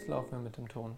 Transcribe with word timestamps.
jetzt 0.00 0.08
laufen 0.08 0.30
wir 0.32 0.38
mit 0.38 0.56
dem 0.56 0.68
Ton. 0.68 0.96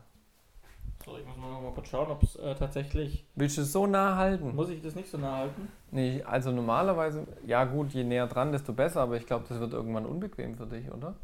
So, 1.04 1.17
ich 1.18 1.26
muss 1.26 1.36
mal 1.36 1.50
noch 1.50 1.60
mal 1.60 1.72
kurz 1.72 1.88
schauen, 1.88 2.08
ob 2.10 2.23
es 2.23 2.36
äh, 2.36 2.54
tatsächlich. 2.54 3.26
Willst 3.34 3.57
du 3.58 3.62
es 3.62 3.73
so 3.73 3.86
nah 3.89 4.14
halten? 4.17 4.55
Muss 4.55 4.71
ich 4.71 4.80
das 4.80 4.94
nicht 4.94 5.10
so 5.10 5.18
nah 5.18 5.39
halten? 5.39 5.68
Nee, 5.91 6.23
also 6.23 6.52
normalerweise, 6.52 7.26
ja 7.44 7.65
gut, 7.65 7.91
je 7.92 8.04
näher 8.04 8.29
dran, 8.29 8.52
desto 8.52 8.73
besser, 8.73 9.00
aber 9.00 9.16
ich 9.16 9.27
glaube, 9.27 9.45
das 9.48 9.59
wird 9.59 9.73
irgendwann 9.73 10.07
unbequem 10.07 10.55
für 10.57 10.66
dich, 10.66 10.93
oder? 10.93 11.15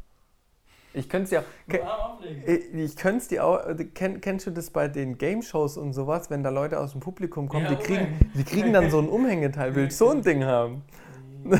Ich 0.93 1.07
könnte 1.07 1.25
es 1.25 1.31
ja. 1.31 1.43
Ich, 2.73 2.95
könnte 2.97 3.17
es 3.19 3.27
dir 3.29 3.45
auch. 3.45 3.65
äh, 3.67 3.85
Kenn, 3.85 4.19
kennst 4.21 4.47
du 4.47 4.51
das 4.51 4.69
bei 4.71 4.87
den 4.87 5.17
Game-Shows 5.17 5.77
und 5.77 5.93
sowas, 5.93 6.29
wenn 6.29 6.43
da 6.43 6.49
Leute 6.49 6.79
aus 6.79 6.91
dem 6.91 6.99
Publikum 6.99 7.47
kommen, 7.47 7.65
Ja, 7.65 7.75
die, 7.75 7.83
kriegen, 7.83 8.31
die 8.33 8.43
kriegen 8.43 8.73
dann 8.73 8.89
so 8.89 8.99
ein 8.99 9.07
Umhängeteil. 9.07 9.75
Willst 9.75 10.01
du 10.01 10.05
so 10.05 10.11
ein 10.11 10.23
Ding 10.23 10.43
haben? 10.43 10.81
Nee, 11.43 11.57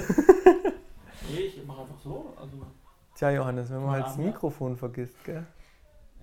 ich 1.46 1.66
mache 1.66 1.82
einfach 1.82 2.00
so. 2.04 2.34
Also, 2.36 2.58
Tja, 3.16 3.32
Johannes, 3.32 3.70
wenn 3.70 3.82
man 3.84 3.92
halt 3.92 4.06
das. 4.08 4.18
Mikrofon 4.18 4.76
vergisst, 4.76 5.24
gell? 5.24 5.46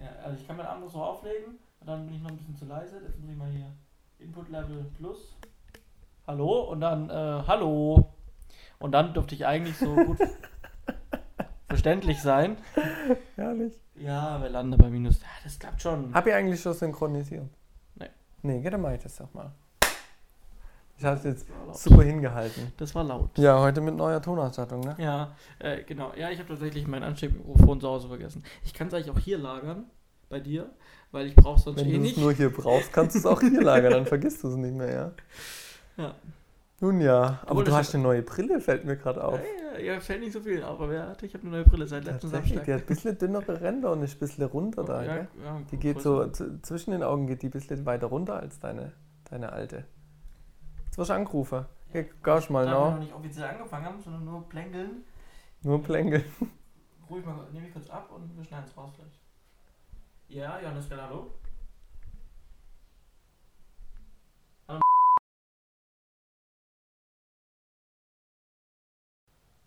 Ja, 0.01 0.09
also 0.25 0.39
ich 0.41 0.47
kann 0.47 0.57
meinen 0.57 0.67
Arm 0.67 0.81
noch 0.81 0.91
so 0.91 1.03
auflegen 1.03 1.59
und 1.81 1.87
dann 1.87 2.07
bin 2.07 2.17
ich 2.17 2.23
noch 2.23 2.31
ein 2.31 2.37
bisschen 2.37 2.57
zu 2.57 2.65
leise. 2.65 3.01
Jetzt 3.07 3.19
muss 3.21 3.31
ich 3.31 3.37
mal 3.37 3.51
hier 3.51 3.73
Input 4.19 4.49
Level 4.49 4.85
Plus. 4.97 5.37
Hallo 6.27 6.71
und 6.73 6.81
dann 6.81 7.11
äh, 7.11 7.43
Hallo. 7.47 8.13
Und 8.79 8.93
dann 8.93 9.15
dürfte 9.15 9.35
ich 9.35 9.47
eigentlich 9.47 9.77
so 9.79 9.95
gut 9.95 10.19
verständlich 11.69 12.21
sein. 12.21 12.59
Herrlich. 13.37 13.75
Ja, 13.95 14.41
wir 14.43 14.51
landen 14.51 14.77
bei 14.77 14.91
minus. 14.91 15.21
Ja, 15.21 15.29
das 15.45 15.59
klappt 15.59 15.81
schon. 15.81 16.13
Hab 16.15 16.27
ich 16.27 16.35
eigentlich 16.35 16.61
schon 16.61 16.75
synchronisiert? 16.75 17.49
Nee. 17.95 18.11
Nee, 18.43 18.61
gell, 18.61 18.71
dann 18.71 18.83
mach 18.83 18.93
ich 18.93 19.03
das 19.03 19.17
doch 19.17 19.33
mal. 19.33 19.53
Ich 20.99 21.05
habe 21.05 21.17
es 21.19 21.25
jetzt 21.25 21.47
super 21.75 22.03
hingehalten. 22.03 22.73
Das 22.79 22.95
war 22.95 23.05
laut. 23.05 23.37
Ja, 23.37 23.61
heute 23.61 23.81
mit 23.83 23.95
neuer 23.97 24.21
Tonausstattung, 24.23 24.81
ne? 24.81 24.95
Ja, 24.99 25.35
äh, 25.59 25.83
genau. 25.83 26.13
Ja, 26.17 26.31
ich 26.31 26.39
habe 26.39 26.49
tatsächlich 26.49 26.87
mein 26.87 27.03
Ansteckmikrofon 27.03 27.81
zu 27.81 27.89
Hause 27.89 28.09
vergessen. 28.09 28.43
Ich 28.65 28.73
kann 28.73 28.89
es 28.89 28.95
eigentlich 28.95 29.11
auch 29.11 29.19
hier 29.19 29.37
lagern, 29.37 29.85
bei 30.29 30.41
dir, 30.41 30.71
weil 31.13 31.27
ich 31.27 31.37
brauche 31.37 31.61
sonst 31.61 31.79
Wenn 31.79 31.87
eh 31.87 31.93
du 31.93 31.97
es 31.99 32.03
nicht. 32.03 32.19
nur 32.19 32.33
hier 32.33 32.51
brauchst, 32.53 32.93
kannst 32.93 33.15
du 33.15 33.19
es 33.21 33.27
auch 33.27 33.41
hier 33.41 33.63
lagern, 33.63 33.93
dann 33.93 34.07
vergisst 34.07 34.43
du 34.43 34.49
es 34.49 34.57
nicht 34.57 34.75
mehr, 34.75 34.93
ja? 34.93 35.13
Ja. 35.99 36.15
Nun 36.81 37.01
ja, 37.01 37.39
aber 37.43 37.53
Obwohl, 37.53 37.65
du 37.65 37.73
hast 37.73 37.95
eine 37.95 38.03
neue 38.03 38.21
Brille, 38.21 38.61
fällt 38.61 38.85
mir 38.85 38.97
gerade 38.97 39.25
auf. 39.25 39.41
Ja, 39.41 39.79
ja, 39.79 39.95
ja, 39.95 40.01
fällt 40.01 40.21
nicht 40.21 40.35
so 40.35 40.41
viel, 40.41 40.63
aber 40.63 40.91
wer 40.91 41.09
hat, 41.09 41.23
ich 41.23 41.33
habe 41.33 41.43
eine 41.47 41.53
neue 41.53 41.65
Brille 41.65 41.87
seit 41.87 42.05
Tatsächlich, 42.05 42.33
Samstag. 42.33 42.65
die 42.67 42.73
hat 42.75 42.81
ein 42.83 42.87
bisschen 42.87 43.17
dünnere 43.17 43.61
Ränder 43.63 43.93
und 43.93 44.03
ist 44.03 44.17
ein 44.17 44.19
bisschen 44.19 44.45
runter 44.45 44.85
da, 44.85 45.03
ja, 45.03 45.15
gell? 45.15 45.29
ja, 45.43 45.61
Die 45.71 45.79
geht 45.79 46.03
so, 46.03 46.29
zwischen 46.29 46.91
den 46.91 47.03
Augen 47.03 47.27
geht 47.27 47.41
die 47.41 47.47
ein 47.47 47.51
bisschen 47.51 47.87
weiter 47.87 48.09
runter 48.09 48.39
als 48.39 48.59
deine, 48.59 48.93
deine 49.31 49.53
alte. 49.55 49.85
Jetzt 50.97 51.01
wirst 51.01 51.11
du 51.11 51.15
angerufen. 51.15 51.67
Geh, 51.93 52.05
gehst 52.25 52.49
mal 52.49 52.65
Da 52.65 52.73
wir 52.73 52.91
noch. 52.93 52.99
nicht 52.99 53.13
offiziell 53.13 53.51
angefangen 53.51 53.85
haben, 53.85 54.01
sondern 54.01 54.25
nur 54.25 54.49
plänkeln, 54.49 55.05
Nur 55.61 55.83
Plänkel. 55.83 56.25
ruhig 57.11 57.23
mal, 57.27 57.37
nehme 57.53 57.67
ich 57.67 57.73
kurz 57.75 57.91
ab 57.91 58.11
und 58.13 58.35
wir 58.35 58.43
schneiden 58.43 58.65
es 58.67 58.75
raus 58.75 58.93
gleich. 58.97 59.21
Ja, 60.29 60.59
Johannes, 60.59 60.89
Gell, 60.89 60.99
hallo? 60.99 61.33
Hallo. 64.69 64.81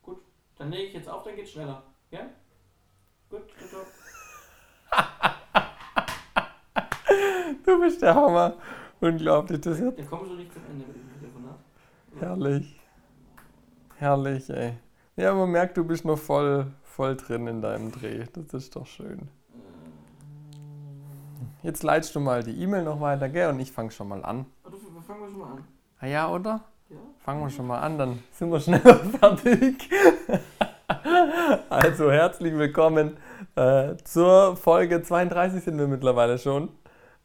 Gut, 0.01 0.23
dann 0.57 0.71
lege 0.71 0.85
ich 0.87 0.93
jetzt 0.95 1.09
auf, 1.09 1.21
dann 1.21 1.35
geht's 1.35 1.51
schneller. 1.51 1.83
Ja? 2.09 2.21
Gut, 3.29 3.43
gut, 3.59 3.71
gut. 3.71 3.85
Du 7.65 7.79
bist 7.81 8.01
der 8.01 8.15
Hammer. 8.15 8.55
Unglaublich, 8.99 9.61
das 9.61 9.79
ist 9.79 9.99
Dann 9.99 10.09
kommst 10.09 10.31
du 10.31 10.35
nicht 10.35 10.51
zum 10.51 10.65
Ende. 10.65 10.85
Herrlich. 12.19 12.79
Herrlich, 13.97 14.49
ey. 14.49 14.73
Ja, 15.15 15.33
man 15.33 15.49
merkt, 15.51 15.75
du 15.77 15.83
bist 15.83 16.05
noch 16.05 16.17
voll, 16.17 16.67
voll 16.83 17.17
drin 17.17 17.47
in 17.47 17.61
deinem 17.61 17.91
Dreh. 17.91 18.25
Das 18.33 18.53
ist 18.53 18.75
doch 18.75 18.85
schön. 18.85 19.29
Jetzt 21.61 21.83
leitest 21.83 22.15
du 22.15 22.21
mal 22.21 22.41
die 22.41 22.61
E-Mail 22.61 22.83
noch 22.83 23.01
weiter, 23.01 23.27
gell? 23.27 23.49
Und 23.49 23.59
ich 23.59 23.71
fange 23.71 23.91
schon 23.91 24.07
mal 24.07 24.23
an. 24.23 24.45
Du, 24.63 24.77
fangen 25.01 25.21
wir 25.21 25.29
schon 25.29 25.39
mal 25.39 25.51
an. 25.51 25.63
Ah 25.99 26.07
ja, 26.07 26.31
oder? 26.31 26.61
Ja? 26.89 26.97
Fangen 27.19 27.41
wir 27.41 27.49
schon 27.49 27.67
mal 27.67 27.79
an, 27.79 27.97
dann 27.97 28.23
sind 28.31 28.49
wir 28.49 28.59
schneller 28.61 28.95
fertig. 29.19 29.89
also 31.69 32.11
herzlich 32.11 32.53
willkommen 32.57 33.17
äh, 33.55 33.97
zur 34.05 34.55
Folge 34.55 35.01
32 35.01 35.63
sind 35.63 35.77
wir 35.77 35.87
mittlerweile 35.87 36.37
schon. 36.37 36.69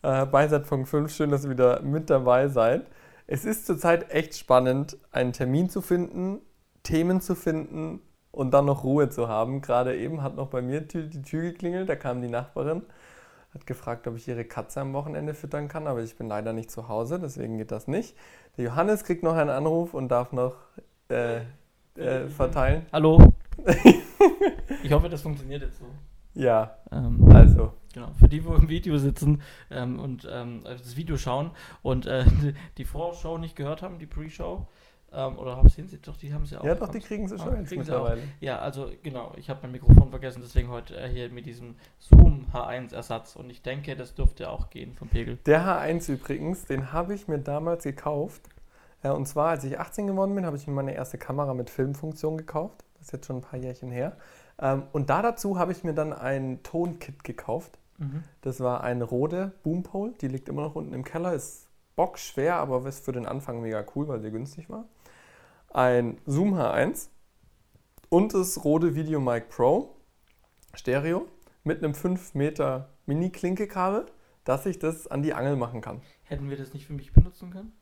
Äh, 0.03 0.27
bei 0.27 0.49
Seitpunkt 0.49 0.89
5, 0.89 1.15
schön, 1.15 1.31
dass 1.31 1.45
ihr 1.45 1.51
wieder 1.51 1.81
mit 1.83 2.11
dabei 2.11 2.49
seid. 2.49 2.87
Es 3.27 3.45
ist 3.45 3.67
zurzeit 3.67 4.11
echt 4.11 4.37
spannend, 4.37 4.99
einen 5.11 5.33
Termin 5.33 5.71
zu 5.71 5.81
finden, 5.81 6.41
Themen 6.83 7.23
zu 7.23 7.35
finden 7.35 8.01
und 8.31 8.53
dann 8.53 8.67
noch 8.67 8.85
Ruhe 8.85 9.09
zu 9.09 9.29
haben. 9.29 9.63
Gerade 9.63 9.97
eben 9.97 10.23
hat 10.23 10.37
noch 10.37 10.49
bei 10.49 10.61
mir 10.61 10.83
die 10.83 11.23
Tür 11.23 11.43
geklingelt, 11.43 11.89
da 11.89 11.97
kam 11.97 12.21
die 12.21 12.29
Nachbarin, 12.29 12.83
hat 13.55 13.67
gefragt, 13.67 14.07
ob 14.07 14.17
ich 14.17 14.29
ihre 14.29 14.45
Katze 14.45 14.83
am 14.83 14.93
Wochenende 14.93 15.33
füttern 15.33 15.69
kann, 15.69 15.87
aber 15.87 16.03
ich 16.03 16.17
bin 16.17 16.29
leider 16.29 16.53
nicht 16.53 16.71
zu 16.71 16.89
Hause, 16.89 17.19
deswegen 17.19 17.57
geht 17.57 17.71
das 17.71 17.89
nicht. 17.89 18.15
Der 18.59 18.67
Johannes 18.67 19.05
kriegt 19.05 19.23
noch 19.23 19.37
einen 19.37 19.51
Anruf 19.51 19.95
und 19.95 20.09
darf 20.09 20.33
noch 20.33 20.57
äh, 21.09 21.41
äh, 21.97 22.29
verteilen. 22.29 22.85
Hallo. 22.93 23.33
ich 24.83 24.93
hoffe, 24.93 25.09
das 25.09 25.23
funktioniert 25.23 25.63
jetzt 25.63 25.79
so. 25.79 25.87
Ja, 26.35 26.77
Ähm, 26.93 27.27
also. 27.33 27.73
Genau, 27.95 28.11
für 28.19 28.29
die, 28.29 28.45
wo 28.45 28.55
im 28.55 28.69
Video 28.69 28.99
sitzen 28.99 29.41
ähm, 29.71 30.01
und 30.01 30.29
ähm, 30.31 30.63
das 30.65 30.97
Video 30.97 31.17
schauen 31.17 31.53
und 31.83 32.07
äh, 32.07 32.25
die 32.77 32.85
Vorschau 32.85 33.39
nicht 33.39 33.55
gehört 33.55 33.83
haben, 33.83 33.99
die 33.99 34.07
Pre-Show, 34.07 34.67
ähm, 35.15 35.39
oder 35.39 35.57
haben 35.57 35.69
sie, 35.69 35.85
doch, 36.03 36.17
die 36.17 36.35
haben 36.35 36.45
sie 36.45 36.57
auch. 36.57 36.65
Ja, 36.65 36.75
doch, 36.75 36.89
die 36.89 36.99
kriegen 36.99 37.29
sie 37.29 37.37
ah, 37.37 37.39
schon 37.39 37.57
jetzt 37.57 37.69
kriegen 37.69 37.85
sie 37.85 37.93
auch. 37.93 38.03
mittlerweile. 38.03 38.29
Ja, 38.41 38.59
also 38.59 38.91
genau, 39.03 39.33
ich 39.37 39.49
habe 39.49 39.61
mein 39.63 39.73
Mikrofon 39.73 40.11
vergessen, 40.11 40.41
deswegen 40.43 40.69
heute 40.69 40.97
äh, 40.97 41.09
hier 41.09 41.31
mit 41.31 41.47
diesem 41.47 41.77
Zoom 42.01 42.47
H1-Ersatz 42.53 43.37
und 43.37 43.49
ich 43.49 43.63
denke, 43.63 43.95
das 43.95 44.15
dürfte 44.15 44.51
auch 44.51 44.71
gehen 44.71 44.95
vom 44.95 45.09
Pegel. 45.09 45.39
Der 45.47 45.65
H1 45.65 46.11
übrigens, 46.11 46.65
den 46.65 46.93
habe 46.93 47.15
ich 47.15 47.29
mir 47.29 47.39
damals 47.39 47.85
gekauft. 47.85 48.43
Ja, 49.05 49.13
und 49.13 49.27
zwar, 49.27 49.51
als 49.51 49.63
ich 49.63 49.79
18 49.79 50.09
geworden 50.09 50.35
bin, 50.35 50.47
habe 50.47 50.57
ich 50.57 50.67
mir 50.67 50.73
meine 50.73 50.95
erste 50.95 51.19
Kamera 51.19 51.55
mit 51.55 51.71
Filmfunktion 51.71 52.37
gekauft. 52.37 52.85
Das 52.95 53.09
ist 53.09 53.13
jetzt 53.13 53.27
schon 53.27 53.37
ein 53.37 53.43
paar 53.43 53.61
Jährchen 53.61 53.93
her. 53.93 54.17
Ähm, 54.59 54.85
und 54.93 55.11
da 55.11 55.23
dazu 55.23 55.59
habe 55.59 55.73
ich 55.73 55.85
mir 55.85 55.95
dann 55.95 56.13
ein 56.13 56.63
Tonkit 56.63 57.23
gekauft. 57.23 57.79
Das 58.41 58.61
war 58.61 58.83
eine 58.83 59.05
Rode 59.05 59.53
Boompole, 59.63 60.13
die 60.21 60.29
liegt 60.29 60.49
immer 60.49 60.63
noch 60.63 60.75
unten 60.75 60.93
im 60.93 61.05
Keller, 61.05 61.33
ist 61.33 61.69
bockschwer, 61.97 62.57
aber 62.57 62.85
ist 62.87 63.05
für 63.05 63.13
den 63.13 63.27
Anfang 63.27 63.61
mega 63.61 63.85
cool, 63.95 64.09
weil 64.09 64.21
sie 64.21 64.31
günstig 64.31 64.69
war. 64.69 64.87
Ein 65.73 66.19
Zoom 66.27 66.55
H1 66.55 67.09
und 68.09 68.35
das 68.35 68.65
Rode 68.65 68.95
VideoMic 68.95 69.49
Pro 69.49 69.97
Stereo 70.75 71.27
mit 71.63 71.83
einem 71.83 71.95
5 71.95 72.35
Meter 72.35 72.91
Mini-Klinkekabel, 73.07 74.07
dass 74.45 74.67
ich 74.67 74.79
das 74.79 75.07
an 75.07 75.23
die 75.23 75.35
Angel 75.35 75.57
machen 75.57 75.81
kann. 75.81 76.01
Hätten 76.25 76.51
wir 76.51 76.57
das 76.57 76.75
nicht 76.75 76.87
für 76.87 76.93
mich 76.93 77.13
benutzen 77.13 77.51
können, 77.51 77.73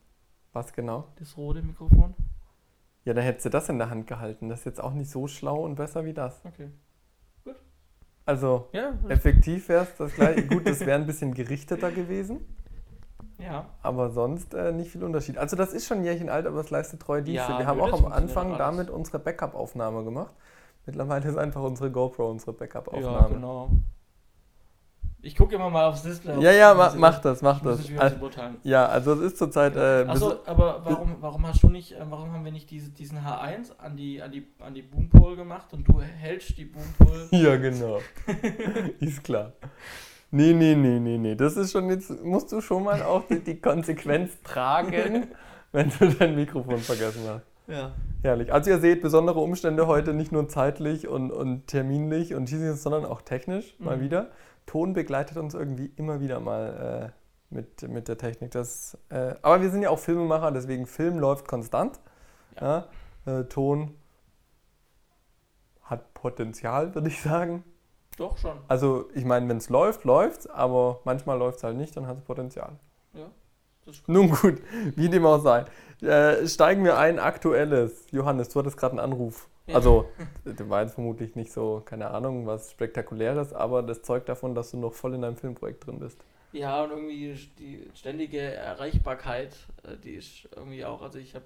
Was 0.52 0.72
genau? 0.72 1.08
das 1.18 1.36
rote 1.36 1.62
Mikrofon? 1.62 2.14
Ja, 3.04 3.14
dann 3.14 3.24
hättest 3.24 3.46
du 3.46 3.50
das 3.50 3.68
in 3.68 3.78
der 3.78 3.90
Hand 3.90 4.06
gehalten. 4.06 4.48
Das 4.48 4.60
ist 4.60 4.64
jetzt 4.64 4.80
auch 4.80 4.92
nicht 4.92 5.10
so 5.10 5.26
schlau 5.26 5.64
und 5.64 5.74
besser 5.74 6.04
wie 6.04 6.12
das. 6.12 6.40
Okay. 6.44 6.70
Also, 8.24 8.68
Ja, 8.72 8.92
effektiv 9.08 9.68
wäre 9.68 9.82
es 9.84 9.96
das 9.96 10.14
gleiche. 10.14 10.46
Gut, 10.46 10.66
das 10.66 10.80
wäre 10.80 10.98
ein 10.98 11.06
bisschen 11.06 11.34
gerichteter 11.34 11.90
gewesen. 11.90 12.40
ja. 13.38 13.66
Aber 13.82 14.10
sonst 14.10 14.54
äh, 14.54 14.72
nicht 14.72 14.90
viel 14.92 15.02
Unterschied. 15.02 15.38
Also 15.38 15.56
das 15.56 15.72
ist 15.72 15.86
schon 15.86 15.98
ein 15.98 16.04
Jährchen 16.04 16.28
alt, 16.28 16.46
aber 16.46 16.60
es 16.60 16.70
leistet 16.70 17.00
treue 17.00 17.22
Dienste. 17.22 17.50
Ja, 17.52 17.58
Wir 17.58 17.66
haben 17.66 17.80
auch 17.80 18.04
am 18.04 18.12
Anfang 18.12 18.56
damit 18.58 18.90
unsere 18.90 19.18
Backup-Aufnahme 19.18 20.04
gemacht. 20.04 20.32
Mittlerweile 20.86 21.28
ist 21.28 21.36
einfach 21.36 21.62
unsere 21.62 21.90
GoPro 21.90 22.30
unsere 22.30 22.52
Ja, 22.52 22.58
Backup-Aufnahme. 22.58 23.34
genau. 23.34 23.70
Ich 25.24 25.36
gucke 25.36 25.54
immer 25.54 25.70
mal 25.70 25.86
aufs 25.86 26.02
Display. 26.02 26.40
Ja, 26.42 26.50
ja, 26.50 26.74
ma, 26.74 26.92
mach 26.96 27.20
das, 27.20 27.42
mach 27.42 27.60
das. 27.62 27.78
es 27.80 27.90
wieder 27.90 28.02
Al- 28.02 28.10
beurteilen. 28.10 28.56
Ja, 28.64 28.86
also 28.86 29.12
es 29.12 29.20
ist 29.20 29.38
zurzeit... 29.38 29.76
Äh, 29.76 30.04
Achso, 30.08 30.34
aber 30.46 30.80
warum, 30.84 31.16
warum 31.20 31.46
hast 31.46 31.62
du 31.62 31.68
nicht, 31.68 31.92
äh, 31.92 31.98
warum 32.10 32.32
haben 32.32 32.44
wir 32.44 32.50
nicht 32.50 32.68
diese, 32.70 32.90
diesen 32.90 33.18
H1 33.18 33.78
an 33.78 33.96
die, 33.96 34.20
an 34.20 34.32
die, 34.32 34.48
an 34.58 34.74
die 34.74 34.82
Boompole 34.82 35.36
gemacht 35.36 35.72
und 35.72 35.86
du 35.86 36.00
hältst 36.00 36.58
die 36.58 36.64
Boompole? 36.64 37.28
ja, 37.30 37.54
genau. 37.56 37.98
ist 38.98 39.22
klar. 39.22 39.52
Nee, 40.32 40.52
nee, 40.54 40.74
nee, 40.74 40.98
nee, 40.98 41.18
nee. 41.18 41.34
Das 41.36 41.56
ist 41.56 41.70
schon 41.72 41.88
jetzt... 41.90 42.24
Musst 42.24 42.50
du 42.50 42.60
schon 42.60 42.82
mal 42.82 43.00
auch 43.02 43.22
die, 43.28 43.38
die 43.38 43.60
Konsequenz 43.60 44.42
tragen, 44.42 45.28
wenn 45.72 45.92
du 46.00 46.08
dein 46.08 46.34
Mikrofon 46.34 46.78
vergessen 46.78 47.20
hast. 47.28 47.44
Ja. 47.68 47.92
Herrlich. 48.22 48.52
Also 48.52 48.70
ihr 48.70 48.78
seht, 48.80 49.02
besondere 49.02 49.38
Umstände 49.38 49.86
heute 49.86 50.14
nicht 50.14 50.32
nur 50.32 50.48
zeitlich 50.48 51.06
und, 51.06 51.30
und 51.30 51.68
terminlich 51.68 52.34
und 52.34 52.48
schießlich, 52.50 52.72
sondern 52.80 53.04
auch 53.04 53.22
technisch 53.22 53.76
mal 53.78 53.96
Mhm. 53.98 54.00
wieder. 54.00 54.26
Ton 54.66 54.92
begleitet 54.92 55.36
uns 55.36 55.54
irgendwie 55.54 55.92
immer 55.96 56.20
wieder 56.20 56.40
mal 56.40 57.12
äh, 57.12 57.54
mit, 57.54 57.82
mit 57.88 58.08
der 58.08 58.18
Technik. 58.18 58.52
Das, 58.52 58.96
äh, 59.10 59.34
aber 59.42 59.60
wir 59.60 59.70
sind 59.70 59.82
ja 59.82 59.90
auch 59.90 59.98
Filmemacher, 59.98 60.50
deswegen 60.52 60.86
Film 60.86 61.18
läuft 61.18 61.48
konstant. 61.48 62.00
Ja. 62.60 62.86
Äh, 63.26 63.44
Ton 63.44 63.94
hat 65.82 66.14
Potenzial, 66.14 66.94
würde 66.94 67.08
ich 67.08 67.20
sagen. 67.20 67.64
Doch 68.16 68.36
schon. 68.38 68.56
Also 68.68 69.08
ich 69.14 69.24
meine, 69.24 69.48
wenn 69.48 69.56
es 69.56 69.68
läuft, 69.68 70.04
läuft 70.04 70.50
aber 70.50 71.00
manchmal 71.04 71.38
läuft 71.38 71.58
es 71.58 71.64
halt 71.64 71.76
nicht, 71.76 71.96
dann 71.96 72.06
hat 72.06 72.18
es 72.18 72.24
Potenzial. 72.24 72.72
Ja. 73.14 73.30
Das 73.84 73.96
ist 73.96 74.08
Nun 74.08 74.30
gut, 74.30 74.62
wie 74.96 75.08
dem 75.08 75.26
auch 75.26 75.40
sei. 75.40 75.64
Äh, 76.02 76.46
steigen 76.46 76.84
wir 76.84 76.98
ein, 76.98 77.18
aktuelles. 77.18 78.06
Johannes, 78.10 78.48
du 78.50 78.60
hattest 78.60 78.76
gerade 78.76 78.92
einen 78.92 79.12
Anruf. 79.12 79.48
Also, 79.74 80.08
war 80.44 80.82
jetzt 80.82 80.94
vermutlich 80.94 81.34
nicht 81.36 81.52
so, 81.52 81.82
keine 81.84 82.10
Ahnung, 82.10 82.46
was 82.46 82.70
Spektakuläres, 82.70 83.52
aber 83.52 83.82
das 83.82 84.02
zeugt 84.02 84.28
davon, 84.28 84.54
dass 84.54 84.70
du 84.70 84.76
noch 84.78 84.92
voll 84.94 85.14
in 85.14 85.22
deinem 85.22 85.36
Filmprojekt 85.36 85.86
drin 85.86 85.98
bist. 85.98 86.18
Ja, 86.52 86.82
und 86.84 86.90
irgendwie 86.90 87.34
die 87.58 87.90
ständige 87.94 88.40
Erreichbarkeit, 88.40 89.56
äh, 89.84 89.96
die 89.96 90.12
ist 90.14 90.48
irgendwie 90.54 90.84
auch, 90.84 91.00
also 91.00 91.18
ich 91.18 91.34
habe, 91.34 91.44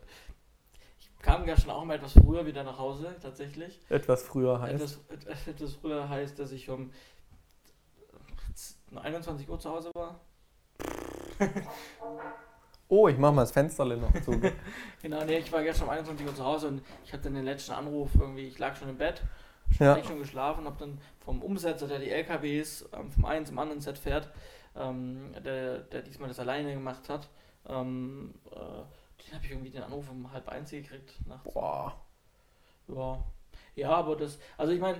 ich 0.98 1.10
kam 1.22 1.46
ja 1.46 1.56
schon 1.56 1.70
auch 1.70 1.84
mal 1.84 1.94
etwas 1.94 2.12
früher 2.14 2.44
wieder 2.46 2.64
nach 2.64 2.78
Hause, 2.78 3.14
tatsächlich. 3.22 3.80
Etwas 3.88 4.22
früher 4.24 4.60
heißt. 4.60 4.74
Etwas, 4.74 5.00
et- 5.10 5.48
etwas 5.48 5.74
früher 5.74 6.08
heißt, 6.08 6.38
dass 6.38 6.50
ich 6.52 6.68
um 6.70 6.90
21 8.96 9.48
Uhr 9.48 9.58
zu 9.60 9.70
Hause 9.70 9.90
war. 9.94 10.20
Oh, 12.88 13.08
ich 13.08 13.18
mach 13.18 13.32
mal 13.32 13.42
das 13.42 13.50
Fenster 13.52 13.84
noch 13.84 14.12
zu. 14.22 14.40
Genau, 15.02 15.24
nee, 15.24 15.38
ich 15.38 15.52
war 15.52 15.62
gestern 15.62 15.84
um 15.84 15.90
21 15.90 16.26
Uhr 16.26 16.34
zu 16.34 16.44
Hause 16.44 16.68
und 16.68 16.82
ich 17.04 17.12
hatte 17.12 17.30
den 17.30 17.44
letzten 17.44 17.72
Anruf 17.72 18.10
irgendwie, 18.18 18.46
ich 18.46 18.58
lag 18.58 18.76
schon 18.76 18.88
im 18.88 18.96
Bett, 18.98 19.22
Ja. 19.78 19.94
eigentlich 19.94 20.06
schon 20.06 20.18
geschlafen, 20.18 20.64
habe 20.64 20.76
dann 20.78 20.98
vom 21.24 21.42
Umsetzer, 21.42 21.86
der 21.88 21.98
die 21.98 22.10
LKWs 22.10 22.88
ähm, 22.92 23.10
vom 23.10 23.24
einen 23.24 23.44
zum 23.46 23.58
anderen 23.58 23.80
Set 23.80 23.98
fährt, 23.98 24.30
ähm, 24.76 25.32
der, 25.44 25.78
der 25.78 26.02
diesmal 26.02 26.28
das 26.28 26.38
alleine 26.38 26.72
gemacht 26.72 27.08
hat, 27.08 27.28
ähm, 27.68 28.34
äh, 28.52 28.56
den 29.24 29.34
habe 29.34 29.44
ich 29.44 29.50
irgendwie 29.50 29.70
den 29.70 29.82
Anruf 29.82 30.10
um 30.10 30.30
halb 30.32 30.48
eins 30.48 30.70
gekriegt. 30.70 31.14
Nachts. 31.26 31.52
Boah. 31.52 31.96
Ja. 32.88 33.18
Ja, 33.74 33.90
aber 33.90 34.16
das, 34.16 34.38
also 34.56 34.72
ich 34.72 34.80
meine, 34.80 34.96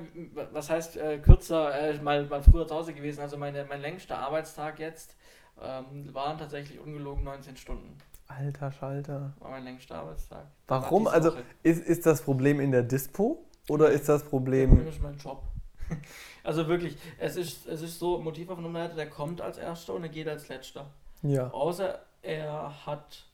was 0.53 0.69
heißt 0.69 0.97
äh, 0.99 1.19
kürzer, 1.19 1.75
äh, 1.79 1.99
mal, 2.03 2.27
mal 2.27 2.43
früher 2.43 2.67
zu 2.67 2.75
Hause 2.75 2.93
gewesen, 2.93 3.21
also 3.23 3.38
meine, 3.38 3.65
mein 3.65 3.81
längster 3.81 4.19
Arbeitstag 4.19 4.79
jetzt 4.79 5.17
ähm, 5.61 6.12
waren 6.14 6.38
tatsächlich 6.38 6.79
ungelogen 6.81 7.25
19 7.25 7.56
Stunden. 7.56 7.97
Alter 8.29 8.73
Schalter. 8.73 9.32
War 9.38 9.50
mein 9.50 9.64
längster 9.64 9.97
Arbeitstag. 9.97 10.47
Warum? 10.67 11.05
War 11.05 11.12
Also 11.12 11.32
ist, 11.62 11.85
ist 11.87 12.06
das 12.06 12.23
Problem 12.23 12.61
in 12.61 12.73
der 12.73 12.82
Dispo 12.82 13.44
oder 13.69 13.91
ist 13.91 14.08
das 14.08 14.23
Das 14.23 14.31
Problem. 14.31 14.87
ist 14.87 15.03
mein 15.03 15.17
Job. 15.17 15.43
Also 16.43 16.69
wirklich, 16.69 16.97
es 17.19 17.35
ist, 17.35 17.67
es 17.67 17.82
ist 17.82 17.99
so, 17.99 18.19
Motivaufnahmeleiter, 18.19 18.94
der 18.94 19.11
kommt 19.11 19.41
als 19.41 19.58
Erster 19.58 19.94
und 19.94 20.05
er 20.05 20.08
geht 20.11 20.29
als 20.29 20.47
Letzter. 20.49 20.91
Ja. 21.23 21.50
Außer 21.50 21.99
er 22.23 22.87
hat, 22.87 23.25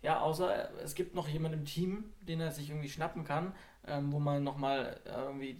ja, 0.00 0.18
außer 0.20 0.70
es 0.82 0.94
gibt 0.94 1.14
noch 1.14 1.28
jemanden 1.28 1.58
im 1.58 1.64
Team, 1.66 2.04
den 2.22 2.40
er 2.40 2.50
sich 2.50 2.70
irgendwie 2.70 2.88
schnappen 2.88 3.24
kann, 3.24 3.54
ähm, 3.86 4.10
wo 4.14 4.18
man 4.18 4.42
nochmal 4.42 4.98
irgendwie, 5.04 5.58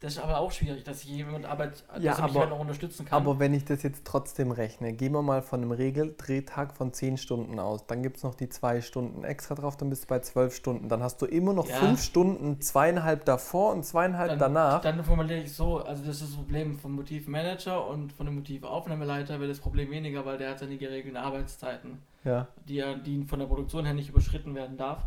das 0.00 0.12
ist 0.14 0.18
aber 0.20 0.38
auch 0.38 0.52
schwierig, 0.52 0.84
dass 0.84 1.02
jemand 1.04 1.44
Arbeit, 1.44 1.84
Ja, 1.98 2.10
dass 2.12 2.18
er 2.18 2.24
aber- 2.26 2.40
halt 2.40 2.50
noch 2.50 2.60
unterstützen 2.60 3.04
kann. 3.04 3.20
Aber 3.20 3.38
wenn 3.40 3.52
ich 3.52 3.64
das 3.64 3.82
jetzt 3.82 4.04
trotzdem 4.04 4.52
rechne, 4.52 4.92
gehen 4.92 5.12
wir 5.12 5.22
mal 5.22 5.42
von 5.42 5.60
einem 5.62 5.72
Regeldrehtag 5.72 6.72
von 6.76 6.92
10 6.92 7.16
Stunden 7.16 7.58
aus. 7.58 7.86
Dann 7.86 8.02
gibt 8.02 8.18
es 8.18 8.22
noch 8.22 8.34
die 8.34 8.48
zwei 8.48 8.80
Stunden 8.80 9.24
extra 9.24 9.54
drauf, 9.56 9.76
dann 9.76 9.90
bist 9.90 10.04
du 10.04 10.06
bei 10.08 10.20
12 10.20 10.54
Stunden. 10.54 10.88
Dann 10.88 11.02
hast 11.02 11.20
du 11.20 11.26
immer 11.26 11.52
noch 11.52 11.68
Ja. 11.68 11.76
fünf 11.76 12.00
Stunden, 12.02 12.60
zweieinhalb 12.60 13.24
davor 13.24 13.72
und 13.72 13.84
zweieinhalb 13.84 14.30
dann, 14.30 14.38
danach. 14.38 14.80
Dann 14.82 15.02
formuliere 15.02 15.40
ich 15.40 15.52
so, 15.52 15.78
also 15.78 16.04
das 16.04 16.20
ist 16.20 16.30
das 16.30 16.36
Problem 16.36 16.78
vom 16.78 16.92
Motivmanager 16.94 17.86
und 17.88 18.12
von 18.12 18.26
dem 18.26 18.36
Motivaufnahmeleiter 18.36 19.40
wird 19.40 19.50
das 19.50 19.58
Problem 19.60 19.90
weniger, 19.90 20.24
weil 20.24 20.38
der 20.38 20.50
hat 20.50 20.58
seine 20.60 20.76
geregelten 20.76 21.16
Arbeitszeiten. 21.16 21.98
ja. 22.24 22.46
die, 22.68 22.74
ja- 22.74 22.94
die 22.94 23.24
von 23.24 23.38
der 23.38 23.46
Produktion 23.46 23.84
her 23.84 23.94
nicht 23.94 24.10
überschritten 24.10 24.54
werden 24.54 24.76
darf. 24.76 25.02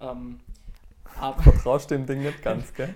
Ähm, 0.00 0.40
aber 1.18 1.42
Vertraust 1.42 1.90
dem 1.90 2.06
Ding 2.06 2.22
nicht 2.22 2.42
ganz, 2.42 2.72
gell? 2.74 2.94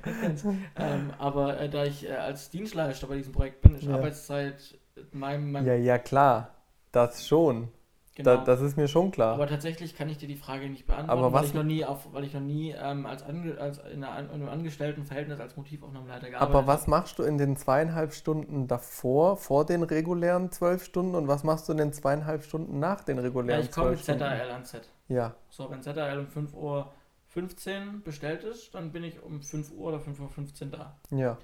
ähm, 0.77 1.13
aber 1.19 1.59
äh, 1.61 1.69
da 1.69 1.85
ich 1.85 2.09
äh, 2.09 2.13
als 2.13 2.51
Dienstleister 2.51 3.07
bei 3.07 3.17
diesem 3.17 3.33
Projekt 3.33 3.61
bin, 3.63 3.75
ist 3.75 3.85
Ja. 3.85 3.95
Arbeitszeit 3.95 4.79
meinem, 5.13 5.53
meinem 5.53 5.67
Ja, 5.67 5.75
ja, 5.75 5.99
klar. 5.99 6.51
Das 6.93 7.27
schon. 7.27 7.69
genau. 8.15 8.37
Da, 8.37 8.45
das 8.45 8.61
ist 8.61 8.77
mir 8.77 8.87
schon 8.87 9.11
klar. 9.11 9.35
aber 9.35 9.49
tatsächlich 9.49 9.97
kann 9.97 10.09
ich 10.09 10.19
dir 10.19 10.29
die 10.29 10.37
Frage 10.37 10.69
nicht 10.71 10.87
beantworten, 10.87 11.11
Aber 11.11 11.33
weil 11.33 11.43
was- 11.43 11.49
ich 11.49 11.55
noch 11.55 11.65
nie 11.65 11.85
auf, 11.85 12.07
weil 12.13 12.23
ich 12.23 12.33
noch 12.35 12.41
nie 12.41 12.71
ähm, 12.71 13.05
als, 13.07 13.25
Ange 13.25 13.59
als 13.59 13.79
in, 13.79 14.05
einer, 14.05 14.21
in 14.21 14.31
einem 14.31 14.49
Angestelltenverhältnis 14.49 15.41
als 15.41 15.57
Motivaufnahmeleiter 15.57 16.31
gearbeitet 16.31 16.55
Aber 16.55 16.67
was 16.69 16.87
machst 16.87 17.19
du 17.19 17.25
in 17.25 17.37
den 17.39 17.57
zweieinhalb 17.57 18.15
Stunden 18.15 18.69
davor, 18.69 19.37
vor 19.37 19.67
den 19.67 19.83
regulären 19.83 20.53
zwölf 20.53 20.85
Stunden 20.85 21.17
und 21.17 21.27
was 21.27 21.43
machst 21.43 21.67
du 21.69 21.73
in 21.73 21.79
den 21.79 21.93
zweieinhalb 21.93 22.45
Stunden 22.45 22.79
nach 22.79 23.03
den 23.03 23.17
habe. 23.17 23.27
Ja, 23.27 23.33
regulären 23.33 23.63
ich 23.65 23.73
komme 23.73 23.91
mit 23.91 24.05
zwölf 24.05 24.19
Stunden? 24.19 24.39
ZAL 24.39 24.51
ans 24.53 24.71
Set. 24.71 24.89
Ja, 25.09 25.35
So, 25.51 25.69
wenn 25.71 25.83
ZAL 25.83 26.19
um 26.21 26.29
5 26.29 26.55
Uhr 26.55 26.93
15 27.35 28.03
bestellt 28.03 28.43
ist, 28.45 28.75
dann 28.75 28.91
bin 28.93 29.05
ich 29.05 29.23
um 29.23 29.43
5 29.43 29.71
Uhr 29.73 29.89
oder 29.89 30.01
5 30.01 30.19
Uhr 30.21 30.29
15 30.29 30.71
da. 30.71 30.97
ja. 31.11 31.37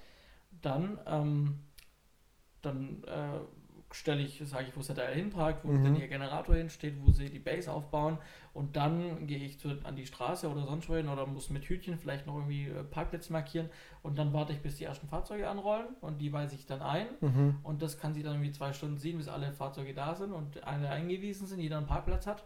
dann, 0.62 0.98
ähm, 1.06 1.58
dann 2.62 3.02
äh, 3.04 3.40
stelle 3.92 4.22
ich, 4.22 4.40
sage 4.44 4.66
ich, 4.69 4.76
wo 4.76 4.81
ZL 4.82 5.14
hinparkt, 5.14 5.64
wo 5.64 5.72
Mhm. 5.72 5.82
denn 5.82 5.96
ihr 5.96 6.06
Generator 6.08 6.54
hinsteht, 6.54 6.94
wo 7.04 7.10
sie 7.10 7.28
die 7.28 7.38
Base 7.40 7.72
aufbauen 7.72 8.19
und 8.52 8.76
dann 8.76 9.26
gehe 9.26 9.38
ich 9.38 9.58
zu, 9.58 9.70
an 9.84 9.96
die 9.96 10.06
Straße 10.06 10.48
oder 10.48 10.64
sonst 10.64 10.88
wohin 10.88 11.08
oder 11.08 11.26
muss 11.26 11.50
mit 11.50 11.64
Hütchen 11.64 11.98
vielleicht 11.98 12.26
noch 12.26 12.37
irgendwie 12.37 12.66
äh, 12.69 12.84
Parkplätze 12.84 13.32
markieren 13.32 13.69
und 14.02 14.16
dann 14.19 14.32
warte 14.32 14.52
ich, 14.52 14.60
bis 14.60 14.76
die 14.76 14.84
ersten 14.84 15.08
Fahrzeuge 15.08 15.48
anrollen 15.48 15.87
und 16.02 16.19
die 16.20 16.32
weise 16.32 16.54
ich 16.54 16.66
dann 16.66 16.82
ein 16.82 17.06
Mhm. 17.20 17.56
und 17.64 17.82
das 17.82 17.98
kann 17.98 18.14
sie 18.14 18.22
dann 18.22 18.34
irgendwie 18.34 18.52
zwei 18.52 18.72
Stunden 18.72 18.98
ziehen, 18.98 19.19
bis 19.19 19.26
alle 19.28 19.52
Fahrzeuge 19.52 19.92
da 19.94 20.14
sind 20.14 20.32
und 20.32 20.62
alle 20.64 20.88
eingewiesen 20.90 21.48
sind, 21.48 21.58
jeder 21.60 21.78
einen 21.78 21.87
Parkplatz 21.87 22.26
hat. 22.28 22.44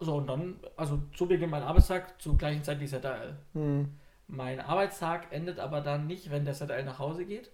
So, 0.00 0.16
und 0.16 0.26
dann, 0.28 0.60
also 0.76 1.00
zu 1.16 1.26
Beginn 1.26 1.50
mein 1.50 1.62
Arbeitstag, 1.62 2.20
zur 2.20 2.36
gleichen 2.38 2.62
Zeit 2.62 2.80
wie 2.80 2.86
ZL. 2.86 3.36
Hm. 3.54 3.92
Mein 4.28 4.60
Arbeitstag 4.60 5.32
endet 5.32 5.58
aber 5.58 5.80
dann 5.80 6.06
nicht, 6.06 6.30
wenn 6.30 6.44
der 6.44 6.54
ZL 6.54 6.84
nach 6.84 6.98
Hause 6.98 7.24
geht. 7.24 7.50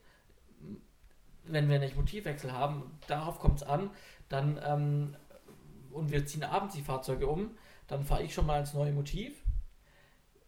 Wenn 1.45 1.69
wir 1.69 1.79
nicht 1.79 1.97
Motivwechsel 1.97 2.53
haben, 2.53 2.99
darauf 3.07 3.39
kommt 3.39 3.63
es 3.63 3.63
an, 3.63 3.91
dann 4.29 4.59
ähm, 4.65 5.17
und 5.95 6.11
wir 6.11 6.27
ziehen 6.27 6.43
abends 6.43 6.75
die 6.75 6.83
Fahrzeuge 6.83 7.27
um, 7.27 7.57
dann 7.87 8.03
fahre 8.03 8.23
ich 8.23 8.35
schon 8.35 8.47
mal 8.47 8.61
ins 8.61 8.75
neue 8.75 8.93
Motiv, 8.93 9.43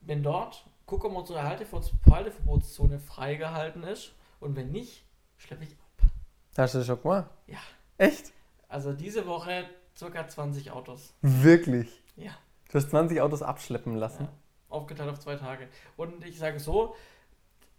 bin 0.00 0.22
dort, 0.22 0.66
gucke, 0.86 1.06
ob 1.08 1.16
unsere 1.16 1.42
Haltever- 1.42 1.82
Halteverbotszone 2.10 2.98
freigehalten 2.98 3.82
ist 3.84 4.12
und 4.40 4.56
wenn 4.56 4.70
nicht, 4.72 5.04
schleppe 5.36 5.64
ich 5.64 5.72
ab. 5.72 6.10
Hast 6.56 6.74
du 6.74 6.78
das 6.78 6.86
schon 6.86 7.00
gemacht? 7.02 7.30
Ja. 7.46 7.58
Echt? 7.98 8.32
Also 8.68 8.92
diese 8.92 9.26
Woche 9.26 9.64
circa 9.96 10.26
20 10.26 10.70
Autos. 10.70 11.14
Wirklich? 11.22 12.02
Ja. 12.16 12.32
Du 12.70 12.78
hast 12.78 12.90
20 12.90 13.20
Autos 13.20 13.42
abschleppen 13.42 13.94
lassen. 13.96 14.24
Ja, 14.24 14.32
aufgeteilt 14.68 15.10
auf 15.10 15.20
zwei 15.20 15.36
Tage. 15.36 15.68
Und 15.96 16.24
ich 16.24 16.38
sage 16.38 16.58
so, 16.58 16.94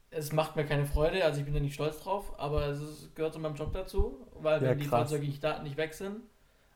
es 0.10 0.32
macht 0.32 0.56
mir 0.56 0.66
keine 0.66 0.86
Freude, 0.86 1.24
also 1.26 1.40
ich 1.40 1.46
bin 1.46 1.54
da 1.54 1.60
nicht 1.60 1.74
stolz 1.74 2.00
drauf, 2.00 2.34
aber 2.40 2.68
es 2.68 2.82
ist, 2.82 3.16
gehört 3.16 3.34
zu 3.34 3.40
meinem 3.40 3.56
Job 3.56 3.74
dazu, 3.74 4.26
weil 4.40 4.64
Ja, 4.64 4.70
wenn 4.70 4.80
die 4.80 4.86
krass. 4.86 5.02
Fahrzeuge 5.02 5.26
nicht, 5.28 5.44
da, 5.44 5.62
nicht 5.62 5.76
weg 5.78 5.94
sind, 5.94 6.22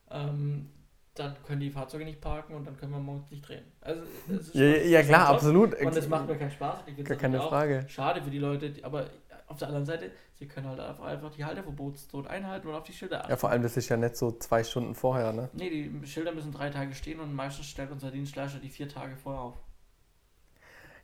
ähm, 0.10 0.70
dann 1.16 1.36
können 1.46 1.62
die 1.62 1.70
Fahrzeuge 1.72 2.06
nicht 2.06 2.22
parken 2.22 2.54
und 2.56 2.66
dann 2.66 2.78
können 2.78 2.92
wir 2.92 3.00
morgens 3.00 3.30
nicht 3.32 3.48
drehen. 3.48 3.64
Also, 3.82 4.04
es 4.30 4.48
ist 4.48 4.56
Ja, 4.56 4.64
ja, 4.66 4.76
ja 4.84 5.04
klar, 5.04 5.28
absolut. 5.30 5.74
Und 5.80 5.96
es 5.96 6.08
macht 6.08 6.28
mir 6.28 6.38
keinen 6.38 6.52
Spaß. 6.52 6.80
Gar 7.04 7.18
keine 7.18 7.40
Frage. 7.42 7.86
Schade 7.88 8.22
für 8.22 8.30
die 8.30 8.40
Leute, 8.40 8.70
die, 8.70 8.84
aber 8.84 9.08
auf 9.52 9.60
der 9.60 9.68
anderen 9.68 9.86
Seite, 9.86 10.12
sie 10.40 10.48
können 10.48 10.68
halt 10.68 10.80
einfach, 10.80 11.32
die 11.32 11.46
Halteverbotszone 11.46 12.30
einhalten 12.30 12.68
und 12.68 12.76
auf 12.76 12.84
die 12.84 12.94
Schilder 12.94 13.20
achten. 13.20 13.30
Ja, 13.30 13.38
vor 13.38 13.50
allem, 13.50 13.62
das 13.64 13.78
ist 13.78 13.90
ja 13.90 13.98
nicht 13.98 14.16
so 14.16 14.32
zwei 14.32 14.64
Stunden 14.64 14.96
vorher, 14.96 15.34
ne? 15.34 15.50
Nee, 15.54 15.70
die 15.70 16.08
Schilder 16.08 16.32
müssen 16.32 16.52
drei 16.52 16.70
Tage 16.70 16.94
stehen 16.96 17.20
und 17.20 17.34
meistens 17.34 17.68
stellt 17.68 17.92
unser 17.92 18.12
Dienstleister 18.12 18.60
die 18.60 18.70
vier 18.70 18.90
Tage 18.90 19.16
vorher 19.16 19.42
auf. 19.42 19.58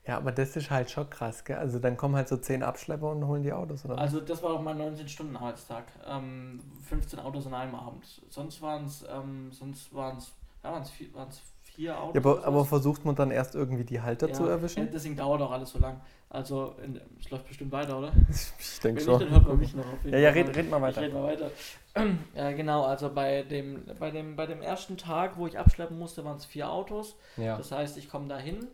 Ja, 0.08 0.16
aber 0.16 0.32
das 0.32 0.56
ist 0.56 0.72
halt 0.72 0.90
schon 0.90 1.10
krass, 1.10 1.44
gell? 1.44 1.58
Also 1.58 1.80
dann 1.80 1.98
kommen 1.98 2.16
halt 2.16 2.30
so 2.30 2.38
10 2.38 2.64
Abschlepper 2.64 3.12
und 3.12 3.28
holen 3.28 3.44
die 3.44 3.52
Autos, 3.52 3.84
oder? 3.84 3.98
Also 3.98 4.22
das 4.22 4.42
war 4.42 4.52
auch 4.52 4.62
mein 4.62 4.78
19-Stunden-Arbeitstag. 4.78 5.84
Ähm, 6.08 6.62
15 6.84 7.20
Autos 7.20 7.46
an 7.48 7.54
einem 7.54 7.76
Abend. 7.76 8.06
Sonst 8.30 8.62
waren 8.62 8.86
es 8.86 9.06
ähm, 9.10 9.52
sonst 9.52 9.94
waren's, 9.94 10.32
ja, 10.64 10.72
waren's 10.72 10.92
vier, 10.92 11.14
waren's 11.14 11.42
vier 11.78 11.98
Autos. 12.00 12.16
ja, 12.16 12.22
aber, 12.22 12.46
aber 12.46 12.66
versucht 12.66 13.06
man 13.06 13.16
dann 13.16 13.32
erst 13.32 13.56
irgendwie 13.56 13.86
die 13.86 14.02
Halter 14.02 14.28
Ja, 14.28 14.34
zu 14.34 14.44
ja, 14.44 14.50
erwischen? 14.52 14.90
deswegen 14.92 15.16
dauert 15.16 15.42
auch 15.42 15.52
alles 15.52 15.70
so 15.72 15.80
lang. 15.80 16.02
Also 16.30 16.76
in, 16.84 17.00
es 17.20 17.30
läuft 17.30 17.48
bestimmt 17.48 17.72
weiter, 17.72 17.98
oder? 18.00 18.12
Ich 18.60 18.80
denke 18.80 19.06
Wenn 19.06 19.08
nicht, 19.08 19.22
dann 19.22 19.30
schon. 19.30 19.30
hört 19.32 19.48
man 19.48 19.58
mich 19.60 19.76
noch 19.76 19.86
auf 19.94 20.04
jeden 20.04 20.14
Ja, 20.14 20.20
ja, 20.20 20.30
red, 20.32 20.56
red 20.56 20.70
mal 20.70 20.78
Ich 20.78 20.82
weiter. 20.84 21.02
rede 21.02 21.14
mal 21.14 21.24
weiter. 21.24 21.52
Ja, 22.36 22.52
genau, 22.52 22.84
also 22.86 23.10
bei 23.14 23.42
dem, 23.44 23.86
bei, 24.00 24.12
dem, 24.12 24.36
bei 24.36 24.46
dem 24.46 24.62
ersten 24.62 24.98
Tag, 24.98 25.38
wo 25.38 25.48
ich 25.48 25.58
abschleppen 25.58 25.98
musste, 25.98 26.24
waren 26.26 26.38
es 26.38 26.46
vier 26.46 26.70
Autos. 26.72 27.16
Ja. 27.38 27.58
Das 27.58 27.72
heißt, 27.72 27.98
ich 27.98 28.10
komme 28.10 28.28
da 28.28 28.38
hin. 28.38 28.68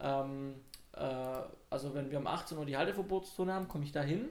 Ähm, 0.00 0.54
äh, 0.96 1.00
also 1.70 1.94
wenn 1.94 2.10
wir 2.10 2.18
um 2.18 2.26
18 2.26 2.58
Uhr 2.58 2.66
die 2.66 2.76
Halteverbotszone 2.76 3.52
haben, 3.52 3.68
komme 3.68 3.84
ich 3.84 3.92
da 3.92 4.02
hin. 4.02 4.28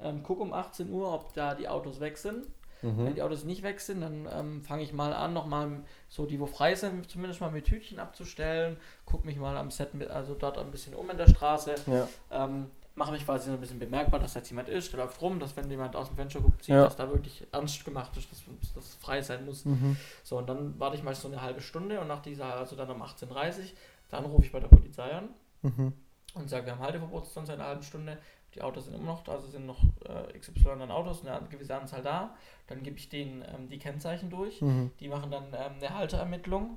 Ähm, 0.00 0.22
gucke 0.22 0.42
um 0.42 0.52
18 0.52 0.90
Uhr, 0.90 1.12
ob 1.12 1.34
da 1.34 1.54
die 1.54 1.68
Autos 1.68 2.00
weg 2.00 2.16
sind. 2.18 2.46
Wenn 2.84 2.96
Mhm. 3.10 3.14
die 3.14 3.22
Autos 3.22 3.44
nicht 3.44 3.62
weg 3.62 3.80
sind, 3.80 4.00
dann 4.02 4.28
ähm, 4.32 4.62
fange 4.62 4.82
ich 4.82 4.92
mal 4.92 5.12
an, 5.12 5.32
nochmal 5.32 5.80
so 6.08 6.26
die, 6.26 6.38
wo 6.38 6.46
frei 6.46 6.74
sind, 6.74 7.10
zumindest 7.10 7.40
mal 7.40 7.50
mit 7.50 7.64
Tütchen 7.64 7.98
abzustellen. 7.98 8.76
Gucke 9.06 9.26
mich 9.26 9.36
mal 9.38 9.56
am 9.56 9.70
Set, 9.70 9.94
mit, 9.94 10.10
also 10.10 10.34
dort 10.34 10.58
ein 10.58 10.70
bisschen 10.70 10.94
um 10.94 11.08
in 11.10 11.16
der 11.16 11.28
Straße. 11.28 11.74
Ja. 11.86 12.06
Ähm, 12.30 12.66
mache 12.96 13.10
mich 13.12 13.24
quasi 13.24 13.46
so 13.46 13.52
ein 13.54 13.60
bisschen 13.60 13.78
bemerkbar, 13.80 14.20
dass 14.20 14.34
da 14.34 14.38
jetzt 14.40 14.50
jemand 14.50 14.68
ist, 14.68 14.92
der 14.92 15.00
läuft 15.00 15.20
rum, 15.20 15.40
dass 15.40 15.56
wenn 15.56 15.68
jemand 15.68 15.96
aus 15.96 16.06
dem 16.08 16.16
Fenster 16.16 16.40
guckt, 16.40 16.62
sieht, 16.62 16.74
Ja. 16.76 16.84
dass 16.84 16.94
da 16.96 17.08
wirklich 17.10 17.44
ernst 17.50 17.84
gemacht 17.84 18.16
ist, 18.16 18.28
dass 18.76 18.84
es 18.84 18.94
frei 18.96 19.20
sein 19.20 19.44
muss. 19.44 19.64
Mhm. 19.64 19.96
So, 20.22 20.38
und 20.38 20.48
dann 20.48 20.78
warte 20.78 20.96
ich 20.96 21.02
meist 21.02 21.22
so 21.22 21.28
eine 21.28 21.42
halbe 21.42 21.60
Stunde 21.60 22.00
und 22.00 22.06
nach 22.06 22.20
dieser, 22.22 22.54
also 22.54 22.76
dann 22.76 22.88
um 22.90 23.02
18.30 23.02 23.58
Uhr, 23.58 23.64
dann 24.10 24.24
rufe 24.26 24.44
ich 24.44 24.52
bei 24.52 24.60
der 24.60 24.68
Polizei 24.68 25.10
an 25.10 25.28
Mhm. 25.62 25.92
und 26.34 26.48
sage, 26.50 26.66
wir 26.66 26.72
haben 26.72 26.82
Halteverbotszone 26.84 27.46
seit 27.46 27.56
einer 27.58 27.66
halben 27.68 27.82
Stunde, 27.82 28.18
die 28.54 28.62
Autos 28.62 28.84
sind 28.86 28.94
immer 28.94 29.06
noch, 29.06 29.24
da, 29.24 29.32
also 29.32 29.48
sind 29.48 29.66
noch 29.66 29.82
äh, 30.04 30.38
XY 30.38 30.70
an 30.70 30.90
Autos, 30.90 31.26
eine 31.26 31.48
gewisse 31.48 31.76
Anzahl 31.76 32.02
da, 32.02 32.34
dann 32.66 32.82
gebe 32.82 32.96
ich 32.96 33.08
denen 33.08 33.42
ähm, 33.42 33.68
die 33.68 33.78
Kennzeichen 33.78 34.30
durch, 34.30 34.60
Mhm. 34.60 34.92
die 35.00 35.08
machen 35.08 35.30
dann 35.30 35.46
ähm, 35.54 35.74
eine 35.80 35.90
Halteermittlung 35.94 36.76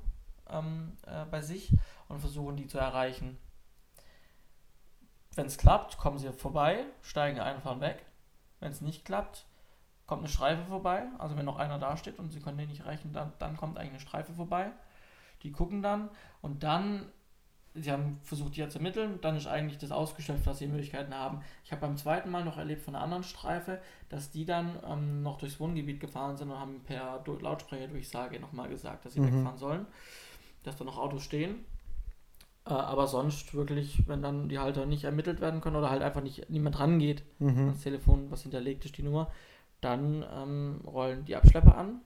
ähm, 0.50 0.96
äh, 1.06 1.24
bei 1.30 1.40
sich 1.40 1.72
und 2.08 2.20
versuchen 2.20 2.56
die 2.56 2.66
zu 2.66 2.78
erreichen. 2.78 3.38
wenn 5.36 5.46
es 5.46 5.56
klappt, 5.56 5.98
kommen 5.98 6.18
sie 6.18 6.32
vorbei, 6.32 6.84
steigen 7.00 7.38
ein, 7.38 7.60
fahren 7.60 7.80
weg. 7.80 8.04
Wenn 8.58 8.72
es 8.72 8.80
nicht 8.80 9.04
klappt, 9.04 9.46
kommt 10.06 10.22
eine 10.22 10.28
Streife 10.28 10.64
vorbei. 10.64 11.06
Also 11.18 11.36
wenn 11.36 11.44
noch 11.44 11.58
einer 11.58 11.78
da 11.78 11.96
steht 11.96 12.18
und 12.18 12.30
sie 12.32 12.40
können 12.40 12.58
den 12.58 12.68
nicht 12.68 12.80
erreichen, 12.80 13.12
dann, 13.12 13.32
dann 13.38 13.56
kommt 13.56 13.78
eigentlich 13.78 13.90
eine 13.90 14.00
Streife 14.00 14.32
vorbei. 14.32 14.72
Die 15.44 15.52
gucken 15.52 15.80
dann 15.80 16.10
und 16.40 16.64
dann, 16.64 17.12
sie 17.82 17.90
haben 17.92 18.18
versucht, 18.22 18.56
die 18.56 18.68
zu 18.68 18.78
ermitteln, 18.78 19.18
dann 19.20 19.36
ist 19.36 19.46
eigentlich 19.46 19.78
das 19.78 19.90
ausgeschöpft, 19.90 20.46
was 20.46 20.58
sie 20.58 20.66
Möglichkeiten 20.66 21.14
haben. 21.14 21.42
Ich 21.64 21.72
habe 21.72 21.80
beim 21.82 21.96
zweiten 21.96 22.30
Mal 22.30 22.44
noch 22.44 22.58
erlebt 22.58 22.82
von 22.82 22.94
einer 22.94 23.04
anderen 23.04 23.24
Streife, 23.24 23.80
dass 24.08 24.30
die 24.30 24.44
dann 24.44 24.78
ähm, 24.86 25.22
noch 25.22 25.38
durchs 25.38 25.60
Wohngebiet 25.60 26.00
gefahren 26.00 26.36
sind 26.36 26.50
und 26.50 26.58
haben 26.58 26.80
per 26.84 27.22
Lautsprecherdurchsage 27.40 28.40
nochmal 28.40 28.68
gesagt, 28.68 29.04
dass 29.04 29.14
sie 29.14 29.20
Mhm. 29.20 29.26
wegfahren 29.26 29.58
sollen, 29.58 29.86
dass 30.64 30.76
da 30.76 30.84
noch 30.84 30.98
Autos 30.98 31.22
stehen. 31.24 31.64
Äh, 32.66 32.70
aber 32.72 33.06
sonst 33.06 33.54
wirklich, 33.54 34.06
wenn 34.08 34.22
dann 34.22 34.48
die 34.48 34.58
Halter 34.58 34.86
nicht 34.86 35.04
ermittelt 35.04 35.40
werden 35.40 35.60
können 35.60 35.76
oder 35.76 35.90
halt 35.90 36.02
einfach 36.02 36.22
nicht 36.22 36.50
niemand 36.50 36.78
rangeht 36.78 37.22
Mhm. 37.38 37.58
ans 37.68 37.82
Telefon, 37.82 38.30
was 38.30 38.42
hinterlegt 38.42 38.84
ist, 38.84 38.96
die 38.98 39.02
Nummer, 39.02 39.30
dann 39.80 40.24
ähm, 40.32 40.80
rollen 40.86 41.24
die 41.24 41.36
Abschlepper 41.36 41.76
an. 41.76 42.00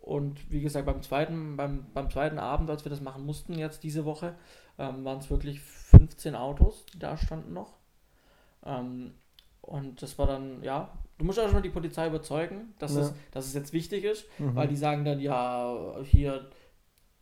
Und 0.00 0.50
wie 0.50 0.60
gesagt, 0.62 0.86
beim 0.86 1.02
zweiten, 1.02 1.56
beim, 1.56 1.84
beim 1.92 2.10
zweiten 2.10 2.38
Abend, 2.38 2.70
als 2.70 2.84
wir 2.84 2.90
das 2.90 3.00
machen 3.02 3.24
mussten, 3.26 3.58
jetzt 3.58 3.82
diese 3.82 4.04
Woche, 4.04 4.34
ähm, 4.78 5.04
waren 5.04 5.18
es 5.18 5.30
wirklich 5.30 5.60
15 5.60 6.34
Autos, 6.34 6.86
die 6.86 6.98
da 6.98 7.16
standen 7.16 7.52
noch. 7.52 7.74
Ähm, 8.64 9.12
und 9.60 10.02
das 10.02 10.18
war 10.18 10.26
dann, 10.26 10.62
ja, 10.62 10.90
du 11.18 11.24
musst 11.24 11.38
auch 11.38 11.50
schon 11.50 11.62
die 11.62 11.68
Polizei 11.70 12.06
überzeugen, 12.06 12.74
dass, 12.78 12.94
Ja. 12.94 13.02
es, 13.02 13.14
dass 13.30 13.46
es 13.46 13.54
jetzt 13.54 13.72
wichtig 13.72 14.04
ist, 14.04 14.24
Mhm. 14.38 14.56
weil 14.56 14.68
die 14.68 14.76
sagen 14.76 15.04
dann, 15.04 15.20
ja, 15.20 15.96
hier, 16.02 16.48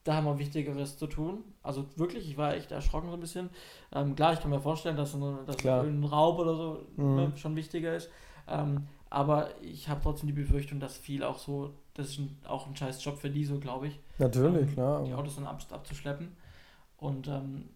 da 0.05 0.15
haben 0.15 0.27
wir 0.27 0.39
Wichtigeres 0.39 0.97
zu 0.97 1.07
tun. 1.09 1.43
Also 1.63 1.85
wirklich, 1.97 2.31
ich 2.31 2.37
war 2.39 2.55
echt 2.55 2.71
erschrocken 2.71 3.09
so 3.09 3.15
ein 3.15 3.21
bisschen. 3.21 3.51
Ähm, 3.93 4.15
klar, 4.15 4.33
ich 4.33 4.41
kann 4.41 4.51
mir 4.51 4.61
vorstellen, 4.61 4.97
dass, 4.97 5.15
eine, 5.15 5.41
dass 5.45 5.67
ein 5.67 6.05
Raub 6.05 6.39
oder 6.39 6.55
so 6.55 6.87
Mhm. 6.97 7.15
ne, 7.17 7.33
schon 7.37 7.57
wichtiger 7.57 7.95
ist. 7.97 8.09
Ähm, 8.47 8.87
aber 9.11 9.51
ich 9.63 9.89
habe 9.89 10.01
trotzdem 10.03 10.29
die 10.29 10.33
Befürchtung, 10.33 10.81
dass 10.81 10.97
viel 10.97 11.23
auch 11.25 11.39
so, 11.39 11.75
das 11.99 12.11
ist 12.11 12.19
ein, 12.19 12.39
auch 12.47 12.67
ein 12.67 12.77
scheiß 12.77 13.05
Job 13.05 13.19
für 13.19 13.29
die 13.29 13.45
so, 13.45 13.59
glaube 13.59 13.89
ich, 13.89 13.99
Natürlich, 14.19 14.69
ähm, 14.69 14.75
klar. 14.75 15.05
die 15.05 15.15
Autos 15.15 15.35
dann 15.35 15.47
ab, 15.47 15.61
abzuschleppen. 15.71 16.37
Und 16.97 17.27
ähm, 17.27 17.71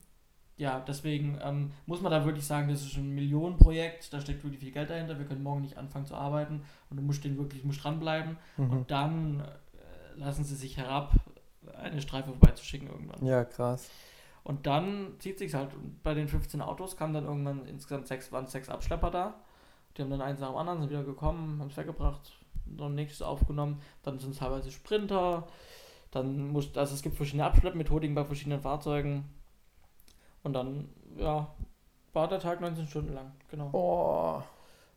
ja, 0.56 0.80
deswegen 0.80 1.38
ähm, 1.42 1.72
muss 1.86 2.00
man 2.00 2.12
da 2.12 2.24
wirklich 2.24 2.46
sagen, 2.46 2.68
das 2.68 2.82
ist 2.82 2.96
ein 2.96 3.14
Millionenprojekt, 3.14 4.12
da 4.12 4.20
steckt 4.20 4.44
wirklich 4.44 4.60
viel 4.60 4.70
Geld 4.70 4.90
dahinter. 4.90 5.18
Wir 5.18 5.26
können 5.26 5.42
morgen 5.42 5.62
nicht 5.62 5.76
anfangen 5.76 6.06
zu 6.06 6.14
arbeiten 6.14 6.62
und 6.88 6.96
du 6.98 7.02
musst 7.02 7.24
den 7.24 7.36
wirklich 7.36 7.64
musst 7.64 7.82
dranbleiben. 7.82 8.36
Mhm. 8.56 8.70
Und 8.70 8.90
dann 8.90 9.40
äh, 9.40 10.20
lassen 10.20 10.44
sie 10.44 10.54
sich 10.54 10.76
herab, 10.76 11.14
eine 11.76 12.00
Streife 12.00 12.30
vorbeizuschicken 12.30 12.88
irgendwann. 12.88 13.26
Ja, 13.26 13.44
krass. 13.44 13.90
Und 14.44 14.66
dann 14.66 15.14
zieht 15.18 15.38
sich 15.38 15.54
halt. 15.54 15.74
Und 15.74 16.00
bei 16.04 16.14
den 16.14 16.28
15 16.28 16.60
Autos 16.60 16.96
kamen 16.96 17.14
dann 17.14 17.24
irgendwann 17.24 17.66
insgesamt 17.66 18.06
sechs, 18.06 18.30
waren 18.30 18.46
sechs 18.46 18.68
Abschlepper 18.68 19.10
da. 19.10 19.34
Die 19.96 20.02
haben 20.02 20.10
dann 20.10 20.22
eins 20.22 20.38
nach 20.40 20.48
dem 20.50 20.56
anderen, 20.56 20.80
sind 20.80 20.90
wieder 20.90 21.04
gekommen, 21.04 21.60
haben 21.60 21.68
es 21.68 21.76
weggebracht, 21.76 22.32
dann 22.66 22.94
nächstes 22.94 23.22
aufgenommen. 23.22 23.80
Dann 24.02 24.18
sind 24.18 24.30
es 24.32 24.38
teilweise 24.38 24.70
Sprinter. 24.70 25.46
Dann 26.10 26.48
muss, 26.48 26.76
also 26.76 26.94
es 26.94 27.02
gibt 27.02 27.16
verschiedene 27.16 27.44
Abschleppmethodiken 27.44 28.14
bei 28.14 28.24
verschiedenen 28.24 28.60
Fahrzeugen. 28.60 29.24
Und 30.42 30.52
dann, 30.54 30.88
ja, 31.16 31.54
war 32.12 32.28
der 32.28 32.40
Tag 32.40 32.60
19 32.60 32.86
Stunden 32.86 33.14
lang, 33.14 33.32
genau. 33.50 33.70
Oh. 33.72 34.42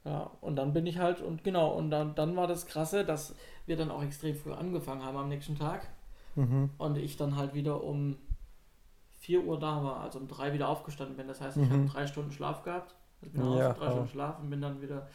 Ja, 0.04 0.30
und 0.42 0.56
dann 0.56 0.74
bin 0.74 0.86
ich 0.86 0.98
halt, 1.00 1.22
und 1.22 1.44
genau, 1.44 1.70
und 1.72 1.90
dann, 1.90 2.14
dann 2.16 2.36
war 2.36 2.48
das 2.48 2.68
Krasse, 2.68 3.06
dass 3.06 3.34
wir 3.66 3.76
dann 3.76 3.90
auch 3.90 4.04
extrem 4.04 4.36
früh 4.36 4.54
angefangen 4.54 5.04
haben 5.04 5.18
am 5.18 5.30
nächsten 5.30 5.56
Tag. 5.56 5.88
Mhm. 6.36 6.70
Und 6.78 6.98
ich 6.98 7.18
dann 7.18 7.38
halt 7.38 7.54
wieder 7.54 7.84
um 7.84 8.18
4 9.20 9.44
Uhr 9.44 9.58
da 9.58 9.84
war, 9.84 10.02
also 10.02 10.20
um 10.20 10.28
3 10.28 10.54
wieder 10.54 10.70
aufgestanden 10.70 11.16
bin. 11.18 11.28
Das 11.28 11.42
heißt, 11.42 11.58
ich 11.58 11.70
Mhm. 11.70 11.74
habe 11.74 11.86
drei 11.86 12.08
Stunden 12.08 12.32
Schlaf 12.32 12.62
gehabt. 12.64 12.94
Ich 13.22 13.32
bin 13.32 13.42
Ja, 13.58 13.74
drei 13.74 13.90
Stunden 13.90 14.10
Schlaf 14.10 14.40
und 14.40 14.50
bin 14.50 14.62
dann 14.62 14.82
wieder 14.82 15.08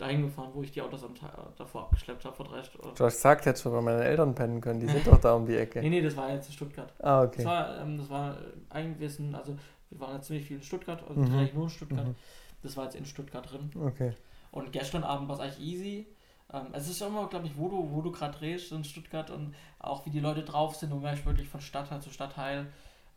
dahin 0.00 0.22
gefahren, 0.22 0.50
wo 0.54 0.62
ich 0.62 0.70
die 0.72 0.80
Autos 0.82 1.04
am 1.04 1.14
Tag 1.14 1.32
davor 1.56 1.82
abgeschleppt 1.82 2.24
habe, 2.24 2.34
vor 2.34 2.46
drei 2.46 2.62
Stunden. 2.62 2.94
Du 2.94 3.04
hast 3.04 3.14
gesagt, 3.16 3.46
hättest 3.46 3.62
schon 3.62 3.72
bei 3.72 3.80
meinen 3.80 4.02
Eltern 4.02 4.34
pennen 4.34 4.60
können. 4.60 4.80
Die 4.80 4.86
sind 4.86 5.06
doch 5.06 5.20
da 5.20 5.34
um 5.34 5.46
die 5.46 5.56
Ecke. 5.56 5.80
Nee, 5.80 5.90
nee, 5.90 6.00
das 6.00 6.16
war 6.16 6.30
jetzt 6.32 6.48
in 6.48 6.54
Stuttgart. 6.54 6.92
Ah, 7.00 7.24
Das 7.26 7.34
okay. 7.34 7.44
war, 7.44 7.78
ähm, 7.80 7.98
das 7.98 8.08
war 8.10 8.32
äh, 8.34 8.36
eigentlich, 8.70 9.18
also 9.34 9.56
wir 9.90 10.00
waren 10.00 10.14
jetzt 10.16 10.26
ziemlich 10.26 10.46
viel 10.46 10.56
in 10.56 10.62
Stuttgart, 10.62 11.02
also 11.02 11.20
Mhm. 11.20 11.26
tatsächlich 11.26 11.54
nur 11.54 11.64
in 11.64 11.70
Stuttgart. 11.70 12.06
Mhm. 12.06 12.14
Das 12.62 12.76
war 12.76 12.84
jetzt 12.84 12.96
in 12.96 13.04
Stuttgart 13.06 13.50
drin. 13.50 13.70
Okay. 13.82 14.12
Und 14.52 14.72
gestern 14.72 15.04
Abend 15.04 15.28
war 15.28 15.36
es 15.36 15.40
eigentlich 15.42 15.60
easy. 15.60 16.06
Ähm, 16.52 16.66
es 16.72 16.88
ist 16.88 17.00
immer, 17.02 17.28
glaube 17.28 17.46
ich, 17.46 17.56
wo 17.56 17.68
du, 17.68 17.90
wo 17.92 18.02
du 18.02 18.10
gerade 18.10 18.36
drehst 18.36 18.72
in 18.72 18.82
Stuttgart 18.84 19.30
und 19.30 19.54
auch 19.78 20.04
wie 20.06 20.10
die 20.10 20.20
Leute 20.20 20.42
drauf 20.42 20.74
sind, 20.76 20.90
du 20.90 20.96
merkst 20.96 21.24
wirklich 21.24 21.48
von 21.48 21.60
Stadtteil 21.60 22.00
zu 22.02 22.10
Stadtteil. 22.10 22.66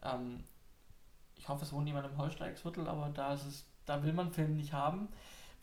Ähm, 0.03 0.43
ich 1.35 1.49
hoffe, 1.49 1.65
es 1.65 1.73
wohnt 1.73 1.85
niemand 1.85 2.07
im 2.07 2.17
Holsteigsviertel, 2.17 2.87
aber 2.87 3.09
da 3.13 3.33
ist 3.33 3.45
es, 3.45 3.65
da 3.85 4.03
will 4.03 4.13
man 4.13 4.31
Film 4.31 4.55
nicht 4.55 4.71
haben. 4.73 5.07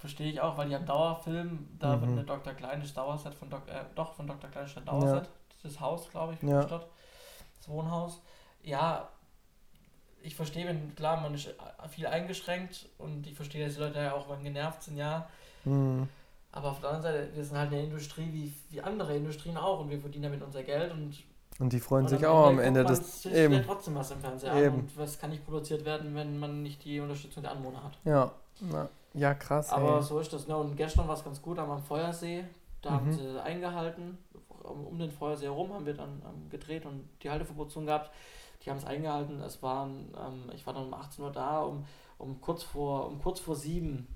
Verstehe 0.00 0.30
ich 0.32 0.40
auch, 0.40 0.56
weil 0.56 0.68
die 0.68 0.74
haben 0.74 0.86
Dauerfilm, 0.86 1.68
da 1.78 1.96
Mhm. 1.96 2.00
wird 2.16 2.16
der 2.28 2.36
Dr. 2.36 2.54
Klein 2.54 2.80
ist 2.80 2.96
Dauerset 2.96 3.34
von 3.34 3.50
Dok 3.50 3.68
äh, 3.68 3.84
doch 3.94 4.14
von 4.14 4.26
Dr. 4.26 4.48
Klein 4.50 4.64
ist 4.64 4.74
der 4.76 4.82
Dauerset. 4.82 5.28
Das 5.62 5.78
Haus, 5.78 6.08
glaube 6.10 6.32
ich, 6.32 6.38
von 6.40 6.48
Ja. 6.48 6.60
der 6.60 6.66
Stadt. 6.68 6.86
Das 7.58 7.68
Wohnhaus. 7.68 8.22
Ja, 8.62 9.08
ich 10.22 10.34
verstehe, 10.34 10.66
wenn, 10.66 10.94
klar, 10.94 11.20
man 11.20 11.34
ist 11.34 11.48
äh, 11.48 11.88
viel 11.88 12.06
eingeschränkt 12.06 12.88
und 12.98 13.26
ich 13.26 13.34
verstehe, 13.34 13.64
dass 13.66 13.74
die 13.74 13.80
Leute 13.80 13.98
ja 13.98 14.14
auch 14.14 14.28
wenn 14.30 14.42
genervt 14.42 14.82
sind, 14.82 14.96
ja. 14.96 15.28
Mhm. 15.64 16.08
Aber 16.52 16.70
auf 16.70 16.80
der 16.80 16.90
anderen 16.90 17.14
Seite, 17.14 17.34
wir 17.36 17.44
sind 17.44 17.56
halt 17.58 17.70
eine 17.72 17.82
Industrie 17.82 18.28
wie, 18.32 18.52
wie 18.70 18.80
andere 18.80 19.14
Industrien 19.16 19.56
auch 19.56 19.80
und 19.80 19.90
wir 19.90 20.00
verdienen 20.00 20.24
damit 20.24 20.42
unser 20.42 20.62
Geld 20.62 20.92
und, 20.92 21.14
Und 21.58 21.72
die 21.74 21.78
freuen 21.80 22.04
und 22.04 22.08
sich 22.08 22.26
auch 22.26 22.46
am 22.46 22.58
Ende 22.58 22.84
des. 22.84 23.24
Eben. 23.26 23.52
ja 23.54 23.60
trotzdem 23.62 23.94
was 23.94 24.10
im 24.10 24.20
Fernsehen 24.20 24.56
Eben. 24.56 24.74
und 24.76 24.98
was 24.98 25.18
kann 25.18 25.30
nicht 25.30 25.44
produziert 25.44 25.84
werden, 25.84 26.14
wenn 26.14 26.38
man 26.38 26.62
nicht 26.62 26.82
die 26.84 27.00
Unterstützung 27.00 27.42
der 27.42 27.52
Anwohner 27.52 27.84
hat. 27.84 27.98
Ja. 28.04 28.32
Na, 28.62 28.88
ja, 29.14 29.34
krass. 29.34 29.70
Aber 29.70 29.96
ey. 29.96 30.02
so 30.02 30.18
ist 30.20 30.32
das. 30.32 30.46
Ne? 30.48 30.56
Und 30.56 30.76
gestern 30.76 31.06
war 31.08 31.14
es 31.16 31.24
ganz 31.24 31.40
gut 31.42 31.58
am 31.58 31.82
Feuersee. 31.82 32.44
Da 32.82 32.92
haben 32.92 33.06
Mhm. 33.08 33.12
sie 33.12 33.42
eingehalten. 33.42 34.18
Um, 34.62 34.98
den 34.98 35.10
Feuersee 35.10 35.46
herum 35.46 35.72
haben 35.72 35.86
wir 35.86 35.94
dann 35.94 36.22
ähm, 36.24 36.48
gedreht 36.50 36.84
und 36.84 37.08
die 37.22 37.30
Halteverbotszone 37.30 37.86
gehabt. 37.86 38.10
Die 38.62 38.70
haben 38.70 38.76
es 38.76 38.84
eingehalten. 38.84 39.40
Es 39.40 39.62
waren, 39.62 40.12
ähm, 40.18 40.50
ich 40.54 40.66
war 40.66 40.74
dann 40.74 40.84
um 40.86 40.94
18 40.94 41.24
Uhr 41.24 41.32
da, 41.32 41.62
um, 41.62 41.84
um 42.18 42.40
kurz 42.42 42.62
vor 42.62 43.06
um 43.06 43.18
kurz 43.22 43.40
vor 43.40 43.56
sieben, 43.56 44.06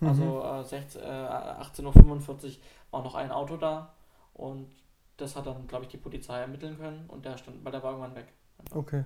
also 0.00 0.22
Mhm. 0.22 0.60
äh, 0.60 0.64
16, 0.64 1.02
äh, 1.02 1.04
18.45 1.06 2.58
Uhr 2.58 2.62
war 2.92 3.02
noch 3.02 3.16
ein 3.16 3.32
Auto 3.32 3.56
da 3.56 3.92
und 4.34 4.68
das 5.16 5.34
hat 5.36 5.46
dann, 5.46 5.66
glaube 5.66 5.84
ich, 5.84 5.90
die 5.90 5.96
Polizei 5.98 6.38
ermitteln 6.40 6.78
können 6.78 7.04
und 7.08 7.24
der 7.24 7.36
stand, 7.36 7.64
weil 7.64 7.72
der 7.72 7.82
war 7.82 7.90
irgendwann 7.90 8.14
weg. 8.14 8.28
Okay. 8.72 9.04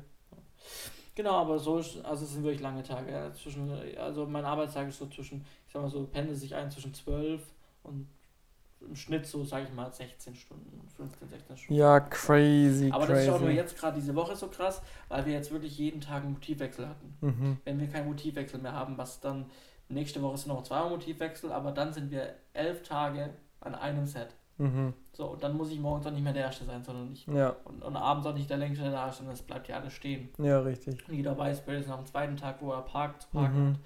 Genau, 1.14 1.32
aber 1.32 1.58
so 1.58 1.78
ist, 1.78 2.04
also 2.04 2.24
es 2.24 2.32
sind 2.32 2.42
wirklich 2.42 2.60
lange 2.62 2.82
Tage. 2.82 3.12
Ja, 3.12 3.32
zwischen, 3.32 3.70
also 3.96 4.26
mein 4.26 4.44
Arbeitstag 4.44 4.88
ist 4.88 4.98
so 4.98 5.06
zwischen, 5.06 5.44
ich 5.66 5.72
sag 5.72 5.82
mal 5.82 5.88
so, 5.88 6.04
pendelt 6.04 6.38
sich 6.38 6.54
ein 6.54 6.70
zwischen 6.70 6.92
12 6.92 7.40
und 7.84 8.08
im 8.80 8.96
Schnitt 8.96 9.26
so, 9.26 9.44
sage 9.44 9.66
ich 9.68 9.74
mal, 9.74 9.90
16 9.90 10.34
Stunden, 10.34 10.88
15, 10.96 11.28
16 11.28 11.56
Stunden. 11.56 11.80
Ja, 11.80 12.00
crazy, 12.00 12.90
aber 12.92 13.06
das 13.06 13.22
ist 13.22 13.28
auch 13.30 13.40
nur 13.40 13.50
jetzt 13.50 13.78
gerade 13.78 13.98
diese 13.98 14.14
Woche 14.14 14.36
so 14.36 14.48
krass, 14.48 14.82
weil 15.08 15.24
wir 15.24 15.32
jetzt 15.32 15.50
wirklich 15.52 15.78
jeden 15.78 16.00
Tag 16.00 16.22
einen 16.22 16.32
Motivwechsel 16.32 16.88
hatten. 16.88 17.16
Mhm. 17.20 17.58
Wenn 17.64 17.80
wir 17.80 17.88
keinen 17.88 18.08
Motivwechsel 18.08 18.60
mehr 18.60 18.72
haben, 18.72 18.98
was 18.98 19.20
dann 19.20 19.46
nächste 19.88 20.20
Woche 20.22 20.36
sind 20.36 20.48
noch 20.48 20.62
zwei 20.62 20.88
Motivwechsel, 20.88 21.52
aber 21.52 21.72
dann 21.72 21.92
sind 21.92 22.10
wir 22.10 22.34
elf 22.52 22.82
Tage 22.82 23.30
an 23.60 23.74
einem 23.74 24.06
Set. 24.06 24.28
Mhm. 24.58 24.94
So, 25.16 25.26
und 25.26 25.42
dann 25.42 25.56
muss 25.56 25.70
ich 25.70 25.78
morgens 25.78 26.06
auch 26.06 26.10
nicht 26.10 26.24
mehr 26.24 26.32
der 26.32 26.44
Erste 26.46 26.64
sein, 26.64 26.82
sondern 26.84 27.12
ich. 27.12 27.26
Ja, 27.26 27.54
Und, 27.64 27.82
und 27.82 27.96
abends 27.96 28.26
auch 28.26 28.34
nicht 28.34 28.50
der 28.50 28.56
Längste, 28.56 28.82
der 28.84 28.92
da 28.92 29.08
ist, 29.08 29.18
sondern 29.18 29.34
es 29.34 29.42
bleibt 29.42 29.68
ja 29.68 29.76
alles 29.78 29.92
stehen. 29.92 30.28
ja, 30.38 30.58
richtig. 30.60 31.08
Und 31.08 31.14
jeder 31.14 31.38
weiß 31.38 31.58
spätestens 31.58 31.90
nach 31.90 31.98
dem 31.98 32.06
zweiten 32.06 32.36
Tag, 32.36 32.56
wo 32.60 32.72
er 32.72 32.82
parkt, 32.82 33.22
zu 33.22 33.28
parken 33.28 33.64
Mhm. 33.70 33.78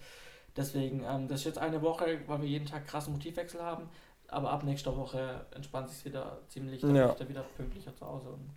Deswegen, 0.56 1.04
ähm, 1.04 1.28
das 1.28 1.40
ist 1.40 1.46
jetzt 1.46 1.58
eine 1.58 1.80
Woche, 1.82 2.18
weil 2.26 2.40
wir 2.42 2.48
jeden 2.48 2.66
Tag 2.66 2.86
krassen 2.86 3.12
Motivwechsel 3.12 3.62
haben. 3.62 3.88
Aber 4.26 4.50
ab 4.50 4.64
nächster 4.64 4.96
Woche 4.96 5.46
entspannt 5.54 5.88
sich 5.88 6.04
wieder 6.04 6.38
ziemlich, 6.48 6.80
dann 6.80 6.96
Ja. 6.96 7.04
bin 7.04 7.12
ich 7.12 7.18
da 7.18 7.28
wieder 7.28 7.42
pünktlicher 7.56 7.94
zu 7.94 8.04
Hause. 8.06 8.30
Und, 8.30 8.50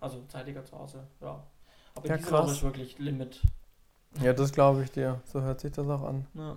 also 0.00 0.22
zeitiger 0.28 0.64
zu 0.64 0.78
Hause, 0.78 1.06
ja. 1.20 1.42
Aber 1.96 2.08
Ja, 2.08 2.16
diese 2.16 2.30
krass. 2.30 2.44
Woche 2.46 2.52
ist 2.52 2.62
wirklich 2.62 2.98
Limit. 2.98 3.40
Ja, 4.22 4.32
das 4.32 4.52
glaube 4.52 4.82
ich 4.84 4.90
dir. 4.92 5.20
So 5.24 5.42
hört 5.42 5.60
sich 5.60 5.72
das 5.72 5.86
auch 5.88 6.02
an. 6.02 6.26
Ja, 6.34 6.56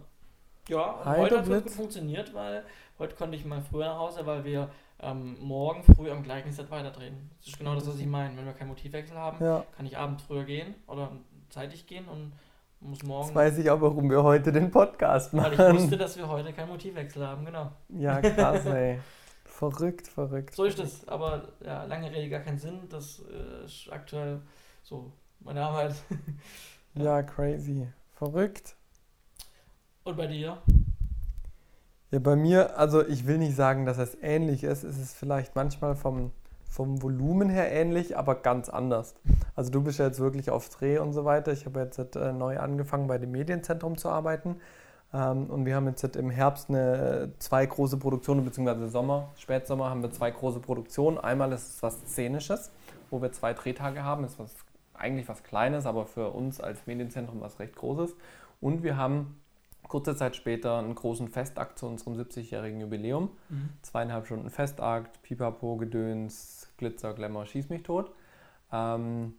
ja 0.68 1.02
heute 1.06 1.38
hat 1.40 1.48
es 1.48 1.64
gut 1.64 1.72
funktioniert, 1.72 2.34
weil 2.34 2.64
heute 3.00 3.16
konnte 3.16 3.36
ich 3.38 3.46
mal 3.46 3.62
früher 3.62 3.86
nach 3.86 3.98
Hause, 4.00 4.26
weil 4.26 4.44
wir 4.44 4.70
ähm, 5.00 5.38
morgen 5.40 5.84
früh 5.84 6.10
am 6.10 6.24
gleichen 6.24 6.52
Set 6.52 6.70
weiterdrehen. 6.72 7.30
Das 7.40 7.50
ist 7.50 7.58
genau 7.60 7.76
das, 7.76 7.88
was 7.88 7.98
ich 8.00 8.06
meine. 8.08 8.36
Wenn 8.38 8.46
wir 8.46 8.54
keinen 8.54 8.70
Motivwechsel 8.70 9.18
haben, 9.18 9.44
Ja. 9.44 9.64
kann 9.76 9.86
ich 9.86 9.98
abends 9.98 10.24
früher 10.24 10.44
gehen 10.44 10.74
oder 10.88 11.12
zeitig 11.50 11.86
gehen 11.88 12.08
und 12.08 12.34
muss 12.80 13.04
morgen. 13.04 13.28
Jetzt 13.28 13.36
weiß 13.36 13.58
ich 13.60 13.70
auch, 13.70 13.82
warum 13.82 14.10
wir 14.10 14.24
heute 14.24 14.52
den 14.52 14.70
Podcast 14.72 15.34
Weil 15.36 15.52
ich 15.54 15.58
machen. 15.58 15.76
wusste, 15.78 15.98
dass 15.98 16.18
wir 16.18 16.28
heute 16.28 16.54
keinen 16.54 16.70
Motivwechsel 16.70 17.26
haben, 17.26 17.46
genau. 17.46 17.72
Ja, 17.90 18.20
krass, 18.22 18.66
ey. 18.66 19.00
Verrückt, 19.46 20.08
verrückt. 20.08 20.54
So 20.54 20.66
ist 20.66 20.78
es. 20.78 21.08
Aber 21.08 21.48
ja, 21.66 21.84
lange 21.86 22.12
Rede, 22.12 22.30
gar 22.30 22.42
keinen 22.42 22.60
Sinn. 22.60 22.82
Das 22.90 23.24
äh, 23.32 23.66
ist 23.66 23.88
aktuell 23.92 24.42
so 24.84 25.12
meine 25.40 25.62
Arbeit. 25.62 25.96
Ja, 26.96 27.22
crazy. 27.22 27.88
Verrückt. 28.16 28.76
Und 30.08 30.16
bei 30.16 30.28
dir? 30.28 30.58
Ja, 32.12 32.20
bei 32.20 32.38
mir, 32.38 32.80
also 32.80 33.06
ich 33.06 33.28
will 33.28 33.40
nicht 33.40 33.58
sagen, 33.58 33.86
dass 33.86 33.98
es 33.98 34.18
ähnlich 34.22 34.64
ist. 34.64 34.86
Es 34.86 34.98
ist 34.98 35.18
vielleicht 35.18 35.54
manchmal 35.58 35.98
vom, 35.98 36.32
vom 36.70 37.02
Volumen 37.02 37.50
her 37.50 37.70
ähnlich, 37.70 38.18
aber 38.18 38.36
ganz 38.36 38.70
anders. 38.70 39.16
Also 39.54 39.70
du 39.70 39.84
bist 39.84 40.00
ja 40.00 40.06
jetzt 40.06 40.22
wirklich 40.22 40.50
auf 40.50 40.70
Dreh 40.70 41.00
und 41.00 41.12
so 41.12 41.26
weiter. 41.26 41.52
Ich 41.52 41.66
habe 41.66 41.82
jetzt 41.82 42.00
äh, 42.16 42.32
neu 42.32 42.58
angefangen, 42.58 43.08
bei 43.08 43.18
dem 43.18 43.32
Medienzentrum 43.32 43.98
zu 43.98 44.08
arbeiten. 44.08 44.62
Ähm, 45.14 45.48
und 45.48 45.66
wir 45.66 45.76
haben 45.76 45.88
jetzt 45.88 46.16
im 46.16 46.30
Herbst 46.30 46.70
eine, 46.70 47.34
zwei 47.40 47.66
große 47.66 47.98
Produktionen, 47.98 48.46
beziehungsweise 48.46 48.88
Sommer, 48.88 49.34
Spätsommer 49.36 49.90
haben 49.90 50.02
wir 50.04 50.12
zwei 50.12 50.32
große 50.32 50.62
Produktionen. 50.62 51.18
Einmal 51.18 51.52
ist 51.52 51.68
es 51.68 51.84
was 51.84 51.98
Szenisches, 52.00 52.72
wo 53.10 53.22
wir 53.22 53.34
zwei 53.34 53.54
Drehtage 53.54 54.06
haben. 54.06 54.24
Ist 54.24 54.40
was, 54.40 54.56
eigentlich 54.94 55.28
was 55.28 55.44
Kleines, 55.44 55.86
aber 55.86 56.06
für 56.06 56.30
uns 56.30 56.62
als 56.62 56.88
Medienzentrum 56.88 57.42
was 57.42 57.60
recht 57.60 57.76
Großes. 57.76 58.16
Und 58.62 58.84
wir 58.84 58.96
haben 58.96 59.36
kurze 59.88 60.16
Zeit 60.16 60.36
später 60.36 60.78
einen 60.78 60.96
großen 60.96 61.28
Festakt 61.28 61.80
zu 61.80 61.88
unserem 61.88 62.14
70-jährigen 62.14 62.80
Jubiläum. 62.80 63.30
Mhm. 63.50 63.70
Zweieinhalb 63.82 64.26
Stunden 64.26 64.50
Festakt, 64.50 65.22
Pipapo, 65.22 65.78
Gedöns, 65.78 66.70
Glitzer, 66.78 67.14
Glamour, 67.14 67.46
Schieß 67.46 67.70
mich 67.70 67.84
tot. 67.84 68.12
Ähm, 68.72 69.34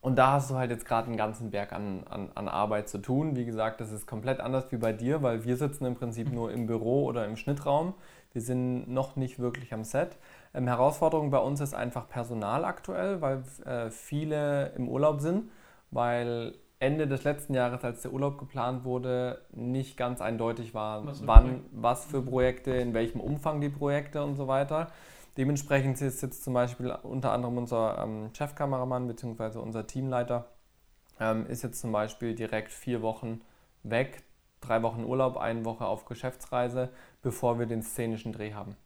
und 0.00 0.16
da 0.16 0.32
hast 0.32 0.50
du 0.50 0.56
halt 0.56 0.70
jetzt 0.70 0.84
gerade 0.84 1.06
einen 1.08 1.16
ganzen 1.16 1.50
Berg 1.50 1.72
an, 1.72 2.04
an, 2.04 2.30
an, 2.34 2.46
Arbeit 2.46 2.90
zu 2.90 2.98
tun. 2.98 3.36
Wie 3.36 3.46
gesagt, 3.46 3.80
das 3.80 3.90
ist 3.90 4.06
komplett 4.06 4.38
anders 4.38 4.70
wie 4.70 4.76
bei 4.76 4.92
dir, 4.92 5.22
weil 5.22 5.44
wir 5.44 5.56
sitzen 5.56 5.86
im 5.86 5.94
Prinzip 5.94 6.30
nur 6.30 6.52
im 6.52 6.66
Büro 6.66 7.04
oder 7.04 7.24
im 7.24 7.36
Schnittraum. 7.36 7.94
Wir 8.34 8.42
sind 8.42 8.86
noch 8.86 9.16
nicht 9.16 9.38
wirklich 9.38 9.72
am 9.72 9.82
Set. 9.82 10.18
Ähm, 10.52 10.66
Herausforderung 10.66 11.30
bei 11.30 11.38
uns 11.38 11.60
ist 11.60 11.74
einfach 11.74 12.06
Personal 12.06 12.66
aktuell, 12.66 13.22
weil 13.22 13.44
äh, 13.64 13.90
viele 13.90 14.72
im 14.76 14.90
Urlaub 14.90 15.22
sind, 15.22 15.50
weil 15.90 16.54
Ende 16.84 17.06
des 17.06 17.24
letzten 17.24 17.54
Jahres, 17.54 17.82
als 17.82 18.02
der 18.02 18.12
Urlaub 18.12 18.38
geplant 18.38 18.84
wurde, 18.84 19.40
nicht 19.52 19.96
ganz 19.96 20.20
eindeutig 20.20 20.74
war, 20.74 21.06
was 21.06 21.26
wann, 21.26 21.64
was 21.72 22.04
für 22.04 22.20
Projekte, 22.20 22.72
in 22.72 22.92
welchem 22.92 23.20
Umfang 23.20 23.62
die 23.62 23.70
Projekte 23.70 24.22
und 24.22 24.36
so 24.36 24.48
weiter. 24.48 24.88
Dementsprechend 25.38 26.00
ist 26.00 26.22
jetzt 26.22 26.44
zum 26.44 26.52
Beispiel 26.52 26.94
unter 27.02 27.32
anderem 27.32 27.56
unser 27.56 27.98
ähm, 27.98 28.30
Chefkameramann 28.36 29.08
bzw. 29.08 29.58
unser 29.58 29.86
Teamleiter 29.86 30.46
ähm, 31.18 31.46
ist 31.46 31.62
jetzt 31.62 31.80
zum 31.80 31.90
Beispiel 31.90 32.34
direkt 32.34 32.70
vier 32.70 33.00
Wochen 33.00 33.40
weg, 33.82 34.22
drei 34.60 34.82
Wochen 34.82 35.04
Urlaub, 35.04 35.38
eine 35.38 35.64
Woche 35.64 35.86
auf 35.86 36.04
Geschäftsreise, 36.04 36.90
bevor 37.22 37.58
wir 37.58 37.66
den 37.66 37.82
szenischen 37.82 38.32
Dreh 38.32 38.52
haben. 38.52 38.76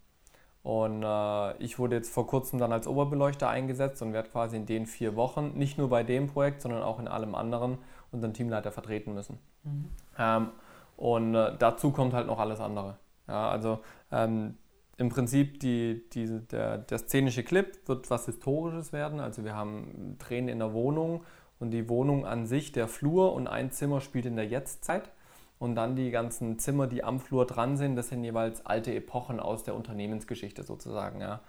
Und 0.62 1.02
äh, 1.02 1.56
ich 1.62 1.78
wurde 1.78 1.96
jetzt 1.96 2.12
vor 2.12 2.26
kurzem 2.26 2.58
dann 2.58 2.72
als 2.72 2.86
Oberbeleuchter 2.86 3.48
eingesetzt 3.48 4.02
und 4.02 4.12
werde 4.12 4.28
quasi 4.28 4.56
in 4.56 4.66
den 4.66 4.86
vier 4.86 5.16
Wochen, 5.16 5.52
nicht 5.54 5.78
nur 5.78 5.88
bei 5.88 6.02
dem 6.02 6.26
Projekt, 6.26 6.62
sondern 6.62 6.82
auch 6.82 6.98
in 6.98 7.08
allem 7.08 7.34
anderen, 7.34 7.78
unseren 8.10 8.34
Teamleiter 8.34 8.72
vertreten 8.72 9.14
müssen. 9.14 9.38
Mhm. 9.62 9.88
Ähm, 10.18 10.48
und 10.96 11.34
äh, 11.34 11.56
dazu 11.58 11.92
kommt 11.92 12.12
halt 12.12 12.26
noch 12.26 12.38
alles 12.38 12.60
andere. 12.60 12.98
Ja, 13.28 13.50
also 13.50 13.80
ähm, 14.10 14.56
im 14.96 15.10
Prinzip 15.10 15.60
die, 15.60 16.08
die, 16.12 16.40
der, 16.48 16.78
der 16.78 16.98
szenische 16.98 17.44
Clip 17.44 17.78
wird 17.86 18.10
was 18.10 18.26
Historisches 18.26 18.92
werden. 18.92 19.20
Also 19.20 19.44
wir 19.44 19.54
haben 19.54 20.16
Tränen 20.18 20.48
in 20.48 20.58
der 20.58 20.72
Wohnung 20.72 21.24
und 21.60 21.70
die 21.70 21.88
Wohnung 21.88 22.26
an 22.26 22.46
sich, 22.46 22.72
der 22.72 22.88
Flur 22.88 23.32
und 23.32 23.46
ein 23.46 23.70
Zimmer 23.70 24.00
spielt 24.00 24.26
in 24.26 24.34
der 24.34 24.46
Jetztzeit. 24.46 25.10
Und 25.58 25.74
dann 25.74 25.96
die 25.96 26.10
ganzen 26.10 26.58
Zimmer, 26.58 26.86
die 26.86 27.02
am 27.02 27.18
Flur 27.18 27.46
dran 27.46 27.76
sind, 27.76 27.96
das 27.96 28.08
sind 28.08 28.22
jeweils 28.22 28.64
alte 28.64 28.94
Epochen 28.94 29.40
aus 29.40 29.64
der 29.64 29.74
Unternehmensgeschichte 29.74 30.62
sozusagen. 30.62 31.20
Ja. 31.20 31.40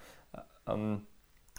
Ähm, 0.67 1.03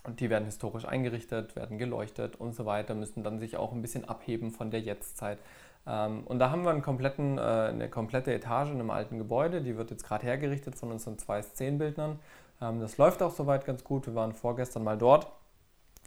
und 0.04 0.20
die 0.20 0.30
werden 0.30 0.46
historisch 0.46 0.86
eingerichtet, 0.86 1.56
werden 1.56 1.78
geleuchtet 1.78 2.36
und 2.36 2.54
so 2.54 2.64
weiter, 2.64 2.94
müssen 2.94 3.22
dann 3.22 3.38
sich 3.38 3.56
auch 3.56 3.72
ein 3.72 3.82
bisschen 3.82 4.08
abheben 4.08 4.50
von 4.50 4.70
der 4.70 4.80
Jetztzeit. 4.80 5.38
Ähm, 5.86 6.24
und 6.24 6.38
da 6.38 6.50
haben 6.50 6.64
wir 6.64 6.72
äh, 6.72 7.68
eine 7.68 7.88
komplette 7.90 8.32
Etage 8.32 8.70
in 8.70 8.76
einem 8.76 8.90
alten 8.90 9.18
Gebäude, 9.18 9.60
die 9.60 9.76
wird 9.76 9.90
jetzt 9.90 10.04
gerade 10.04 10.24
hergerichtet 10.24 10.76
von 10.76 10.90
unseren 10.90 11.18
zwei 11.18 11.42
Szenenbildnern. 11.42 12.18
Ähm, 12.60 12.80
das 12.80 12.96
läuft 12.96 13.22
auch 13.22 13.32
soweit 13.32 13.64
ganz 13.66 13.84
gut. 13.84 14.06
Wir 14.06 14.14
waren 14.14 14.32
vorgestern 14.32 14.84
mal 14.84 14.98
dort 14.98 15.30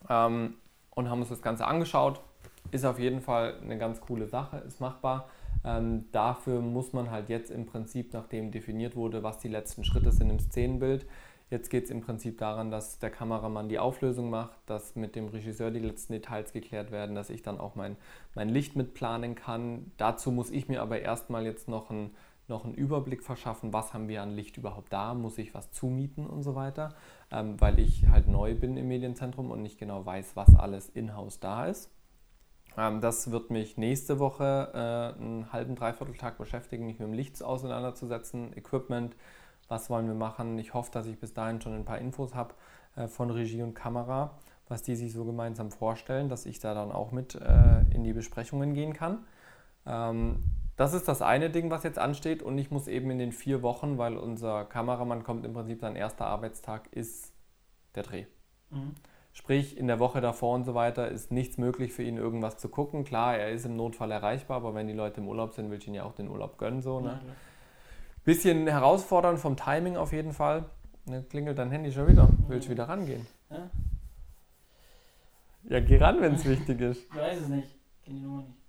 und 0.10 1.10
haben 1.10 1.20
uns 1.22 1.30
das 1.30 1.42
Ganze 1.42 1.66
angeschaut. 1.66 2.20
Ist 2.72 2.84
auf 2.84 3.00
jeden 3.00 3.22
Fall 3.22 3.56
eine 3.62 3.78
ganz 3.78 4.02
coole 4.02 4.28
Sache, 4.28 4.58
ist 4.58 4.82
machbar. 4.82 5.30
Ähm, 5.66 6.06
dafür 6.12 6.62
muss 6.62 6.94
man 6.94 7.12
halt 7.12 7.30
jetzt 7.30 7.52
im 7.52 7.66
Prinzip, 7.66 8.14
nachdem 8.14 8.52
definiert 8.52 8.96
wurde, 8.96 9.24
was 9.24 9.38
die 9.40 9.48
letzten 9.48 9.84
Schritte 9.84 10.12
sind 10.12 10.30
im 10.30 10.40
Szenenbild, 10.40 11.06
jetzt 11.54 11.70
geht 11.70 11.86
es 11.86 11.90
im 11.92 12.02
Prinzip 12.02 12.38
daran, 12.40 12.72
dass 12.72 13.00
der 13.00 13.12
Kameramann 13.12 13.70
die 13.70 13.80
Auflösung 13.80 14.30
macht, 14.30 14.58
dass 14.66 14.96
mit 14.96 15.16
dem 15.16 15.28
Regisseur 15.28 15.72
die 15.72 15.80
letzten 15.80 16.14
Details 16.14 16.52
geklärt 16.52 16.92
werden, 16.92 17.16
dass 17.16 17.30
ich 17.30 17.44
dann 17.44 17.60
auch 17.60 17.76
mein, 17.76 17.96
mein 18.36 18.50
Licht 18.50 18.76
mitplanen 18.76 19.36
kann. 19.36 19.92
Dazu 19.98 20.32
muss 20.32 20.50
ich 20.50 20.68
mir 20.68 20.82
aber 20.82 21.00
erstmal 21.00 21.46
jetzt 21.46 21.70
noch 21.70 21.90
einen, 21.92 22.16
noch 22.48 22.66
einen 22.66 22.74
Überblick 22.74 23.24
verschaffen, 23.24 23.72
was 23.72 23.94
haben 23.94 24.08
wir 24.08 24.22
an 24.22 24.32
Licht 24.32 24.58
überhaupt 24.58 24.92
da, 24.92 25.14
muss 25.14 25.38
ich 25.38 25.54
was 25.54 25.72
zumieten 25.72 26.26
und 26.26 26.44
so 26.44 26.56
weiter, 26.56 26.96
ähm, 27.32 27.62
weil 27.62 27.80
ich 27.80 28.08
halt 28.08 28.28
neu 28.28 28.56
bin 28.56 28.76
im 28.76 28.88
Medienzentrum 28.88 29.52
und 29.52 29.62
nicht 29.62 29.78
genau 29.78 30.06
weiß, 30.06 30.36
was 30.36 30.56
alles 30.56 30.90
in-house 30.90 31.40
da 31.40 31.68
ist. 31.68 31.92
Ähm, 32.78 33.02
das 33.02 33.32
wird 33.32 33.50
mich 33.50 33.78
nächste 33.78 34.20
Woche 34.20 34.72
äh, 34.74 35.22
einen 35.22 35.52
halben, 35.52 35.76
dreiviertel 35.76 36.16
Tag 36.16 36.38
beschäftigen, 36.38 36.86
mich 36.86 37.00
mit 37.00 37.08
dem 37.08 37.14
Licht 37.14 37.42
auseinanderzusetzen, 37.44 38.56
Equipment, 38.56 39.16
was 39.68 39.90
wollen 39.90 40.08
wir 40.08 40.16
machen. 40.16 40.58
Ich 40.60 40.74
hoffe, 40.74 40.92
dass 40.92 41.06
ich 41.06 41.20
bis 41.20 41.34
dahin 41.34 41.62
schon 41.62 41.74
ein 41.74 41.86
paar 41.86 42.00
Infos 42.00 42.36
habe 42.36 42.54
äh, 42.96 43.08
von 43.08 43.30
Regie 43.30 43.62
und 43.62 43.74
Kamera, 43.74 44.38
was 44.68 44.84
die 44.84 44.96
sich 44.96 45.14
so 45.14 45.26
gemeinsam 45.26 45.72
vorstellen, 45.72 46.30
dass 46.30 46.46
ich 46.46 46.60
da 46.60 46.74
dann 46.74 46.92
auch 46.92 47.12
mit 47.12 47.36
äh, 47.36 47.82
in 47.94 48.04
die 48.04 48.14
Besprechungen 48.14 48.74
gehen 48.74 48.94
kann. 48.94 49.26
Ähm, 49.86 50.44
das 50.76 50.94
ist 50.94 51.08
das 51.08 51.22
eine 51.22 51.52
Ding, 51.52 51.70
was 51.70 51.84
jetzt 51.84 52.00
ansteht 52.00 52.42
und 52.42 52.58
ich 52.58 52.72
muss 52.72 52.88
eben 52.88 53.12
in 53.12 53.20
den 53.20 53.32
vier 53.32 53.62
Wochen, 53.62 53.98
weil 54.00 54.18
unser 54.18 54.66
Kameramann 54.66 55.24
kommt 55.24 55.46
im 55.46 55.54
Prinzip 55.54 55.82
sein 55.82 55.96
erster 55.96 56.26
Arbeitstag, 56.26 56.88
ist 56.92 57.32
der 57.94 58.04
Dreh. 58.04 58.26
Mhm. 58.72 58.96
Sprich, 59.36 59.78
in 59.78 59.88
der 59.88 60.00
Woche 60.00 60.22
davor 60.22 60.54
und 60.54 60.64
so 60.64 60.76
weiter 60.76 61.10
ist 61.10 61.32
nichts 61.32 61.58
möglich 61.58 61.92
für 61.92 62.04
ihn, 62.04 62.18
irgendwas 62.18 62.60
zu 62.60 62.70
gucken. 62.70 63.04
Klar, 63.04 63.36
er 63.36 63.50
ist 63.50 63.66
im 63.66 63.76
Notfall 63.76 64.12
erreichbar, 64.12 64.58
aber 64.58 64.76
wenn 64.76 64.86
die 64.86 64.94
Leute 64.94 65.22
im 65.22 65.28
Urlaub 65.28 65.54
sind, 65.54 65.72
will 65.72 65.80
ich 65.80 65.88
ihn 65.88 65.96
ja 65.96 66.04
auch 66.04 66.14
den 66.14 66.30
Urlaub 66.30 66.60
gönnen. 66.60 66.84
So, 66.84 67.00
ne? 67.00 67.20
Bisschen 68.24 68.68
herausfordernd 68.68 69.40
vom 69.40 69.58
Timing 69.58 69.98
auf 69.98 70.14
jeden 70.14 70.34
Fall. 70.34 70.66
Ne, 71.06 71.24
klingelt 71.24 71.58
dein 71.58 71.72
Handy 71.72 71.92
schon 71.92 72.08
wieder. 72.08 72.30
Willst 72.48 72.68
du 72.68 72.72
wieder 72.72 72.88
rangehen? 72.88 73.26
Ja, 73.50 73.70
ja 75.64 75.80
geh 75.80 75.98
ran, 75.98 76.22
wenn 76.22 76.36
es 76.36 76.46
wichtig 76.46 76.80
ist. 76.80 77.02
Ich 77.10 77.16
weiß 77.16 77.42
es 77.42 77.48
nicht. 77.48 77.76
Kenne 78.04 78.20
die 78.20 78.24
Nummer 78.24 78.44
nicht. 78.44 78.60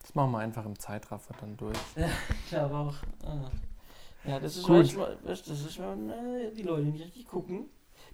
Das 0.00 0.14
machen 0.14 0.30
wir 0.32 0.38
einfach 0.38 0.64
im 0.64 0.78
Zeitraffer 0.78 1.34
dann 1.40 1.58
durch. 1.58 1.78
Ja, 1.94 2.08
ich 2.44 2.48
glaube 2.48 2.74
auch. 2.74 2.94
Ah. 3.22 3.50
Ja, 4.24 4.40
das 4.40 4.56
ist, 4.56 4.64
Gut. 4.64 4.76
Manchmal, 4.76 5.18
das 5.26 5.46
ist, 5.46 5.78
wenn 5.78 6.08
äh, 6.08 6.52
die 6.56 6.62
Leute 6.62 6.86
nicht 6.86 7.04
richtig 7.04 7.26
gucken 7.26 7.66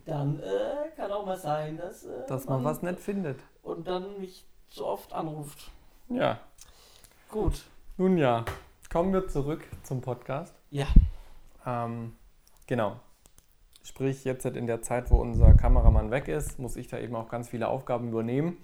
dann 0.05 0.41
äh, 0.41 0.91
kann 0.97 1.11
auch 1.11 1.25
mal 1.25 1.37
sein, 1.37 1.77
dass, 1.77 2.05
äh, 2.05 2.27
dass 2.27 2.47
man, 2.47 2.63
man, 2.63 2.73
was 2.73 2.83
nicht 2.83 3.01
findet. 3.01 3.41
Und 3.63 3.87
dann 3.89 4.21
mich 4.21 4.45
so 4.69 4.87
oft 4.87 5.13
anruft. 5.13 5.71
Ja. 6.09 6.39
Gut. 7.31 7.65
Nun 7.97 8.19
ja, 8.19 8.45
kommen 8.93 9.13
wir 9.13 9.29
zurück 9.29 9.63
zum 9.83 10.01
Podcast. 10.01 10.55
Ja. 10.71 10.87
Ähm, 11.67 12.17
genau. 12.67 12.97
Sprich, 13.83 14.25
jetzt 14.25 14.45
in 14.47 14.67
der 14.67 14.83
Zeit, 14.83 15.11
wo 15.11 15.17
unser 15.17 15.55
Kameramann 15.55 16.11
weg 16.11 16.29
ist, 16.29 16.59
muss 16.59 16.77
ich 16.77 16.89
da 16.89 16.99
eben 16.99 17.15
auch 17.15 17.29
ganz 17.29 17.51
viele 17.51 17.69
Aufgaben 17.69 18.09
übernehmen. 18.09 18.59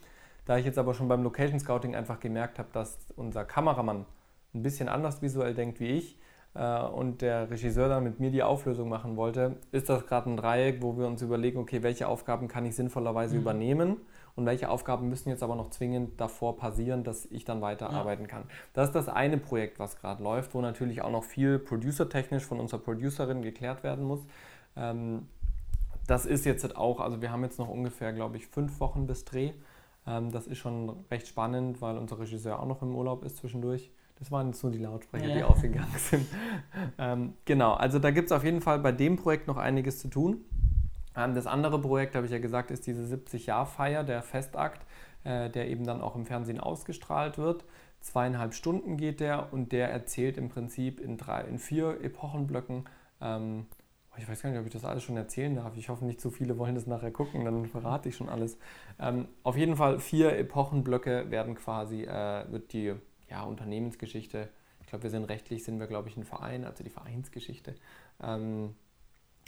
Da 0.47 0.57
ich 0.57 0.65
jetzt 0.65 0.79
aber 0.79 0.95
schon 0.95 1.09
beim 1.09 1.23
Location 1.23 1.61
Scouting 1.61 1.95
einfach 1.95 2.21
gemerkt 2.21 2.59
habe, 2.59 2.69
dass 2.73 2.99
unser 3.17 3.45
Kameramann 3.45 4.07
ein 4.55 4.63
bisschen 4.63 4.89
anders 4.89 5.23
visuell 5.23 5.55
denkt 5.55 5.79
wie 5.79 5.91
ich, 5.91 6.19
äh, 6.55 6.83
und 6.83 7.23
der 7.23 7.51
Regisseur 7.51 7.89
dann 7.89 8.05
mit 8.05 8.21
mir 8.21 8.31
die 8.31 8.43
Auflösung 8.43 8.89
machen 8.89 9.17
wollte, 9.17 9.57
ist 9.73 9.89
das 9.89 10.07
gerade 10.07 10.31
ein 10.31 10.37
Dreieck, 10.37 10.83
wo 10.83 10.97
wir 10.99 11.07
uns 11.07 11.23
überlegen, 11.23 11.59
okay, 11.59 11.83
welche 11.83 12.09
Aufgaben 12.09 12.49
kann 12.49 12.65
ich 12.65 12.75
sinnvollerweise 12.75 13.35
mhm. 13.35 13.41
übernehmen 13.41 13.97
und 14.37 14.47
welche 14.47 14.71
Aufgaben 14.71 15.09
müssen 15.09 15.29
jetzt 15.29 15.43
aber 15.43 15.55
noch 15.55 15.71
zwingend 15.71 16.21
davor 16.21 16.57
passieren, 16.57 17.05
dass 17.05 17.27
ich 17.27 17.45
dann 17.45 17.61
weiterarbeiten 17.61 18.25
ja. 18.25 18.29
kann. 18.29 18.45
Das 18.73 18.89
ist 18.89 18.95
das 18.95 19.09
eine 19.09 19.39
Projekt, 19.39 19.79
was 19.79 19.97
gerade 19.97 20.23
läuft, 20.23 20.55
wo 20.55 20.61
natürlich 20.61 21.03
auch 21.03 21.11
noch 21.11 21.25
viel 21.25 21.59
producertechnisch 21.59 22.45
von 22.45 22.59
unserer 22.59 22.81
Producerin 22.81 23.43
geklärt 23.43 23.83
werden 23.83 24.05
muss. 24.05 24.21
Ähm, 24.77 25.29
das 26.07 26.27
ist 26.27 26.45
jetzt 26.45 26.77
auch, 26.77 26.99
also 27.01 27.23
wir 27.23 27.31
haben 27.31 27.45
jetzt 27.45 27.59
noch 27.59 27.69
ungefähr, 27.69 28.13
glaube 28.13 28.37
ich, 28.37 28.47
fünf 28.47 28.81
Wochen 28.81 29.07
bis 29.07 29.25
Dreh. 29.25 29.53
Ähm, 30.07 30.33
das 30.33 30.47
ist 30.47 30.59
schon 30.59 31.05
recht 31.11 31.29
spannend, 31.29 31.81
weil 31.81 31.99
unser 31.99 32.19
Regisseur 32.19 32.59
auch 32.59 32.67
noch 32.67 32.83
im 32.83 32.95
Urlaub 32.97 33.25
ist 33.25 33.37
zwischendurch. 33.37 33.91
Das 34.21 34.31
waren 34.31 34.49
jetzt 34.49 34.63
nur 34.63 34.71
die 34.71 34.79
Lautsprecher, 34.79 35.29
ja. 35.29 35.35
die 35.35 35.43
ausgegangen 35.43 35.93
sind. 35.97 36.27
ähm, 36.99 37.33
genau, 37.47 37.73
also 37.73 37.99
da 37.99 38.11
gibt 38.11 38.27
es 38.27 38.33
auf 38.33 38.45
jeden 38.45 38.61
Fall 38.61 38.79
bei 38.79 38.93
dem 38.93 39.17
Projekt 39.17 39.49
noch 39.49 39.57
einiges 39.57 39.99
zu 39.99 40.09
tun. 40.09 40.45
Ähm, 41.17 41.35
das 41.35 41.47
andere 41.47 41.81
Projekt, 41.81 42.15
habe 42.15 42.27
ich 42.27 42.33
ja 42.33 42.39
gesagt, 42.39 42.71
ist 42.71 42.87
diese 42.87 43.03
70-Jahr-Feier, 43.03 44.05
der 44.05 44.23
Festakt, 44.23 44.87
äh, 45.25 45.49
der 45.49 45.69
eben 45.69 45.85
dann 45.85 46.03
auch 46.03 46.17
im 46.17 46.27
Fernsehen 46.27 46.61
ausgestrahlt 46.61 47.39
wird. 47.39 47.65
Zweieinhalb 48.01 48.53
Stunden 48.53 48.99
geht 48.99 49.21
der 49.21 49.53
und 49.55 49.73
der 49.73 49.91
erzählt 49.91 50.37
im 50.37 50.51
Prinzip 50.51 51.01
in, 51.01 51.17
drei, 51.17 51.41
in 51.43 51.59
vier 51.59 52.03
Epochenblöcken. 52.03 52.85
Ähm, 53.23 53.67
ich 54.19 54.29
weiß 54.29 54.43
gar 54.43 54.51
nicht, 54.51 54.59
ob 54.59 54.67
ich 54.67 54.73
das 54.73 54.85
alles 54.85 55.03
schon 55.03 55.17
erzählen 55.17 55.55
darf. 55.55 55.79
Ich 55.79 55.89
hoffe, 55.89 56.05
nicht 56.05 56.21
zu 56.21 56.31
viele 56.31 56.59
wollen 56.59 56.75
das 56.75 56.87
nachher 56.87 57.11
gucken, 57.11 57.47
dann 57.47 57.65
verrate 57.67 58.11
ich 58.11 58.17
schon 58.17 58.29
alles. 58.29 58.59
Ähm, 58.99 59.29
auf 59.45 59.57
jeden 59.57 59.77
Fall 59.77 59.99
vier 59.99 60.37
Epochenblöcke 60.37 61.31
werden 61.31 61.55
quasi, 61.55 62.03
äh, 62.03 62.45
wird 62.51 62.75
die 62.75 62.95
ja, 63.31 63.43
Unternehmensgeschichte. 63.43 64.49
Ich 64.81 64.87
glaube, 64.89 65.05
wir 65.05 65.11
sind 65.11 65.25
rechtlich, 65.25 65.65
sind 65.65 65.79
wir, 65.79 65.87
glaube 65.87 66.09
ich, 66.09 66.17
ein 66.17 66.25
Verein, 66.25 66.65
also 66.65 66.83
die 66.83 66.91
Vereinsgeschichte, 66.91 67.75
ähm, 68.23 68.75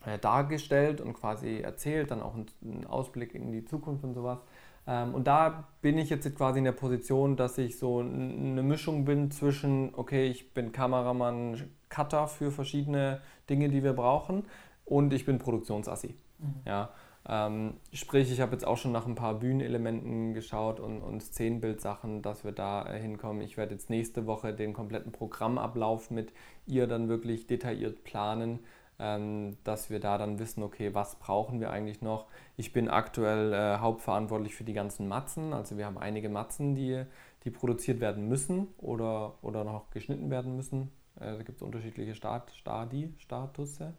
äh, 0.04 0.18
dargestellt 0.18 1.00
und 1.00 1.14
quasi 1.14 1.60
erzählt, 1.60 2.10
dann 2.10 2.22
auch 2.22 2.34
einen 2.34 2.86
Ausblick 2.86 3.34
in 3.34 3.52
die 3.52 3.64
Zukunft 3.64 4.04
und 4.04 4.14
sowas. 4.14 4.38
Ähm, 4.86 5.14
und 5.14 5.26
da 5.26 5.68
bin 5.80 5.98
ich 5.98 6.10
jetzt 6.10 6.32
quasi 6.34 6.58
in 6.58 6.64
der 6.64 6.72
Position, 6.72 7.36
dass 7.36 7.58
ich 7.58 7.78
so 7.78 8.00
eine 8.00 8.62
Mischung 8.62 9.04
bin 9.04 9.30
zwischen, 9.30 9.94
okay, 9.94 10.26
ich 10.26 10.52
bin 10.54 10.72
Kameramann, 10.72 11.70
Cutter 11.88 12.26
für 12.26 12.50
verschiedene 12.50 13.20
Dinge, 13.48 13.68
die 13.68 13.82
wir 13.82 13.92
brauchen 13.92 14.44
und 14.84 15.12
ich 15.12 15.24
bin 15.24 15.38
Produktionsassi. 15.38 16.14
Mhm. 16.38 16.54
Ja, 16.66 16.90
ähm, 17.28 17.74
sprich, 17.92 18.32
ich 18.32 18.40
habe 18.40 18.52
jetzt 18.52 18.66
auch 18.66 18.76
schon 18.76 18.90
nach 18.90 19.06
ein 19.06 19.14
paar 19.14 19.34
Bühnenelementen 19.34 20.34
geschaut 20.34 20.80
und, 20.80 21.02
und 21.02 21.22
Szenenbildsachen, 21.22 22.20
dass 22.20 22.44
wir 22.44 22.52
da 22.52 22.84
äh, 22.86 23.00
hinkommen. 23.00 23.42
Ich 23.42 23.56
werde 23.56 23.74
jetzt 23.74 23.90
nächste 23.90 24.26
Woche 24.26 24.52
den 24.52 24.72
kompletten 24.72 25.12
Programmablauf 25.12 26.10
mit 26.10 26.32
ihr 26.66 26.88
dann 26.88 27.08
wirklich 27.08 27.46
detailliert 27.46 28.02
planen, 28.02 28.58
ähm, 28.98 29.56
dass 29.62 29.88
wir 29.88 30.00
da 30.00 30.18
dann 30.18 30.40
wissen, 30.40 30.64
okay, 30.64 30.94
was 30.94 31.16
brauchen 31.20 31.60
wir 31.60 31.70
eigentlich 31.70 32.02
noch. 32.02 32.26
Ich 32.56 32.72
bin 32.72 32.88
aktuell 32.88 33.52
äh, 33.52 33.78
hauptverantwortlich 33.78 34.56
für 34.56 34.64
die 34.64 34.72
ganzen 34.72 35.06
Matzen. 35.06 35.52
Also 35.52 35.78
wir 35.78 35.86
haben 35.86 35.98
einige 35.98 36.28
Matzen, 36.28 36.74
die, 36.74 37.04
die 37.44 37.50
produziert 37.50 38.00
werden 38.00 38.28
müssen 38.28 38.66
oder, 38.78 39.38
oder 39.42 39.62
noch 39.62 39.90
geschnitten 39.90 40.28
werden 40.28 40.56
müssen. 40.56 40.90
Äh, 41.20 41.36
da 41.36 41.42
gibt 41.44 41.58
es 41.58 41.62
unterschiedliche 41.62 42.16
Start, 42.16 42.50
Stadi, 42.50 43.14
Statusse. 43.18 43.94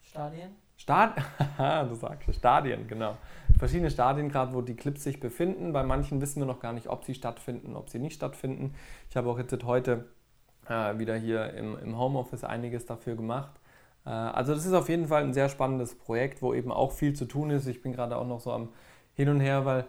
Stadien? 0.00 0.67
Stad 0.78 1.16
du 1.58 1.94
sagst 1.94 2.34
Stadien, 2.34 2.86
genau. 2.88 3.18
Verschiedene 3.58 3.90
Stadien 3.90 4.28
gerade, 4.28 4.54
wo 4.54 4.62
die 4.62 4.76
Clips 4.76 5.02
sich 5.02 5.18
befinden. 5.18 5.72
Bei 5.72 5.82
manchen 5.82 6.20
wissen 6.20 6.40
wir 6.40 6.46
noch 6.46 6.60
gar 6.60 6.72
nicht, 6.72 6.88
ob 6.88 7.04
sie 7.04 7.14
stattfinden, 7.14 7.76
ob 7.76 7.90
sie 7.90 7.98
nicht 7.98 8.14
stattfinden. 8.14 8.74
Ich 9.10 9.16
habe 9.16 9.28
auch 9.28 9.38
jetzt 9.38 9.64
heute 9.64 10.06
äh, 10.68 10.98
wieder 10.98 11.16
hier 11.16 11.52
im, 11.54 11.76
im 11.78 11.98
Homeoffice 11.98 12.44
einiges 12.44 12.86
dafür 12.86 13.16
gemacht. 13.16 13.52
Äh, 14.06 14.10
also 14.10 14.54
das 14.54 14.64
ist 14.64 14.72
auf 14.72 14.88
jeden 14.88 15.08
Fall 15.08 15.24
ein 15.24 15.34
sehr 15.34 15.48
spannendes 15.48 15.96
Projekt, 15.96 16.40
wo 16.42 16.54
eben 16.54 16.70
auch 16.70 16.92
viel 16.92 17.12
zu 17.12 17.24
tun 17.24 17.50
ist. 17.50 17.66
Ich 17.66 17.82
bin 17.82 17.92
gerade 17.92 18.16
auch 18.16 18.26
noch 18.26 18.40
so 18.40 18.52
am 18.52 18.68
Hin 19.14 19.28
und 19.28 19.40
Her, 19.40 19.64
weil 19.64 19.84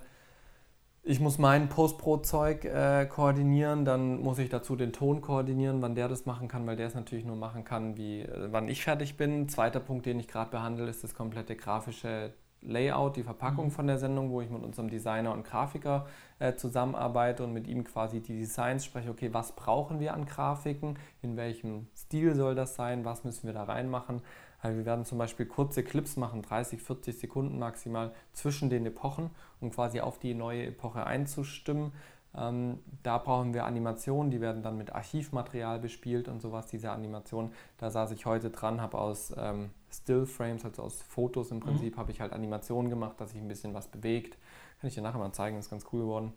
ich 1.10 1.20
muss 1.20 1.40
mein 1.40 1.70
Post-Pro-Zeug 1.70 2.66
äh, 2.66 3.08
koordinieren, 3.08 3.84
dann 3.84 4.22
muss 4.22 4.38
ich 4.38 4.50
dazu 4.50 4.76
den 4.76 4.94
Ton 4.94 5.22
koordinieren, 5.22 5.82
wann 5.82 5.96
der 5.96 6.08
das 6.08 6.28
machen 6.28 6.48
kann, 6.48 6.68
weil 6.68 6.76
der 6.76 6.86
es 6.86 6.94
natürlich 6.94 7.26
nur 7.26 7.36
machen 7.36 7.64
kann, 7.64 7.98
wie, 7.98 8.22
äh, 8.22 8.50
wann 8.52 8.68
ich 8.68 8.84
fertig 8.84 9.18
bin. 9.18 9.50
Zweiter 9.50 9.80
Punkt, 9.80 10.06
den 10.06 10.20
ich 10.20 10.28
gerade 10.28 10.52
behandle, 10.52 10.88
ist 10.88 11.04
das 11.04 11.16
komplette 11.16 11.56
grafische 11.56 12.34
Layout, 12.62 13.16
die 13.16 13.24
Verpackung 13.24 13.66
mhm. 13.66 13.72
von 13.72 13.88
der 13.88 13.98
Sendung, 13.98 14.30
wo 14.30 14.40
ich 14.42 14.52
mit 14.52 14.62
unserem 14.62 14.88
Designer 14.88 15.34
und 15.34 15.46
Grafiker 15.46 16.06
äh, 16.38 16.54
zusammenarbeite 16.54 17.44
und 17.44 17.54
mit 17.54 17.68
ihm 17.68 17.86
quasi 17.86 18.20
die 18.20 18.38
Designs 18.38 18.86
spreche, 18.86 19.10
okay, 19.10 19.34
was 19.34 19.54
brauchen 19.56 20.00
wir 20.00 20.14
an 20.14 20.26
Grafiken, 20.26 21.00
in 21.24 21.38
welchem 21.38 21.88
Stil 21.96 22.36
soll 22.36 22.54
das 22.54 22.76
sein, 22.76 23.04
was 23.04 23.24
müssen 23.24 23.48
wir 23.48 23.54
da 23.54 23.64
reinmachen. 23.64 24.22
Also 24.62 24.78
wir 24.78 24.86
werden 24.86 25.06
zum 25.06 25.18
Beispiel 25.18 25.46
kurze 25.46 25.84
Clips 25.84 26.18
machen, 26.18 26.42
30, 26.42 26.82
40 26.82 27.18
Sekunden 27.18 27.60
maximal 27.60 28.12
zwischen 28.34 28.70
den 28.70 28.86
Epochen, 28.86 29.30
um 29.62 29.72
quasi 29.72 30.02
auf 30.02 30.20
die 30.20 30.34
neue 30.34 30.66
Epoche 30.66 31.06
einzustimmen. 31.06 31.94
Ähm, 32.36 32.80
da 33.02 33.18
brauchen 33.18 33.54
wir 33.54 33.66
Animationen, 33.66 34.30
die 34.30 34.40
werden 34.40 34.62
dann 34.62 34.78
mit 34.78 34.94
Archivmaterial 34.94 35.80
bespielt 35.80 36.28
und 36.28 36.42
sowas, 36.42 36.68
diese 36.68 36.92
Animationen. 36.92 37.52
Da 37.78 37.90
saß 37.90 38.12
ich 38.12 38.26
heute 38.26 38.52
dran, 38.52 38.82
habe 38.82 39.00
aus 39.00 39.34
ähm, 39.36 39.72
Stillframes, 39.92 40.64
also 40.64 40.84
aus 40.84 41.02
Fotos 41.02 41.50
im 41.52 41.58
mhm. 41.58 41.62
Prinzip, 41.62 41.96
mhm. 41.96 42.00
habe 42.00 42.12
ich 42.12 42.22
halt 42.22 42.34
Animationen 42.34 42.90
gemacht, 42.90 43.20
dass 43.20 43.32
sich 43.32 43.42
ein 43.42 43.48
bisschen 43.48 43.74
was 43.74 43.88
bewegt. 43.88 44.38
Kann 44.80 44.90
ich 44.90 44.96
dir 44.96 45.02
nachher 45.02 45.18
mal 45.18 45.32
zeigen, 45.32 45.58
ist 45.58 45.72
ganz 45.72 45.86
cool 45.92 46.02
geworden. 46.02 46.34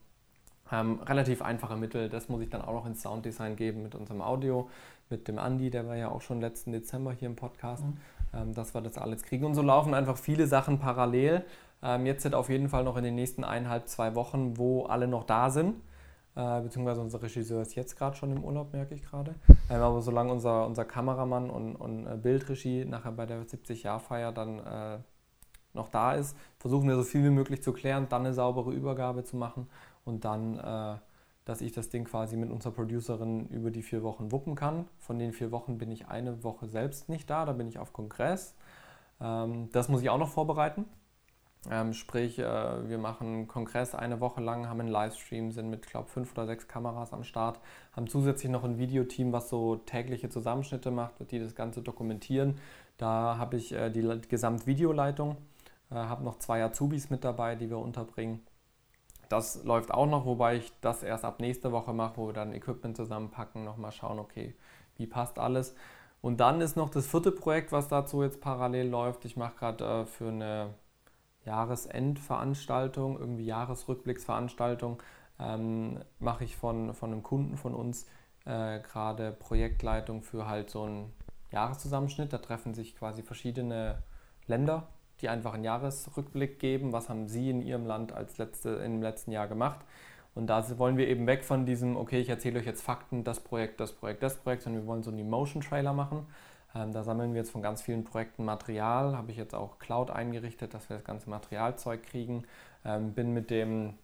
Ähm, 0.71 1.01
relativ 1.01 1.43
einfache 1.43 1.77
Mittel, 1.77 2.09
das 2.09 2.31
muss 2.31 2.41
ich 2.41 2.49
dann 2.49 2.63
auch 2.63 2.73
noch 2.73 2.87
ins 2.87 3.03
Sounddesign 3.03 3.57
geben 3.57 3.83
mit 3.83 3.95
unserem 3.95 4.23
Audio, 4.23 4.71
mit 5.13 5.29
dem 5.29 5.39
Andi, 5.39 5.71
der 5.71 5.87
war 5.87 5.95
ja 5.95 6.11
auch 6.11 6.23
schon 6.23 6.41
letzten 6.41 6.73
Dezember 6.73 7.13
hier 7.13 7.29
im 7.29 7.37
Podcast, 7.37 7.85
mhm. 7.85 7.99
ähm, 8.35 8.55
dass 8.55 8.75
wir 8.75 8.81
das 8.81 8.99
alles 8.99 9.23
kriegen. 9.23 9.45
Und 9.45 9.55
so 9.55 9.63
laufen 9.63 9.95
einfach 9.95 10.17
viele 10.17 10.49
Sachen 10.49 10.81
parallel. 10.81 11.45
Ähm, 11.83 12.07
jetzt 12.07 12.23
sind 12.23 12.35
auf 12.35 12.49
jeden 12.49 12.69
Fall 12.69 12.83
noch 12.83 12.97
in 12.97 13.05
den 13.05 13.15
nächsten 13.15 13.45
eineinhalb, 13.45 13.89
zwei 13.89 14.17
Wochen, 14.17 14.57
wo 14.59 14.85
alle 14.87 15.07
noch 15.07 15.25
da 15.25 15.51
sind. 15.51 15.77
Äh, 16.35 16.63
beziehungsweise 16.63 17.03
unser 17.03 17.23
Regisseur 17.23 17.61
ist 17.61 17.75
jetzt 17.75 17.97
gerade 17.97 18.17
schon 18.17 18.33
im 18.33 18.43
Urlaub, 18.43 18.73
merke 18.73 18.95
ich 18.95 19.03
gerade. 19.03 19.35
Ähm, 19.69 19.83
aber 19.83 20.01
solange 20.01 20.33
unser, 20.33 20.67
unser 20.67 20.85
Kameramann 20.85 21.51
und, 21.51 21.77
und 21.77 22.07
äh, 22.07 22.17
Bildregie 22.17 22.85
nachher 22.87 23.13
bei 23.13 23.27
der 23.27 23.45
70-Jahr-Feier 23.45 24.33
dann 24.33 24.59
äh, 24.59 24.99
noch 25.75 25.89
da 25.89 26.15
ist, 26.15 26.37
versuchen 26.59 26.89
wir 26.89 26.97
so 26.97 27.03
viel 27.03 27.23
wie 27.25 27.31
möglich 27.31 27.63
zu 27.63 27.73
klären, 27.73 28.07
dann 28.09 28.25
eine 28.25 28.35
saubere 28.35 28.73
Übergabe 28.73 29.25
zu 29.25 29.37
machen 29.37 29.69
und 30.05 30.25
dann, 30.25 30.59
äh, 30.59 30.97
dass 31.45 31.61
ich 31.61 31.73
das 31.73 31.89
Ding 31.89 32.05
quasi 32.05 32.37
mit 32.37 32.51
unserer 32.51 32.73
Producerin 32.73 33.47
über 33.49 33.71
die 33.71 33.83
vier 33.83 34.03
Wochen 34.03 34.31
wuppen 34.31 34.55
kann. 34.55 34.87
Von 34.99 35.19
den 35.19 35.33
vier 35.33 35.51
Wochen 35.51 35.79
bin 35.79 35.91
ich 35.91 36.09
eine 36.09 36.45
Woche 36.45 36.69
selbst 36.69 37.09
nicht 37.09 37.29
da, 37.29 37.45
da 37.45 37.53
bin 37.53 37.67
ich 37.67 37.79
auf 37.79 37.93
Kongress. 37.93 38.55
Ähm, 39.21 39.69
das 39.73 39.89
muss 39.89 40.03
ich 40.03 40.11
auch 40.11 40.19
noch 40.19 40.29
vorbereiten. 40.29 40.85
Ähm, 41.71 41.93
sprich, 41.93 42.41
äh, 42.41 42.89
wir 42.89 42.99
machen 42.99 43.47
Kongress 43.47 43.95
eine 43.95 44.21
Woche 44.21 44.41
lang, 44.41 44.69
haben 44.69 44.81
einen 44.81 44.89
Livestream, 44.89 45.53
sind 45.53 45.71
mit, 45.71 45.87
glaube 45.87 46.09
fünf 46.09 46.33
oder 46.33 46.47
sechs 46.47 46.67
Kameras 46.67 47.13
am 47.13 47.23
Start, 47.23 47.61
haben 47.93 48.09
zusätzlich 48.09 48.51
noch 48.51 48.65
ein 48.65 48.79
Videoteam, 48.79 49.33
was 49.33 49.49
so 49.49 49.77
tägliche 49.77 50.29
Zusammenschnitte 50.29 50.91
macht, 50.91 51.31
die 51.31 51.39
das 51.39 51.55
Ganze 51.55 51.81
dokumentieren. 51.83 52.57
Da 52.99 53.37
habe 53.39 53.57
ich 53.57 53.73
äh, 53.73 53.91
die 53.91 54.03
Gesamtvideoleitung, 54.29 55.37
äh, 55.91 55.95
habe 55.95 56.25
noch 56.25 56.39
zwei 56.39 56.65
Azubis 56.65 57.11
mit 57.11 57.23
dabei, 57.23 57.55
die 57.55 57.71
wir 57.71 57.79
unterbringen 57.79 58.41
das 59.33 59.65
läuft 59.65 59.93
auch 59.93 60.07
noch, 60.07 60.27
wobei 60.27 60.57
ich 60.57 60.73
das 60.83 61.03
erst 61.03 61.25
ab 61.25 61.41
nächste 61.41 61.73
Woche 61.73 61.95
mache, 61.95 62.19
wo 62.19 62.27
wir 62.27 62.35
dann 62.35 62.53
Equipment 62.53 62.97
zusammenpacken, 62.97 63.65
nochmal 63.65 63.91
schauen, 63.91 64.19
okay, 64.19 64.55
wie 64.97 65.07
passt 65.07 65.39
alles. 65.39 65.75
Und 66.21 66.39
dann 66.41 66.61
ist 66.61 66.77
noch 66.77 66.91
das 66.91 67.07
vierte 67.07 67.33
Projekt, 67.33 67.73
was 67.73 67.89
dazu 67.89 68.23
jetzt 68.23 68.43
parallel 68.43 68.89
läuft. 68.89 69.25
Ich 69.25 69.37
mache 69.39 69.57
gerade 69.57 69.85
äh, 69.85 70.07
für 70.07 70.29
eine 70.29 70.75
Jahresendveranstaltung, 71.47 73.19
irgendwie 73.19 73.47
Jahresrückblicksveranstaltung, 73.47 75.03
ähm, 75.41 76.01
mache 76.19 76.45
ich 76.45 76.55
von, 76.55 76.93
von 76.93 77.11
einem 77.11 77.23
Kunden 77.23 77.57
von 77.57 77.75
uns 77.75 78.07
äh, 78.45 78.81
gerade 78.81 79.33
Projektleitung 79.33 80.23
für 80.23 80.47
halt 80.47 80.69
so 80.69 80.83
einen 80.83 81.13
Jahreszusammenschnitt. 81.51 82.35
Da 82.35 82.39
treffen 82.39 82.75
sich 82.75 82.95
quasi 82.95 83.23
verschiedene 83.23 84.03
Länder 84.47 84.89
die 85.23 85.29
einfach 85.29 85.55
einen 85.55 85.65
Jahresrückblick 85.65 86.59
geben, 86.59 86.93
was 86.93 87.09
haben 87.09 87.29
Sie 87.29 87.51
in 87.51 87.63
Ihrem 87.63 87.87
Land 87.87 88.13
als 88.13 88.39
letzte, 88.39 88.71
im 88.71 89.01
letzten 89.01 89.33
Jahr 89.33 89.49
gemacht. 89.49 89.81
Und 90.35 90.47
da 90.47 90.79
wollen 90.79 90.97
wir 90.97 91.09
eben 91.09 91.27
weg 91.27 91.45
von 91.45 91.67
diesem, 91.67 91.97
okay, 91.97 92.21
ich 92.21 92.29
erzähle 92.29 92.59
euch 92.61 92.67
jetzt 92.67 92.83
Fakten, 92.83 93.23
das 93.23 93.41
Projekt, 93.41 93.81
das 93.81 93.93
Projekt, 93.93 94.23
das 94.23 94.37
Projekt, 94.37 94.63
sondern 94.63 94.83
wir 94.83 94.87
wollen 94.87 95.03
so 95.03 95.11
einen 95.11 95.21
Emotion-Trailer 95.21 95.93
machen. 95.93 96.27
Ähm, 96.75 96.93
da 96.93 97.03
sammeln 97.03 97.35
wir 97.35 97.41
jetzt 97.41 97.51
von 97.51 97.63
ganz 97.63 97.83
vielen 97.83 98.05
Projekten 98.05 98.45
Material, 98.45 99.17
habe 99.17 99.31
ich 99.31 99.37
jetzt 99.37 99.55
auch 99.55 99.79
Cloud 99.79 100.11
eingerichtet, 100.11 100.73
dass 100.75 100.89
wir 100.89 100.97
das 100.97 101.05
ganze 101.05 101.29
Materialzeug 101.29 102.03
kriegen. 102.03 102.45
Ähm, 102.85 103.13
bin 103.13 103.35
mit 103.35 103.51
dem 103.51 103.95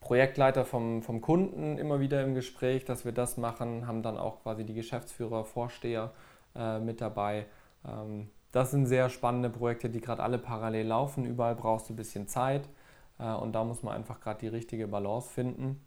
Projektleiter 0.00 0.64
vom, 0.64 1.02
vom 1.02 1.20
Kunden 1.20 1.78
immer 1.78 2.00
wieder 2.00 2.22
im 2.22 2.34
Gespräch, 2.34 2.84
dass 2.84 3.04
wir 3.04 3.12
das 3.12 3.36
machen, 3.36 3.86
haben 3.86 4.02
dann 4.02 4.18
auch 4.18 4.42
quasi 4.42 4.64
die 4.64 4.74
Geschäftsführer, 4.74 5.44
Vorsteher 5.44 6.12
äh, 6.56 6.80
mit 6.80 7.00
dabei. 7.00 7.46
Ähm, 7.86 8.28
das 8.56 8.70
sind 8.70 8.86
sehr 8.86 9.10
spannende 9.10 9.50
Projekte, 9.50 9.90
die 9.90 10.00
gerade 10.00 10.22
alle 10.22 10.38
parallel 10.38 10.86
laufen. 10.86 11.26
Überall 11.26 11.54
brauchst 11.54 11.90
du 11.90 11.92
ein 11.92 11.96
bisschen 11.96 12.26
Zeit 12.26 12.66
äh, 13.18 13.30
und 13.34 13.52
da 13.52 13.64
muss 13.64 13.82
man 13.82 13.94
einfach 13.94 14.18
gerade 14.18 14.40
die 14.40 14.48
richtige 14.48 14.88
Balance 14.88 15.28
finden. 15.30 15.84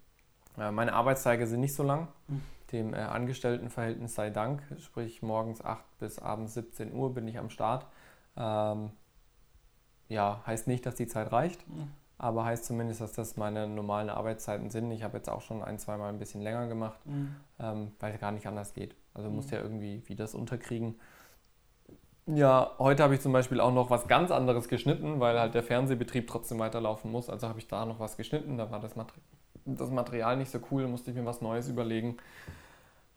Äh, 0.55 0.71
meine 0.71 0.93
Arbeitstage 0.93 1.47
sind 1.47 1.61
nicht 1.61 1.73
so 1.73 1.81
lang, 1.81 2.09
mhm. 2.27 2.41
dem 2.71 2.93
äh, 2.93 2.97
Angestelltenverhältnis 2.97 4.13
sei 4.13 4.29
Dank, 4.29 4.61
sprich 4.77 5.23
morgens 5.23 5.65
8 5.65 5.83
bis 5.97 6.19
abends 6.19 6.53
17 6.53 6.93
Uhr 6.93 7.11
bin 7.11 7.27
ich 7.27 7.39
am 7.39 7.49
Start. 7.49 7.87
Ähm, 8.37 8.91
ja, 10.07 10.43
heißt 10.45 10.67
nicht, 10.67 10.85
dass 10.85 10.93
die 10.93 11.07
Zeit 11.07 11.31
reicht, 11.31 11.67
mhm. 11.67 11.89
aber 12.19 12.45
heißt 12.45 12.65
zumindest, 12.65 13.01
dass 13.01 13.13
das 13.13 13.35
meine 13.35 13.67
normalen 13.67 14.11
Arbeitszeiten 14.11 14.69
sind. 14.69 14.91
Ich 14.91 15.01
habe 15.01 15.17
jetzt 15.17 15.29
auch 15.29 15.41
schon 15.41 15.63
ein, 15.63 15.79
zwei 15.79 15.97
Mal 15.97 16.09
ein 16.09 16.19
bisschen 16.19 16.41
länger 16.41 16.67
gemacht, 16.67 17.03
mhm. 17.07 17.35
ähm, 17.59 17.91
weil 17.99 18.13
es 18.13 18.19
gar 18.19 18.31
nicht 18.31 18.45
anders 18.45 18.75
geht. 18.75 18.95
Also 19.15 19.31
musst 19.31 19.49
ja 19.49 19.59
irgendwie 19.59 20.03
wie 20.05 20.15
das 20.15 20.35
unterkriegen. 20.35 20.99
Ja, 22.35 22.75
heute 22.77 23.01
habe 23.01 23.15
ich 23.15 23.21
zum 23.21 23.31
Beispiel 23.31 23.59
auch 23.59 23.73
noch 23.73 23.89
was 23.89 24.07
ganz 24.07 24.29
anderes 24.29 24.67
geschnitten, 24.67 25.19
weil 25.19 25.39
halt 25.39 25.55
der 25.55 25.63
Fernsehbetrieb 25.63 26.27
trotzdem 26.27 26.59
weiterlaufen 26.59 27.11
muss. 27.11 27.27
Also 27.27 27.47
habe 27.47 27.57
ich 27.57 27.67
da 27.67 27.85
noch 27.85 27.99
was 27.99 28.17
geschnitten. 28.17 28.57
Da 28.57 28.69
war 28.69 28.79
das, 28.79 28.95
Mater 28.95 29.15
das 29.65 29.89
Material 29.89 30.37
nicht 30.37 30.51
so 30.51 30.59
cool, 30.69 30.87
musste 30.87 31.09
ich 31.09 31.17
mir 31.17 31.25
was 31.25 31.41
Neues 31.41 31.69
überlegen. 31.69 32.17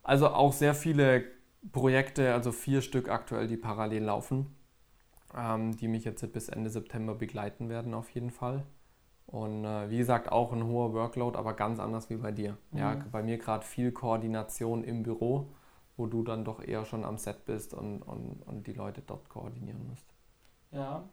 Also 0.01 0.29
auch 0.29 0.51
sehr 0.51 0.73
viele 0.73 1.25
Projekte, 1.71 2.33
also 2.33 2.51
vier 2.51 2.81
Stück 2.81 3.07
aktuell, 3.07 3.47
die 3.47 3.55
parallel 3.55 4.03
laufen, 4.03 4.55
ähm, 5.37 5.77
die 5.77 5.87
mich 5.87 6.05
jetzt 6.05 6.33
bis 6.33 6.49
Ende 6.49 6.71
September 6.71 7.13
begleiten 7.13 7.69
werden 7.69 7.93
auf 7.93 8.09
jeden 8.09 8.31
Fall. 8.31 8.63
Und 9.27 9.63
äh, 9.63 9.91
wie 9.91 9.97
gesagt, 9.97 10.31
auch 10.31 10.51
ein 10.51 10.65
hoher 10.65 10.91
Workload, 10.93 11.37
aber 11.37 11.53
ganz 11.53 11.79
anders 11.79 12.09
wie 12.09 12.17
bei 12.17 12.31
dir. 12.31 12.57
Mhm. 12.71 12.79
Ja, 12.79 12.97
bei 13.11 13.21
mir 13.21 13.37
gerade 13.37 13.63
viel 13.63 13.91
Koordination 13.91 14.83
im 14.83 15.03
Büro 15.03 15.47
wo 15.97 16.07
du 16.07 16.23
dann 16.23 16.43
doch 16.43 16.61
eher 16.61 16.85
schon 16.85 17.05
am 17.05 17.17
Set 17.17 17.45
bist 17.45 17.73
und, 17.73 18.01
und, 18.01 18.41
und 18.43 18.67
die 18.67 18.73
Leute 18.73 19.01
dort 19.01 19.29
koordinieren 19.29 19.87
musst. 19.87 20.13
Ja, 20.71 21.07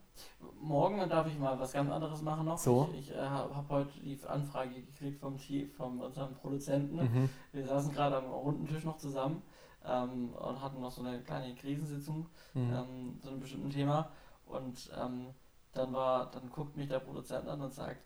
morgen 0.59 1.07
darf 1.11 1.27
ich 1.27 1.39
mal 1.39 1.59
was 1.61 1.73
ganz 1.73 1.91
anderes 1.91 2.23
machen 2.23 2.47
noch. 2.47 2.57
So. 2.57 2.89
Ich, 2.95 3.11
ich 3.11 3.15
äh, 3.15 3.21
habe 3.21 3.69
heute 3.69 4.01
die 4.01 4.19
Anfrage 4.27 4.83
gekriegt 4.83 5.21
vom 5.21 5.37
Chief, 5.37 5.75
von 5.77 6.01
unserem 6.01 6.35
Produzenten. 6.35 6.97
Mhm. 6.97 7.31
Wir 7.53 7.67
saßen 7.67 7.93
gerade 7.93 8.17
am 8.17 8.25
runden 8.25 8.67
Tisch 8.67 8.85
noch 8.85 8.97
zusammen 8.97 9.43
ähm, 9.85 10.33
und 10.33 10.63
hatten 10.63 10.81
noch 10.81 10.91
so 10.91 11.03
eine 11.03 11.21
kleine 11.23 11.55
Krisensitzung 11.55 12.27
mhm. 12.55 12.73
ähm, 12.73 13.19
zu 13.21 13.29
einem 13.29 13.41
bestimmten 13.41 13.71
Thema. 13.71 14.11
Und 14.47 14.91
ähm, 14.99 15.35
dann 15.73 15.93
war, 15.93 16.31
dann 16.31 16.49
guckt 16.49 16.77
mich 16.77 16.89
der 16.89 17.01
Produzent 17.01 17.47
an 17.47 17.61
und 17.61 17.73
sagt, 17.73 18.01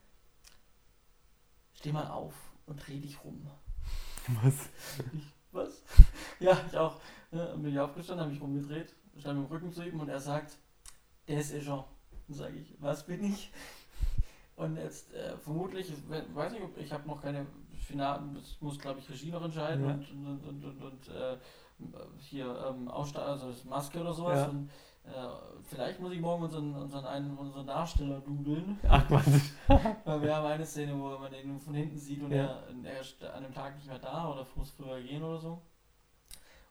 steh 1.72 1.92
mal 1.92 2.08
auf 2.08 2.34
und 2.66 2.84
dreh 2.84 2.98
dich 2.98 3.22
rum. 3.24 3.48
Was? 4.42 4.54
Ich, 5.12 5.33
was? 5.54 5.82
Ja, 6.40 6.58
ich 6.70 6.76
auch. 6.76 6.96
Ne, 7.30 7.54
bin 7.56 7.72
ich 7.72 7.78
aufgestanden, 7.78 8.24
habe 8.24 8.32
mich 8.32 8.42
rumgedreht, 8.42 8.92
stand 9.18 9.38
mit 9.40 9.48
dem 9.48 9.52
Rücken 9.52 9.72
zu 9.72 9.82
ihm 9.84 10.00
und 10.00 10.08
er 10.08 10.20
sagt, 10.20 10.56
der 11.28 11.38
ist 11.40 11.52
Jean. 11.60 11.84
Dann 12.28 12.36
sage 12.36 12.56
ich, 12.56 12.74
was 12.80 13.04
bin 13.06 13.24
ich? 13.24 13.50
Und 14.56 14.76
jetzt 14.76 15.12
äh, 15.14 15.36
vermutlich, 15.38 15.90
ich 15.90 16.08
we- 16.08 16.24
weiß 16.32 16.52
nicht, 16.52 16.62
ob 16.62 16.76
ich 16.78 16.92
habe 16.92 17.08
noch 17.08 17.20
keine 17.20 17.44
Finalen, 17.86 18.34
das 18.34 18.56
muss 18.60 18.78
glaube 18.78 19.00
ich 19.00 19.10
Regie 19.10 19.30
noch 19.32 19.44
entscheiden 19.44 19.84
Ja. 19.84 19.94
und, 19.94 20.08
und, 20.12 20.44
und, 20.46 20.64
und, 20.64 20.82
und 20.82 21.08
äh, 21.08 21.36
hier 22.20 22.64
ähm, 22.70 22.86
Ausstatten, 22.88 23.30
also 23.30 23.52
Maske 23.68 24.00
oder 24.00 24.14
sowas. 24.14 24.38
Ja. 24.38 24.46
Und 24.46 24.70
vielleicht 25.64 26.00
muss 26.00 26.12
ich 26.12 26.20
morgen 26.20 26.44
unseren, 26.44 26.74
unseren 26.74 27.04
einen 27.04 27.36
unseren 27.36 27.66
Darsteller 27.66 28.20
dudeln. 28.20 28.78
Ach 28.88 29.06
Quatsch. 29.06 29.26
Weil 30.04 30.22
wir 30.22 30.34
haben 30.36 30.46
eine 30.46 30.64
Szene, 30.64 30.98
wo 30.98 31.18
man 31.18 31.30
den 31.30 31.58
von 31.58 31.74
hinten 31.74 31.96
sieht 31.98 32.22
und 32.22 32.32
Ja. 32.32 32.62
er, 32.62 32.84
er 32.84 33.00
ist 33.00 33.22
an 33.22 33.42
dem 33.42 33.52
Tag 33.52 33.76
nicht 33.76 33.86
mehr 33.86 33.98
da 33.98 34.30
oder 34.30 34.46
muss 34.54 34.70
früher 34.70 35.00
gehen 35.02 35.22
oder 35.22 35.38
so. 35.38 35.62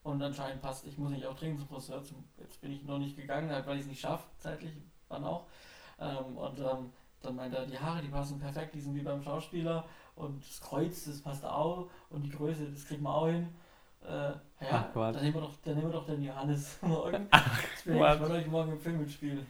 Und 0.03 0.21
anscheinend 0.21 0.61
passt, 0.61 0.85
ich 0.85 0.97
muss 0.97 1.11
nicht 1.11 1.25
auch 1.25 1.35
dringend 1.35 1.59
zum 1.59 1.69
Friseur. 1.69 2.03
Jetzt 2.37 2.59
bin 2.59 2.71
ich 2.71 2.83
noch 2.83 2.97
nicht 2.99 3.15
gegangen, 3.15 3.49
halt, 3.49 3.65
weil 3.67 3.75
ich 3.77 3.83
es 3.83 3.87
nicht 3.87 4.01
schaffe, 4.01 4.25
zeitlich, 4.37 4.73
wann 5.07 5.23
auch. 5.23 5.45
Ähm, 5.99 6.35
und 6.37 6.59
ähm, 6.59 6.91
dann 7.21 7.35
meint 7.37 7.53
er, 7.53 7.65
die 7.65 7.79
Haare, 7.79 8.01
die 8.01 8.09
passen 8.09 8.37
perfekt, 8.39 8.75
die 8.75 8.81
sind 8.81 8.95
wie 8.95 9.01
beim 9.01 9.21
Schauspieler. 9.23 9.85
Und 10.15 10.43
das 10.45 10.59
Kreuz, 10.59 11.05
das 11.05 11.21
passt 11.21 11.45
auch. 11.45 11.89
Und 12.09 12.23
die 12.23 12.31
Größe, 12.31 12.69
das 12.69 12.85
kriegt 12.85 13.01
man 13.01 13.13
auch 13.13 13.27
hin. 13.27 13.47
Äh, 14.07 14.65
ja, 14.65 14.89
Ach, 14.93 14.93
dann 14.93 15.15
nehmen 15.21 15.33
wir 15.33 15.41
doch, 15.41 15.51
dann 15.63 15.75
nehmen 15.75 15.87
wir 15.87 15.93
doch 15.93 16.05
den 16.05 16.21
Johannes 16.23 16.77
morgen. 16.81 17.27
Quatsch. 17.29 17.85
ich 17.85 17.93
wollte 17.93 18.31
euch 18.31 18.47
morgen 18.47 18.71
im 18.73 18.79
Film 18.79 18.99
mitspielen. 18.99 19.45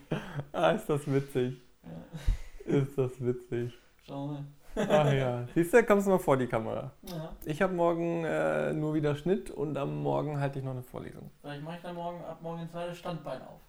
Ah, 0.51 0.71
ist 0.71 0.87
das 0.89 1.11
witzig. 1.11 1.57
Ja, 1.83 2.73
Ist 2.79 2.97
das 2.97 3.11
witzig. 3.23 3.73
schauen 4.05 4.31
wir. 4.31 4.45
Ach 4.89 5.13
ja. 5.13 5.45
Siehst 5.53 5.73
du, 5.73 5.83
kommst 5.83 6.07
du 6.07 6.11
mal 6.11 6.17
vor 6.19 6.35
die 6.37 6.47
Kamera. 6.47 6.91
Ja. 7.03 7.31
Ich 7.45 7.61
habe 7.61 7.73
morgen 7.73 8.23
äh, 8.25 8.73
nur 8.73 8.95
wieder 8.95 9.15
Schnitt 9.15 9.51
und 9.51 9.77
am 9.77 10.01
Morgen 10.01 10.39
halte 10.39 10.57
ich 10.59 10.65
noch 10.65 10.71
eine 10.71 10.81
Vorlesung. 10.81 11.29
Vielleicht 11.41 11.63
mache 11.63 11.75
ich 11.75 11.81
dann 11.83 11.95
morgen 11.95 12.23
ab 12.23 12.39
morgen 12.41 12.61
ein 12.61 12.69
zweites 12.69 12.97
Standbein 12.97 13.41
auf. 13.43 13.59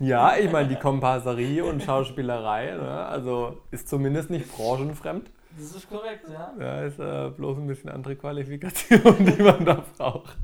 Ja, 0.00 0.36
ich 0.36 0.50
meine, 0.50 0.68
die 0.68 0.76
Kompasserie 0.76 1.64
und 1.64 1.82
Schauspielerei, 1.82 2.72
ne? 2.72 3.06
also 3.06 3.58
ist 3.70 3.88
zumindest 3.88 4.30
nicht 4.30 4.50
branchenfremd. 4.56 5.30
Das 5.56 5.74
ist 5.74 5.88
korrekt, 5.88 6.28
ja. 6.28 6.52
Ja, 6.58 6.82
ist 6.82 6.98
äh, 6.98 7.30
bloß 7.30 7.58
ein 7.58 7.66
bisschen 7.66 7.90
andere 7.90 8.16
Qualifikation, 8.16 9.16
die 9.24 9.42
man 9.42 9.64
da 9.64 9.84
braucht. 9.96 10.36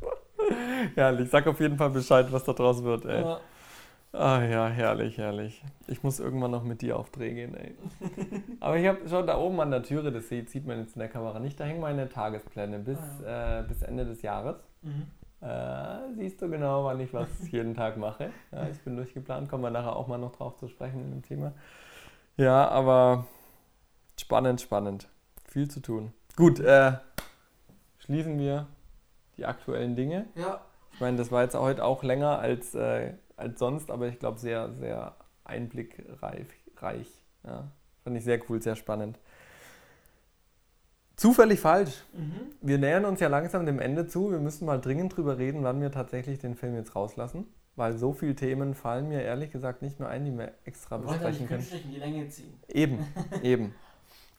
Herrlich, 0.95 1.31
sag 1.31 1.47
auf 1.47 1.61
jeden 1.61 1.77
Fall 1.77 1.91
Bescheid, 1.91 2.31
was 2.31 2.45
da 2.45 2.53
draus 2.53 2.83
wird, 2.83 3.05
ey. 3.07 3.23
Ja. 3.23 3.41
Ah 4.13 4.45
ja, 4.45 4.69
herrlich, 4.69 5.19
herrlich. 5.19 5.61
Ich 5.89 6.05
muss 6.05 6.21
irgendwann 6.21 6.53
noch 6.53 6.63
mit 6.63 6.83
dir 6.83 6.97
auf 6.97 7.11
Dreh 7.11 7.35
gehen, 7.35 7.57
ey. 7.57 7.75
Aber 8.61 8.77
ich 8.79 8.87
habe 8.87 9.09
schon 9.09 9.27
da 9.27 9.37
oben 9.39 9.61
an 9.61 9.73
der 9.73 9.83
Türe, 9.83 10.13
das 10.13 10.29
sieht, 10.29 10.51
sieht 10.51 10.67
man 10.67 10.79
jetzt 10.79 10.95
in 10.95 11.01
der 11.01 11.09
Kamera 11.09 11.41
nicht, 11.41 11.59
da 11.59 11.65
hängen 11.65 11.81
meine 11.81 12.09
Tagespläne 12.09 12.79
bis, 12.79 12.99
äh, 13.27 13.65
bis 13.67 13.83
Ende 13.83 14.05
des 14.05 14.23
Jahres. 14.23 14.57
Mhm. 14.83 15.07
Äh, 15.41 16.15
siehst 16.17 16.41
du 16.41 16.49
genau, 16.49 16.85
wann 16.85 17.01
ich 17.01 17.13
was 17.13 17.29
jeden 17.51 17.75
Tag 17.75 17.97
mache. 17.97 18.31
Ja, 18.53 18.69
ich 18.69 18.81
bin 18.83 18.97
durchgeplant, 18.97 19.49
kommen 19.51 19.65
wir 19.65 19.71
nachher 19.71 19.97
auch 19.97 20.07
mal 20.07 20.19
noch 20.19 20.33
drauf 20.33 20.57
zu 20.57 20.69
sprechen 20.69 21.01
in 21.01 21.11
dem 21.11 21.23
Thema. 21.23 21.53
Ja, 22.37 22.69
aber 22.69 23.27
spannend, 24.21 24.61
spannend. 24.61 25.09
Viel 25.49 25.69
zu 25.69 25.81
tun. 25.81 26.13
Gut, 26.37 26.61
äh, 26.61 26.93
schließen 27.99 28.39
wir 28.39 28.67
die 29.37 29.47
aktuellen 29.47 29.95
Dinge. 29.97 30.27
Ja, 30.35 30.61
Ich 30.93 31.01
meine, 31.01 31.17
das 31.17 31.31
war 31.33 31.43
jetzt 31.43 31.55
heute 31.55 31.85
auch 31.85 32.03
länger 32.03 32.39
als, 32.39 32.75
äh, 32.75 33.15
als 33.37 33.59
sonst, 33.59 33.91
aber 33.91 34.07
ich 34.09 34.19
glaube 34.19 34.39
sehr, 34.39 34.73
sehr 34.75 35.15
einblickreich. 35.45 36.47
Reich, 36.77 37.09
ja. 37.45 37.71
Fand 38.03 38.17
ich 38.17 38.25
sehr 38.25 38.39
cool, 38.49 38.61
sehr 38.61 38.77
spannend. 38.77 39.19
Zufällig 41.17 41.61
falsch. 41.61 42.05
mhm. 42.13 42.51
Wir 42.61 42.79
nähern 42.79 43.05
uns 43.05 43.21
ja 43.21 43.29
langsam 43.29 43.67
dem 43.67 43.79
Ende 43.79 44.07
zu. 44.07 44.31
Wir 44.33 44.41
müssen 44.41 44.67
mal 44.67 44.81
dringend 44.81 45.17
drüber 45.17 45.39
reden, 45.39 45.63
wann 45.63 45.81
wir 45.81 45.93
tatsächlich 45.93 46.41
den 46.41 46.57
Film 46.57 46.75
jetzt 46.75 46.97
rauslassen. 46.97 47.47
Weil 47.77 47.97
so 47.97 48.13
viele 48.13 48.35
Themen 48.35 48.75
fallen 48.75 49.09
mir 49.09 49.23
ehrlich 49.23 49.51
gesagt 49.51 49.83
nicht 49.83 49.99
mehr 49.99 50.09
ein, 50.09 50.25
die 50.25 50.33
wir 50.37 50.53
extra 50.65 51.01
wir 51.01 51.09
besprechen 51.09 51.49
können. 51.49 51.67
die 51.93 51.99
Länge 51.99 52.29
ziehen. 52.29 52.55
Eben, 52.69 53.07
eben. 53.43 53.75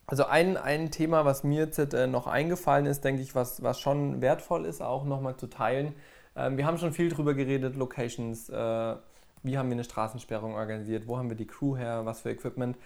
Also 0.06 0.24
ein, 0.24 0.56
ein 0.56 0.90
Thema, 0.90 1.24
was 1.24 1.42
mir 1.42 1.64
jetzt 1.64 1.78
äh, 1.78 2.06
noch 2.06 2.26
eingefallen 2.28 2.86
ist, 2.86 3.04
denke 3.04 3.22
ich, 3.22 3.34
was, 3.34 3.62
was 3.62 3.80
schon 3.80 4.20
wertvoll 4.20 4.64
ist, 4.64 4.80
auch 4.80 5.04
nochmal 5.04 5.36
zu 5.36 5.48
teilen. 5.48 5.94
Ähm, 6.36 6.56
wir 6.56 6.66
haben 6.66 6.78
schon 6.78 6.92
viel 6.92 7.08
drüber 7.08 7.34
geredet, 7.34 7.74
Locations, 7.76 8.48
äh, 8.48 8.96
wie 9.42 9.58
haben 9.58 9.68
wir 9.68 9.74
eine 9.74 9.84
Straßensperrung 9.84 10.54
organisiert, 10.54 11.08
wo 11.08 11.18
haben 11.18 11.28
wir 11.28 11.36
die 11.36 11.46
Crew 11.46 11.76
her, 11.76 12.04
was 12.04 12.20
für 12.20 12.30
Equipment. 12.30 12.76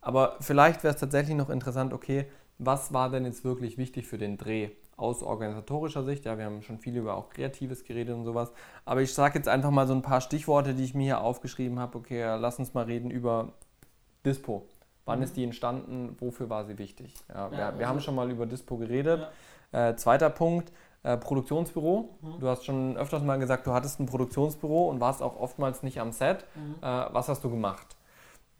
Aber 0.00 0.36
vielleicht 0.40 0.84
wäre 0.84 0.94
es 0.94 1.00
tatsächlich 1.00 1.36
noch 1.36 1.50
interessant, 1.50 1.92
okay, 1.92 2.26
was 2.58 2.92
war 2.92 3.10
denn 3.10 3.24
jetzt 3.24 3.44
wirklich 3.44 3.78
wichtig 3.78 4.06
für 4.06 4.18
den 4.18 4.38
Dreh 4.38 4.70
aus 4.96 5.22
organisatorischer 5.22 6.04
Sicht? 6.04 6.24
Ja, 6.24 6.38
wir 6.38 6.44
haben 6.44 6.62
schon 6.62 6.78
viel 6.78 6.96
über 6.96 7.16
auch 7.16 7.30
Kreatives 7.30 7.84
geredet 7.84 8.14
und 8.14 8.24
sowas. 8.24 8.52
Aber 8.84 9.02
ich 9.02 9.12
sage 9.12 9.38
jetzt 9.38 9.48
einfach 9.48 9.70
mal 9.70 9.86
so 9.86 9.94
ein 9.94 10.02
paar 10.02 10.20
Stichworte, 10.20 10.74
die 10.74 10.84
ich 10.84 10.94
mir 10.94 11.04
hier 11.04 11.20
aufgeschrieben 11.20 11.78
habe. 11.78 11.98
Okay, 11.98 12.22
lass 12.38 12.58
uns 12.58 12.74
mal 12.74 12.84
reden 12.84 13.10
über 13.10 13.52
Dispo. 14.24 14.66
Wann 15.06 15.18
Mhm. 15.18 15.24
ist 15.24 15.36
die 15.36 15.44
entstanden? 15.44 16.16
Wofür 16.20 16.48
war 16.48 16.64
sie 16.64 16.78
wichtig? 16.78 17.14
Ja, 17.28 17.50
wir, 17.50 17.58
wir 17.58 17.64
haben 17.88 17.96
also- 17.96 18.00
schon 18.00 18.14
mal 18.14 18.30
über 18.30 18.46
Dispo 18.46 18.76
geredet. 18.76 19.28
Äh, 19.72 19.94
zweiter 19.96 20.30
Punkt, 20.30 20.72
äh, 21.02 21.16
Produktionsbüro. 21.16 22.08
Mhm. 22.22 22.40
Du 22.40 22.48
hast 22.48 22.64
schon 22.64 22.96
öfters 22.96 23.22
mal 23.22 23.38
gesagt, 23.38 23.66
du 23.66 23.72
hattest 23.72 24.00
ein 24.00 24.06
Produktionsbüro 24.06 24.88
und 24.88 25.00
warst 25.00 25.20
auch 25.22 25.38
oftmals 25.38 25.82
nicht 25.82 26.00
am 26.00 26.12
Set. 26.12 26.46
Mhm. 26.54 26.76
Äh, 26.80 27.06
was 27.12 27.28
hast 27.28 27.44
du 27.44 27.50
gemacht? 27.50 27.96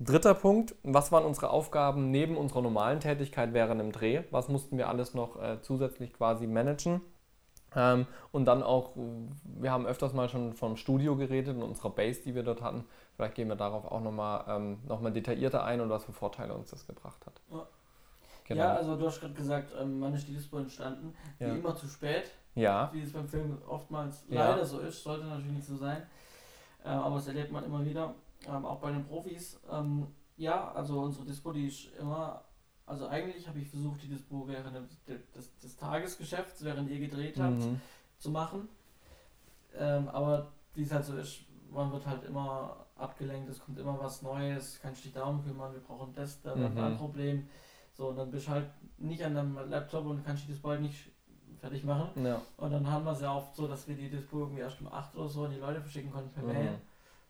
Dritter 0.00 0.35
Punkt, 0.35 0.74
was 0.83 1.12
waren 1.12 1.24
unsere 1.24 1.50
Aufgaben 1.50 2.11
neben 2.11 2.37
unserer 2.37 2.62
normalen 2.62 2.98
Tätigkeit 2.98 3.52
während 3.54 3.80
dem 3.80 3.92
Dreh? 3.92 4.24
Was 4.33 4.48
mussten 4.48 4.76
wir 4.76 4.88
alles 4.88 5.14
noch 5.14 5.40
äh, 5.40 5.62
zusätzlich 5.62 6.12
quasi 6.12 6.46
managen? 6.48 7.00
Ähm, 7.76 8.06
und 8.32 8.44
dann 8.44 8.62
auch, 8.62 8.90
wir 9.44 9.70
haben 9.70 9.87
öfters 9.87 10.12
mal 10.12 10.28
schon 10.28 10.54
vom 10.54 10.76
Studio 10.76 11.16
geredet 11.16 11.56
und 11.56 11.62
unserer 11.62 11.90
Base, 11.90 12.22
die 12.22 12.34
wir 12.34 12.42
dort 12.42 12.62
hatten. 12.62 12.84
Vielleicht 13.16 13.34
gehen 13.34 13.48
wir 13.48 13.56
darauf 13.56 13.84
auch 13.84 14.00
nochmal 14.00 14.44
ähm, 14.48 14.78
noch 14.87 15.00
mal 15.00 15.12
detaillierter 15.12 15.64
ein 15.64 15.80
und 15.80 15.90
was 15.90 16.04
für 16.04 16.12
Vorteile 16.12 16.54
uns 16.54 16.70
das 16.70 16.87
gebracht 16.87 17.24
hat. 17.26 17.40
Ja. 17.50 17.66
Genau. 18.46 18.62
Ja, 18.62 18.74
also 18.74 18.96
du 18.96 19.06
hast 19.06 19.20
gerade 19.20 19.34
gesagt, 19.34 19.72
ähm, 19.80 20.04
die 20.26 20.34
Dispo 20.34 20.58
entstanden? 20.58 21.14
Wie 21.38 21.44
Ja. 21.46 21.54
immer 21.54 21.74
zu 21.74 21.88
spät, 21.88 22.30
ja, 22.54 22.90
wie 22.92 23.00
es 23.02 23.12
beim 23.12 23.26
Film 23.26 23.58
oftmals 23.66 24.24
Ja. 24.28 24.50
leider 24.50 24.66
so 24.66 24.80
ist, 24.80 25.02
sollte 25.02 25.24
natürlich 25.24 25.52
nicht 25.52 25.66
so 25.66 25.76
sein. 25.76 26.02
Äh, 26.84 26.88
aber 26.88 27.16
das 27.16 27.26
erlebt 27.28 27.50
man 27.50 27.64
immer 27.64 27.84
wieder, 27.84 28.14
ähm, 28.46 28.66
auch 28.66 28.80
bei 28.80 28.92
den 28.92 29.04
Profis. 29.04 29.58
Ähm, 29.70 30.06
ja, 30.37 30.72
also 30.72 31.00
unsere 31.00 31.24
Dispo, 31.24 31.52
die 31.52 31.68
ist 31.68 31.94
immer, 31.98 32.42
also 32.87 33.07
eigentlich 33.09 33.47
habe 33.49 33.59
ich 33.59 33.68
versucht, 33.68 34.03
die 34.03 34.09
Dispo 34.09 34.47
während 34.47 34.77
des, 35.07 35.59
des, 35.62 35.77
Tagesgeschäfts, 35.77 36.64
während 36.64 36.90
ihr 36.90 36.99
gedreht 37.01 37.38
habt, 37.38 37.61
mhm. 37.61 37.81
zu 38.18 38.31
machen. 38.31 38.68
Ähm, 39.77 40.09
aber 40.09 40.53
wie 40.75 40.83
es 40.83 40.92
halt 40.92 41.05
so 41.05 41.16
ist, 41.16 41.40
man 41.70 41.90
wird 41.92 42.07
halt 42.07 42.25
immer 42.25 42.77
abgelenkt, 42.97 43.49
es 43.51 43.59
kommt 43.61 43.79
immer 43.79 43.99
was 44.01 44.23
Neues, 44.23 44.79
kannst 44.83 45.05
dich 45.05 45.12
darum 45.12 45.42
kümmern, 45.44 45.73
wir 45.73 45.81
brauchen 45.81 46.12
das, 46.14 46.40
da 46.42 46.51
war 46.51 46.68
Mhm. 46.68 46.79
ein 46.79 46.97
Problem. 46.97 47.49
So, 47.94 48.09
und 48.09 48.16
dann 48.16 48.31
bist 48.31 48.47
du 48.49 48.53
halt 48.53 48.66
nicht 48.99 49.25
an 49.25 49.35
deinem 49.35 49.59
Laptop 49.70 50.07
und 50.07 50.25
kannst 50.25 50.44
die 50.44 50.49
Dispo 50.53 50.68
halt 50.70 50.83
nicht 50.83 51.11
fertig 51.61 51.85
machen. 51.85 52.25
ja. 52.25 52.40
Und 52.59 52.70
dann 52.73 52.88
haben 52.90 53.05
wir 53.05 53.12
es 53.12 53.20
ja 53.20 53.35
oft 53.35 53.55
so, 53.55 53.66
dass 53.66 53.88
wir 53.88 53.97
die 53.97 54.09
Dispo 54.11 54.40
irgendwie 54.40 54.61
erst 54.61 54.81
um 54.81 54.88
8 54.88 55.14
oder 55.16 55.29
so 55.29 55.44
an 55.44 55.51
die 55.53 55.59
Leute 55.59 55.81
verschicken 55.81 56.12
konnten 56.12 56.31
per 56.31 56.42
Mhm. 56.42 56.49
Mail, 56.53 56.79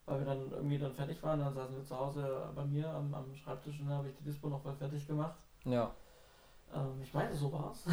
weil 0.07 0.19
wir 0.21 0.27
dann 0.27 0.51
irgendwie 0.51 0.79
dann 0.79 0.95
fertig 0.95 1.23
waren. 1.23 1.40
Dann 1.40 1.55
saßen 1.55 1.77
wir 1.77 1.85
zu 1.85 1.99
Hause 1.99 2.49
bei 2.55 2.64
mir 2.64 2.88
am, 2.88 3.12
am 3.14 3.35
Schreibtisch 3.35 3.81
und 3.81 3.88
dann 3.88 3.99
habe 3.99 4.09
ich 4.09 4.14
die 4.17 4.25
Dispo 4.25 4.49
noch 4.49 4.62
mal 4.64 4.75
fertig 4.75 5.07
gemacht. 5.07 5.35
ja. 5.64 5.90
Ähm, 6.75 7.01
ich 7.03 7.14
meine, 7.14 7.33
so 7.33 7.53
war's. 7.53 7.85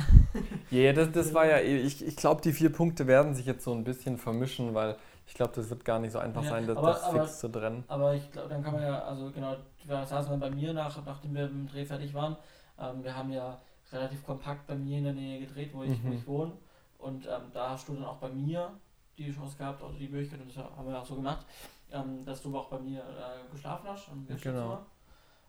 Ja, 0.71 0.91
das, 0.93 1.11
das 1.11 1.33
war 1.35 1.45
ja, 1.45 1.57
eh- 1.59 1.81
ich, 1.81 2.03
ich 2.03 2.15
glaube, 2.15 2.41
die 2.41 2.51
vier 2.51 2.71
Punkte 2.71 3.05
werden 3.05 3.35
sich 3.35 3.45
jetzt 3.45 3.63
so 3.63 3.73
ein 3.73 3.83
bisschen 3.83 4.17
vermischen, 4.17 4.73
weil 4.73 4.95
ich 5.27 5.35
glaube, 5.35 5.53
das 5.55 5.69
wird 5.69 5.85
gar 5.85 5.99
nicht 5.99 6.11
so 6.13 6.17
einfach 6.19 6.41
Ja, 6.43 6.49
sein, 6.49 6.65
das, 6.65 6.77
aber- 6.77 6.87
das 6.87 7.03
aber- 7.03 7.21
fix 7.25 7.39
zu 7.41 7.49
trennen. 7.49 7.83
Aber 7.87 8.15
ich 8.15 8.31
glaube, 8.31 8.49
dann 8.49 8.63
kann 8.63 8.73
man 8.73 8.81
ja, 8.81 9.03
also 9.03 9.29
genau, 9.29 9.55
wir 9.85 10.05
saßen 10.05 10.31
dann 10.31 10.39
bei 10.39 10.49
mir 10.49 10.73
nach, 10.73 11.05
nachdem 11.05 11.35
wir 11.35 11.45
im 11.45 11.67
Dreh 11.67 11.85
fertig 11.85 12.11
waren. 12.15 12.35
Ähm, 12.79 13.03
wir 13.03 13.15
haben 13.15 13.31
ja 13.31 13.59
relativ 13.91 14.25
kompakt 14.25 14.65
bei 14.65 14.75
mir 14.75 14.97
in 14.97 15.03
der 15.03 15.13
Nähe 15.13 15.41
gedreht, 15.45 15.71
wo 15.73 15.83
ich, 15.83 16.01
wo 16.03 16.07
Mhm. 16.07 16.13
ich 16.13 16.25
wohne. 16.25 16.51
Und 16.97 17.25
ähm, 17.27 17.51
da 17.53 17.71
hast 17.71 17.87
du 17.87 17.93
dann 17.93 18.05
auch 18.05 18.17
bei 18.17 18.29
mir 18.29 18.71
die 19.17 19.31
Chance 19.31 19.57
gehabt 19.57 19.83
oder 19.83 19.93
die 19.93 20.07
Möglichkeit, 20.07 20.39
und 20.41 20.47
das 20.55 20.57
haben 20.57 20.87
wir 20.87 20.99
auch 20.99 21.05
so 21.05 21.15
gemacht, 21.15 21.45
ähm, 21.91 22.25
dass 22.25 22.41
du 22.41 22.55
auch 22.57 22.69
bei 22.69 22.79
mir 22.79 22.99
äh, 23.01 23.51
geschlafen 23.51 23.87
hast 23.89 24.07
im 24.09 24.25
Gästezimmer. 24.25 24.85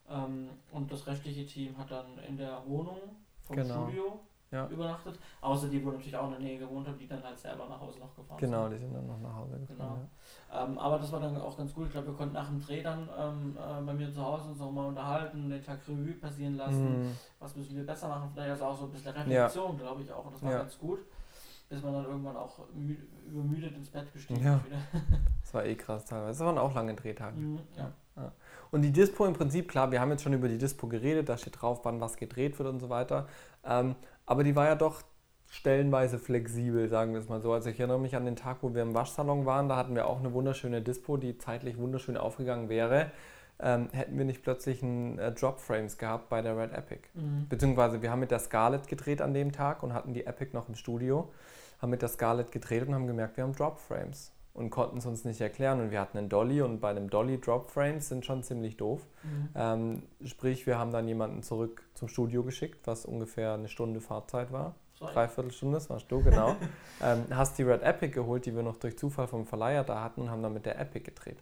Ähm, 0.08 0.48
und 0.72 0.90
das 0.90 1.06
restliche 1.06 1.46
Team 1.46 1.76
hat 1.78 1.90
dann 1.90 2.18
in 2.28 2.36
der 2.36 2.60
Wohnung 2.66 2.98
vom 3.42 3.56
Genau. 3.56 3.84
Studio 3.86 4.20
Ja. 4.50 4.66
übernachtet. 4.66 5.18
Außer 5.40 5.68
die, 5.68 5.82
wo 5.84 5.90
natürlich 5.90 6.16
auch 6.16 6.24
in 6.26 6.30
der 6.32 6.40
Nähe 6.40 6.58
gewohnt 6.58 6.86
haben, 6.86 6.98
die 6.98 7.06
dann 7.06 7.22
halt 7.22 7.38
selber 7.38 7.66
nach 7.68 7.80
Hause 7.80 8.00
noch 8.00 8.14
gefahren 8.14 8.38
Genau, 8.38 8.64
sind. 8.68 8.72
die 8.72 8.78
sind 8.84 8.94
dann 8.94 9.06
noch 9.06 9.18
nach 9.20 9.34
Hause 9.34 9.58
gefahren. 9.60 10.08
Genau. 10.50 10.62
Ähm, 10.64 10.78
aber 10.78 10.98
das 10.98 11.10
war 11.12 11.20
dann 11.20 11.40
auch 11.40 11.56
ganz 11.56 11.72
gut. 11.72 11.86
Ich 11.86 11.92
glaube, 11.92 12.08
wir 12.08 12.14
konnten 12.14 12.34
nach 12.34 12.48
dem 12.48 12.60
Dreh 12.60 12.82
dann 12.82 13.08
ähm, 13.16 13.56
äh, 13.56 13.82
bei 13.82 13.94
mir 13.94 14.12
zu 14.12 14.22
Hause 14.22 14.50
uns 14.50 14.60
auch 14.60 14.70
mal 14.72 14.86
unterhalten, 14.88 15.48
den 15.48 15.62
Tag 15.62 15.80
Revue 15.88 16.12
passieren 16.14 16.56
Ja. 16.58 16.66
lassen. 16.66 16.98
Mhm. 16.98 17.18
Was 17.38 17.56
müssen 17.56 17.76
wir 17.76 17.86
besser 17.86 18.08
machen? 18.08 18.28
Vielleicht 18.34 18.50
also 18.50 18.64
auch 18.66 18.76
so 18.76 18.84
ein 18.86 18.90
bisschen 18.90 19.12
Reflexion, 19.12 19.78
glaube 19.78 20.02
ich 20.02 20.12
auch. 20.12 20.26
Und 20.26 20.34
das 20.34 20.42
war 20.42 20.50
Ja. 20.52 20.58
ganz 20.58 20.78
gut. 20.78 20.98
Bis 21.72 21.82
man 21.82 21.94
dann 21.94 22.04
irgendwann 22.04 22.36
auch 22.36 22.58
mü 22.74 22.94
übermüdet 23.26 23.74
ins 23.74 23.88
Bett 23.88 24.12
gestiegen 24.12 24.44
Ja. 24.44 24.60
wieder. 24.66 24.76
Das 25.40 25.54
war 25.54 25.64
eh 25.64 25.74
krass 25.74 26.04
teilweise. 26.04 26.38
Das 26.38 26.46
waren 26.46 26.58
auch 26.58 26.74
lange 26.74 26.94
Drehtage. 26.94 27.36
Mhm, 27.36 27.58
ja. 27.76 27.92
Ja. 28.16 28.32
Und 28.70 28.82
die 28.82 28.92
Dispo 28.92 29.24
im 29.24 29.32
Prinzip, 29.32 29.68
klar, 29.70 29.90
wir 29.90 30.00
haben 30.00 30.10
jetzt 30.10 30.22
schon 30.22 30.34
über 30.34 30.48
die 30.48 30.58
Dispo 30.58 30.86
geredet, 30.86 31.30
da 31.30 31.38
steht 31.38 31.60
drauf, 31.62 31.80
wann 31.84 31.98
was 32.00 32.16
gedreht 32.18 32.58
wird 32.58 32.68
und 32.68 32.78
so 32.80 32.90
weiter. 32.90 33.26
Ähm, 33.64 33.94
aber 34.26 34.44
die 34.44 34.54
war 34.54 34.66
ja 34.66 34.74
doch 34.74 35.00
stellenweise 35.48 36.18
flexibel, 36.18 36.88
sagen 36.88 37.12
wir 37.14 37.20
es 37.20 37.28
mal 37.30 37.40
so. 37.40 37.52
Also 37.54 37.70
ich 37.70 37.78
erinnere 37.80 37.98
mich 37.98 38.16
an 38.16 38.26
den 38.26 38.36
Tag, 38.36 38.58
wo 38.60 38.74
wir 38.74 38.82
im 38.82 38.94
Waschsalon 38.94 39.46
waren, 39.46 39.68
da 39.70 39.76
hatten 39.76 39.94
wir 39.94 40.06
auch 40.06 40.20
eine 40.20 40.32
wunderschöne 40.34 40.82
Dispo, 40.82 41.16
die 41.16 41.38
zeitlich 41.38 41.78
wunderschön 41.78 42.18
aufgegangen 42.18 42.68
wäre. 42.68 43.10
Ähm, 43.62 43.88
hätten 43.92 44.18
wir 44.18 44.24
nicht 44.24 44.42
plötzlich 44.42 44.82
ein 44.82 45.18
äh, 45.18 45.32
Drop 45.32 45.60
Frames 45.60 45.96
gehabt 45.98 46.28
bei 46.28 46.42
der 46.42 46.56
Red 46.56 46.72
Epic. 46.72 47.02
Mhm. 47.14 47.46
Beziehungsweise 47.48 48.02
wir 48.02 48.10
haben 48.10 48.20
mit 48.20 48.30
der 48.30 48.40
Scarlett 48.40 48.88
gedreht 48.88 49.22
an 49.22 49.34
dem 49.34 49.52
Tag 49.52 49.82
und 49.82 49.94
hatten 49.94 50.14
die 50.14 50.26
Epic 50.26 50.50
noch 50.52 50.68
im 50.68 50.74
Studio, 50.74 51.30
haben 51.80 51.90
mit 51.90 52.02
der 52.02 52.08
Scarlett 52.08 52.50
gedreht 52.50 52.86
und 52.86 52.94
haben 52.94 53.06
gemerkt, 53.06 53.36
wir 53.36 53.44
haben 53.44 53.54
Drop 53.54 53.78
Frames 53.78 54.32
und 54.52 54.70
konnten 54.70 54.98
es 54.98 55.06
uns 55.06 55.24
nicht 55.24 55.40
erklären. 55.40 55.80
Und 55.80 55.90
wir 55.90 56.00
hatten 56.00 56.18
einen 56.18 56.28
Dolly 56.28 56.60
und 56.60 56.80
bei 56.80 56.90
einem 56.90 57.08
Dolly 57.08 57.40
Drop 57.40 57.70
Frames 57.70 58.08
sind 58.08 58.26
schon 58.26 58.42
ziemlich 58.42 58.76
doof. 58.76 59.06
Mhm. 59.22 59.48
Ähm, 59.54 60.02
sprich, 60.24 60.66
wir 60.66 60.78
haben 60.78 60.90
dann 60.90 61.06
jemanden 61.06 61.42
zurück 61.42 61.84
zum 61.94 62.08
Studio 62.08 62.42
geschickt, 62.42 62.86
was 62.86 63.06
ungefähr 63.06 63.54
eine 63.54 63.68
Stunde 63.68 64.00
Fahrzeit 64.00 64.52
war 64.52 64.74
Dreiviertelstunde, 65.06 65.76
das 65.76 65.90
warst 65.90 66.10
du, 66.10 66.22
genau. 66.22 66.56
ähm, 67.02 67.24
hast 67.30 67.58
die 67.58 67.62
Red 67.62 67.82
Epic 67.82 68.12
geholt, 68.12 68.46
die 68.46 68.54
wir 68.54 68.62
noch 68.62 68.76
durch 68.76 68.96
Zufall 68.96 69.26
vom 69.26 69.46
Verleiher 69.46 69.84
da 69.84 70.02
hatten 70.02 70.22
und 70.22 70.30
haben 70.30 70.42
dann 70.42 70.52
mit 70.52 70.66
der 70.66 70.78
Epic 70.78 71.04
gedreht. 71.04 71.38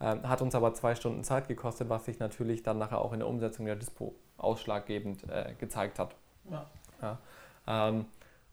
Ähm, 0.00 0.28
hat 0.28 0.42
uns 0.42 0.54
aber 0.54 0.74
zwei 0.74 0.94
Stunden 0.94 1.24
Zeit 1.24 1.48
gekostet, 1.48 1.88
was 1.88 2.04
sich 2.04 2.18
natürlich 2.18 2.62
dann 2.62 2.78
nachher 2.78 3.00
auch 3.00 3.12
in 3.12 3.20
der 3.20 3.28
Umsetzung 3.28 3.64
der 3.66 3.76
Dispo 3.76 4.14
ausschlaggebend 4.36 5.28
äh, 5.28 5.54
gezeigt 5.58 5.98
hat. 5.98 6.14
Ja. 6.50 6.66
ja. 7.00 7.18
Ähm, 7.66 8.04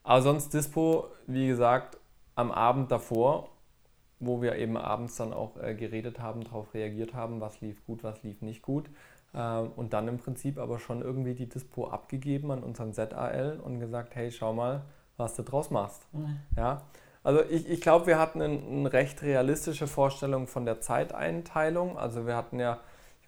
aber 0.04 0.22
sonst 0.22 0.54
Dispo, 0.54 1.08
wie 1.28 1.48
gesagt, 1.48 1.98
am 2.36 2.52
Abend 2.52 2.92
davor, 2.92 3.50
wo 4.20 4.42
wir 4.42 4.56
eben 4.56 4.78
abends 4.78 5.18
dann 5.18 5.34
auch 5.34 5.58
äh, 5.58 5.76
geredet 5.76 6.20
haben, 6.20 6.44
darauf 6.44 6.74
reagiert 6.74 7.14
haben, 7.14 7.42
was 7.42 7.60
lief 7.62 7.86
gut, 7.86 8.04
was 8.04 8.24
lief 8.24 8.42
nicht 8.42 8.62
gut. 8.62 8.90
Ähm, 9.34 9.72
und 9.76 9.94
dann 9.94 10.08
im 10.08 10.18
Prinzip 10.18 10.58
aber 10.58 10.80
schon 10.80 11.02
irgendwie 11.02 11.34
die 11.34 11.50
Dispo 11.50 11.88
abgegeben 11.88 12.52
an 12.52 12.64
unseren 12.64 12.94
ZAL 12.94 13.60
und 13.62 13.80
gesagt, 13.80 14.16
hey, 14.16 14.32
schau 14.32 14.54
mal, 14.54 14.84
was 15.18 15.36
du 15.36 15.44
draus 15.44 15.72
machst. 15.72 16.08
Mhm. 16.14 16.40
Ja? 16.56 16.82
Also 17.24 17.42
ich, 17.50 17.70
ich 17.70 17.82
glaube, 17.82 18.08
wir 18.08 18.20
hatten 18.20 18.42
eine, 18.42 18.60
eine 18.60 18.94
recht 18.94 19.22
realistische 19.22 19.88
Vorstellung 19.88 20.48
von 20.48 20.66
der 20.66 20.82
Zeiteinteilung. 20.82 21.98
Also 21.98 22.28
wir 22.28 22.36
hatten 22.36 22.60
ja, 22.60 22.80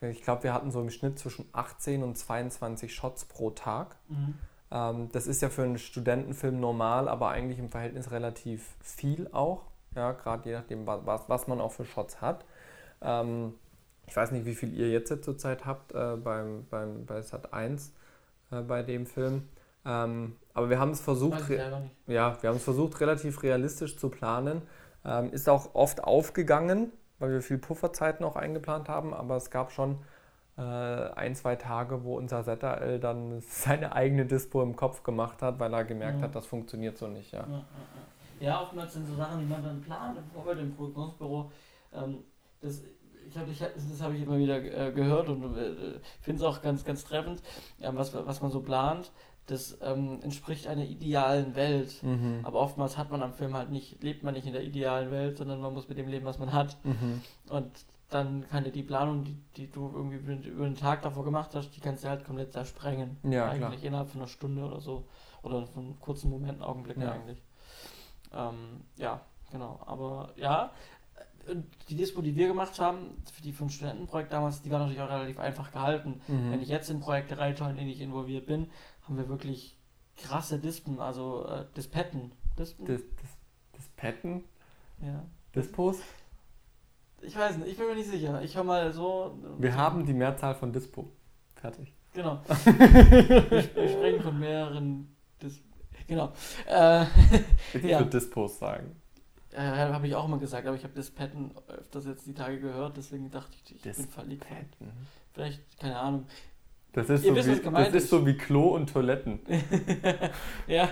ich 0.01 0.21
glaube, 0.21 0.43
wir 0.43 0.53
hatten 0.53 0.71
so 0.71 0.81
im 0.81 0.89
Schnitt 0.89 1.17
zwischen 1.17 1.47
18 1.53 2.03
und 2.03 2.17
22 2.17 2.93
Shots 2.93 3.25
pro 3.25 3.51
Tag. 3.51 3.95
Mhm. 4.09 4.35
Ähm, 4.71 5.09
das 5.13 5.27
ist 5.27 5.41
ja 5.41 5.49
für 5.49 5.63
einen 5.63 5.77
Studentenfilm 5.77 6.59
normal, 6.59 7.07
aber 7.07 7.29
eigentlich 7.29 7.59
im 7.59 7.69
Verhältnis 7.69 8.11
relativ 8.11 8.75
viel 8.81 9.29
auch. 9.31 9.63
Ja, 9.95 10.11
gerade 10.11 10.49
je 10.49 10.55
nachdem, 10.55 10.85
was, 10.85 11.29
was 11.29 11.47
man 11.47 11.61
auch 11.61 11.71
für 11.71 11.85
Shots 11.85 12.19
hat. 12.19 12.43
Ähm, 13.01 13.53
ich 14.07 14.15
weiß 14.15 14.31
nicht, 14.31 14.45
wie 14.45 14.55
viel 14.55 14.73
ihr 14.77 14.91
jetzt 14.91 15.23
zurzeit 15.23 15.65
habt 15.65 15.93
äh, 15.93 16.17
beim, 16.17 16.65
beim, 16.69 17.05
bei 17.05 17.21
Sat 17.21 17.53
1 17.53 17.93
äh, 18.51 18.61
bei 18.61 18.83
dem 18.83 19.05
Film. 19.05 19.47
Ähm, 19.85 20.35
aber 20.53 20.69
wir 20.69 20.79
haben 20.79 20.91
es 20.91 21.01
versucht, 21.01 21.49
ja, 22.07 22.37
wir 22.41 22.49
haben 22.49 22.57
es 22.57 22.63
versucht, 22.63 22.99
relativ 23.01 23.43
realistisch 23.43 23.97
zu 23.97 24.09
planen. 24.09 24.61
Ähm, 25.03 25.31
ist 25.31 25.47
auch 25.47 25.75
oft 25.75 26.03
aufgegangen, 26.03 26.91
weil 27.19 27.31
wir 27.31 27.41
viel 27.41 27.57
Pufferzeit 27.57 28.21
noch 28.21 28.35
eingeplant 28.35 28.89
haben, 28.89 29.13
aber 29.13 29.35
es 29.35 29.51
gab 29.51 29.71
schon 29.71 29.99
äh, 30.57 30.61
ein, 30.61 31.35
zwei 31.35 31.55
Tage, 31.55 32.03
wo 32.03 32.17
unser 32.17 32.43
ZRL 32.43 32.99
dann 32.99 33.41
seine 33.47 33.93
eigene 33.93 34.25
Dispo 34.25 34.63
im 34.63 34.75
Kopf 34.75 35.03
gemacht 35.03 35.41
hat, 35.41 35.59
weil 35.59 35.73
er 35.73 35.83
gemerkt 35.83 36.19
ja. 36.19 36.25
hat, 36.25 36.35
das 36.35 36.45
funktioniert 36.45 36.97
so 36.97 37.07
nicht. 37.07 37.31
Ja. 37.31 37.45
Ja, 37.47 37.65
ja, 38.39 38.61
oftmals 38.61 38.93
sind 38.93 39.05
so 39.07 39.15
Sachen, 39.15 39.39
die 39.39 39.45
man 39.45 39.63
dann 39.63 39.81
plant 39.81 40.17
im 40.17 40.25
Vorfeld 40.33 40.59
im 40.59 40.75
Prognosebüro. 40.75 41.51
Ähm, 41.93 42.23
das 42.61 42.81
ich 43.27 43.37
hab, 43.37 43.49
ich, 43.49 43.59
das 43.59 44.01
habe 44.01 44.15
ich 44.15 44.21
immer 44.21 44.37
wieder 44.37 44.57
äh, 44.57 44.91
gehört 44.91 45.29
und 45.29 45.57
äh, 45.57 45.99
finde 46.21 46.41
es 46.41 46.43
auch 46.43 46.61
ganz, 46.61 46.85
ganz 46.85 47.03
treffend, 47.03 47.41
äh, 47.79 47.89
was, 47.91 48.13
was 48.13 48.41
man 48.41 48.51
so 48.51 48.61
plant. 48.61 49.11
Das 49.47 49.77
ähm, 49.81 50.19
entspricht 50.23 50.67
einer 50.67 50.85
idealen 50.85 51.55
Welt. 51.55 52.01
Mhm. 52.01 52.39
Aber 52.43 52.59
oftmals 52.59 52.97
hat 52.97 53.11
man 53.11 53.21
am 53.21 53.33
Film 53.33 53.53
halt 53.53 53.69
nicht, 53.69 54.01
lebt 54.01 54.23
man 54.23 54.33
nicht 54.33 54.47
in 54.47 54.53
der 54.53 54.63
idealen 54.63 55.11
Welt, 55.11 55.37
sondern 55.37 55.61
man 55.61 55.73
muss 55.73 55.87
mit 55.87 55.97
dem 55.97 56.07
leben, 56.07 56.25
was 56.25 56.39
man 56.39 56.51
hat. 56.51 56.77
Mhm. 56.83 57.21
Und 57.49 57.71
dann 58.09 58.47
kann 58.49 58.63
dir 58.63 58.71
die 58.71 58.83
Planung, 58.83 59.23
die, 59.23 59.37
die 59.57 59.71
du 59.71 59.91
irgendwie 59.93 60.17
über 60.47 60.65
den 60.65 60.75
Tag 60.75 61.01
davor 61.01 61.23
gemacht 61.23 61.51
hast, 61.53 61.71
die 61.71 61.79
kannst 61.79 62.03
du 62.03 62.09
halt 62.09 62.25
komplett 62.25 62.53
zersprengen. 62.53 63.17
Ja, 63.23 63.49
eigentlich 63.49 63.79
klar. 63.79 63.83
innerhalb 63.83 64.09
von 64.09 64.21
einer 64.21 64.27
Stunde 64.27 64.63
oder 64.63 64.79
so. 64.79 65.05
Oder 65.43 65.65
von 65.67 65.85
einem 65.85 65.99
kurzen 65.99 66.29
Moment, 66.29 66.61
Augenblick 66.61 66.97
ja. 66.97 67.11
eigentlich. 67.11 67.41
Ähm, 68.33 68.81
ja, 68.97 69.21
genau. 69.51 69.79
Aber 69.85 70.33
ja, 70.37 70.71
die 71.89 71.95
Dispo, 71.95 72.21
die 72.21 72.35
wir 72.35 72.47
gemacht 72.47 72.79
haben, 72.79 73.21
für 73.31 73.41
die 73.41 73.51
fünf 73.51 73.73
Studentenprojekt 73.73 74.33
damals, 74.33 74.61
die 74.61 74.71
war 74.71 74.79
natürlich 74.79 75.01
auch 75.01 75.09
relativ 75.09 75.39
einfach 75.39 75.71
gehalten. 75.71 76.21
Mhm. 76.27 76.51
Wenn 76.51 76.61
ich 76.61 76.69
jetzt 76.69 76.89
in 76.89 76.99
Projekte 76.99 77.37
reinschaue, 77.37 77.69
in 77.69 77.77
denen 77.77 77.89
ich 77.89 78.01
involviert 78.01 78.45
bin, 78.45 78.67
haben 79.05 79.17
wir 79.17 79.29
wirklich 79.29 79.77
krasse 80.17 80.59
Dispen, 80.59 80.99
also 80.99 81.45
äh, 81.47 81.65
Dispetten. 81.75 82.31
Dispen? 82.57 82.85
Dis, 82.85 83.01
dis, 83.01 83.29
Dispetten? 83.77 84.43
Ja. 85.01 85.23
Dispos? 85.55 85.97
Ich 87.21 87.35
weiß 87.35 87.57
nicht, 87.57 87.69
ich 87.69 87.77
bin 87.77 87.87
mir 87.87 87.95
nicht 87.95 88.09
sicher. 88.09 88.41
Ich 88.41 88.55
höre 88.55 88.63
mal 88.63 88.93
so. 88.93 89.37
Wir 89.57 89.75
haben 89.75 90.05
die 90.05 90.13
Mehrzahl 90.13 90.55
von 90.55 90.71
Dispo. 90.71 91.11
Fertig. 91.55 91.93
Genau. 92.13 92.41
wir, 92.65 93.51
wir 93.51 93.89
sprechen 93.89 94.21
von 94.21 94.39
mehreren 94.39 95.15
Dis 95.41 95.61
Genau. 96.07 96.33
Äh, 96.67 97.03
ich 97.73 97.83
ja. 97.83 97.99
würde 97.99 98.11
Dispos 98.11 98.59
sagen. 98.59 98.95
Äh, 99.51 99.61
habe 99.61 100.07
ich 100.07 100.15
auch 100.15 100.27
mal 100.27 100.39
gesagt, 100.39 100.67
aber 100.67 100.75
ich 100.75 100.83
habe 100.83 100.93
das 100.93 101.09
Patten 101.09 101.51
öfters 101.67 102.05
jetzt 102.05 102.27
die 102.27 102.33
Tage 102.33 102.59
gehört, 102.59 102.97
deswegen 102.97 103.31
dachte 103.31 103.55
ich, 103.63 103.75
ich 103.75 103.81
bin 103.81 103.93
verliebt. 103.93 104.45
Vielleicht, 105.33 105.79
keine 105.79 105.97
Ahnung. 105.97 106.27
Das 106.95 107.09
ist, 107.09 107.25
so, 107.25 107.35
wisst, 107.35 107.65
wie, 107.65 107.71
das 107.71 107.93
ist 107.93 108.09
so 108.09 108.25
wie 108.25 108.37
Klo 108.37 108.69
und 108.69 108.89
Toiletten. 108.89 109.41
ja, 110.67 110.87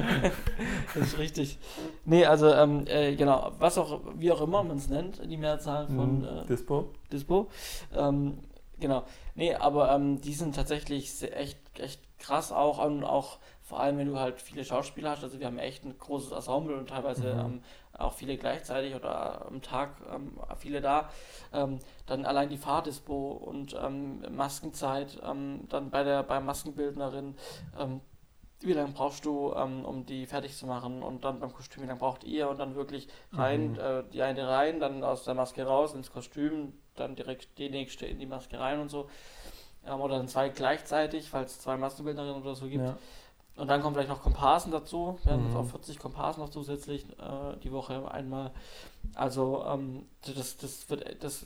das 0.94 1.08
ist 1.08 1.18
richtig. 1.18 1.58
Nee, 2.04 2.26
also 2.26 2.54
ähm, 2.54 2.84
äh, 2.88 3.16
genau, 3.16 3.54
was 3.58 3.78
auch, 3.78 4.02
wie 4.18 4.30
auch 4.30 4.42
immer 4.42 4.64
man 4.64 4.76
es 4.76 4.90
nennt, 4.90 5.22
die 5.26 5.38
Mehrzahl 5.38 5.88
von 5.88 6.20
mhm. 6.20 6.26
äh, 6.26 6.46
Dispo. 6.46 6.90
Dispo. 7.10 7.48
Ähm, 7.96 8.40
genau. 8.82 9.04
Nee, 9.36 9.56
aber 9.56 9.96
ähm, 9.96 10.20
die 10.20 10.34
sind 10.34 10.56
tatsächlich 10.56 11.10
echt, 11.34 11.80
echt 11.80 12.02
krass 12.20 12.52
auch 12.52 12.86
und 12.86 13.06
auch 13.06 13.40
vor 13.62 13.80
allem, 13.80 13.98
wenn 13.98 14.08
du 14.10 14.20
halt 14.20 14.42
viele 14.42 14.66
Schauspieler 14.66 15.12
hast. 15.12 15.24
Also 15.24 15.40
wir 15.40 15.48
haben 15.48 15.58
echt 15.58 15.86
ein 15.86 15.98
großes 15.98 16.34
Ensemble 16.34 16.76
und 16.76 16.90
teilweise 16.90 17.34
mhm. 17.34 17.62
Auch 17.98 18.14
viele 18.14 18.38
gleichzeitig 18.38 18.96
oder 18.96 19.46
am 19.46 19.62
Tag 19.62 19.96
ähm, 20.14 20.40
viele 20.58 20.82
da. 20.82 21.10
Ähm, 21.54 21.80
dann 22.06 22.26
allein 22.26 22.50
die 22.50 22.58
Fahrdispo 22.58 23.32
und 23.32 23.76
ähm, 23.80 24.24
Maskenzeit, 24.36 25.22
ähm, 25.24 25.68
dann 25.70 25.90
bei 25.90 26.04
der 26.04 26.24
bei 26.24 26.40
Maskenbildnerin. 26.40 27.36
Ähm, 27.80 28.02
wie 28.62 28.74
lange 28.74 28.94
brauchst 28.94 29.26
du, 29.26 29.54
ähm, 29.56 29.84
um 29.84 30.06
die 30.06 30.26
fertig 30.26 30.56
zu 30.56 30.66
machen? 30.66 31.04
Und 31.04 31.26
dann 31.26 31.40
beim 31.40 31.54
Kostüm, 31.54 31.84
wie 31.84 31.88
lange 31.88 32.00
braucht 32.00 32.24
ihr? 32.24 32.50
Und 32.50 32.60
dann 32.60 32.76
wirklich 32.76 33.10
rein, 33.34 33.74
mhm. 33.74 33.80
äh, 33.80 34.04
die 34.12 34.22
eine 34.22 34.48
rein, 34.48 34.80
dann 34.80 35.04
aus 35.04 35.26
der 35.26 35.34
Maske 35.34 35.66
raus 35.66 35.94
ins 35.94 36.12
Kostüm, 36.12 36.74
dann 36.96 37.16
direkt 37.16 37.58
die 37.58 37.70
nächste 37.70 38.06
in 38.06 38.20
die 38.20 38.26
Maske 38.26 38.60
rein 38.60 38.80
und 38.80 38.90
so. 38.90 39.10
oder 39.86 40.18
dann 40.18 40.30
zwei 40.30 40.48
gleichzeitig, 40.48 41.30
falls 41.30 41.52
es 41.52 41.60
zwei 41.60 41.76
Maskenbildnerinnen 41.76 42.42
oder 42.42 42.56
so 42.56 42.68
gibt. 42.68 42.86
Ja. 42.86 42.98
Und 43.56 43.68
dann 43.68 43.82
kommen 43.82 43.94
vielleicht 43.94 44.10
noch 44.10 44.24
Komparsen 44.24 44.72
dazu. 44.72 45.20
Wir 45.24 45.34
haben 45.34 45.42
mhm. 45.42 45.48
jetzt 45.48 45.58
auch 45.58 45.66
40 45.66 46.00
Komparsen 46.00 46.42
noch 46.44 46.50
zusätzlich 46.50 47.06
äh, 47.20 47.58
die 47.64 47.72
Woche 47.72 48.10
einmal. 48.12 48.52
Also 49.14 49.64
ähm, 49.68 50.08
das, 50.36 50.58
das 50.58 50.90
wird 50.90 51.24
das 51.24 51.46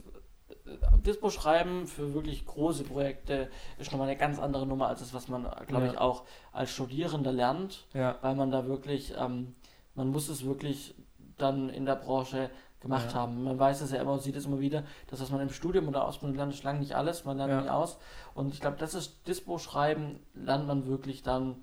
Dispo 1.05 1.29
schreiben 1.29 1.87
für 1.87 2.13
wirklich 2.13 2.45
große 2.45 2.83
Projekte 2.83 3.49
ist 3.77 3.91
nochmal 3.91 4.07
eine 4.07 4.17
ganz 4.17 4.39
andere 4.39 4.65
Nummer 4.65 4.87
als 4.87 4.99
das, 4.99 5.13
was 5.13 5.27
man, 5.27 5.49
glaube 5.67 5.85
ja. 5.85 5.91
ich, 5.91 5.97
auch 5.97 6.23
als 6.51 6.71
Studierender 6.71 7.31
lernt. 7.31 7.85
Ja. 7.93 8.17
Weil 8.21 8.35
man 8.35 8.51
da 8.51 8.67
wirklich, 8.67 9.13
ähm, 9.17 9.55
man 9.95 10.09
muss 10.09 10.29
es 10.29 10.45
wirklich 10.45 10.95
dann 11.37 11.69
in 11.69 11.85
der 11.85 11.95
Branche 11.95 12.49
gemacht 12.79 13.11
ja. 13.11 13.19
haben. 13.19 13.43
Man 13.43 13.59
weiß 13.59 13.81
es 13.81 13.91
ja 13.91 14.01
immer 14.01 14.13
und 14.13 14.21
sieht 14.21 14.35
es 14.35 14.45
immer 14.45 14.59
wieder, 14.59 14.83
dass 15.07 15.21
was 15.21 15.29
man 15.29 15.41
im 15.41 15.49
Studium 15.49 15.87
oder 15.87 16.05
Ausbildung 16.05 16.37
lernt, 16.37 16.53
ist 16.53 16.63
lange 16.63 16.79
nicht 16.79 16.95
alles, 16.95 17.25
man 17.25 17.37
lernt 17.37 17.63
nicht 17.63 17.71
aus. 17.71 17.97
Und 18.33 18.53
ich 18.53 18.61
glaube, 18.61 18.77
das 18.77 18.93
ist 18.93 19.27
Dispo 19.27 19.57
schreiben, 19.57 20.19
lernt 20.33 20.67
man 20.67 20.87
wirklich 20.87 21.23
dann 21.23 21.55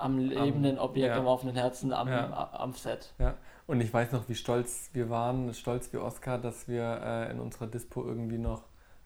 am 0.00 0.18
lebenden 0.18 0.78
um, 0.78 0.84
Objekt, 0.84 1.08
ja. 1.08 1.18
am 1.18 1.26
offenen 1.26 1.54
Herzen, 1.54 1.92
am, 1.92 2.08
ja. 2.08 2.50
am 2.52 2.72
Set. 2.72 3.12
Ja. 3.18 3.34
Und 3.66 3.80
ich 3.80 3.92
weiß 3.92 4.12
noch, 4.12 4.28
wie 4.28 4.34
stolz 4.34 4.90
wir 4.94 5.10
waren, 5.10 5.54
stolz 5.54 5.92
wie 5.92 5.98
Oscar, 5.98 6.38
dass 6.38 6.66
wir 6.66 7.00
äh, 7.04 7.30
in 7.30 7.38
unserer 7.38 7.68
Dispo 7.68 8.04
irgendwie 8.04 8.38
noch 8.38 8.62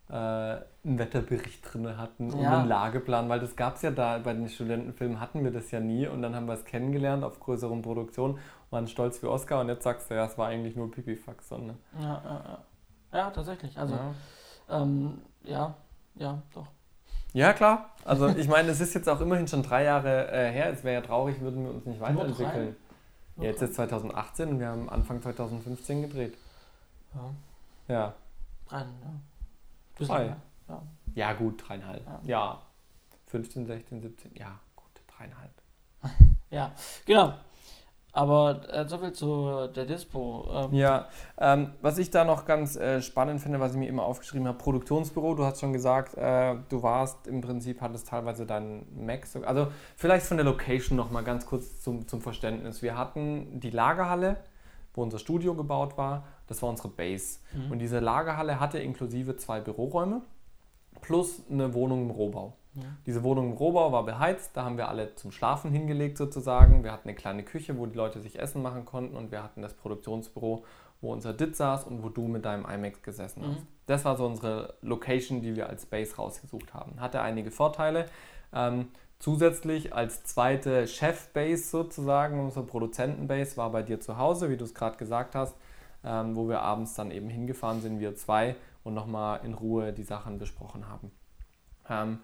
äh, 0.09 0.15
einen 0.15 0.65
Wetterbericht 0.99 1.61
drin 1.63 1.97
hatten 1.97 2.33
und 2.33 2.41
ja. 2.41 2.61
einen 2.61 2.69
Lageplan, 2.69 3.29
weil 3.29 3.41
das 3.41 3.57
gab 3.57 3.77
es 3.77 3.83
ja 3.83 3.91
da 3.91 4.19
bei 4.19 4.33
den 4.33 4.49
Studentenfilmen, 4.49 5.21
hatten 5.21 5.45
wir 5.45 5.51
das 5.51 5.71
ja 5.71 5.81
nie 5.81 6.07
und 6.07 6.23
dann 6.23 6.35
haben 6.35 6.47
wir 6.47 6.55
es 6.55 6.65
kennengelernt 6.65 7.25
auf 7.25 7.41
größeren 7.41 7.83
Produktionen, 7.83 8.39
waren 8.71 8.87
stolz 8.87 9.23
wie 9.23 9.27
Oscar 9.27 9.61
und 9.61 9.69
jetzt 9.69 9.83
sagst 9.83 10.11
du 10.11 10.15
ja, 10.15 10.27
es 10.27 10.37
war 10.39 10.49
eigentlich 10.49 10.77
nur 10.77 10.91
Pipifax. 10.91 11.51
Ne? 11.51 11.75
Ja, 11.99 12.23
ja, 12.25 12.43
ja. 13.13 13.19
ja, 13.19 13.31
tatsächlich. 13.31 13.79
Also, 13.79 13.99
ähm, 14.71 15.23
ja, 15.43 15.75
ja, 16.17 16.43
doch. 16.55 16.69
Ja, 17.35 17.53
klar. 17.53 17.91
Also 18.05 18.28
ich 18.28 18.47
meine, 18.47 18.70
es 18.70 18.80
ist 18.80 18.95
jetzt 18.95 19.09
auch 19.09 19.20
immerhin 19.20 19.49
schon 19.49 19.62
drei 19.64 19.82
Jahre 19.85 20.30
äh, 20.30 20.53
her. 20.53 20.72
Es 20.72 20.85
wäre 20.85 20.95
ja 20.95 21.01
traurig, 21.01 21.41
würden 21.41 21.64
wir 21.64 21.74
uns 21.74 21.85
nicht 21.85 22.01
weiterentwickeln. 22.01 22.76
Ja, 23.37 23.43
jetzt 23.43 23.61
ist 23.61 23.74
2018 23.74 24.49
und 24.51 24.61
wir 24.61 24.68
haben 24.68 24.89
Anfang 24.89 25.20
2015 25.20 26.03
gedreht. 26.03 26.39
Ja. 27.14 27.35
Ja. 27.89 28.14
Drei, 28.68 28.78
ja. 28.78 30.07
Drei. 30.07 30.26
Ja. 30.68 30.82
Ja. 31.14 31.32
Gut, 31.32 31.68
dreieinhalb. 31.68 32.07
Ja. 32.07 32.20
Ja. 32.24 32.62
15, 33.26 33.66
16, 33.66 34.01
17. 34.01 34.30
Ja, 34.37 34.61
gut, 34.76 35.03
dreieinhalb. 35.09 35.51
ja, 36.51 36.72
genau. 37.05 37.35
Aber 38.15 38.61
äh, 38.73 38.87
soviel 38.89 39.12
zu 39.12 39.67
der 39.75 39.87
Dispo. 39.87 40.49
Ähm, 40.53 40.73
Ja, 40.73 41.09
ähm, 41.37 41.73
was 41.83 41.99
ich 41.99 42.11
da 42.11 42.25
noch 42.25 42.45
ganz 42.45 42.77
äh, 42.77 43.03
spannend 43.03 43.41
finde, 43.41 43.59
was 43.59 43.73
ich 43.73 43.79
mir 43.79 43.89
immer 43.89 44.05
aufgeschrieben 44.05 44.47
habe, 44.47 44.57
Produktionsbüro, 44.57 45.35
du 45.35 45.45
hast 45.45 45.59
schon 45.59 45.73
gesagt, 45.73 46.17
äh, 46.17 46.55
du 46.69 46.83
warst 46.85 47.27
im 47.27 47.41
Prinzip, 47.41 47.81
hattest 47.81 48.07
teilweise 48.07 48.47
deinen 48.47 49.05
Mac, 49.05 49.27
so, 49.27 49.43
also 49.43 49.67
vielleicht 49.97 50.27
von 50.27 50.37
der 50.37 50.47
Location 50.47 50.97
noch 50.97 51.11
mal 51.11 51.25
ganz 51.25 51.45
kurz 51.45 51.81
zum, 51.81 52.07
zum 52.07 52.21
Verständnis. 52.21 52.83
Wir 52.83 52.97
hatten 52.97 53.59
die 53.59 53.71
Lagerhalle, 53.71 54.37
wo 54.95 55.03
unser 55.03 55.19
Studio 55.19 55.55
gebaut 55.55 55.99
war, 55.99 56.25
das 56.47 56.62
war 56.62 56.69
unsere 56.69 56.91
Base. 56.91 57.41
Mhm. 57.53 57.73
Und 57.73 57.79
diese 57.81 57.99
Lagerhalle 57.99 58.61
hatte 58.61 58.79
inklusive 58.79 59.37
zwei 59.37 59.61
Büroräume 59.61 60.23
plus 61.01 61.43
eine 61.51 61.75
Wohnung 61.75 62.03
im 62.03 62.11
Rohbau. 62.11 62.57
Ja. 62.75 62.83
Diese 63.07 63.22
Wohnung 63.22 63.53
im 63.53 63.57
Rohbau 63.57 63.93
war 63.93 64.05
beheizt, 64.05 64.57
da 64.57 64.64
haben 64.64 64.77
wir 64.77 64.89
alle 64.89 65.14
zum 65.14 65.31
Schlafen 65.31 65.70
hingelegt 65.70 66.18
sozusagen. 66.18 66.83
Wir 66.83 66.93
hatten 66.93 67.09
eine 67.09 67.16
kleine 67.16 67.43
Küche, 67.45 67.79
wo 67.79 67.87
die 67.87 67.97
Leute 67.97 68.20
sich 68.20 68.39
Essen 68.39 68.62
machen 68.62 68.85
konnten 68.85 69.16
und 69.16 69.31
wir 69.31 69.43
hatten 69.43 69.62
das 69.62 69.75
Produktionsbüro, 69.75 70.64
wo 71.01 71.12
unser 71.12 71.33
Dit 71.33 71.55
saß 71.57 71.85
und 71.85 72.03
wo 72.03 72.09
du 72.09 72.27
mit 72.27 72.45
deinem 72.45 72.64
iMac 72.64 73.03
gesessen 73.03 73.43
Mhm. 73.43 73.51
hast. 73.55 73.62
Das 73.87 74.05
war 74.05 74.16
so 74.16 74.27
unsere 74.27 74.75
Location, 74.83 75.41
die 75.41 75.55
wir 75.55 75.68
als 75.68 75.87
Base 75.87 76.16
rausgesucht 76.16 76.75
haben. 76.75 77.01
Hatte 77.01 77.20
einige 77.20 77.51
Vorteile. 77.51 78.07
Ähm, 78.53 78.89
zusätzlich 79.18 79.95
als 79.95 80.25
zweite 80.25 80.87
Chef-Base 80.87 81.64
sozusagen, 81.70 82.41
unsere 82.41 82.64
Produzenten-Base 82.64 83.57
war 83.57 83.70
bei 83.70 83.83
dir 83.83 84.01
zu 84.01 84.16
Hause, 84.18 84.51
wie 84.51 84.57
du 84.57 84.64
es 84.64 84.75
gerade 84.75 84.97
gesagt 84.97 85.35
hast, 85.35 85.55
ähm, 86.05 86.35
wo 86.37 86.49
wir 86.49 86.61
abends 86.62 86.95
dann 86.95 87.11
eben 87.11 87.29
hingefahren 87.29 87.81
sind, 87.81 88.01
wir 88.01 88.14
zwei, 88.16 88.57
und 88.83 88.93
nochmal 88.95 89.41
in 89.45 89.55
Ruhe 89.55 89.93
die 89.93 90.03
Sachen 90.03 90.39
besprochen 90.39 90.89
haben. 90.89 91.11
Ähm, 91.89 92.18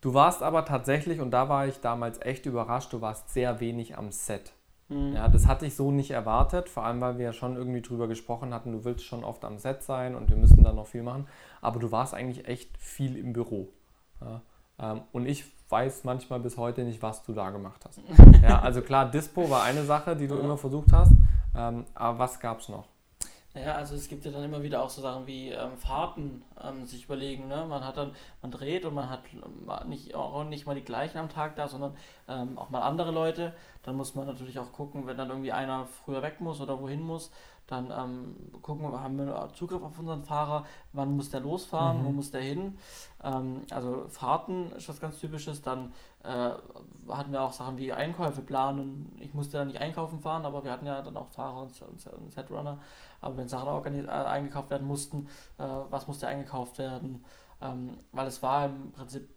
du 0.00 0.14
warst 0.14 0.42
aber 0.42 0.64
tatsächlich, 0.64 1.20
und 1.20 1.30
da 1.30 1.48
war 1.48 1.66
ich 1.66 1.80
damals 1.80 2.20
echt 2.22 2.46
überrascht, 2.46 2.92
du 2.92 3.00
warst 3.00 3.30
sehr 3.30 3.60
wenig 3.60 3.96
am 3.96 4.12
Set. 4.12 4.52
Mhm. 4.88 5.14
Ja, 5.14 5.28
das 5.28 5.46
hatte 5.46 5.66
ich 5.66 5.74
so 5.74 5.90
nicht 5.90 6.10
erwartet, 6.12 6.68
vor 6.68 6.84
allem 6.84 7.00
weil 7.00 7.18
wir 7.18 7.26
ja 7.26 7.32
schon 7.32 7.56
irgendwie 7.56 7.82
drüber 7.82 8.06
gesprochen 8.06 8.54
hatten, 8.54 8.72
du 8.72 8.84
willst 8.84 9.04
schon 9.04 9.24
oft 9.24 9.44
am 9.44 9.58
Set 9.58 9.82
sein 9.82 10.14
und 10.14 10.30
wir 10.30 10.36
müssen 10.36 10.62
da 10.62 10.72
noch 10.72 10.86
viel 10.86 11.02
machen, 11.02 11.26
aber 11.60 11.80
du 11.80 11.90
warst 11.90 12.14
eigentlich 12.14 12.46
echt 12.46 12.76
viel 12.78 13.16
im 13.16 13.32
Büro. 13.32 13.68
Ja, 14.20 14.42
ähm, 14.78 15.02
und 15.12 15.26
ich 15.26 15.44
weiß 15.68 16.04
manchmal 16.04 16.38
bis 16.40 16.56
heute 16.56 16.84
nicht, 16.84 17.02
was 17.02 17.24
du 17.24 17.32
da 17.32 17.50
gemacht 17.50 17.84
hast. 17.86 18.00
Ja, 18.42 18.60
also 18.60 18.80
klar, 18.80 19.10
Dispo 19.10 19.50
war 19.50 19.64
eine 19.64 19.82
Sache, 19.84 20.14
die 20.14 20.28
du 20.28 20.36
immer 20.38 20.56
versucht 20.56 20.92
hast, 20.92 21.10
ähm, 21.56 21.84
aber 21.94 22.18
was 22.20 22.38
gab 22.38 22.60
es 22.60 22.68
noch? 22.68 22.86
Naja, 23.56 23.74
also 23.74 23.94
es 23.94 24.08
gibt 24.08 24.26
ja 24.26 24.30
dann 24.30 24.44
immer 24.44 24.62
wieder 24.62 24.82
auch 24.82 24.90
so 24.90 25.00
Sachen 25.00 25.26
wie 25.26 25.48
ähm, 25.48 25.78
Fahrten 25.78 26.42
ähm, 26.62 26.84
sich 26.84 27.04
überlegen. 27.04 27.48
Ne? 27.48 27.64
Man 27.66 27.86
hat 27.86 27.96
dann, 27.96 28.12
man 28.42 28.50
dreht 28.50 28.84
und 28.84 28.92
man 28.92 29.08
hat 29.08 29.20
ähm, 29.32 29.88
nicht, 29.88 30.14
auch 30.14 30.44
nicht 30.44 30.66
mal 30.66 30.74
die 30.74 30.84
gleichen 30.84 31.16
am 31.16 31.30
Tag 31.30 31.56
da, 31.56 31.66
sondern 31.66 31.96
ähm, 32.28 32.58
auch 32.58 32.68
mal 32.68 32.82
andere 32.82 33.12
Leute. 33.12 33.54
Dann 33.82 33.96
muss 33.96 34.14
man 34.14 34.26
natürlich 34.26 34.58
auch 34.58 34.72
gucken, 34.72 35.06
wenn 35.06 35.16
dann 35.16 35.30
irgendwie 35.30 35.52
einer 35.52 35.86
früher 35.86 36.20
weg 36.20 36.42
muss 36.42 36.60
oder 36.60 36.78
wohin 36.82 37.00
muss, 37.00 37.30
dann 37.66 37.90
ähm, 37.90 38.36
gucken 38.62 38.90
wir, 38.90 39.00
haben 39.00 39.18
wir 39.18 39.48
Zugriff 39.54 39.82
auf 39.82 39.98
unseren 39.98 40.22
Fahrer, 40.22 40.64
wann 40.92 41.16
muss 41.16 41.30
der 41.30 41.40
losfahren, 41.40 42.02
Mhm. 42.02 42.04
wo 42.06 42.10
muss 42.12 42.30
der 42.30 42.42
hin. 42.42 42.78
Ähm, 43.24 43.62
also 43.70 44.06
Fahrten 44.08 44.70
ist 44.72 44.88
was 44.88 45.00
ganz 45.00 45.18
Typisches. 45.18 45.62
Dann 45.62 45.92
äh, 46.22 46.50
hatten 47.08 47.32
wir 47.32 47.42
auch 47.42 47.52
Sachen 47.52 47.76
wie 47.76 47.92
Einkäufe 47.92 48.42
planen. 48.42 49.16
Ich 49.20 49.34
musste 49.34 49.58
dann 49.58 49.66
nicht 49.68 49.80
einkaufen 49.80 50.20
fahren, 50.20 50.44
aber 50.46 50.62
wir 50.62 50.70
hatten 50.70 50.86
ja 50.86 51.02
dann 51.02 51.16
auch 51.16 51.28
Fahrer 51.30 51.62
und, 51.62 51.82
und, 51.82 52.06
und 52.06 52.32
Setrunner. 52.32 52.78
Aber 53.20 53.36
wenn 53.36 53.48
Sachen 53.48 53.68
organis- 53.68 54.06
äh, 54.06 54.10
eingekauft 54.10 54.70
werden 54.70 54.86
mussten, 54.86 55.28
äh, 55.58 55.64
was 55.90 56.06
musste 56.06 56.28
eingekauft 56.28 56.78
werden? 56.78 57.24
Ähm, 57.60 57.98
weil 58.12 58.26
es 58.28 58.42
war 58.42 58.66
im 58.66 58.92
Prinzip, 58.92 59.28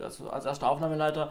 also 0.00 0.30
als 0.30 0.46
erster 0.46 0.70
Aufnahmeleiter 0.70 1.30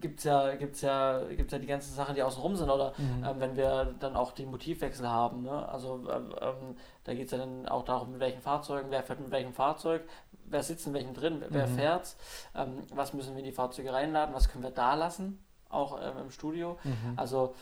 gibt 0.00 0.18
es 0.18 0.24
ja, 0.24 0.54
gibt's 0.56 0.80
ja, 0.80 1.20
gibt's 1.24 1.52
ja 1.52 1.58
die 1.58 1.66
ganzen 1.66 1.94
Sachen, 1.94 2.14
die 2.14 2.22
außen 2.22 2.42
rum 2.42 2.56
sind. 2.56 2.70
Oder 2.70 2.92
Mhm. 2.98 3.24
ähm, 3.24 3.40
wenn 3.40 3.56
wir 3.56 3.94
dann 4.00 4.16
auch 4.16 4.32
die 4.32 4.46
Motivwechsel 4.46 5.08
haben. 5.08 5.42
Ne? 5.42 5.68
Also 5.68 6.08
ähm, 6.10 6.34
ähm, 6.40 6.76
da 7.04 7.14
geht 7.14 7.26
es 7.26 7.32
ja 7.32 7.38
dann 7.38 7.68
auch 7.68 7.84
darum, 7.84 8.12
mit 8.12 8.20
welchen 8.20 8.40
Fahrzeugen, 8.40 8.90
wer 8.90 9.02
fährt 9.02 9.20
mit 9.20 9.30
welchem 9.30 9.52
Fahrzeug, 9.52 10.02
wer 10.46 10.62
sitzt 10.62 10.86
in 10.86 10.94
welchem 10.94 11.14
drin, 11.14 11.44
wer 11.48 11.66
Mhm. 11.66 11.74
fährt, 11.74 12.16
ähm, 12.54 12.82
was 12.94 13.12
müssen 13.12 13.32
wir 13.34 13.40
in 13.40 13.44
die 13.44 13.52
Fahrzeuge 13.52 13.92
reinladen, 13.92 14.34
was 14.34 14.48
können 14.48 14.64
wir 14.64 14.70
da 14.70 14.94
lassen, 14.94 15.44
auch 15.68 15.98
ähm, 16.02 16.18
im 16.24 16.30
Studio. 16.30 16.78
Mhm. 16.84 17.12
Also 17.16 17.54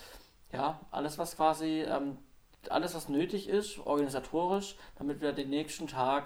ja, 0.53 0.81
alles 0.91 1.18
was 1.18 1.37
quasi, 1.37 1.83
ähm, 1.83 2.18
alles 2.68 2.95
was 2.95 3.09
nötig 3.09 3.49
ist, 3.49 3.79
organisatorisch, 3.87 4.77
damit 4.97 5.21
wir 5.21 5.33
den 5.33 5.49
nächsten 5.51 5.87
Tag 5.87 6.25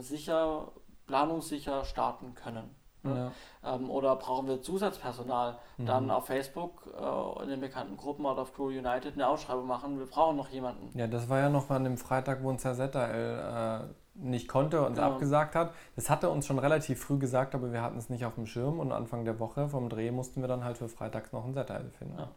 sicher, 0.00 0.72
planungssicher 1.06 1.84
starten 1.84 2.34
können. 2.34 2.74
Ne? 3.14 3.32
Ja. 3.62 3.74
Ähm, 3.74 3.90
oder 3.90 4.16
brauchen 4.16 4.46
wir 4.48 4.62
Zusatzpersonal? 4.62 5.58
Dann 5.78 6.04
Mhm. 6.04 6.10
auf 6.10 6.26
Facebook 6.26 6.82
äh, 6.98 7.42
in 7.42 7.48
den 7.50 7.60
bekannten 7.60 7.96
Gruppen 7.96 8.24
oder 8.26 8.42
auf 8.42 8.54
Crew 8.54 8.66
United 8.68 9.14
eine 9.14 9.26
Ausschreibung 9.28 9.66
machen. 9.66 9.98
Wir 9.98 10.06
brauchen 10.06 10.36
noch 10.36 10.48
jemanden. 10.50 10.96
Ja, 10.98 11.06
das 11.06 11.28
war 11.28 11.38
ja 11.40 11.48
noch 11.48 11.68
an 11.70 11.84
dem 11.84 11.96
Freitag, 11.98 12.42
wo 12.42 12.48
uns 12.48 12.64
Herr 12.64 12.74
Setterl 12.74 13.88
äh, 13.90 13.94
nicht 14.18 14.48
konnte 14.48 14.84
und 14.86 14.96
Ja. 14.96 15.06
abgesagt 15.08 15.54
hat. 15.54 15.72
Das 15.94 16.08
hatte 16.08 16.30
uns 16.30 16.46
schon 16.46 16.58
relativ 16.58 17.00
früh 17.02 17.18
gesagt, 17.18 17.54
aber 17.54 17.72
wir 17.72 17.82
hatten 17.82 17.98
es 17.98 18.08
nicht 18.08 18.24
auf 18.24 18.34
dem 18.36 18.46
Schirm 18.46 18.80
und 18.80 18.92
Anfang 18.92 19.24
der 19.24 19.38
Woche 19.38 19.68
vom 19.68 19.88
Dreh 19.88 20.10
mussten 20.10 20.40
wir 20.40 20.48
dann 20.48 20.64
halt 20.64 20.78
für 20.78 20.88
freitags 20.88 21.32
noch 21.32 21.44
einen 21.44 21.54
Setterl 21.54 21.90
finden. 21.98 22.18
Ja. 22.18 22.28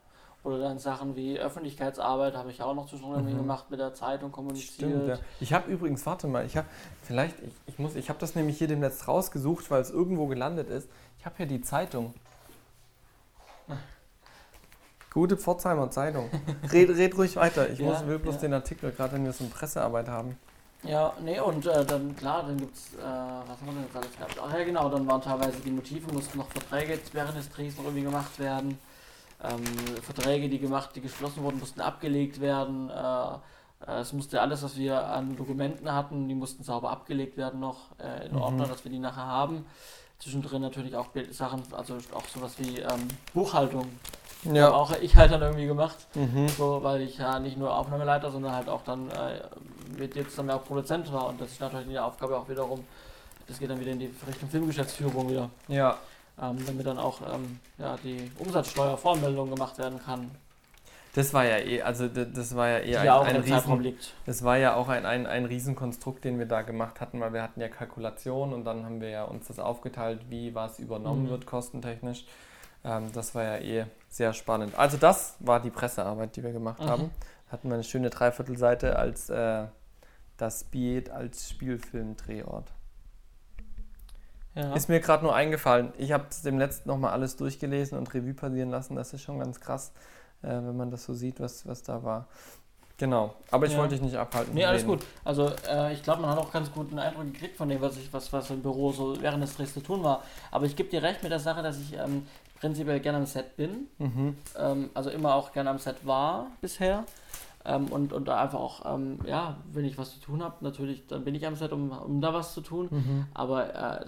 Oder 0.44 0.60
dann 0.60 0.80
Sachen 0.80 1.16
wie 1.18 1.38
Öffentlichkeitsarbeit 1.38 2.34
habe 2.36 2.50
ich 2.50 2.62
auch 2.62 2.74
noch 2.74 2.88
zwischendurch 2.88 3.24
Mhm. 3.24 3.38
gemacht, 3.38 3.70
mit 3.70 3.80
der 3.80 3.94
Zeitung 3.94 4.32
kommuniziert. 4.32 4.74
Stimmt, 4.74 5.08
ja. 5.08 5.18
Ich 5.42 5.52
habe 5.54 5.70
übrigens, 5.70 6.06
warte 6.06 6.28
mal, 6.28 6.46
ich 6.46 6.56
habe 6.56 6.68
vielleicht, 7.04 7.36
ich, 7.42 7.52
ich 7.68 7.78
muss, 7.80 7.96
ich 7.96 8.08
habe 8.10 8.20
das 8.20 8.36
nämlich 8.36 8.58
hier 8.58 8.68
demnächst 8.70 9.08
rausgesucht, 9.08 9.70
weil 9.70 9.82
es 9.82 9.90
irgendwo 9.92 10.28
gelandet 10.28 10.70
ist. 10.70 10.88
Ich 11.20 11.26
habe 11.26 11.36
hier 11.38 11.46
die 11.46 11.62
Zeitung. 11.62 12.14
Gute 15.12 15.38
Pforzheimer 15.38 15.90
Zeitung. 15.90 16.30
Red, 16.72 16.90
red 16.90 17.18
ruhig 17.18 17.36
weiter. 17.36 17.70
Ich 17.70 17.80
Ja, 17.80 17.88
muss, 17.88 18.06
will 18.06 18.20
bloß 18.20 18.36
ja. 18.36 18.42
den 18.42 18.54
Artikel, 18.54 18.92
gerade 18.92 19.14
wenn 19.14 19.26
wir 19.26 19.34
so 19.34 19.44
eine 19.44 19.52
Pressearbeit 19.54 20.08
haben. 20.08 20.38
Ja, 20.84 21.12
nee, 21.22 21.40
und 21.40 21.66
äh, 21.66 21.84
dann, 21.84 22.16
klar, 22.16 22.44
dann 22.44 22.58
gibt's, 22.58 22.94
äh, 22.94 23.00
was 23.02 23.04
haben 23.60 23.66
wir 23.66 23.74
denn 23.74 23.84
jetzt 23.84 23.96
alles 23.98 24.16
gehabt? 24.16 24.40
Ach 24.42 24.54
ja, 24.58 24.64
genau, 24.64 24.88
dann 24.90 25.06
waren 25.08 25.20
teilweise 25.22 25.60
die 25.60 25.72
Motive, 25.72 26.14
mussten 26.14 26.38
noch 26.38 26.48
Verträge 26.52 26.98
während 27.12 27.36
des 27.36 27.50
Drehs 27.50 27.76
noch 27.76 27.84
irgendwie 27.86 28.04
gemacht 28.04 28.40
werden. 28.40 28.78
Ähm, 29.44 29.64
Verträge, 30.04 30.50
die 30.50 30.60
gemacht, 30.60 30.90
die 30.96 31.02
geschlossen 31.02 31.44
wurden, 31.44 31.60
mussten 31.60 31.82
abgelegt 31.82 32.42
werden. 32.42 32.90
Äh, 32.90 33.34
äh, 33.88 34.00
es 34.02 34.12
musste 34.14 34.42
alles, 34.42 34.64
was 34.64 34.78
wir 34.78 35.02
an 35.08 35.36
Dokumenten 35.38 35.92
hatten, 35.94 36.28
die 36.28 36.36
mussten 36.36 36.64
sauber 36.64 36.90
abgelegt 36.92 37.38
werden 37.38 37.60
noch 37.60 37.78
äh, 38.00 38.26
in 38.28 38.34
Mhm. 38.36 38.42
Ordner, 38.42 38.68
dass 38.68 38.84
wir 38.84 38.92
die 38.92 39.00
nachher 39.00 39.26
haben. 39.26 39.66
Zwischendrin 40.20 40.62
natürlich 40.62 40.96
auch 40.98 41.08
Sachen, 41.32 41.64
also 41.72 41.96
auch 42.14 42.26
sowas 42.28 42.56
wie 42.58 42.80
ähm, 42.80 43.08
Buchhaltung. 43.34 43.88
Hab 44.66 44.74
Auch 44.74 44.92
ich 45.02 45.16
halt 45.16 45.32
dann 45.32 45.42
irgendwie 45.42 45.66
gemacht. 45.66 45.96
Mhm. 46.16 46.48
So, 46.50 46.84
weil 46.84 47.02
ich 47.02 47.18
ja 47.18 47.40
nicht 47.40 47.58
nur 47.58 47.74
Aufnahmeleiter, 47.76 48.32
sondern 48.32 48.54
halt 48.54 48.68
auch 48.70 48.84
dann 48.84 49.10
äh, 49.10 49.42
mit 49.98 50.16
jetzt 50.16 50.38
dann 50.38 50.50
auch 50.50 50.64
Produzent 50.66 51.12
war. 51.14 51.28
Und 51.28 51.40
das 51.40 51.52
ist 51.52 51.62
natürlich 51.62 51.88
die 51.88 52.00
Aufgabe 52.00 52.38
auch 52.38 52.48
wiederum, 52.50 52.84
das 53.48 53.60
geht 53.60 53.70
dann 53.70 53.80
wieder 53.80 53.92
in 53.92 54.00
die 54.00 54.14
Richtung 54.28 54.50
Filmgeschäftsführung 54.50 55.30
wieder. 55.30 55.50
Ja. 55.70 55.98
Ähm, 56.42 56.58
damit 56.66 56.86
dann 56.88 56.98
auch 56.98 57.22
ähm, 57.34 57.60
ja, 57.78 57.98
die 58.04 58.32
Umsatzsteuervoranmeldung 58.40 59.50
gemacht 59.50 59.78
werden 59.78 60.00
kann, 60.00 60.32
Das 61.14 61.34
war 61.34 61.44
ja 61.44 61.58
eh, 61.58 61.82
also 61.82 62.08
das 62.08 62.56
war 62.56 62.70
ja 62.70 62.78
eh 62.80 62.96
ein, 62.98 63.06
ja 63.06 63.18
auch 63.20 63.26
ein 63.26 63.44
Zeitraum 63.44 63.80
Riesen, 63.82 64.00
das 64.26 64.44
war 64.44 64.58
ja 64.58 64.76
auch 64.76 64.88
ein, 64.90 65.06
ein, 65.06 65.26
ein 65.26 65.46
Riesenkonstrukt, 65.46 66.24
den 66.24 66.38
wir 66.40 66.46
da 66.46 66.62
gemacht 66.62 67.02
hatten, 67.02 67.20
weil 67.20 67.34
wir 67.34 67.42
hatten 67.44 67.60
ja 67.60 67.68
Kalkulation 67.68 68.54
und 68.54 68.64
dann 68.64 68.86
haben 68.86 69.02
wir 69.02 69.10
ja 69.10 69.24
uns 69.26 69.48
das 69.48 69.60
aufgeteilt, 69.60 70.22
wie 70.30 70.54
was 70.56 70.80
übernommen 70.80 71.26
Mhm. 71.26 71.30
wird 71.30 71.46
kostentechnisch. 71.46 72.26
Ähm, 72.86 73.12
das 73.14 73.34
war 73.36 73.44
ja 73.44 73.58
eh 73.58 73.86
sehr 74.08 74.34
spannend. 74.34 74.76
Also 74.78 74.98
das 74.98 75.36
war 75.40 75.60
die 75.60 75.72
Pressearbeit, 75.72 76.36
die 76.36 76.44
wir 76.44 76.52
gemacht 76.54 76.80
Mhm. 76.82 76.90
haben. 76.90 77.12
Hatten 77.52 77.68
wir 77.70 77.74
eine 77.74 77.84
schöne 77.84 78.12
Dreiviertelseite 78.12 78.96
als 78.98 79.30
äh, 79.30 79.66
das 80.38 80.64
Biet 80.64 81.10
als 81.10 81.50
Spielfilmdrehort. 81.50 82.72
Ja. 84.56 84.74
Ist 84.74 84.90
mir 84.90 85.00
gerade 85.00 85.24
nur 85.24 85.34
eingefallen. 85.36 85.94
Ich 85.98 86.12
habe 86.12 86.26
dem 86.44 86.58
letzten 86.58 86.90
nochmal 86.90 87.12
alles 87.12 87.36
durchgelesen 87.38 87.98
und 87.98 88.14
Revue 88.14 88.34
passieren 88.34 88.70
lassen. 88.70 88.96
Das 88.96 89.14
ist 89.14 89.22
schon 89.22 89.40
ganz 89.40 89.60
krass, 89.60 89.92
äh, 90.42 90.48
wenn 90.48 90.76
man 90.76 90.90
das 90.92 91.06
so 91.06 91.14
sieht, 91.14 91.40
was, 91.40 91.66
was 91.68 91.84
da 91.84 92.04
war. 92.04 92.28
Genau. 92.98 93.34
Aber 93.52 93.66
ich 93.68 93.72
Ja. 93.74 93.78
wollte 93.78 93.96
dich 93.96 94.02
nicht 94.04 94.18
abhalten. 94.18 94.54
Nee, 94.54 94.66
alles 94.66 94.82
reden. 94.82 94.98
gut. 94.98 95.06
Also 95.24 95.50
äh, 95.70 95.94
ich 95.94 96.04
glaube, 96.04 96.22
man 96.22 96.32
hat 96.32 96.38
auch 96.40 96.52
ganz 96.52 96.70
guten 96.72 97.00
Eindruck 97.00 97.32
gekriegt 97.32 97.56
von 97.56 97.70
dem, 97.70 97.80
was 97.80 97.96
ich, 97.98 98.12
was, 98.12 98.34
was 98.34 98.50
im 98.50 98.62
Büro 98.62 98.92
so 98.92 99.22
während 99.22 99.42
des 99.44 99.56
Drehs 99.56 99.74
zu 99.74 99.80
tun 99.82 100.04
war. 100.04 100.24
Aber 100.52 100.66
ich 100.66 100.76
gebe 100.76 100.90
dir 100.90 101.02
recht 101.04 101.24
mit 101.24 101.32
der 101.32 101.40
Sache, 101.40 101.62
dass 101.64 101.80
ich 101.80 101.94
ähm, 101.94 102.26
prinzipiell 102.60 103.00
gerne 103.00 103.20
am 103.20 103.26
Set 103.26 103.56
bin. 103.56 103.88
Mhm. 104.00 104.36
ähm, 104.58 104.90
also 104.94 105.10
immer 105.12 105.36
auch 105.36 105.54
gerne 105.54 105.70
am 105.70 105.78
Set 105.78 106.06
war 106.06 106.48
bisher. 106.60 107.06
Ähm, 107.66 107.88
und, 107.88 108.14
und 108.14 108.28
da 108.28 108.42
einfach 108.42 108.60
auch, 108.60 108.86
ähm, 108.86 109.20
ja, 109.26 109.58
wenn 109.72 109.86
ich 109.86 109.98
was 109.98 110.14
zu 110.14 110.20
tun 110.22 110.42
habe, 110.42 110.64
natürlich, 110.64 111.08
dann 111.08 111.26
bin 111.26 111.36
ich 111.36 111.46
am 111.46 111.56
Set, 111.56 111.74
um, 111.74 111.92
um 111.92 112.22
da 112.22 112.34
was 112.34 112.54
zu 112.54 112.62
tun. 112.62 112.88
Mhm. 112.90 113.26
Aber 113.34 114.02
äh, 114.02 114.06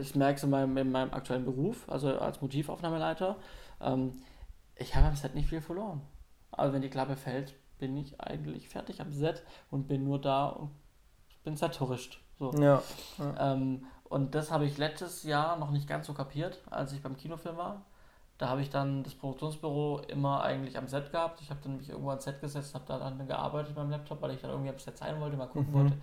ich 0.00 0.14
merke 0.14 0.36
es 0.36 0.44
in 0.44 0.50
meinem, 0.50 0.76
in 0.76 0.92
meinem 0.92 1.12
aktuellen 1.12 1.44
Beruf, 1.44 1.88
also 1.88 2.18
als 2.18 2.40
Motivaufnahmeleiter, 2.40 3.36
ähm, 3.80 4.12
ich 4.76 4.94
habe 4.94 5.08
am 5.08 5.16
Set 5.16 5.34
nicht 5.34 5.48
viel 5.48 5.60
verloren. 5.60 6.02
Also 6.52 6.72
wenn 6.72 6.82
die 6.82 6.90
Klappe 6.90 7.16
fällt, 7.16 7.54
bin 7.78 7.96
ich 7.96 8.20
eigentlich 8.20 8.68
fertig 8.68 9.00
am 9.00 9.12
Set 9.12 9.42
und 9.70 9.88
bin 9.88 10.04
nur 10.04 10.20
da 10.20 10.46
und 10.48 10.70
bin 11.44 11.56
Set-Tourist. 11.56 12.18
So. 12.38 12.52
Ja. 12.52 12.82
Ähm, 13.38 13.86
und 14.04 14.34
das 14.34 14.50
habe 14.50 14.64
ich 14.64 14.78
letztes 14.78 15.24
Jahr 15.24 15.58
noch 15.58 15.70
nicht 15.70 15.88
ganz 15.88 16.06
so 16.06 16.14
kapiert, 16.14 16.62
als 16.70 16.92
ich 16.92 17.02
beim 17.02 17.16
Kinofilm 17.16 17.56
war. 17.56 17.84
Da 18.38 18.48
habe 18.50 18.62
ich 18.62 18.70
dann 18.70 19.02
das 19.02 19.14
Produktionsbüro 19.14 20.00
immer 20.08 20.42
eigentlich 20.44 20.78
am 20.78 20.86
Set 20.86 21.10
gehabt. 21.10 21.40
Ich 21.40 21.50
habe 21.50 21.58
dann 21.62 21.76
mich 21.76 21.88
irgendwo 21.88 22.10
ans 22.10 22.24
Set 22.24 22.40
gesetzt, 22.40 22.72
habe 22.74 22.84
da 22.86 22.98
dann 22.98 23.26
gearbeitet 23.26 23.74
beim 23.74 23.90
Laptop, 23.90 24.22
weil 24.22 24.30
ich 24.30 24.40
dann 24.40 24.50
irgendwie 24.50 24.70
am 24.70 24.78
Set 24.78 24.96
sein 24.96 25.20
wollte, 25.20 25.36
mal 25.36 25.46
gucken 25.48 25.70
Mhm. 25.72 25.74
wollte. 25.74 25.94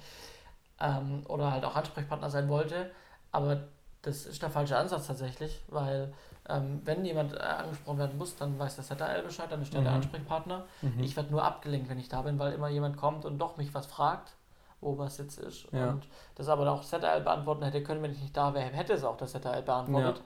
Ähm, 0.82 1.24
oder 1.30 1.52
halt 1.52 1.64
auch 1.64 1.76
Ansprechpartner 1.76 2.30
sein 2.30 2.50
wollte. 2.50 2.92
Aber 3.32 3.60
das 4.02 4.26
ist 4.26 4.42
der 4.42 4.50
falsche 4.50 4.78
Ansatz 4.78 5.08
tatsächlich, 5.08 5.64
weil 5.70 6.14
ähm, 6.50 6.82
wenn 6.84 7.04
jemand 7.06 7.34
äh, 7.34 7.38
angesprochen 7.40 7.98
werden 8.00 8.18
muss, 8.18 8.36
dann 8.36 8.60
weiß 8.60 8.76
der 8.76 8.84
ZRL 8.86 9.24
Bescheid, 9.24 9.48
dann 9.50 9.62
ist 9.62 9.74
der 9.74 9.82
der 9.82 9.92
Mhm. 9.92 9.98
Ansprechpartner. 9.98 10.66
Mhm. 10.82 11.00
Ich 11.04 11.16
werde 11.16 11.32
nur 11.32 11.44
abgelenkt, 11.44 11.90
wenn 11.90 11.98
ich 11.98 12.10
da 12.10 12.22
bin, 12.22 12.38
weil 12.38 12.52
immer 12.54 12.68
jemand 12.68 12.98
kommt 12.98 13.24
und 13.26 13.40
doch 13.40 13.56
mich 13.58 13.74
was 13.74 13.86
fragt, 13.86 14.34
wo 14.82 14.98
was 14.98 15.18
jetzt 15.18 15.40
ist. 15.40 15.72
Ja. 15.72 15.90
Und 15.92 16.04
das 16.36 16.50
aber 16.50 16.70
auch 16.70 16.84
ZRL 16.84 17.22
beantworten 17.22 17.64
hätte 17.64 17.82
können, 17.82 18.04
wenn 18.04 18.12
ich 18.12 18.20
nicht 18.22 18.36
da 18.38 18.54
wäre, 18.54 18.66
hätte 18.66 18.94
es 18.94 19.04
auch 19.06 19.16
das 19.18 19.32
ZRL 19.32 19.62
beantwortet. 19.64 20.22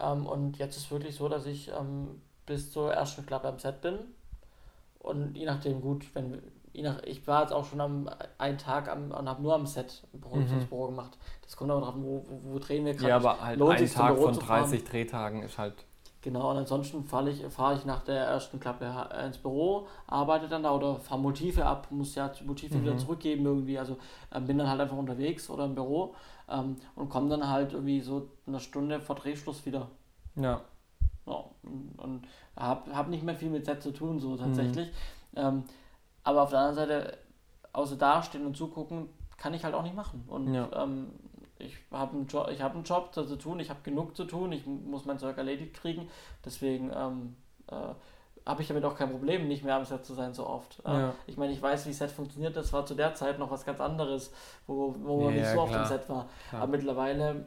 Ähm, 0.00 0.26
und 0.26 0.58
jetzt 0.58 0.76
ist 0.76 0.90
wirklich 0.90 1.14
so, 1.16 1.28
dass 1.28 1.46
ich 1.46 1.68
ähm, 1.68 2.20
bis 2.46 2.72
zur 2.72 2.92
ersten 2.92 3.26
Klappe 3.26 3.48
am 3.48 3.58
Set 3.58 3.80
bin. 3.82 3.98
Und 4.98 5.36
je 5.36 5.46
nachdem, 5.46 5.80
gut, 5.80 6.06
wenn 6.14 6.42
je 6.72 6.82
nach, 6.82 7.02
ich 7.04 7.26
war 7.26 7.42
jetzt 7.42 7.52
auch 7.52 7.64
schon 7.64 7.80
am 7.80 8.08
einen 8.38 8.58
Tag 8.58 8.88
am, 8.88 9.10
und 9.10 9.28
habe 9.28 9.42
nur 9.42 9.54
am 9.54 9.66
Set 9.66 10.02
im 10.12 10.20
Produktionsbüro 10.20 10.88
gemacht. 10.88 11.16
Das 11.42 11.56
kommt 11.56 11.70
aber 11.70 11.80
drauf, 11.80 11.94
an, 11.94 12.02
wo, 12.04 12.24
wo, 12.28 12.54
wo 12.54 12.58
drehen 12.58 12.84
wir 12.84 12.94
gerade. 12.94 13.08
Ja, 13.08 13.16
aber 13.16 13.40
halt 13.40 13.58
Lohnt 13.58 13.78
ein 13.80 13.90
Tag 13.90 14.18
von 14.18 14.34
zu 14.34 14.40
fahren? 14.40 14.64
30 14.64 14.84
Drehtagen 14.84 15.42
ist 15.42 15.58
halt. 15.58 15.84
Genau, 16.22 16.50
und 16.50 16.56
ansonsten 16.56 17.04
fahre 17.04 17.30
ich, 17.30 17.44
fahr 17.46 17.74
ich 17.76 17.84
nach 17.84 18.02
der 18.02 18.24
ersten 18.24 18.58
Klappe 18.58 18.92
ha- 18.92 19.04
ins 19.24 19.38
Büro, 19.38 19.86
arbeite 20.08 20.48
dann 20.48 20.64
da 20.64 20.74
oder 20.74 20.96
fahre 20.98 21.20
Motive 21.20 21.64
ab, 21.64 21.86
muss 21.90 22.16
ja 22.16 22.32
Motive 22.44 22.80
wieder 22.80 22.94
Mhm. 22.94 22.98
zurückgeben 22.98 23.46
irgendwie. 23.46 23.78
Also 23.78 23.96
ähm, 24.34 24.44
bin 24.46 24.58
dann 24.58 24.68
halt 24.68 24.80
einfach 24.80 24.96
unterwegs 24.96 25.48
oder 25.50 25.66
im 25.66 25.74
Büro 25.76 26.14
ähm, 26.48 26.76
und 26.94 27.08
komme 27.08 27.28
dann 27.28 27.48
halt 27.48 27.72
irgendwie 27.72 28.00
so 28.00 28.28
eine 28.46 28.60
Stunde 28.60 29.00
vor 29.00 29.16
Drehschluss 29.16 29.64
wieder. 29.66 29.88
Ja. 30.36 30.60
Ja, 31.26 31.44
und, 31.64 31.94
und 31.98 32.22
habe 32.56 32.94
hab 32.94 33.08
nicht 33.08 33.24
mehr 33.24 33.34
viel 33.34 33.50
mit 33.50 33.64
Set 33.66 33.82
zu 33.82 33.90
tun, 33.92 34.16
Mhm. 34.16 34.20
so 34.20 34.36
tatsächlich. 34.36 34.90
Ähm, 35.34 35.64
aber 36.22 36.42
auf 36.42 36.50
der 36.50 36.60
anderen 36.60 36.76
Seite, 36.76 37.18
außer 37.72 37.96
dastehen 37.96 38.46
und 38.46 38.56
zugucken, 38.56 39.08
kann 39.36 39.52
ich 39.54 39.64
halt 39.64 39.74
auch 39.74 39.82
nicht 39.82 39.96
machen. 39.96 40.24
Und 40.28 40.54
Ja. 40.54 40.68
ähm, 40.84 41.10
ich 41.58 41.76
habe 41.90 42.16
einen, 42.16 42.26
Jo- 42.28 42.48
ich 42.48 42.62
hab 42.62 42.74
einen 42.74 42.84
Job 42.84 43.12
zu 43.12 43.36
tun, 43.36 43.58
ich 43.60 43.70
habe 43.70 43.80
genug 43.82 44.16
zu 44.16 44.24
tun, 44.24 44.52
ich 44.52 44.66
muss 44.66 45.04
mein 45.04 45.18
Zeug 45.18 45.36
erledigt 45.38 45.74
kriegen. 45.74 46.08
Deswegen 46.44 46.90
ähm, 46.94 47.36
äh, 47.68 47.94
habe 48.46 48.62
ich 48.62 48.68
damit 48.68 48.84
auch 48.84 48.94
kein 48.96 49.10
Problem, 49.10 49.48
nicht 49.48 49.64
mehr 49.64 49.74
am 49.76 49.84
Set 49.84 50.06
zu 50.06 50.14
sein 50.14 50.32
so 50.32 50.46
oft. 50.46 50.80
Ja. 50.86 51.12
Ich 51.26 51.36
meine, 51.36 51.52
ich 51.52 51.60
weiß, 51.60 51.84
wie 51.86 51.92
Set 51.92 52.10
funktioniert. 52.12 52.56
Das 52.56 52.72
war 52.72 52.86
zu 52.86 52.94
der 52.94 53.12
Zeit 53.14 53.38
noch 53.40 53.50
was 53.50 53.64
ganz 53.64 53.80
anderes, 53.80 54.32
wo, 54.68 54.94
wo 55.02 55.24
man 55.24 55.34
Ja, 55.34 55.40
nicht 55.42 55.52
so 55.52 55.60
oft 55.62 55.72
klar. 55.72 55.82
am 55.82 55.88
Set 55.88 56.08
war. 56.08 56.28
Klar. 56.48 56.62
Aber 56.62 56.70
mittlerweile, 56.70 57.44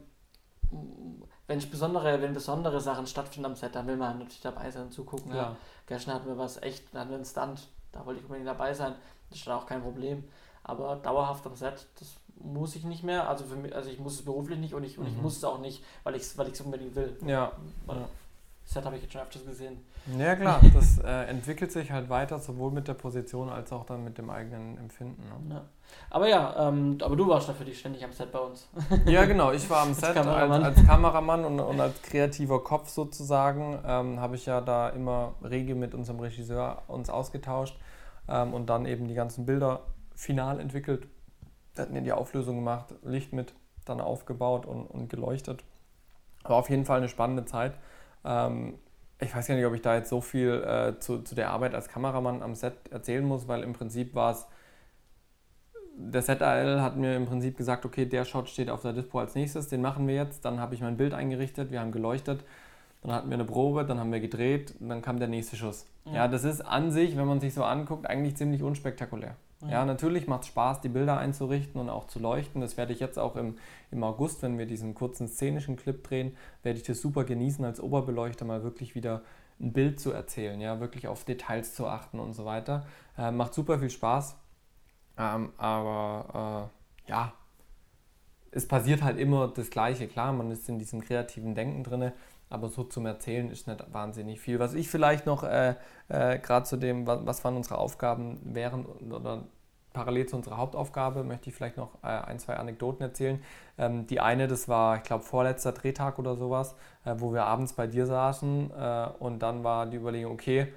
wenn 1.48 1.70
besondere, 1.72 2.22
wenn 2.22 2.34
besondere 2.34 2.80
Sachen 2.80 3.08
stattfinden 3.08 3.46
am 3.48 3.56
Set, 3.56 3.76
dann 3.76 3.88
will 3.88 3.98
man 3.98 4.20
natürlich 4.20 4.42
dabei 4.42 4.70
sein 4.70 4.84
und 4.84 4.94
zugucken. 4.94 5.34
Ja. 5.34 5.56
Gestern 5.88 6.14
hatten 6.16 6.28
wir 6.28 6.38
was 6.38 6.62
echt, 6.62 6.84
da 6.94 7.00
hatten 7.00 7.10
wir 7.10 7.16
einen 7.16 7.26
Stunt, 7.26 7.68
da 7.92 8.06
wollte 8.06 8.20
ich 8.20 8.26
unbedingt 8.26 8.48
dabei 8.48 8.74
sein. 8.74 8.94
Das 9.30 9.40
ist 9.40 9.48
dann 9.48 9.56
auch 9.58 9.66
kein 9.66 9.82
Problem. 9.82 10.24
Aber 10.64 10.98
dauerhaft 10.98 11.46
am 11.48 11.56
Set, 11.56 11.88
das 12.00 12.16
muss 12.42 12.76
ich 12.76 12.84
nicht 12.84 13.04
mehr. 13.04 13.28
Also 13.28 13.46
für 13.46 13.56
mich, 13.56 13.76
also 13.76 13.90
ich 13.90 14.00
muss 14.00 14.16
es 14.16 14.26
beruflich 14.26 14.60
nicht 14.60 14.74
und 14.74 14.84
ich, 14.84 14.98
und 15.00 15.08
ich 15.08 15.16
Mhm. 15.16 15.24
muss 15.24 15.38
es 15.38 15.44
auch 15.44 15.60
nicht, 15.60 15.84
weil 16.04 16.16
ich 16.16 16.22
es 16.24 16.38
weil 16.38 16.48
ich's 16.50 16.62
unbedingt 16.62 16.96
will. 16.96 17.18
Ja. 17.26 17.52
Weil 17.86 17.98
Ja. 18.02 18.10
Set 18.70 18.86
habe 18.86 18.98
ich 18.98 19.02
jetzt 19.02 19.14
schon 19.14 19.22
öfters 19.22 19.44
gesehen. 19.44 19.84
Ja, 20.16 20.36
klar. 20.36 20.62
Das 20.76 21.00
äh, 21.00 21.24
entwickelt 21.24 21.72
sich 21.72 21.92
halt 21.92 22.08
weiter, 22.08 22.38
sowohl 22.38 22.70
mit 22.70 22.88
der 22.88 22.94
Position 22.94 23.50
als 23.50 23.72
auch 23.72 23.84
dann 23.84 24.04
mit 24.04 24.20
dem 24.20 24.30
eigenen 24.30 24.78
Empfinden. 24.78 25.24
Ne? 25.48 25.56
Ja. 25.56 25.66
Aber 26.12 26.28
ja, 26.30 26.68
ähm, 26.68 27.00
aber 27.02 27.16
du 27.16 27.28
warst 27.28 27.48
natürlich 27.48 27.80
ständig 27.80 28.04
am 28.06 28.14
Set 28.14 28.32
bei 28.32 28.38
uns. 28.38 28.70
Ja, 29.08 29.26
genau. 29.26 29.52
Ich 29.52 29.68
war 29.72 29.82
am 29.82 29.90
Als 29.90 30.02
Set 30.02 30.14
Kameramann. 30.14 30.64
als, 30.64 30.78
als 30.78 30.86
Kameramann 30.86 31.46
und, 31.46 31.60
und 31.60 31.80
als 31.80 32.00
kreativer 32.04 32.64
Kopf 32.64 32.90
sozusagen. 32.90 33.80
Ähm, 33.84 34.20
Habe 34.20 34.36
ich 34.36 34.46
ja 34.46 34.62
da 34.62 34.90
immer 34.90 35.34
rege 35.44 35.74
mit 35.74 35.96
unserem 35.96 36.20
Regisseur 36.20 36.84
uns 36.88 37.10
ausgetauscht 37.10 37.76
ähm, 38.28 38.54
und 38.54 38.68
dann 38.68 38.86
eben 38.86 39.08
die 39.08 39.16
ganzen 39.16 39.48
Bilder 39.48 39.82
final 40.14 40.60
entwickelt. 40.60 41.08
Wir 41.74 41.86
hatten 41.86 41.96
ja 41.96 42.02
die 42.02 42.14
Auflösung 42.14 42.58
gemacht, 42.58 42.94
Licht 43.02 43.34
mit 43.34 43.56
dann 43.86 44.00
aufgebaut 44.00 44.68
und, 44.68 44.86
und 44.86 45.10
geleuchtet. 45.10 45.64
War 46.44 46.58
auf 46.58 46.70
jeden 46.70 46.86
Fall 46.86 47.00
eine 47.00 47.10
spannende 47.10 47.46
Zeit. 47.46 47.74
Ähm, 48.26 48.80
ich 49.20 49.36
weiß 49.36 49.48
gar 49.48 49.56
nicht, 49.56 49.66
ob 49.66 49.74
ich 49.74 49.82
da 49.82 49.96
jetzt 49.96 50.10
so 50.10 50.22
viel 50.22 50.64
äh, 50.64 51.00
zu, 51.00 51.22
zu 51.22 51.36
der 51.36 51.52
Arbeit 51.52 51.76
als 51.76 51.90
Kameramann 51.90 52.42
am 52.42 52.56
Set 52.56 52.74
erzählen 52.90 53.26
muss, 53.26 53.48
weil 53.48 53.64
im 53.64 53.74
Prinzip 53.74 54.16
war 54.16 54.32
es 54.32 54.48
der 56.00 56.24
ZAL 56.24 56.82
hat 56.82 56.96
mir 56.96 57.16
im 57.16 57.26
Prinzip 57.26 57.58
gesagt, 57.58 57.86
okay, 57.86 58.06
der 58.06 58.24
Shot 58.24 58.50
steht 58.50 58.70
auf 58.70 58.82
der 58.82 58.94
Dispo 58.94 59.20
als 59.20 59.36
nächstes, 59.36 59.68
den 59.68 59.82
machen 59.82 60.08
wir 60.08 60.16
jetzt. 60.16 60.46
Dann 60.46 60.60
habe 60.60 60.74
ich 60.74 60.82
mein 60.82 60.96
Bild 60.96 61.14
eingerichtet, 61.14 61.72
wir 61.72 61.82
haben 61.82 61.92
geleuchtet, 61.92 62.46
dann 63.02 63.12
hatten 63.12 63.30
wir 63.30 63.36
eine 63.36 63.46
Probe, 63.46 63.84
dann 63.84 64.00
haben 64.00 64.12
wir 64.12 64.22
gedreht 64.22 64.76
und 64.80 64.90
dann 64.90 65.02
kam 65.02 65.20
der 65.20 65.28
nächste 65.28 65.58
Schuss. 65.58 65.86
Ja. 66.06 66.14
Ja, 66.14 66.28
das 66.28 66.46
ist 66.46 66.62
an 66.62 66.92
sich, 66.92 67.18
wenn 67.18 67.28
man 67.28 67.42
sich 67.42 67.54
so 67.54 67.64
anguckt, 67.64 68.08
eigentlich 68.08 68.38
ziemlich 68.38 68.64
unspektakulär. 68.64 69.36
Ja. 69.68 69.84
Natürlich 69.84 70.28
macht 70.28 70.44
es 70.44 70.48
Spaß, 70.48 70.82
die 70.82 70.90
Bilder 70.90 71.18
einzurichten 71.18 71.82
und 71.82 71.90
auch 71.90 72.08
zu 72.08 72.20
leuchten. 72.20 72.62
Das 72.62 72.78
werde 72.78 72.94
ich 72.94 73.00
jetzt 73.00 73.20
auch 73.20 73.36
im, 73.36 73.58
im 73.92 74.04
August, 74.04 74.42
wenn 74.42 74.58
wir 74.58 74.66
diesen 74.66 74.96
kurzen 74.96 75.28
szenischen 75.28 75.76
Clip 75.76 76.02
drehen, 76.02 76.38
werde 76.64 76.80
ich 76.80 76.86
das 76.86 77.02
super 77.02 77.26
genießen, 77.26 77.66
als 77.66 77.82
Oberbeleuchter 77.82 78.46
mal 78.46 78.64
wirklich 78.64 78.96
wieder 78.96 79.22
ein 79.60 79.74
Bild 79.74 80.00
zu 80.00 80.12
erzählen, 80.12 80.62
ja, 80.62 80.80
wirklich 80.80 81.10
auf 81.10 81.26
Details 81.26 81.76
zu 81.76 81.88
achten 81.88 82.20
und 82.20 82.34
so 82.34 82.46
weiter. 82.46 82.86
Äh, 83.18 83.32
macht 83.32 83.54
super 83.54 83.80
viel 83.80 83.90
Spaß. 83.90 84.38
Ähm, 85.18 85.52
aber 85.58 86.70
äh, 87.06 87.10
ja, 87.10 87.34
es 88.52 88.66
passiert 88.66 89.04
halt 89.04 89.20
immer 89.20 89.50
das 89.50 89.70
Gleiche. 89.70 90.08
Klar, 90.08 90.32
man 90.32 90.50
ist 90.52 90.70
in 90.70 90.80
diesem 90.80 91.02
kreativen 91.02 91.56
Denken 91.56 91.84
drin, 91.84 92.14
aber 92.50 92.70
so 92.70 92.84
zum 92.84 93.06
Erzählen 93.06 93.50
ist 93.50 93.68
nicht 93.68 93.94
wahnsinnig 93.94 94.40
viel. 94.40 94.60
Was 94.60 94.74
ich 94.74 94.90
vielleicht 94.90 95.26
noch 95.26 95.44
äh, 95.44 95.76
äh, 96.10 96.40
gerade 96.40 96.66
zu 96.66 96.78
dem, 96.78 97.06
was, 97.08 97.26
was 97.26 97.44
waren 97.44 97.56
unsere 97.56 97.78
Aufgaben 97.78 98.40
während 98.44 98.88
oder 99.12 99.44
parallel 99.94 100.28
zu 100.28 100.36
unserer 100.36 100.58
Hauptaufgabe, 100.58 101.24
möchte 101.24 101.50
ich 101.50 101.56
vielleicht 101.56 101.78
noch 101.78 101.96
äh, 102.04 102.08
ein, 102.08 102.40
zwei 102.40 102.56
Anekdoten 102.58 103.02
erzählen. 103.04 103.42
Ähm, 103.78 104.06
die 104.08 104.20
eine, 104.20 104.48
das 104.48 104.68
war, 104.68 104.98
ich 104.98 105.04
glaube, 105.04 105.24
vorletzter 105.24 105.72
Drehtag 105.72 106.20
oder 106.20 106.36
sowas, 106.36 106.76
äh, 107.06 107.16
wo 107.18 107.34
wir 107.34 107.46
abends 107.46 107.74
bei 107.74 107.88
dir 107.88 108.06
saßen 108.06 108.72
äh, 108.72 109.08
und 109.20 109.40
dann 109.40 109.64
war 109.64 109.88
die 109.88 109.98
Überlegung, 109.98 110.34
okay, 110.34 110.68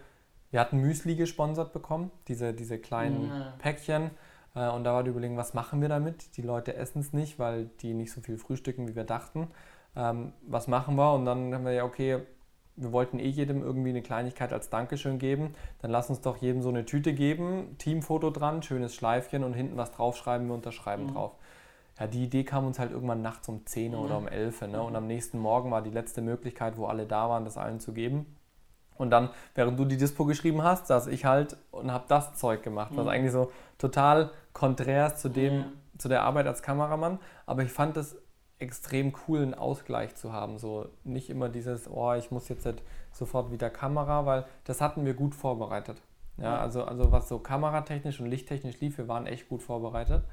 wir 0.51 0.61
hatten 0.61 0.79
Müsli 0.79 1.16
gesponsert 1.16 1.73
bekommen, 1.73 2.11
diese, 2.29 2.53
diese 2.55 2.79
kleinen 2.79 3.29
Ja. 3.29 3.53
Päckchen. 3.59 4.11
Äh, 4.55 4.68
Und 4.68 4.85
da 4.85 4.93
war 4.95 5.03
die 5.03 5.11
Überlegung, 5.11 5.37
was 5.37 5.55
machen 5.55 5.81
wir 5.81 5.89
damit? 5.89 6.37
Die 6.37 6.43
Leute 6.43 6.75
essen 6.77 7.01
es 7.01 7.12
nicht, 7.12 7.39
weil 7.39 7.66
die 7.81 7.95
nicht 7.95 8.12
so 8.12 8.20
viel 8.20 8.37
frühstücken, 8.39 8.87
wie 8.89 8.95
wir 8.97 9.05
dachten. 9.05 9.49
Ähm, 9.97 10.32
was 10.43 10.68
machen 10.68 10.97
wir? 10.97 11.12
Und 11.14 11.24
dann 11.26 11.53
haben 11.55 11.64
wir 11.64 11.72
ja, 11.72 11.84
okay, 11.84 12.18
wir 12.76 12.93
wollten 12.93 13.18
eh 13.18 13.28
jedem 13.28 13.62
irgendwie 13.62 13.90
eine 13.90 14.01
Kleinigkeit 14.03 14.53
als 14.53 14.70
Dankeschön 14.70 15.18
geben. 15.18 15.55
Dann 15.80 15.90
lass 15.90 16.09
uns 16.09 16.22
doch 16.22 16.38
jedem 16.38 16.62
so 16.62 16.70
eine 16.70 16.86
Tüte 16.86 17.12
geben, 17.12 17.76
Teamfoto 17.78 18.30
dran, 18.30 18.62
schönes 18.62 18.95
Schleifchen 18.95 19.45
und 19.45 19.53
hinten 19.53 19.76
was 19.76 19.93
draufschreiben, 19.93 20.47
wir 20.47 20.55
unterschreiben 20.55 21.05
Mhm. 21.05 21.12
drauf. 21.14 21.32
Ja, 22.01 22.07
die 22.07 22.24
Idee 22.24 22.45
kam 22.45 22.66
uns 22.66 22.78
halt 22.78 22.90
irgendwann 22.90 23.20
nachts 23.20 23.49
um 23.51 23.66
10 23.66 23.95
oder 23.95 24.18
Mhm. 24.18 24.26
um 24.26 24.28
11. 24.28 24.66
Ne? 24.66 24.78
Mhm. 24.78 24.84
Und 24.84 24.97
am 24.97 25.07
nächsten 25.07 25.38
Morgen 25.38 25.70
war 25.70 25.82
die 25.82 25.90
letzte 25.90 26.22
Möglichkeit, 26.22 26.78
wo 26.78 26.86
alle 26.86 27.05
da 27.07 27.28
waren, 27.28 27.45
das 27.45 27.59
allen 27.59 27.80
zu 27.80 27.93
geben. 27.93 28.34
Und 28.97 29.11
dann, 29.11 29.28
während 29.55 29.78
du 29.78 29.84
die 29.84 29.99
Dispo 29.99 30.24
geschrieben 30.24 30.62
hast, 30.62 30.86
saß 30.86 31.09
ich 31.09 31.26
halt 31.26 31.57
und 31.70 31.93
habe 31.93 32.05
das 32.09 32.34
Zeug 32.36 32.62
gemacht, 32.62 32.93
was 32.95 33.05
Mhm. 33.05 33.11
eigentlich 33.11 33.32
so 33.32 33.53
total 33.76 34.30
konträr 34.55 35.09
ist 35.09 35.18
zu 35.18 35.28
dem, 35.28 35.53
Ja. 35.55 35.64
zu 35.99 36.09
der 36.09 36.22
Arbeit 36.22 36.47
als 36.47 36.62
Kameramann. 36.62 37.18
Aber 37.45 37.62
ich 37.62 37.70
fand 37.72 37.97
es 37.99 38.16
extrem 38.63 39.13
cool, 39.29 39.43
einen 39.43 39.55
Ausgleich 39.55 40.15
zu 40.15 40.33
haben. 40.33 40.59
So 40.59 40.87
nicht 41.05 41.29
immer 41.29 41.49
dieses, 41.51 41.91
oh, 41.91 42.15
ich 42.15 42.31
muss 42.31 42.49
jetzt 42.49 42.65
halt 42.65 42.83
sofort 43.13 43.51
wieder 43.53 43.69
Kamera, 43.69 44.25
weil 44.25 44.45
das 44.65 44.81
hatten 44.81 45.05
wir 45.05 45.15
gut 45.15 45.35
vorbereitet. 45.35 46.01
Ja, 46.39 46.59
also, 46.59 46.85
also 46.85 47.13
was 47.13 47.29
so 47.29 47.39
kameratechnisch 47.39 48.19
und 48.21 48.27
lichttechnisch 48.27 48.81
lief, 48.81 48.97
wir 48.97 49.07
waren 49.07 49.27
echt 49.27 49.49
gut 49.51 49.63
vorbereitet. 49.63 50.25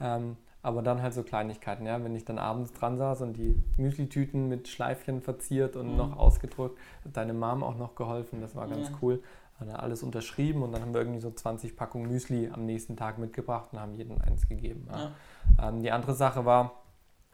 Ähm, 0.00 0.36
aber 0.62 0.82
dann 0.82 1.00
halt 1.00 1.14
so 1.14 1.22
Kleinigkeiten, 1.22 1.86
ja, 1.86 2.02
wenn 2.04 2.14
ich 2.16 2.24
dann 2.24 2.38
abends 2.38 2.72
dran 2.72 2.98
saß 2.98 3.22
und 3.22 3.34
die 3.34 3.56
Müsli-Tüten 3.76 4.48
mit 4.48 4.66
Schleifchen 4.68 5.22
verziert 5.22 5.76
und 5.76 5.92
Mhm. 5.92 5.96
noch 5.96 6.16
ausgedruckt, 6.18 6.76
hat 7.04 7.16
deine 7.16 7.32
Mom 7.32 7.62
auch 7.62 7.76
noch 7.76 7.94
geholfen, 7.94 8.40
das 8.40 8.54
war 8.56 8.66
ganz 8.68 8.88
Ja. 8.88 8.94
cool. 9.00 9.22
Hat 9.60 9.68
er 9.68 9.82
alles 9.82 10.02
unterschrieben 10.02 10.62
und 10.62 10.72
dann 10.72 10.82
haben 10.82 10.92
wir 10.92 11.00
irgendwie 11.00 11.20
so 11.20 11.30
20 11.30 11.76
Packungen 11.76 12.08
Müsli 12.10 12.50
am 12.52 12.66
nächsten 12.66 12.96
Tag 12.96 13.16
mitgebracht 13.18 13.68
und 13.72 13.80
haben 13.80 13.94
jedem 13.94 14.20
eins 14.20 14.46
gegeben. 14.48 14.86
Ja. 14.90 15.12
Ähm, 15.68 15.82
die 15.82 15.90
andere 15.92 16.12
Sache 16.14 16.44
war 16.44 16.72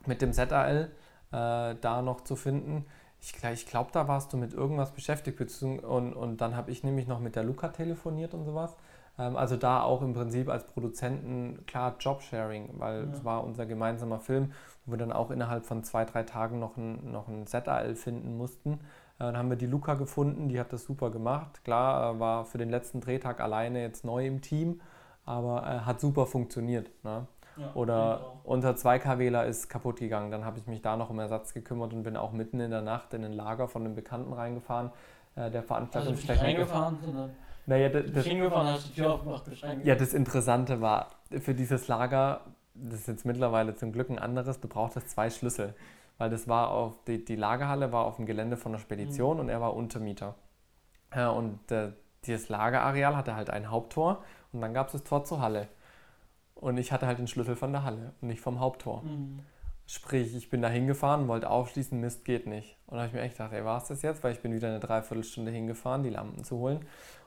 mit 0.07 0.23
dem 0.23 0.33
ZAL 0.33 0.91
äh, 1.33 1.75
da 1.81 2.03
noch 2.03 2.23
zu 2.23 2.37
finden. 2.37 2.87
Ich, 3.21 3.35
ich 3.45 3.67
glaube, 3.67 3.91
da 3.93 4.09
warst 4.09 4.33
du 4.33 4.37
mit 4.37 4.53
irgendwas 4.53 4.91
beschäftigt 4.93 5.41
und, 5.63 6.13
und 6.15 6.41
dann 6.41 6.57
habe 6.57 6.71
ich 6.71 6.83
nämlich 6.83 7.07
noch 7.07 7.21
mit 7.21 7.37
der 7.37 7.45
Luca 7.45 7.69
telefoniert 7.69 8.35
und 8.35 8.45
sowas. 8.45 8.77
Ähm, 9.19 9.37
also 9.37 9.57
da 9.57 9.83
auch 9.83 10.03
im 10.03 10.13
Prinzip 10.15 10.49
als 10.49 10.67
Produzenten 10.67 11.65
klar 11.67 11.97
Jobsharing, 12.01 12.71
weil 12.79 13.05
Ja. 13.05 13.13
es 13.13 13.25
war 13.25 13.45
unser 13.45 13.67
gemeinsamer 13.67 14.19
Film, 14.21 14.53
wo 14.85 14.93
wir 14.93 14.99
dann 14.99 15.13
auch 15.13 15.31
innerhalb 15.31 15.65
von 15.65 15.85
zwei, 15.85 16.05
drei 16.05 16.23
Tagen 16.25 16.59
noch 16.59 16.77
ein, 16.77 17.11
noch 17.13 17.29
ein 17.29 17.47
ZAL 17.47 17.95
finden 17.95 18.37
mussten. 18.37 18.75
Äh, 18.75 18.79
Dann 19.19 19.37
haben 19.37 19.51
wir 19.51 19.57
die 19.57 19.67
Luca 19.67 19.95
gefunden, 19.95 20.49
die 20.49 20.59
hat 20.59 20.73
das 20.73 20.85
super 20.85 21.11
gemacht. 21.11 21.63
Klar, 21.65 22.15
äh, 22.17 22.21
war 22.21 22.45
für 22.45 22.59
den 22.59 22.71
letzten 22.71 23.01
Drehtag 23.01 23.41
alleine 23.41 23.83
jetzt 23.83 24.05
neu 24.05 24.27
im 24.27 24.41
Team, 24.41 24.81
aber 25.25 25.63
äh, 25.67 25.81
hat 25.81 26.01
super 26.01 26.27
funktioniert. 26.27 26.91
Ne? 27.05 27.27
Ja, 27.57 27.71
Oder 27.75 28.21
auch. 28.21 28.45
unser 28.45 28.71
2K-Wähler 28.71 29.45
ist 29.47 29.69
kaputt 29.69 29.99
gegangen. 29.99 30.31
Dann 30.31 30.45
habe 30.45 30.59
ich 30.59 30.67
mich 30.67 30.81
da 30.83 30.97
noch 30.97 31.11
um 31.11 31.19
Ersatz 31.19 31.53
gekümmert 31.53 31.93
und 31.93 32.03
bin 32.03 32.17
auch 32.17 32.33
mitten 32.33 32.61
in 32.61 32.71
der 32.71 32.83
Nacht 32.83 33.13
in 33.15 33.25
ein 33.25 33.33
Lager 33.33 33.69
von 33.69 33.85
einem 33.85 33.95
Bekannten 33.95 34.33
reingefahren, 34.33 34.91
äh, 35.35 35.51
der 35.51 35.61
Also 35.61 35.63
Veranstaltungstechniker. 35.63 36.47
nicht 36.47 36.59
reingefahren, 36.59 36.99
sondern 37.05 37.31
naja, 37.67 37.89
das, 37.91 38.11
das, 38.13 38.25
hingefahren, 38.27 38.69
hast 38.69 38.89
die 38.89 38.95
Tür 38.95 39.13
aufgemacht, 39.15 39.45
ja, 39.85 39.95
das 39.95 40.15
Interessante 40.15 40.81
war, 40.81 41.11
für 41.41 41.55
dieses 41.55 41.87
Lager, 41.89 42.41
das 42.75 43.01
ist 43.01 43.09
jetzt 43.09 43.25
mittlerweile 43.25 43.77
zum 43.77 43.93
Glück 43.93 44.11
ein 44.11 44.19
anderes, 44.19 44.61
du 44.61 44.69
brauchtest 44.69 45.11
zwei 45.11 45.31
Schlüssel. 45.31 45.75
Weil 46.19 46.31
das 46.31 46.47
war 46.47 46.71
auf, 46.71 47.03
die, 47.05 47.25
die 47.25 47.37
Lagerhalle 47.37 47.93
war 47.93 48.05
auf 48.05 48.17
dem 48.17 48.27
Gelände 48.27 48.57
von 48.57 48.73
der 48.73 48.79
Spedition 48.79 49.41
und 49.41 49.49
er 49.49 49.61
war 49.61 49.75
Untermieter. 49.75 50.35
Ja, 51.15 51.31
und 51.31 51.71
äh, 51.73 51.93
dieses 52.25 52.49
Lagerareal 52.49 53.17
hatte 53.17 53.35
halt 53.35 53.51
ein 53.51 53.71
Haupttor 53.71 54.23
und 54.53 54.61
dann 54.61 54.75
gab 54.75 54.89
es 54.89 54.93
das 54.93 55.05
Tor 55.05 55.25
zur 55.25 55.41
Halle. 55.41 55.69
Und 56.63 56.79
ich 56.79 56.93
hatte 56.93 57.09
halt 57.09 57.19
den 57.19 57.27
Schlüssel 57.27 57.57
von 57.57 57.73
der 57.73 57.83
Halle 57.83 58.13
und 58.21 58.29
nicht 58.29 58.41
vom 58.41 58.61
Haupttor. 58.61 59.03
Mhm. 59.03 59.41
Sprich, 59.85 60.33
ich 60.37 60.49
bin 60.49 60.63
da 60.63 60.69
hingefahren, 60.69 61.27
wollte 61.27 61.51
aufschließen, 61.51 62.01
Mist 62.01 62.25
geht 62.25 62.47
nicht. 62.47 62.77
Und 62.87 62.95
da 62.95 62.99
habe 62.99 63.09
ich 63.09 63.15
mir 63.15 63.21
echt 63.23 63.37
gedacht, 63.37 63.53
ey, 63.53 63.65
war 63.65 63.79
es 63.79 63.89
das 63.89 64.01
jetzt? 64.03 64.23
Weil 64.23 64.33
ich 64.33 64.41
bin 64.43 64.55
wieder 64.55 64.69
eine 64.69 64.79
Dreiviertelstunde 64.79 65.51
hingefahren, 65.51 66.05
die 66.05 66.11
Lampen 66.11 66.45
zu 66.45 66.59
holen. 66.59 66.87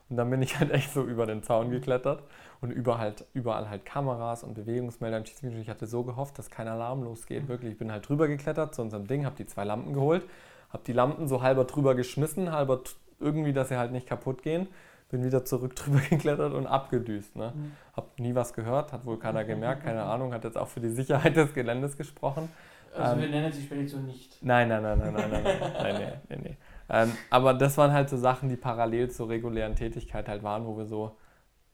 Und 0.10 0.16
dann 0.16 0.30
bin 0.30 0.42
ich 0.42 0.58
halt 0.60 0.72
echt 0.72 0.94
so 0.94 1.04
über 1.04 1.26
den 1.26 1.44
Zaun 1.44 1.70
geklettert 1.70 2.24
und 2.62 2.72
überall 2.72 3.00
halt, 3.00 3.26
überall 3.34 3.70
halt 3.70 3.86
Kameras 3.86 4.46
und 4.46 4.54
Bewegungsmelder. 4.54 5.18
Und 5.18 5.44
ich 5.44 5.70
hatte 5.70 5.86
so 5.86 6.04
gehofft, 6.04 6.40
dass 6.40 6.50
kein 6.50 6.70
Alarm 6.70 7.04
losgeht. 7.04 7.50
Wirklich, 7.50 7.74
ich 7.74 7.78
bin 7.78 7.92
halt 7.92 8.08
drüber 8.08 8.30
geklettert 8.30 8.74
zu 8.74 8.84
unserem 8.84 9.06
Ding, 9.06 9.26
habe 9.26 9.36
die 9.36 9.48
zwei 9.48 9.66
Lampen 9.66 9.94
geholt, 9.94 10.26
habe 10.70 10.84
die 10.88 10.94
Lampen 10.94 11.28
so 11.28 11.42
halber 11.42 11.66
drüber 11.66 11.94
geschmissen, 11.94 12.54
halber 12.54 12.80
irgendwie, 13.20 13.52
dass 13.52 13.68
sie 13.68 13.76
halt 13.78 13.92
nicht 13.92 14.08
kaputt 14.08 14.44
gehen. 14.44 14.70
Bin 15.10 15.24
wieder 15.24 15.46
zurück 15.46 15.76
drüber 15.78 16.00
geklettert 16.10 16.54
und 16.54 16.68
abgedüst. 16.68 17.36
Ne? 17.36 17.54
Mhm. 17.56 17.72
Hab 17.94 18.20
nie 18.20 18.36
was 18.36 18.54
gehört, 18.54 18.92
hat 18.94 19.06
wohl 19.06 19.20
keiner 19.20 19.44
gemerkt, 19.44 19.84
keine 19.84 20.04
Ahnung, 20.04 20.34
hat 20.34 20.44
jetzt 20.44 20.58
auch 20.58 20.68
für 20.68 20.80
die 20.82 20.90
Sicherheit 20.90 21.36
des 21.36 21.54
Geländes 21.54 21.98
gesprochen. 21.98 22.50
Also 22.92 23.16
Ähm, 23.16 23.22
wir 23.22 23.30
nennen 23.30 23.52
die 23.52 23.62
Spedition 23.62 24.06
nicht. 24.06 24.38
Nein, 24.42 24.70
nein, 24.70 24.82
nein, 24.84 24.98
nein, 25.00 25.14
nein, 25.14 25.30
nein, 25.30 25.44
nein, 25.44 25.44
nein, 25.44 25.74
nein, 26.00 26.14
nein, 26.30 26.40
nein. 26.44 26.58
Ähm, 26.90 27.18
aber 27.30 27.54
das 27.54 27.78
waren 27.78 27.92
halt 27.94 28.10
so 28.10 28.18
Sachen, 28.18 28.50
die 28.50 28.56
parallel 28.58 29.10
zur 29.10 29.30
regulären 29.30 29.76
Tätigkeit 29.76 30.28
halt 30.28 30.44
waren, 30.44 30.66
wo 30.66 30.78
wir 30.78 30.86
so, 30.86 31.18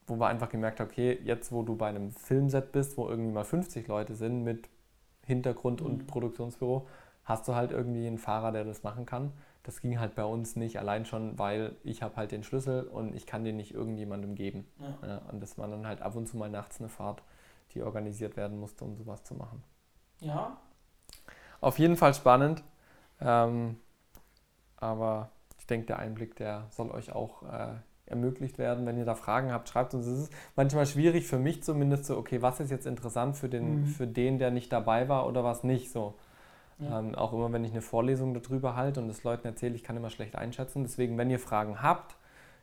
wo 0.08 0.16
wir 0.18 0.28
einfach 0.28 0.50
gemerkt 0.50 0.80
haben, 0.80 0.90
okay, 0.90 1.20
jetzt 1.24 1.52
wo 1.52 1.64
du 1.64 1.76
bei 1.76 1.88
einem 1.90 2.12
Filmset 2.12 2.72
bist, 2.72 2.98
wo 2.98 3.08
irgendwie 3.10 3.32
mal 3.32 3.44
50 3.46 3.88
Leute 3.88 4.16
sind 4.16 4.44
mit 4.44 4.70
Hintergrund 5.26 5.82
und 5.82 6.00
Mhm. 6.04 6.08
Produktionsbüro, 6.08 6.88
hast 7.26 7.48
du 7.48 7.56
halt 7.56 7.72
irgendwie 7.72 8.08
einen 8.08 8.18
Fahrer, 8.18 8.52
der 8.52 8.64
das 8.66 8.84
machen 8.84 9.06
kann. 9.06 9.32
Das 9.64 9.82
ging 9.82 10.00
halt 10.00 10.16
bei 10.16 10.24
uns 10.26 10.56
nicht, 10.56 10.80
allein 10.80 11.06
schon, 11.06 11.38
weil 11.38 11.76
ich 11.84 12.02
habe 12.02 12.16
halt 12.16 12.32
den 12.32 12.44
Schlüssel 12.44 12.84
und 12.88 13.14
ich 13.16 13.28
kann 13.28 13.44
den 13.44 13.58
nicht 13.58 13.74
irgendjemandem 13.74 14.34
geben. 14.36 14.66
Ja. 14.80 15.08
Ja, 15.08 15.18
und 15.32 15.40
das 15.42 15.58
war 15.58 15.68
dann 15.68 15.86
halt 15.86 16.02
ab 16.02 16.16
und 16.16 16.28
zu 16.28 16.38
mal 16.38 16.50
nachts 16.50 16.80
eine 16.80 16.90
Fahrt, 16.90 17.22
die 17.74 17.84
organisiert 17.84 18.38
werden 18.38 18.60
musste, 18.60 18.84
um 18.86 18.96
sowas 18.96 19.24
zu 19.24 19.36
machen. 19.36 19.64
ja, 20.20 20.58
Auf 21.62 21.78
jeden 21.80 21.96
Fall 21.96 22.14
spannend. 22.14 22.64
Ähm, 23.20 23.78
aber 24.78 25.30
ich 25.60 25.68
denke, 25.68 25.86
der 25.88 26.00
Einblick, 26.00 26.36
der 26.36 26.66
soll 26.72 26.90
euch 26.92 27.12
auch 27.14 27.44
äh, 27.44 27.76
ermöglicht 28.08 28.58
werden. 28.58 28.86
Wenn 28.86 28.98
ihr 28.98 29.06
da 29.06 29.16
Fragen 29.16 29.52
habt, 29.52 29.70
schreibt 29.70 29.94
uns. 29.94 30.06
Es 30.08 30.20
ist 30.24 30.34
manchmal 30.56 30.86
schwierig 30.86 31.28
für 31.28 31.38
mich 31.38 31.64
zumindest 31.64 32.06
so, 32.06 32.18
okay, 32.18 32.42
was 32.42 32.60
ist 32.60 32.72
jetzt 32.72 32.88
interessant 32.88 33.38
für 33.38 33.48
den, 33.50 33.82
Mhm. 33.82 33.86
für 33.86 34.08
den, 34.08 34.40
der 34.40 34.52
nicht 34.52 34.72
dabei 34.74 35.08
war 35.08 35.28
oder 35.28 35.44
was 35.44 35.64
nicht 35.64 35.92
so. 35.92 36.16
Ja. 36.82 37.00
Ähm, 37.00 37.16
auch 37.16 37.32
immer, 37.34 37.52
wenn 37.54 37.64
ich 37.64 37.72
eine 37.72 37.82
Vorlesung 37.82 38.34
darüber 38.34 38.76
halte 38.76 39.00
und 39.02 39.08
das 39.08 39.24
Leuten 39.24 39.48
erzähle, 39.48 39.76
ich 39.76 39.84
kann 39.84 39.96
immer 39.98 40.10
schlecht 40.10 40.36
einschätzen. 40.36 40.84
Deswegen, 40.84 41.18
wenn 41.18 41.30
ihr 41.30 41.40
Fragen 41.40 41.82
habt, 41.82 42.16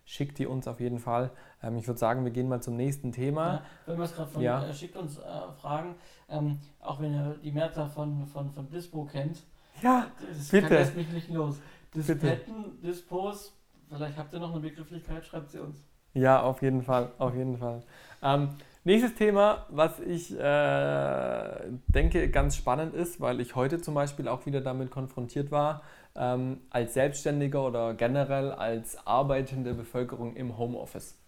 schickt 0.05 0.39
die 0.39 0.47
uns 0.47 0.67
auf 0.67 0.81
jeden 0.81 0.99
Fall. 0.99 1.31
Ähm, 1.63 1.77
ich 1.77 1.87
würde 1.87 1.99
sagen, 2.01 2.25
wir 2.25 2.31
gehen 2.33 2.49
mal 2.49 2.61
zum 2.61 2.77
nächsten 2.77 3.13
Thema. 3.13 3.47
Ja, 3.55 3.63
wenn 3.87 3.97
wir 3.99 4.05
es 4.05 4.15
gerade 4.15 4.31
von 4.31 4.43
Ja. 4.43 4.65
äh, 4.65 4.75
schickt 4.75 4.97
uns 4.97 5.19
äh, 5.19 5.23
Fragen, 5.61 5.95
ähm, 6.29 6.59
auch 6.81 7.01
wenn 7.01 7.15
ihr 7.15 7.37
die 7.43 7.53
Mehrzahl 7.53 7.89
von, 7.89 8.27
von, 8.27 8.51
von 8.51 8.69
Dispo 8.71 9.05
kennt, 9.05 9.43
Ja, 9.83 10.07
das 10.29 10.49
bitte. 10.49 10.69
lässt 10.75 10.97
mich 10.97 11.11
nicht 11.13 11.31
los. 11.31 11.57
Dispetten, 11.95 12.81
Dispos, 12.83 13.53
vielleicht 13.89 14.19
habt 14.19 14.33
ihr 14.35 14.41
noch 14.41 14.51
eine 14.53 14.61
Begrifflichkeit, 14.61 15.25
schreibt 15.25 15.51
sie 15.51 15.59
uns. 15.61 15.79
Ja, 16.15 16.43
auf 16.43 16.63
jeden 16.63 16.83
Fall, 16.83 17.13
auf 17.19 17.35
jeden 17.35 17.57
Fall. 17.59 17.83
Ähm, 18.23 18.49
nächstes 18.89 19.15
Thema, 19.15 19.67
was 19.69 20.01
ich 20.01 20.37
äh, 20.37 21.51
denke 21.89 22.31
ganz 22.31 22.57
spannend 22.57 22.95
ist, 22.95 23.21
weil 23.21 23.39
ich 23.41 23.55
heute 23.55 23.81
zum 23.83 23.95
Beispiel 23.95 24.27
auch 24.29 24.47
wieder 24.47 24.63
damit 24.63 24.91
konfrontiert 24.91 25.51
war, 25.51 25.83
ähm, 26.17 26.63
als 26.71 26.95
Selbstständiger 26.95 27.67
oder 27.67 27.93
generell 27.93 28.51
als 28.51 29.07
arbeitende 29.07 29.75
Bevölkerung 29.75 30.35
im 30.37 30.57
Homeoffice. 30.57 31.19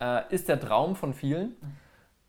Äh, 0.00 0.34
ist 0.34 0.50
der 0.50 0.60
Traum 0.60 0.96
von 0.96 1.14
vielen, 1.14 1.56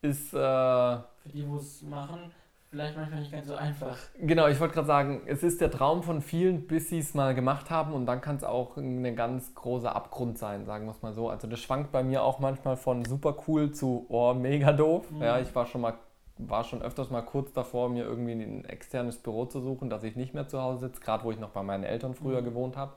ist, 0.00 0.32
äh, 0.32 0.36
Für 0.36 1.04
die, 1.26 1.46
wo 1.46 1.56
es 1.56 1.82
machen, 1.82 2.32
vielleicht 2.70 2.96
manchmal 2.96 3.20
nicht 3.20 3.32
ganz 3.32 3.46
so 3.46 3.54
einfach. 3.56 3.96
genau, 4.18 4.46
ich 4.48 4.60
wollte 4.60 4.74
gerade 4.74 4.86
sagen, 4.86 5.22
es 5.26 5.42
ist 5.42 5.60
der 5.60 5.70
Traum 5.70 6.02
von 6.02 6.20
vielen, 6.20 6.66
bis 6.66 6.88
sie 6.90 6.98
es 6.98 7.14
mal 7.14 7.34
gemacht 7.34 7.70
haben 7.70 7.92
und 7.94 8.06
dann 8.06 8.20
kann 8.20 8.36
es 8.36 8.44
auch 8.44 8.76
ein 8.76 9.16
ganz 9.16 9.54
großer 9.54 9.94
Abgrund 9.94 10.38
sein, 10.38 10.66
sagen 10.66 10.86
wir 10.86 10.92
es 10.92 11.02
mal 11.02 11.12
so. 11.14 11.28
Also 11.30 11.46
das 11.46 11.60
schwankt 11.60 11.92
bei 11.92 12.02
mir 12.02 12.22
auch 12.22 12.38
manchmal 12.40 12.76
von 12.76 13.04
super 13.04 13.36
cool 13.46 13.72
zu, 13.72 14.06
oh, 14.08 14.34
mega 14.34 14.72
doof. 14.72 15.10
Mhm. 15.10 15.22
Ja, 15.22 15.38
ich 15.40 15.54
war 15.54 15.66
schon 15.66 15.80
mal 15.80 15.94
war 16.40 16.62
schon 16.62 16.82
öfters 16.82 17.10
mal 17.10 17.22
kurz 17.22 17.52
davor, 17.52 17.88
mir 17.88 18.04
irgendwie 18.04 18.30
ein 18.30 18.64
externes 18.64 19.18
Büro 19.18 19.46
zu 19.46 19.60
suchen, 19.60 19.90
dass 19.90 20.04
ich 20.04 20.14
nicht 20.14 20.34
mehr 20.34 20.46
zu 20.46 20.62
Hause 20.62 20.86
sitze, 20.86 21.00
gerade 21.00 21.24
wo 21.24 21.32
ich 21.32 21.40
noch 21.40 21.50
bei 21.50 21.64
meinen 21.64 21.82
Eltern 21.82 22.14
früher 22.14 22.42
Mhm. 22.42 22.44
gewohnt 22.44 22.76
habe, 22.76 22.92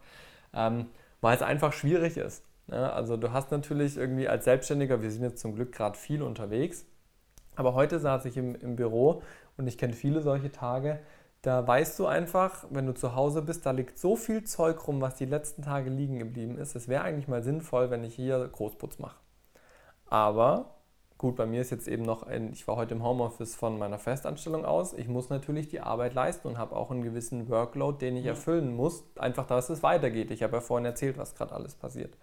ähm, 0.54 0.86
weil 1.22 1.36
es 1.36 1.42
einfach 1.42 1.74
schwierig 1.74 2.18
ist. 2.18 2.44
Ja, 2.68 2.92
also 2.92 3.18
du 3.18 3.32
hast 3.32 3.50
natürlich 3.52 3.98
irgendwie 3.98 4.28
als 4.28 4.46
Selbstständiger, 4.46 5.02
wir 5.02 5.10
sind 5.10 5.24
jetzt 5.24 5.40
zum 5.42 5.56
Glück 5.56 5.72
gerade 5.72 5.98
viel 5.98 6.22
unterwegs, 6.22 6.86
aber 7.56 7.74
heute 7.74 8.00
saß 8.00 8.26
ich 8.26 8.38
im, 8.38 8.54
im 8.56 8.76
Büro 8.76 9.24
und 9.58 9.68
ich 9.68 9.78
kenne 9.78 9.94
viele 9.94 10.22
solche 10.22 10.52
Tage, 10.52 11.00
da 11.42 11.66
weißt 11.66 11.98
du 11.98 12.06
einfach, 12.06 12.66
wenn 12.70 12.86
du 12.86 12.94
zu 12.94 13.16
Hause 13.16 13.42
bist, 13.42 13.66
da 13.66 13.72
liegt 13.72 13.98
so 13.98 14.16
viel 14.16 14.44
Zeug 14.44 14.88
rum, 14.88 15.02
was 15.02 15.16
die 15.16 15.26
letzten 15.26 15.64
Tage 15.64 15.90
liegen 15.90 16.20
geblieben 16.20 16.58
ist. 16.60 16.76
Es 16.76 16.88
wäre 16.88 17.04
eigentlich 17.04 17.28
mal 17.28 17.42
sinnvoll, 17.42 17.90
wenn 17.90 18.04
ich 18.04 18.14
hier 18.14 18.48
Großputz 18.48 19.00
mache. 19.00 19.18
Aber 20.06 20.76
gut, 21.18 21.36
bei 21.36 21.48
mir 21.48 21.62
ist 21.62 21.72
jetzt 21.72 21.88
eben 21.88 22.04
noch 22.04 22.24
ein, 22.24 22.52
ich 22.52 22.68
war 22.68 22.76
heute 22.76 22.94
im 22.94 23.04
Homeoffice 23.04 23.56
von 23.56 23.80
meiner 23.80 23.98
Festanstellung 23.98 24.66
aus. 24.66 24.94
Ich 24.94 25.08
muss 25.08 25.30
natürlich 25.30 25.68
die 25.68 25.80
Arbeit 25.80 26.14
leisten 26.14 26.48
und 26.48 26.58
habe 26.60 26.76
auch 26.76 26.92
einen 26.92 27.02
gewissen 27.02 27.50
Workload, 27.50 27.98
den 28.06 28.18
ich 28.18 28.26
erfüllen 28.26 28.76
muss, 28.76 29.04
einfach 29.18 29.48
dass 29.48 29.70
es 29.70 29.82
weitergeht. 29.82 30.30
Ich 30.30 30.44
habe 30.44 30.58
ja 30.58 30.62
vorhin 30.62 30.86
erzählt, 30.86 31.18
was 31.18 31.34
gerade 31.34 31.56
alles 31.56 31.74
passiert. 31.74 32.18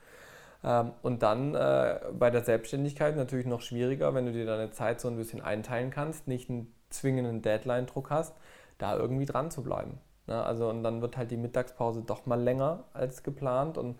Ähm, 0.62 0.92
und 1.02 1.22
dann 1.22 1.54
äh, 1.54 2.00
bei 2.12 2.30
der 2.30 2.44
Selbstständigkeit 2.44 3.16
natürlich 3.16 3.46
noch 3.46 3.62
schwieriger, 3.62 4.14
wenn 4.14 4.26
du 4.26 4.32
dir 4.32 4.46
deine 4.46 4.70
Zeit 4.70 5.00
so 5.00 5.08
ein 5.08 5.16
bisschen 5.16 5.40
einteilen 5.40 5.90
kannst, 5.90 6.28
nicht 6.28 6.50
einen 6.50 6.72
zwingenden 6.90 7.42
Deadline-Druck 7.42 8.10
hast, 8.10 8.36
da 8.78 8.96
irgendwie 8.96 9.26
dran 9.26 9.50
zu 9.50 9.62
bleiben. 9.62 9.98
Ne? 10.26 10.42
Also 10.42 10.68
und 10.68 10.82
dann 10.82 11.02
wird 11.02 11.16
halt 11.16 11.30
die 11.30 11.36
Mittagspause 11.36 12.02
doch 12.02 12.26
mal 12.26 12.40
länger 12.40 12.84
als 12.92 13.22
geplant 13.22 13.78
und 13.78 13.98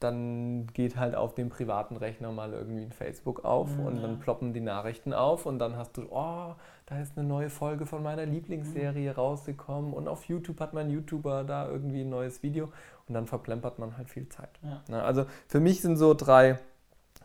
dann 0.00 0.68
geht 0.74 0.96
halt 0.96 1.16
auf 1.16 1.34
dem 1.34 1.48
privaten 1.48 1.96
Rechner 1.96 2.30
mal 2.30 2.52
irgendwie 2.52 2.82
ein 2.82 2.92
Facebook 2.92 3.44
auf 3.44 3.76
Mhm, 3.76 3.86
und 3.86 4.02
dann 4.02 4.20
ploppen 4.20 4.52
die 4.52 4.60
Nachrichten 4.60 5.12
auf 5.12 5.44
und 5.44 5.58
dann 5.58 5.76
hast 5.76 5.96
du, 5.96 6.02
oh, 6.10 6.54
da 6.86 7.00
ist 7.00 7.18
eine 7.18 7.26
neue 7.26 7.50
Folge 7.50 7.84
von 7.84 8.02
meiner 8.02 8.24
Lieblingsserie 8.24 9.14
rausgekommen 9.14 9.92
und 9.92 10.06
auf 10.06 10.24
YouTube 10.24 10.60
hat 10.60 10.72
mein 10.72 10.88
YouTuber 10.90 11.42
da 11.44 11.68
irgendwie 11.68 12.02
ein 12.02 12.10
neues 12.10 12.42
Video 12.42 12.66
und 13.08 13.14
dann 13.14 13.26
verplempert 13.26 13.78
man 13.78 13.96
halt 13.96 14.08
viel 14.08 14.28
Zeit. 14.28 14.50
Ja. 14.62 14.82
Ne, 14.88 15.02
Also 15.02 15.26
für 15.48 15.58
mich 15.58 15.80
sind 15.80 15.96
so 15.96 16.14
drei, 16.14 16.58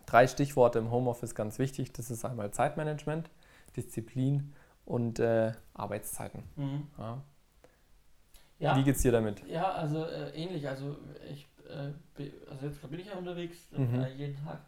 drei 0.08 0.26
Stichworte 0.26 0.80
im 0.80 0.90
Homeoffice 0.90 1.36
ganz 1.36 1.60
wichtig. 1.60 1.94
Das 1.94 2.10
ist 2.10 2.26
einmal 2.26 2.50
Zeitmanagement, 2.52 3.30
Disziplin 3.78 4.52
und 4.86 5.20
äh, 5.20 5.52
Arbeitszeiten. 5.74 6.44
Mhm. 6.56 6.88
Ja. 6.98 7.22
Ja. 8.60 8.78
Wie 8.78 8.84
geht's 8.84 9.02
dir 9.02 9.12
damit? 9.12 9.46
Ja, 9.48 9.72
also 9.72 10.06
äh, 10.06 10.30
ähnlich. 10.32 10.68
Also 10.68 10.98
ich 11.30 11.48
äh, 11.68 11.92
also 12.50 12.68
jetzt 12.68 12.90
bin 12.90 13.00
ich 13.00 13.08
ja 13.08 13.16
unterwegs, 13.18 13.72
äh, 13.74 13.80
Mhm. 13.80 14.06
jeden 14.18 14.44
Tag. 14.44 14.62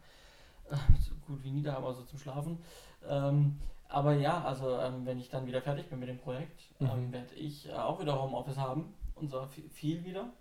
So 1.00 1.14
gut 1.26 1.44
wie 1.44 1.50
nie 1.52 1.62
da, 1.62 1.76
aber 1.76 1.94
so 1.94 2.02
zum 2.02 2.18
Schlafen. 2.18 2.58
Ähm, 3.08 3.58
aber 3.88 4.14
ja, 4.14 4.42
also 4.42 4.78
ähm, 4.80 5.06
wenn 5.06 5.18
ich 5.20 5.28
dann 5.30 5.46
wieder 5.46 5.62
fertig 5.62 5.88
bin 5.88 6.00
mit 6.00 6.08
dem 6.08 6.18
Projekt, 6.18 6.60
ähm, 6.80 7.08
Mhm. 7.08 7.12
werde 7.12 7.34
ich 7.34 7.68
äh, 7.68 7.72
auch 7.72 8.00
wieder 8.00 8.20
Homeoffice 8.20 8.56
haben. 8.56 8.94
Und 9.14 9.30
zwar 9.30 9.48
vi- 9.48 9.68
viel 9.70 10.04
wieder. 10.04 10.32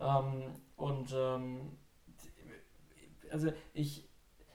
Ähm, 0.00 0.42
und 0.76 1.12
ähm, 1.14 1.78
also 3.30 3.52
ich, 3.74 4.08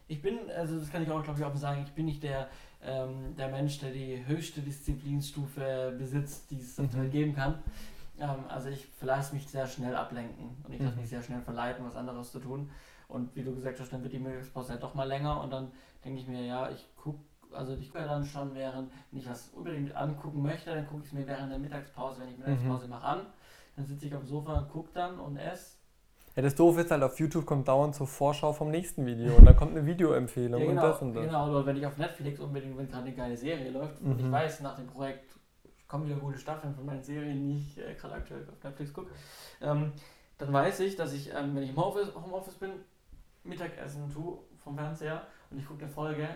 ich 0.08 0.22
bin, 0.22 0.50
also 0.52 0.80
das 0.80 0.92
kann 0.92 1.02
ich 1.04 1.10
auch 1.10 1.24
glaube 1.24 1.40
ich 1.40 1.46
auch 1.46 1.56
sagen, 1.56 1.84
ich 1.88 1.94
bin 1.94 2.06
nicht 2.06 2.22
der, 2.24 2.50
ähm, 2.86 3.36
der 3.38 3.50
Mensch, 3.50 3.80
der 3.80 3.92
die 3.92 4.26
höchste 4.26 4.62
Disziplinstufe 4.62 5.96
besitzt, 5.98 6.50
die 6.52 6.60
es 6.60 6.78
Mhm. 6.78 7.12
geben 7.12 7.36
kann. 7.36 7.56
Ähm, 8.20 8.46
also 8.48 8.70
ich 8.70 8.88
lasse 9.02 9.34
mich 9.36 9.48
sehr 9.48 9.68
schnell 9.68 9.96
ablenken 9.96 10.58
und 10.64 10.74
ich 10.74 10.80
lasse 10.82 10.96
Mhm. 10.96 11.02
mich 11.02 11.10
sehr 11.10 11.22
schnell 11.22 11.42
verleiten, 11.42 11.86
was 11.86 11.96
anderes 11.96 12.32
zu 12.32 12.40
tun. 12.40 12.70
Und 13.08 13.36
wie 13.36 13.44
du 13.44 13.54
gesagt 13.54 13.80
hast, 13.80 13.92
dann 13.94 14.02
wird 14.04 14.14
die 14.14 14.20
Mittagspause 14.20 14.72
halt 14.74 14.84
doch 14.84 14.96
mal 14.96 15.04
länger 15.08 15.42
und 15.42 15.52
dann 15.52 15.72
denke 16.04 16.20
ich 16.20 16.28
mir, 16.28 16.44
ja, 16.46 16.70
ich 16.72 16.88
gucke, 16.96 17.20
also 17.52 17.74
ich 17.76 17.92
gucke 17.92 18.06
dann 18.06 18.26
schon 18.26 18.56
während, 18.56 18.92
wenn 19.12 19.20
ich 19.20 19.30
was 19.30 19.50
unbedingt 19.50 19.96
angucken 19.96 20.42
möchte, 20.42 20.74
dann 20.74 20.88
gucke 20.88 21.02
ich 21.02 21.08
es 21.08 21.14
mir 21.14 21.28
während 21.28 21.52
der 21.52 21.60
Mittagspause, 21.60 22.22
wenn 22.22 22.30
ich 22.30 22.38
Mittagspause 22.38 22.88
mache, 22.88 23.06
an. 23.06 23.26
Dann 23.76 23.86
sitze 23.86 24.06
ich 24.08 24.16
auf 24.16 24.22
dem 24.22 24.28
Sofa 24.30 24.58
und 24.60 24.70
gucke 24.70 24.90
dann 24.94 25.20
und 25.20 25.38
esse. 25.38 25.75
Ja, 26.36 26.42
das 26.42 26.56
Doofe 26.56 26.82
ist 26.82 26.92
halt, 26.92 27.02
auf 27.02 27.18
YouTube 27.20 27.46
kommt 27.46 27.68
dauernd 27.68 27.96
zur 27.96 28.08
Vorschau 28.08 28.52
vom 28.52 28.70
nächsten 28.70 29.06
Video 29.06 29.36
und 29.36 29.46
da 29.46 29.54
kommt 29.54 29.72
eine 29.72 29.86
Videoempfehlung 29.86 30.60
Ja, 30.62 30.68
genau, 30.68 30.82
und 30.82 30.90
das 30.90 31.02
und 31.02 31.14
das. 31.14 31.26
genau, 31.26 31.50
oder 31.50 31.66
wenn 31.66 31.78
ich 31.78 31.86
auf 31.86 31.98
Netflix 31.98 32.40
unbedingt, 32.42 32.78
wenn 32.78 32.90
gerade 32.90 33.06
eine 33.06 33.16
geile 33.16 33.38
Serie 33.38 33.72
läuft 33.72 34.02
und 34.02 34.20
ich 34.20 34.26
Mhm. 34.26 34.32
weiß, 34.34 34.60
nach 34.62 34.76
dem 34.76 34.88
Projekt 34.88 35.34
kommen 35.88 36.06
wieder 36.08 36.18
gute 36.18 36.38
Staffeln 36.38 36.76
von 36.76 36.86
meinen 36.86 37.02
Serien, 37.02 37.40
die 37.48 37.58
ich 37.58 37.78
äh, 37.78 37.94
gerade 37.94 38.16
aktuell 38.16 38.46
auf 38.52 38.62
Netflix 38.62 38.92
gucke, 38.94 39.12
ähm, 39.62 39.94
dann 40.38 40.52
weiß 40.52 40.82
ich, 40.82 40.98
dass 40.98 41.14
ich, 41.14 41.30
ähm, 41.34 41.56
wenn 41.56 41.64
ich 41.64 41.70
im 41.70 41.78
Homeoffice, 41.78 42.14
Homeoffice 42.14 42.56
bin, 42.56 42.72
Mittagessen 43.46 44.12
tue 44.12 44.38
vom 44.62 44.76
Fernseher 44.76 45.22
und 45.52 45.60
ich 45.60 45.66
gucke 45.66 45.84
eine 45.86 45.94
Folge, 45.94 46.28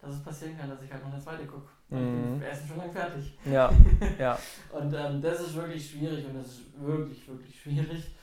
dass 0.00 0.14
es 0.14 0.22
passieren 0.22 0.56
kann, 0.58 0.68
dass 0.70 0.80
ich 0.82 0.92
halt 0.92 1.02
noch 1.04 1.12
eine 1.12 1.20
zweite 1.20 1.44
gucke. 1.46 1.66
Mhm. 1.88 2.40
Wir 2.40 2.48
essen 2.50 2.68
schon 2.68 2.76
lange 2.76 2.92
fertig. 2.92 3.36
Ja, 3.50 3.72
ja. 4.18 4.38
Und 4.72 4.94
ähm, 4.94 5.20
das 5.20 5.40
ist 5.40 5.54
wirklich 5.56 5.90
schwierig 5.90 6.24
und 6.26 6.34
das 6.36 6.46
ist 6.46 6.60
wirklich, 6.80 7.26
wirklich 7.26 7.60
schwierig. 7.60 8.14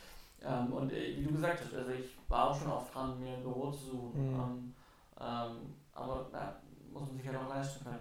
Ähm, 0.45 0.73
und 0.73 0.91
äh, 0.91 1.17
wie 1.17 1.23
du 1.23 1.31
gesagt 1.31 1.61
hast, 1.63 1.73
also 1.73 1.91
ich 1.91 2.17
war 2.27 2.49
auch 2.49 2.59
schon 2.59 2.71
oft 2.71 2.93
dran, 2.93 3.19
mir 3.19 3.38
ein 3.38 3.43
Büro 3.43 3.71
zu 3.71 3.85
suchen. 3.85 4.33
Mhm. 4.33 4.39
Ähm, 4.39 4.73
ähm, 5.19 5.75
aber 5.93 6.29
na, 6.31 6.55
muss 6.91 7.07
man 7.07 7.17
sich 7.17 7.27
halt 7.27 7.38
auch 7.38 7.49
leisten 7.49 7.83
können. 7.83 7.99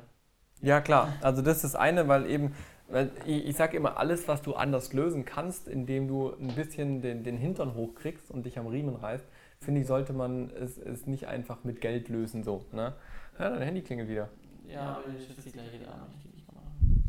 Ja, 0.63 0.81
klar. 0.81 1.13
Also 1.23 1.43
das 1.43 1.57
ist 1.57 1.65
das 1.65 1.75
eine, 1.77 2.09
weil 2.09 2.27
eben, 2.27 2.55
weil 2.89 3.11
ich, 3.25 3.47
ich 3.47 3.57
sage 3.57 3.77
immer, 3.77 3.99
alles, 3.99 4.29
was 4.29 4.43
du 4.43 4.55
anders 4.55 4.93
lösen 4.93 5.25
kannst, 5.25 5.69
indem 5.69 6.09
du 6.09 6.33
ein 6.35 6.55
bisschen 6.55 7.03
den, 7.03 7.25
den 7.25 7.37
Hintern 7.37 7.75
hochkriegst 7.75 8.31
und 8.31 8.47
dich 8.47 8.59
am 8.59 8.67
Riemen 8.67 8.97
reißt, 8.97 9.25
finde 9.61 9.81
ich, 9.81 9.87
sollte 9.87 10.13
man 10.13 10.51
es, 10.51 10.79
es 10.79 11.07
nicht 11.07 11.27
einfach 11.27 11.65
mit 11.65 11.81
Geld 11.81 12.09
lösen 12.09 12.43
so. 12.43 12.65
Ne? 12.73 12.95
Ja, 13.39 13.51
dein 13.51 13.63
Handy 13.63 13.83
klingelt 13.83 14.09
wieder. 14.09 14.29
Ja, 14.67 14.97
aber 14.97 15.05
ich 15.17 15.27
die 15.45 15.53
gleiche 15.53 15.79
da 15.79 15.93
an, 15.93 16.07
ich 16.17 16.23
die 16.23 16.29
nicht 16.37 16.47
nochmal. 16.49 16.65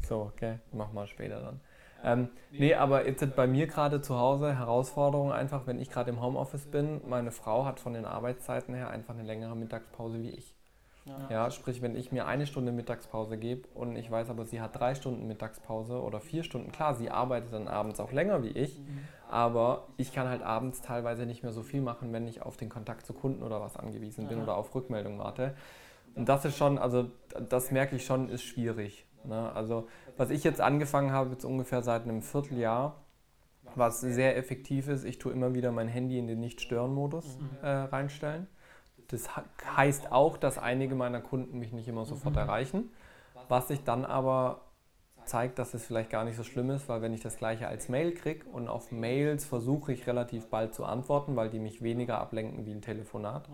So, 0.07 0.21
okay, 0.21 0.59
mach 0.71 0.91
mal 0.91 1.07
später 1.07 1.41
dann. 1.41 1.59
Ähm, 2.03 2.29
nee, 2.51 2.73
aber 2.73 3.07
jetzt 3.07 3.35
bei 3.35 3.47
mir 3.47 3.67
gerade 3.67 4.01
zu 4.01 4.17
Hause 4.17 4.57
Herausforderung 4.57 5.31
einfach, 5.31 5.65
wenn 5.65 5.79
ich 5.79 5.89
gerade 5.89 6.11
im 6.11 6.21
Homeoffice 6.21 6.65
bin, 6.65 7.01
meine 7.07 7.31
Frau 7.31 7.65
hat 7.65 7.79
von 7.79 7.93
den 7.93 8.05
Arbeitszeiten 8.05 8.73
her 8.75 8.89
einfach 8.89 9.13
eine 9.13 9.23
längere 9.23 9.55
Mittagspause 9.55 10.21
wie 10.21 10.29
ich. 10.29 10.57
Ja, 11.29 11.49
sprich, 11.51 11.81
wenn 11.81 11.95
ich 11.95 12.11
mir 12.11 12.27
eine 12.27 12.45
Stunde 12.45 12.71
Mittagspause 12.71 13.37
gebe 13.37 13.67
und 13.73 13.95
ich 13.95 14.11
weiß 14.11 14.29
aber, 14.29 14.45
sie 14.45 14.59
hat 14.59 14.77
drei 14.77 14.93
Stunden 14.93 15.27
Mittagspause 15.27 16.01
oder 16.01 16.19
vier 16.19 16.43
Stunden, 16.43 16.71
klar, 16.71 16.95
sie 16.95 17.09
arbeitet 17.09 17.53
dann 17.53 17.67
abends 17.67 17.99
auch 17.99 18.11
länger 18.11 18.43
wie 18.43 18.49
ich, 18.49 18.81
aber 19.29 19.87
ich 19.97 20.13
kann 20.13 20.27
halt 20.27 20.41
abends 20.41 20.81
teilweise 20.81 21.25
nicht 21.25 21.43
mehr 21.43 21.53
so 21.53 21.63
viel 21.63 21.81
machen, 21.81 22.11
wenn 22.13 22.27
ich 22.27 22.41
auf 22.41 22.57
den 22.57 22.69
Kontakt 22.69 23.05
zu 23.05 23.13
Kunden 23.13 23.41
oder 23.41 23.61
was 23.61 23.77
angewiesen 23.77 24.27
bin 24.27 24.37
Aha. 24.37 24.43
oder 24.43 24.57
auf 24.57 24.75
Rückmeldung 24.75 25.19
warte. 25.19 25.55
Und 26.15 26.27
das 26.27 26.45
ist 26.45 26.57
schon, 26.57 26.77
also 26.77 27.09
das 27.47 27.71
merke 27.71 27.95
ich 27.95 28.05
schon, 28.05 28.29
ist 28.29 28.43
schwierig. 28.43 29.05
Ne? 29.23 29.51
Also 29.53 29.87
was 30.17 30.29
ich 30.29 30.43
jetzt 30.43 30.61
angefangen 30.61 31.11
habe, 31.11 31.31
jetzt 31.31 31.45
ungefähr 31.45 31.81
seit 31.81 32.03
einem 32.03 32.21
Vierteljahr, 32.21 32.95
was 33.75 34.01
sehr 34.01 34.37
effektiv 34.37 34.87
ist, 34.87 35.03
ich 35.03 35.17
tue 35.19 35.31
immer 35.33 35.53
wieder 35.53 35.71
mein 35.71 35.87
Handy 35.87 36.17
in 36.17 36.27
den 36.27 36.39
Nicht-Stören-Modus 36.39 37.37
Mhm. 37.37 37.49
äh, 37.61 37.67
reinstellen. 37.69 38.47
Das 39.09 39.29
heißt 39.77 40.11
auch, 40.11 40.37
dass 40.37 40.57
einige 40.57 40.95
meiner 40.95 41.21
Kunden 41.21 41.59
mich 41.59 41.71
nicht 41.73 41.87
immer 41.87 42.05
sofort 42.05 42.35
Mhm. 42.35 42.39
erreichen, 42.41 42.89
was 43.49 43.67
sich 43.67 43.83
dann 43.83 44.03
aber 44.05 44.61
zeigt, 45.25 45.59
dass 45.59 45.73
es 45.73 45.85
vielleicht 45.85 46.09
gar 46.09 46.23
nicht 46.23 46.37
so 46.37 46.43
schlimm 46.43 46.69
ist, 46.69 46.87
weil 46.87 47.01
wenn 47.01 47.13
ich 47.13 47.19
das 47.21 47.37
gleiche 47.37 47.67
als 47.67 47.89
Mail 47.89 48.13
kriege 48.13 48.45
und 48.49 48.69
auf 48.69 48.91
Mails 48.93 49.45
versuche 49.45 49.91
ich 49.91 50.07
relativ 50.07 50.47
bald 50.49 50.73
zu 50.73 50.85
antworten, 50.85 51.35
weil 51.35 51.49
die 51.49 51.59
mich 51.59 51.81
weniger 51.81 52.19
ablenken 52.19 52.65
wie 52.65 52.71
ein 52.71 52.81
Telefonat, 52.81 53.49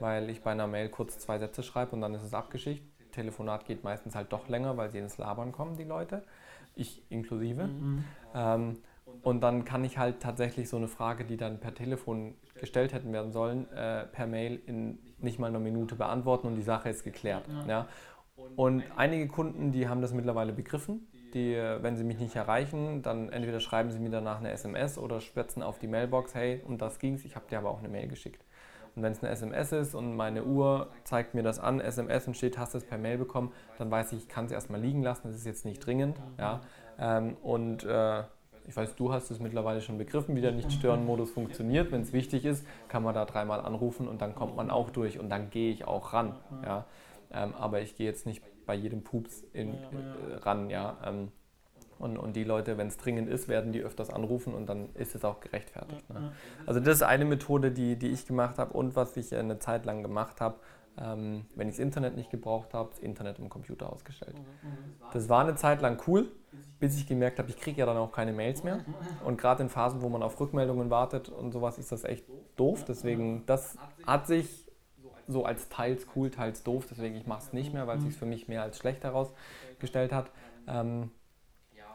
weil 0.00 0.28
ich 0.28 0.42
bei 0.42 0.50
einer 0.50 0.66
Mail 0.66 0.88
kurz 0.88 1.18
zwei 1.20 1.38
Sätze 1.38 1.62
schreibe 1.62 1.92
und 1.92 2.00
dann 2.00 2.14
ist 2.14 2.22
es 2.24 2.34
abgeschickt. 2.34 2.82
Telefonat 3.14 3.64
geht 3.66 3.84
meistens 3.84 4.14
halt 4.14 4.32
doch 4.32 4.48
länger, 4.48 4.76
weil 4.76 4.90
sie 4.90 4.98
ins 4.98 5.18
Labern 5.18 5.52
kommen, 5.52 5.76
die 5.76 5.84
Leute, 5.84 6.22
ich 6.74 7.02
inklusive. 7.10 7.64
Mhm. 7.64 8.04
Ähm, 8.34 8.76
und 9.22 9.42
dann 9.42 9.64
kann 9.64 9.84
ich 9.84 9.98
halt 9.98 10.20
tatsächlich 10.20 10.68
so 10.68 10.76
eine 10.76 10.88
Frage, 10.88 11.24
die 11.24 11.36
dann 11.36 11.60
per 11.60 11.74
Telefon 11.74 12.34
gestellt 12.56 12.92
hätten 12.92 13.12
werden 13.12 13.32
sollen, 13.32 13.70
äh, 13.72 14.04
per 14.06 14.26
Mail 14.26 14.60
in 14.66 14.98
nicht 15.18 15.38
mal 15.38 15.48
einer 15.48 15.58
Minute 15.58 15.94
beantworten 15.94 16.46
und 16.46 16.56
die 16.56 16.62
Sache 16.62 16.88
ist 16.88 17.04
geklärt. 17.04 17.44
Ja. 17.48 17.66
Ja. 17.66 17.88
Und 18.56 18.84
einige 18.96 19.28
Kunden, 19.28 19.72
die 19.72 19.88
haben 19.88 20.02
das 20.02 20.12
mittlerweile 20.12 20.52
begriffen. 20.52 21.06
Die, 21.32 21.54
äh, 21.54 21.82
wenn 21.82 21.96
sie 21.96 22.04
mich 22.04 22.18
nicht 22.18 22.36
erreichen, 22.36 23.02
dann 23.02 23.28
entweder 23.30 23.60
schreiben 23.60 23.90
sie 23.90 23.98
mir 23.98 24.10
danach 24.10 24.38
eine 24.38 24.50
SMS 24.50 24.98
oder 24.98 25.20
schwätzen 25.20 25.62
auf 25.62 25.78
die 25.78 25.88
Mailbox, 25.88 26.34
hey, 26.34 26.62
um 26.64 26.78
das 26.78 26.98
ging's, 26.98 27.24
ich 27.24 27.34
habe 27.34 27.46
dir 27.48 27.58
aber 27.58 27.70
auch 27.70 27.80
eine 27.80 27.88
Mail 27.88 28.06
geschickt. 28.06 28.43
Und 28.96 29.02
wenn 29.02 29.12
es 29.12 29.22
eine 29.22 29.32
SMS 29.32 29.72
ist 29.72 29.94
und 29.94 30.14
meine 30.14 30.44
Uhr 30.44 30.88
zeigt 31.04 31.34
mir 31.34 31.42
das 31.42 31.58
an, 31.58 31.80
SMS 31.80 32.26
und 32.26 32.36
steht, 32.36 32.58
hast 32.58 32.74
du 32.74 32.78
es 32.78 32.84
per 32.84 32.98
Mail 32.98 33.18
bekommen, 33.18 33.52
dann 33.78 33.90
weiß 33.90 34.12
ich, 34.12 34.18
ich 34.20 34.28
kann 34.28 34.46
es 34.46 34.52
erstmal 34.52 34.80
liegen 34.80 35.02
lassen, 35.02 35.28
das 35.28 35.36
ist 35.36 35.46
jetzt 35.46 35.64
nicht 35.64 35.84
dringend. 35.84 36.20
Ja. 36.38 36.60
Ähm, 36.98 37.36
und 37.42 37.84
äh, 37.84 38.22
ich 38.66 38.76
weiß, 38.76 38.96
du 38.96 39.12
hast 39.12 39.30
es 39.30 39.40
mittlerweile 39.40 39.80
schon 39.80 39.98
begriffen, 39.98 40.36
wie 40.36 40.40
der 40.40 40.52
Nicht-Stören-Modus 40.52 41.32
funktioniert. 41.32 41.92
Wenn 41.92 42.00
es 42.00 42.12
wichtig 42.12 42.44
ist, 42.44 42.66
kann 42.88 43.02
man 43.02 43.14
da 43.14 43.24
dreimal 43.24 43.60
anrufen 43.60 44.08
und 44.08 44.22
dann 44.22 44.34
kommt 44.34 44.56
man 44.56 44.70
auch 44.70 44.90
durch 44.90 45.18
und 45.18 45.28
dann 45.28 45.50
gehe 45.50 45.70
ich 45.70 45.86
auch 45.86 46.12
ran. 46.12 46.36
Ja. 46.62 46.86
Ähm, 47.32 47.52
aber 47.58 47.80
ich 47.82 47.96
gehe 47.96 48.06
jetzt 48.06 48.26
nicht 48.26 48.42
bei 48.64 48.74
jedem 48.74 49.02
Pups 49.02 49.42
in, 49.52 49.74
äh, 49.74 50.36
ran. 50.36 50.70
Ja. 50.70 50.96
Ähm, 51.04 51.32
und, 51.98 52.16
und 52.18 52.34
die 52.36 52.44
Leute, 52.44 52.78
wenn 52.78 52.88
es 52.88 52.96
dringend 52.96 53.28
ist, 53.28 53.48
werden 53.48 53.72
die 53.72 53.80
öfters 53.80 54.10
anrufen 54.10 54.54
und 54.54 54.68
dann 54.68 54.88
ist 54.94 55.14
es 55.14 55.24
auch 55.24 55.40
gerechtfertigt. 55.40 56.08
Ne? 56.10 56.32
Also 56.66 56.80
das 56.80 56.96
ist 56.96 57.02
eine 57.02 57.24
Methode, 57.24 57.70
die, 57.70 57.96
die 57.96 58.08
ich 58.08 58.26
gemacht 58.26 58.58
habe 58.58 58.72
und 58.72 58.96
was 58.96 59.16
ich 59.16 59.34
eine 59.34 59.58
Zeit 59.58 59.84
lang 59.86 60.02
gemacht 60.02 60.40
habe, 60.40 60.56
ähm, 60.96 61.46
wenn 61.56 61.68
ich 61.68 61.74
das 61.74 61.80
Internet 61.80 62.16
nicht 62.16 62.30
gebraucht 62.30 62.72
habe, 62.72 62.90
das 62.90 63.00
Internet 63.00 63.38
im 63.38 63.48
Computer 63.48 63.92
ausgestellt. 63.92 64.36
Das 65.12 65.28
war 65.28 65.40
eine 65.40 65.56
Zeit 65.56 65.80
lang 65.82 66.00
cool, 66.06 66.30
bis 66.78 66.96
ich 66.96 67.06
gemerkt 67.06 67.38
habe, 67.38 67.50
ich 67.50 67.56
kriege 67.56 67.80
ja 67.80 67.86
dann 67.86 67.96
auch 67.96 68.12
keine 68.12 68.32
Mails 68.32 68.62
mehr. 68.62 68.84
Und 69.24 69.40
gerade 69.40 69.62
in 69.62 69.68
Phasen, 69.68 70.02
wo 70.02 70.08
man 70.08 70.22
auf 70.22 70.38
Rückmeldungen 70.38 70.90
wartet 70.90 71.28
und 71.28 71.52
sowas, 71.52 71.78
ist 71.78 71.90
das 71.90 72.04
echt 72.04 72.24
doof. 72.56 72.84
Deswegen, 72.84 73.44
das 73.46 73.76
hat 74.06 74.26
sich 74.26 74.68
so 75.26 75.44
als 75.44 75.68
teils 75.68 76.06
cool, 76.14 76.30
teils 76.30 76.62
doof. 76.62 76.86
Deswegen, 76.88 77.16
ich 77.16 77.26
mache 77.26 77.40
es 77.40 77.52
nicht 77.52 77.72
mehr, 77.72 77.86
weil 77.86 77.98
es 77.98 78.04
sich 78.04 78.14
für 78.14 78.26
mich 78.26 78.48
mehr 78.48 78.62
als 78.62 78.78
schlecht 78.78 79.02
herausgestellt 79.02 80.12
hat. 80.12 80.30
Ähm, 80.66 81.10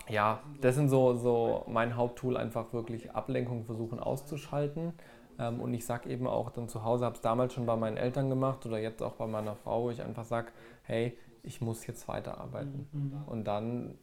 ja, 0.09 0.41
das 0.61 0.75
sind 0.75 0.89
so, 0.89 1.15
so 1.15 1.63
mein 1.67 1.95
Haupttool, 1.95 2.37
einfach 2.37 2.73
wirklich 2.73 3.11
Ablenkung 3.11 3.65
versuchen 3.65 3.99
auszuschalten. 3.99 4.93
Ähm, 5.39 5.61
und 5.61 5.73
ich 5.73 5.85
sage 5.85 6.09
eben 6.09 6.27
auch 6.27 6.49
dann 6.49 6.67
zu 6.67 6.83
Hause, 6.83 7.05
habe 7.05 7.15
es 7.15 7.21
damals 7.21 7.53
schon 7.53 7.65
bei 7.65 7.75
meinen 7.75 7.97
Eltern 7.97 8.29
gemacht 8.29 8.65
oder 8.65 8.79
jetzt 8.79 9.01
auch 9.01 9.13
bei 9.13 9.27
meiner 9.27 9.55
Frau, 9.55 9.83
wo 9.83 9.89
ich 9.89 10.01
einfach 10.01 10.25
sage, 10.25 10.51
hey, 10.83 11.17
ich 11.43 11.61
muss 11.61 11.87
jetzt 11.87 12.07
weiterarbeiten. 12.07 12.87
Mhm. 12.91 13.23
Und 13.25 13.45
dann, 13.45 13.97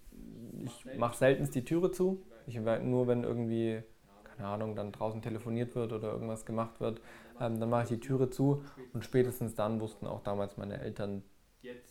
ich 0.65 0.87
mache 0.97 1.17
selten 1.17 1.49
die 1.51 1.65
Türe 1.65 1.91
zu. 1.91 2.23
Ich, 2.47 2.59
nur 2.59 3.07
wenn 3.07 3.25
irgendwie, 3.25 3.83
keine 4.25 4.49
Ahnung, 4.49 4.75
dann 4.77 4.93
draußen 4.93 5.21
telefoniert 5.21 5.75
wird 5.75 5.93
oder 5.93 6.13
irgendwas 6.13 6.47
gemacht 6.47 6.81
wird, 6.81 7.01
ähm, 7.41 7.61
dann 7.61 7.69
mache 7.69 7.83
ich 7.83 7.89
die 7.89 8.01
Türe 8.01 8.31
zu. 8.31 8.63
Und 8.95 9.05
spätestens 9.05 9.55
dann 9.55 9.81
wussten 9.81 10.07
auch 10.07 10.23
damals 10.23 10.57
meine 10.57 10.81
Eltern, 10.81 11.23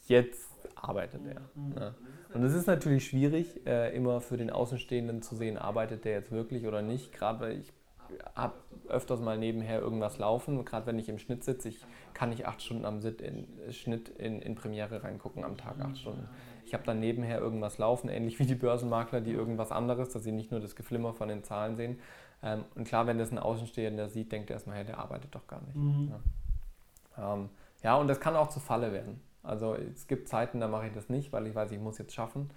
jetzt 0.07 0.49
arbeitet 0.75 1.21
er. 1.27 1.41
Ne? 1.55 1.95
Und 2.35 2.43
es 2.43 2.53
ist 2.53 2.67
natürlich 2.67 3.07
schwierig, 3.07 3.65
äh, 3.65 3.95
immer 3.95 4.19
für 4.19 4.35
den 4.35 4.49
Außenstehenden 4.49 5.21
zu 5.21 5.37
sehen, 5.37 5.57
arbeitet 5.57 6.03
der 6.03 6.11
jetzt 6.11 6.31
wirklich 6.33 6.67
oder 6.67 6.81
nicht. 6.81 7.13
Gerade 7.13 7.39
weil 7.39 7.59
ich 7.59 7.71
habe 8.35 8.53
öfters 8.89 9.21
mal 9.21 9.37
nebenher 9.37 9.79
irgendwas 9.79 10.17
laufen. 10.17 10.65
Gerade 10.65 10.85
wenn 10.85 10.99
ich 10.99 11.07
im 11.07 11.17
Schnitt 11.17 11.45
sitze, 11.45 11.69
ich 11.69 11.85
kann 12.13 12.29
nicht 12.29 12.45
acht 12.45 12.61
Stunden 12.61 12.83
am 12.83 12.99
Sit 12.99 13.21
in, 13.21 13.47
Schnitt 13.71 14.09
in, 14.09 14.41
in 14.41 14.55
Premiere 14.55 15.01
reingucken 15.01 15.45
am 15.45 15.55
Tag, 15.55 15.79
acht 15.79 15.97
Stunden. 15.97 16.27
Ich 16.65 16.73
habe 16.73 16.83
dann 16.83 16.99
nebenher 16.99 17.39
irgendwas 17.39 17.77
laufen, 17.77 18.09
ähnlich 18.09 18.37
wie 18.37 18.45
die 18.45 18.55
Börsenmakler, 18.55 19.21
die 19.21 19.31
irgendwas 19.31 19.71
anderes, 19.71 20.09
dass 20.09 20.23
sie 20.25 20.33
nicht 20.33 20.51
nur 20.51 20.59
das 20.59 20.75
Geflimmer 20.75 21.13
von 21.13 21.29
den 21.29 21.43
Zahlen 21.45 21.77
sehen. 21.77 21.99
Ähm, 22.43 22.65
und 22.75 22.85
klar, 22.85 23.07
wenn 23.07 23.17
das 23.17 23.31
ein 23.31 23.39
Außenstehender 23.39 24.09
sieht, 24.09 24.33
denkt 24.33 24.49
er 24.49 24.55
erstmal, 24.55 24.75
hey, 24.75 24.85
der 24.85 24.97
arbeitet 24.97 25.33
doch 25.33 25.47
gar 25.47 25.61
nicht. 25.61 25.77
Mhm. 25.77 26.11
Ja. 27.15 27.33
Ähm, 27.33 27.49
ja, 27.81 27.95
und 27.95 28.09
das 28.09 28.19
kann 28.19 28.35
auch 28.35 28.49
zu 28.49 28.59
Falle 28.59 28.91
werden. 28.91 29.21
Also 29.45 29.75
es 29.75 30.07
gibt 30.07 30.27
Zeiten, 30.29 30.59
da 30.59 30.67
mache 30.67 30.87
ich 30.87 30.93
das 30.93 31.09
nicht, 31.09 31.31
weil 31.33 31.47
ich 31.47 31.55
weiß, 31.55 31.71
ich 31.71 31.79
muss 31.79 31.97
jetzt 31.97 32.13
schaffen. 32.13 32.49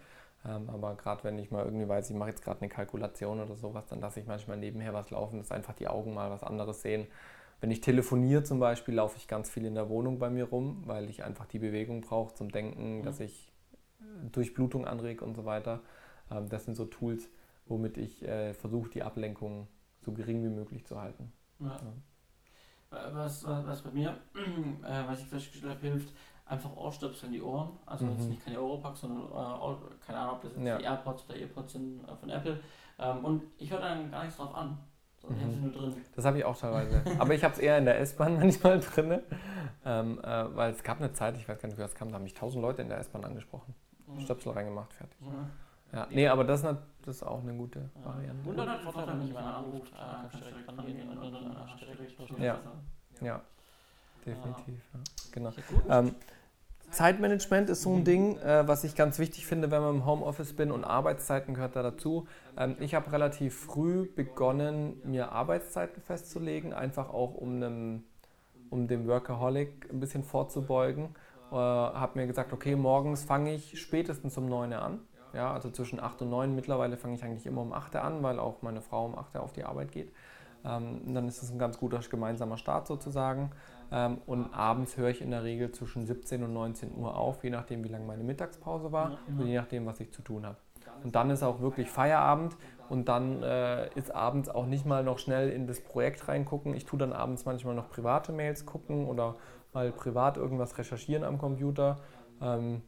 Ähm, 0.45 0.68
aber 0.70 0.95
gerade 0.97 1.24
wenn 1.24 1.39
ich 1.39 1.51
mal 1.51 1.64
irgendwie 1.64 1.89
weiß, 1.89 2.11
ich 2.11 2.16
mache 2.16 2.30
jetzt 2.30 2.43
gerade 2.43 2.61
eine 2.61 2.68
Kalkulation 2.68 3.41
oder 3.41 3.57
sowas, 3.57 3.86
dann 3.89 4.01
lasse 4.01 4.20
ich 4.20 4.26
manchmal 4.26 4.57
nebenher 4.57 4.95
was 4.95 5.11
laufen, 5.11 5.39
dass 5.39 5.51
einfach 5.53 5.74
die 5.74 5.89
Augen 5.89 6.14
mal 6.14 6.30
was 6.30 6.43
anderes 6.45 6.82
sehen. 6.82 7.07
Wenn 7.61 7.70
ich 7.72 7.80
telefoniere 7.80 8.45
zum 8.45 8.61
Beispiel, 8.61 8.95
laufe 8.95 9.16
ich 9.16 9.26
ganz 9.28 9.51
viel 9.51 9.64
in 9.66 9.74
der 9.74 9.89
Wohnung 9.89 10.18
bei 10.20 10.30
mir 10.30 10.45
rum, 10.45 10.82
weil 10.86 11.11
ich 11.11 11.24
einfach 11.24 11.47
die 11.47 11.59
Bewegung 11.59 12.03
brauche 12.03 12.34
zum 12.34 12.51
Denken, 12.53 13.03
Mhm. 13.03 13.05
dass 13.05 13.20
ich 13.20 13.53
Durchblutung 14.32 14.86
anrege 14.86 15.24
und 15.24 15.34
so 15.34 15.45
weiter. 15.45 15.80
Ähm, 16.30 16.49
das 16.49 16.64
sind 16.66 16.76
so 16.76 16.84
Tools, 16.86 17.28
womit 17.66 17.99
ich 17.99 18.22
äh, 18.26 18.55
versuche, 18.55 18.91
die 18.91 19.03
Ablenkung 19.03 19.68
so 20.03 20.12
gering 20.12 20.45
wie 20.45 20.49
möglich 20.51 20.86
zu 20.86 21.01
halten. 21.01 21.32
Ja. 21.61 21.95
Was, 22.91 23.45
was, 23.45 23.66
was 23.66 23.82
bei 23.82 23.91
mir, 23.91 24.11
äh, 24.84 25.07
was 25.07 25.20
ich 25.20 25.26
festgestellt 25.26 25.72
habe, 25.74 25.80
hilft, 25.89 26.14
einfach 26.49 26.75
Ohrstöpsel 26.77 27.27
in 27.27 27.33
die 27.35 27.43
Ohren. 27.43 27.71
Also 27.87 28.05
Mhm. 28.05 28.13
jetzt 28.13 28.29
nicht 28.29 28.45
keine 28.45 28.61
Oropax, 28.61 29.01
sondern 29.01 29.27
äh, 29.27 29.77
keine 30.07 30.19
Ahnung, 30.19 30.35
ob 30.37 30.43
das 30.43 30.53
jetzt 30.55 30.65
Ja. 30.67 30.79
die 30.79 30.85
AirPods 30.85 31.25
oder 31.29 31.39
Earpods 31.39 31.73
sind 31.73 32.05
äh, 32.09 32.17
von 32.17 32.31
Apple. 32.31 32.61
Ähm, 32.99 33.25
und 33.25 33.43
ich 33.59 33.71
höre 33.71 33.81
dann 33.81 34.11
gar 34.11 34.23
nichts 34.25 34.37
drauf 34.39 34.55
an. 34.55 34.79
So, 35.21 35.29
Ich 35.31 35.37
Mhm. 35.37 35.63
nur 35.63 35.73
drin. 35.73 35.97
Das 36.15 36.25
habe 36.25 36.39
ich 36.39 36.45
auch 36.45 36.57
teilweise. 36.57 37.03
Aber 37.19 37.35
ich 37.35 37.43
habe 37.45 37.53
es 37.55 37.61
eher 37.61 37.77
in 37.79 37.85
der 37.85 37.99
S-Bahn 38.01 38.37
manchmal 38.39 38.81
drin. 38.81 39.21
Ähm, 39.85 40.19
äh, 40.23 40.57
weil 40.57 40.73
es 40.73 40.83
gab 40.83 40.99
eine 40.99 41.13
Zeit, 41.13 41.37
ich 41.37 41.49
weiß 41.49 41.61
gar 41.61 41.69
nicht, 41.69 41.79
wie 41.79 41.83
das 41.83 41.95
kam, 41.95 42.09
da 42.09 42.15
haben 42.17 42.23
mich 42.25 42.35
tausend 42.35 42.63
Leute 42.63 42.83
in 42.83 42.89
der 42.89 42.99
S-Bahn 42.99 43.25
angesprochen. 43.25 43.75
Mhm. 44.07 44.21
Stöpsel 44.21 44.53
reingemacht, 44.53 44.93
fertig. 44.93 45.19
Ja. 45.21 45.99
Ja, 46.01 46.07
nee, 46.11 46.29
aber 46.29 46.45
das 46.45 46.63
ist, 46.63 46.77
das 47.03 47.17
ist 47.17 47.23
auch 47.23 47.41
eine 47.41 47.55
gute 47.55 47.79
Ja. 47.79 48.05
Variante. 48.05 48.49
Und 48.51 48.57
dann 48.59 48.69
hat 48.69 48.81
Vorteil, 48.83 49.07
wenn 49.09 49.27
jemand 49.27 49.47
anruft, 49.47 49.93
äh, 49.93 49.97
kannst 49.97 50.35
du 50.35 50.39
direkt 50.41 50.69
rangehen 50.69 51.09
und 51.09 51.17
dann 51.23 51.79
direkt 51.81 52.41
Ja. 52.41 52.59
Ja, 53.23 53.41
definitiv. 54.27 54.83
Ja. 54.93 55.01
Genau. 55.33 55.51
Ja, 55.51 55.63
gut. 55.69 55.85
Ähm, 55.89 56.15
Zeitmanagement 56.91 57.68
ist 57.68 57.82
so 57.82 57.95
ein 57.95 58.05
Ding, 58.05 58.39
äh, 58.39 58.66
was 58.66 58.82
ich 58.82 58.95
ganz 58.95 59.18
wichtig 59.18 59.47
finde, 59.47 59.70
wenn 59.70 59.82
man 59.82 59.97
im 59.97 60.07
Homeoffice 60.07 60.55
bin 60.55 60.70
und 60.70 60.84
Arbeitszeiten 60.84 61.55
gehört 61.55 61.76
da 61.76 61.82
dazu. 61.82 62.26
Ähm, 62.57 62.76
ich 62.80 62.95
habe 62.95 63.12
relativ 63.12 63.55
früh 63.55 64.09
begonnen, 64.09 65.01
mir 65.05 65.32
Arbeitszeiten 65.32 66.03
festzulegen, 66.03 66.72
einfach 66.72 67.11
auch 67.11 67.34
um, 67.34 67.57
einem, 67.57 68.05
um 68.70 68.89
dem 68.89 69.07
Workaholic 69.07 69.89
ein 69.93 70.01
bisschen 70.01 70.24
vorzubeugen. 70.24 71.14
Äh, 71.51 71.55
habe 71.55 72.18
mir 72.18 72.26
gesagt, 72.26 72.53
okay, 72.53 72.74
morgens 72.74 73.22
fange 73.22 73.55
ich 73.55 73.78
spätestens 73.80 74.36
um 74.39 74.47
9 74.47 74.72
Uhr 74.72 74.82
an. 74.82 75.01
Ja, 75.34 75.53
also 75.53 75.70
zwischen 75.70 76.01
8 76.01 76.22
und 76.22 76.30
9. 76.30 76.55
Mittlerweile 76.55 76.97
fange 76.97 77.14
ich 77.14 77.22
eigentlich 77.22 77.47
immer 77.47 77.61
um 77.61 77.74
8 77.74 77.97
Uhr 77.97 78.03
an, 78.03 78.22
weil 78.22 78.39
auch 78.39 78.62
meine 78.62 78.80
Frau 78.80 79.05
um 79.05 79.18
8 79.18 79.34
Uhr 79.34 79.43
auf 79.43 79.53
die 79.53 79.64
Arbeit 79.64 79.93
geht. 79.93 80.11
Ähm, 80.64 81.14
dann 81.14 81.28
ist 81.28 81.43
es 81.43 81.51
ein 81.51 81.59
ganz 81.59 81.78
guter 81.78 82.01
gemeinsamer 82.01 82.57
Start 82.57 82.86
sozusagen. 82.86 83.51
Ähm, 83.91 84.18
und 84.26 84.53
abends 84.53 84.97
höre 84.97 85.09
ich 85.09 85.22
in 85.22 85.30
der 85.30 85.45
Regel 85.45 85.72
zwischen 85.72 86.07
17 86.07 86.43
und 86.43 86.53
19 86.53 86.95
Uhr 86.95 87.16
auf, 87.16 87.43
je 87.43 87.51
nachdem, 87.51 87.84
wie 87.84 87.89
lange 87.89 88.05
meine 88.05 88.22
Mittagspause 88.22 88.93
war 88.93 89.18
und 89.39 89.47
je 89.47 89.57
nachdem, 89.57 89.86
was 89.86 90.01
ich 90.01 90.12
zu 90.12 90.22
tun 90.22 90.47
habe. 90.47 90.57
Und 91.05 91.14
dann 91.14 91.30
ist 91.30 91.43
auch 91.43 91.61
wirklich 91.61 91.91
Feierabend 91.91 92.57
und 92.89 93.09
dann 93.09 93.43
äh, 93.43 93.89
ist 93.95 94.14
abends 94.14 94.49
auch 94.49 94.66
nicht 94.66 94.84
mal 94.84 95.05
noch 95.05 95.18
schnell 95.18 95.51
in 95.51 95.66
das 95.66 95.80
Projekt 95.80 96.28
reingucken. 96.28 96.74
Ich 96.74 96.86
tue 96.86 96.99
dann 96.99 97.12
abends 97.12 97.45
manchmal 97.45 97.74
noch 97.74 97.89
private 97.89 98.32
Mails 98.32 98.66
gucken 98.66 99.07
oder 99.07 99.36
mal 99.72 99.93
privat 99.93 100.36
irgendwas 100.36 100.76
recherchieren 100.78 101.24
am 101.24 101.39
Computer. 101.39 101.99
Ähm, 102.41 102.82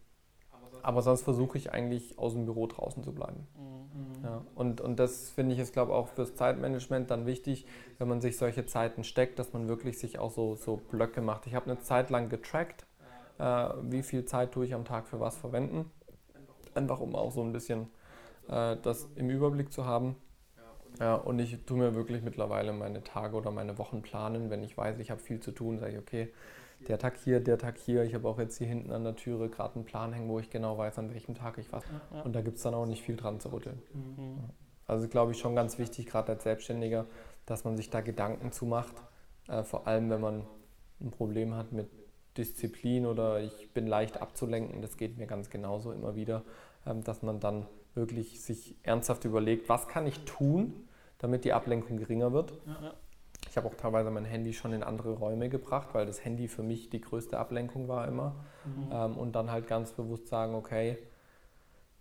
aber 0.82 1.02
sonst 1.02 1.22
versuche 1.22 1.58
ich 1.58 1.72
eigentlich 1.72 2.18
aus 2.18 2.32
dem 2.32 2.44
Büro 2.44 2.66
draußen 2.66 3.02
zu 3.02 3.12
bleiben. 3.12 3.46
Mhm. 3.56 4.24
Ja, 4.24 4.44
und, 4.54 4.80
und 4.80 4.98
das 4.98 5.30
finde 5.30 5.54
ich 5.54 5.60
ist, 5.60 5.72
glaube 5.72 5.92
ich, 5.92 5.96
auch 5.96 6.08
fürs 6.08 6.34
Zeitmanagement 6.34 7.10
dann 7.10 7.26
wichtig, 7.26 7.66
wenn 7.98 8.08
man 8.08 8.20
sich 8.20 8.36
solche 8.36 8.66
Zeiten 8.66 9.04
steckt, 9.04 9.38
dass 9.38 9.52
man 9.52 9.68
wirklich 9.68 9.98
sich 9.98 10.18
auch 10.18 10.30
so, 10.30 10.56
so 10.56 10.76
Blöcke 10.76 11.22
macht. 11.22 11.46
Ich 11.46 11.54
habe 11.54 11.70
eine 11.70 11.80
Zeit 11.80 12.10
lang 12.10 12.28
getrackt, 12.28 12.86
äh, 13.38 13.68
wie 13.82 14.02
viel 14.02 14.24
Zeit 14.24 14.52
tue 14.52 14.66
ich 14.66 14.74
am 14.74 14.84
Tag 14.84 15.08
für 15.08 15.20
was 15.20 15.36
verwenden. 15.36 15.90
Einfach 16.74 17.00
um 17.00 17.16
auch 17.16 17.32
so 17.32 17.42
ein 17.42 17.52
bisschen 17.52 17.88
äh, 18.48 18.76
das 18.82 19.08
im 19.16 19.30
Überblick 19.30 19.72
zu 19.72 19.86
haben. 19.86 20.16
Ja, 20.98 21.14
und 21.14 21.38
ich 21.38 21.56
tue 21.64 21.78
mir 21.78 21.94
wirklich 21.94 22.22
mittlerweile 22.22 22.72
meine 22.72 23.02
Tage 23.02 23.36
oder 23.36 23.50
meine 23.50 23.78
Wochen 23.78 24.02
planen. 24.02 24.50
Wenn 24.50 24.62
ich 24.62 24.76
weiß, 24.76 24.98
ich 24.98 25.10
habe 25.10 25.20
viel 25.20 25.40
zu 25.40 25.52
tun, 25.52 25.78
sage 25.78 25.92
ich, 25.92 25.98
okay, 25.98 26.32
der 26.88 26.98
Tag 26.98 27.16
hier, 27.18 27.40
der 27.40 27.58
Tag 27.58 27.78
hier. 27.78 28.02
Ich 28.04 28.14
habe 28.14 28.28
auch 28.28 28.38
jetzt 28.38 28.58
hier 28.58 28.66
hinten 28.66 28.90
an 28.90 29.04
der 29.04 29.16
Türe 29.16 29.48
gerade 29.48 29.76
einen 29.76 29.84
Plan 29.84 30.12
hängen, 30.12 30.28
wo 30.28 30.38
ich 30.38 30.50
genau 30.50 30.78
weiß, 30.78 30.98
an 30.98 31.12
welchem 31.12 31.34
Tag 31.34 31.58
ich 31.58 31.72
was. 31.72 31.84
Ja. 32.12 32.22
Und 32.22 32.34
da 32.34 32.40
gibt 32.40 32.56
es 32.56 32.62
dann 32.62 32.74
auch 32.74 32.86
nicht 32.86 33.02
viel 33.02 33.16
dran 33.16 33.40
zu 33.40 33.52
rütteln. 33.52 33.82
Mhm. 33.92 34.38
Also 34.86 35.08
glaube 35.08 35.32
ich 35.32 35.38
schon 35.38 35.54
ganz 35.54 35.78
wichtig, 35.78 36.06
gerade 36.06 36.32
als 36.32 36.42
Selbstständiger, 36.42 37.06
dass 37.46 37.64
man 37.64 37.76
sich 37.76 37.90
da 37.90 38.00
Gedanken 38.00 38.52
zu 38.52 38.66
macht. 38.66 38.94
Äh, 39.48 39.62
vor 39.62 39.86
allem, 39.86 40.10
wenn 40.10 40.20
man 40.20 40.46
ein 41.00 41.10
Problem 41.10 41.54
hat 41.54 41.72
mit 41.72 41.88
Disziplin 42.36 43.06
oder 43.06 43.40
ich 43.40 43.72
bin 43.72 43.86
leicht 43.86 44.20
abzulenken, 44.20 44.82
das 44.82 44.96
geht 44.96 45.18
mir 45.18 45.26
ganz 45.26 45.50
genauso 45.50 45.92
immer 45.92 46.14
wieder, 46.14 46.42
ähm, 46.86 47.04
dass 47.04 47.22
man 47.22 47.40
dann 47.40 47.66
wirklich 47.94 48.42
sich 48.42 48.76
ernsthaft 48.82 49.24
überlegt, 49.24 49.68
was 49.68 49.88
kann 49.88 50.06
ich 50.06 50.24
tun, 50.24 50.88
damit 51.18 51.44
die 51.44 51.52
Ablenkung 51.52 51.96
geringer 51.96 52.32
wird. 52.32 52.52
Ja, 52.66 52.78
ja. 52.82 52.94
Ich 53.50 53.56
habe 53.56 53.66
auch 53.66 53.74
teilweise 53.74 54.10
mein 54.12 54.24
Handy 54.24 54.52
schon 54.54 54.72
in 54.72 54.84
andere 54.84 55.12
Räume 55.14 55.48
gebracht, 55.48 55.88
weil 55.92 56.06
das 56.06 56.24
Handy 56.24 56.46
für 56.46 56.62
mich 56.62 56.88
die 56.88 57.00
größte 57.00 57.36
Ablenkung 57.36 57.88
war 57.88 58.06
immer. 58.06 58.36
Mhm. 58.64 58.88
Ähm, 58.92 59.16
und 59.18 59.32
dann 59.32 59.50
halt 59.50 59.66
ganz 59.66 59.90
bewusst 59.92 60.28
sagen, 60.28 60.54
okay, 60.54 60.98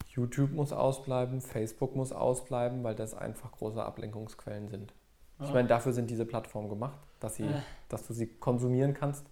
YouTube 0.09 0.51
muss 0.51 0.71
ausbleiben, 0.71 1.41
Facebook 1.41 1.95
muss 1.95 2.11
ausbleiben, 2.11 2.83
weil 2.83 2.93
das 2.95 3.15
einfach 3.15 3.51
große 3.51 3.83
Ablenkungsquellen 3.83 4.67
sind. 4.67 4.93
Ich 5.41 5.53
meine, 5.53 5.69
dafür 5.69 5.93
sind 5.93 6.09
diese 6.09 6.25
Plattformen 6.25 6.67
gemacht, 6.67 6.99
dass, 7.21 7.35
sie, 7.35 7.45
Ja. 7.45 7.63
dass 7.87 8.05
du 8.05 8.13
sie 8.13 8.27
konsumieren 8.27 8.93
kannst, 8.93 9.25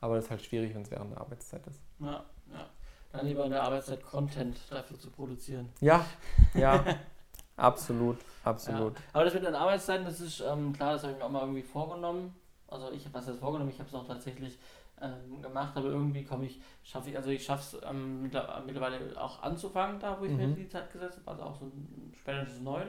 aber 0.00 0.16
das 0.16 0.26
ist 0.26 0.30
halt 0.30 0.42
schwierig, 0.42 0.74
wenn 0.74 0.82
es 0.82 0.90
während 0.90 1.12
der 1.12 1.20
Arbeitszeit 1.20 1.66
ist. 1.66 1.80
Ja, 2.00 2.24
ja. 2.52 2.66
Dann 3.12 3.26
lieber 3.26 3.44
in 3.46 3.50
der 3.50 3.62
Arbeitszeit 3.62 4.02
Content 4.04 4.58
dafür 4.70 4.98
zu 4.98 5.10
produzieren. 5.10 5.70
Ja, 5.80 6.04
ja, 6.52 6.84
absolut, 7.56 8.18
absolut. 8.44 8.96
Aber 9.12 9.24
das 9.24 9.34
mit 9.34 9.44
den 9.44 9.54
Arbeitszeiten, 9.54 10.04
das 10.04 10.20
ist 10.20 10.40
ähm, 10.40 10.72
klar, 10.72 10.92
das 10.92 11.02
habe 11.02 11.12
ich 11.12 11.18
mir 11.18 11.24
auch 11.24 11.30
mal 11.30 11.40
irgendwie 11.40 11.62
vorgenommen. 11.62 12.34
Also 12.68 12.90
ich 12.92 13.04
habe 13.04 13.14
was 13.14 13.26
jetzt 13.26 13.40
vorgenommen, 13.40 13.70
ich 13.70 13.78
habe 13.78 13.88
es 13.88 13.94
auch 13.94 14.06
tatsächlich 14.06 14.58
ähm, 15.00 15.42
gemacht, 15.42 15.76
aber 15.76 15.88
irgendwie 15.88 16.24
komme 16.24 16.46
ich, 16.46 16.60
schaffe 16.82 17.10
ich, 17.10 17.16
also 17.16 17.30
ich 17.30 17.44
schaffe 17.44 17.76
es 17.76 17.82
ähm, 17.88 18.22
mittler- 18.22 18.62
mittlerweile 18.64 19.20
auch 19.20 19.42
anzufangen, 19.42 20.00
da 20.00 20.20
wo 20.20 20.24
ich 20.24 20.32
mir 20.32 20.48
Mhm. 20.48 20.56
die 20.56 20.68
Zeit 20.68 20.92
gesetzt 20.92 21.18
habe, 21.18 21.30
also 21.30 21.42
auch 21.44 21.58
so 21.58 21.66
ein 21.66 22.12
spätestens 22.18 22.60
neun. 22.62 22.88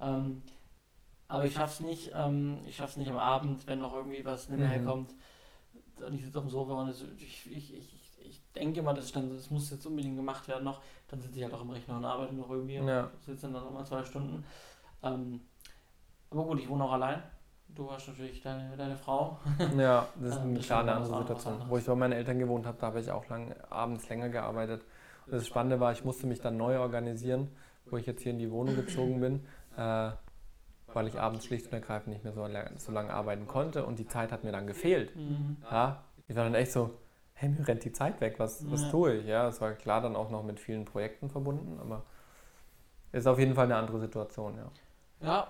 Ähm, 0.00 0.42
aber 1.28 1.44
ich 1.44 1.54
schaffe 1.54 1.82
es 1.84 1.88
nicht, 1.88 2.12
ähm, 2.14 2.58
ich 2.66 2.76
schaffe 2.76 2.92
es 2.92 2.96
nicht 2.98 3.10
am 3.10 3.18
Abend, 3.18 3.66
wenn 3.66 3.80
noch 3.80 3.94
irgendwie 3.94 4.24
was 4.24 4.48
mehr 4.48 4.58
Mhm. 4.58 4.64
herkommt. 4.68 5.14
Und 6.06 6.14
ich 6.14 6.24
sitze 6.24 6.38
auf 6.38 6.44
dem 6.44 6.50
Sofa 6.50 6.74
und 6.80 6.88
das, 6.88 7.02
ich, 7.18 7.50
ich, 7.50 7.74
ich 7.76 7.97
denke 8.58 8.82
mal, 8.82 8.94
das, 8.94 9.06
ist 9.06 9.16
dann, 9.16 9.34
das 9.34 9.50
muss 9.50 9.70
jetzt 9.70 9.86
unbedingt 9.86 10.16
gemacht 10.16 10.46
werden 10.48 10.64
noch. 10.64 10.80
Dann 11.08 11.20
sitze 11.20 11.38
ich 11.38 11.44
halt 11.44 11.54
auch 11.54 11.62
im 11.62 11.70
Rechner 11.70 11.96
und 11.96 12.04
arbeite 12.04 12.34
noch 12.34 12.50
irgendwie 12.50 12.76
Ja. 12.76 13.10
sitze 13.24 13.42
dann 13.42 13.52
nochmal 13.52 13.84
zwei 13.86 14.04
Stunden. 14.04 14.44
Ähm, 15.02 15.40
aber 16.30 16.44
gut, 16.44 16.60
ich 16.60 16.68
wohne 16.68 16.84
auch 16.84 16.92
allein. 16.92 17.22
Du 17.68 17.90
hast 17.90 18.08
natürlich 18.08 18.42
deine, 18.42 18.76
deine 18.76 18.96
Frau. 18.96 19.38
Ja, 19.76 20.06
das 20.16 20.30
ist 20.30 20.36
Ja, 20.36 20.42
eine 20.42 20.58
klar 20.60 20.80
eine 20.80 20.92
andere 20.92 21.18
Situation. 21.18 21.62
Wo 21.68 21.76
ich 21.76 21.84
bei 21.84 21.94
meinen 21.94 22.12
Eltern 22.12 22.38
gewohnt 22.38 22.66
habe, 22.66 22.78
da 22.80 22.88
habe 22.88 23.00
ich 23.00 23.10
auch 23.10 23.28
lang, 23.28 23.54
abends 23.70 24.08
länger 24.08 24.28
gearbeitet. 24.30 24.82
Und 25.26 25.34
das 25.34 25.46
Spannende 25.46 25.78
war, 25.78 25.92
ich 25.92 26.04
musste 26.04 26.26
mich 26.26 26.40
dann 26.40 26.56
neu 26.56 26.78
organisieren, 26.78 27.48
wo 27.90 27.96
ich 27.98 28.06
jetzt 28.06 28.22
hier 28.22 28.32
in 28.32 28.38
die 28.38 28.50
Wohnung 28.50 28.76
gezogen 28.76 29.20
bin, 29.20 29.46
äh, 29.76 30.10
weil 30.94 31.06
ich 31.06 31.20
abends 31.20 31.44
schlicht 31.44 31.66
und 31.66 31.74
ergreifend 31.74 32.14
nicht 32.14 32.24
mehr 32.24 32.32
so, 32.32 32.46
so 32.78 32.92
lange 32.92 33.12
arbeiten 33.12 33.46
konnte 33.46 33.84
und 33.84 33.98
die 33.98 34.06
Zeit 34.08 34.32
hat 34.32 34.44
mir 34.44 34.52
dann 34.52 34.66
gefehlt. 34.66 35.14
Mhm. 35.14 35.58
Ja, 35.70 36.02
ich 36.26 36.34
war 36.34 36.44
dann 36.44 36.54
echt 36.54 36.72
so, 36.72 36.90
hey, 37.40 37.48
mir 37.48 37.66
rennt 37.66 37.84
die 37.84 37.92
Zeit 37.92 38.20
weg, 38.20 38.34
was, 38.38 38.68
was 38.70 38.82
Ja. 38.84 38.90
tue 38.90 39.14
ich? 39.14 39.26
Ja, 39.26 39.48
es 39.48 39.60
war 39.60 39.72
klar 39.72 40.00
dann 40.00 40.16
auch 40.16 40.30
noch 40.30 40.42
mit 40.42 40.58
vielen 40.60 40.84
Projekten 40.84 41.30
verbunden, 41.30 41.78
aber 41.80 42.02
ist 43.12 43.26
auf 43.26 43.38
jeden 43.38 43.54
Fall 43.54 43.64
eine 43.66 43.76
andere 43.76 43.98
Situation, 44.00 44.56
ja. 44.56 44.70
Ja, 45.20 45.46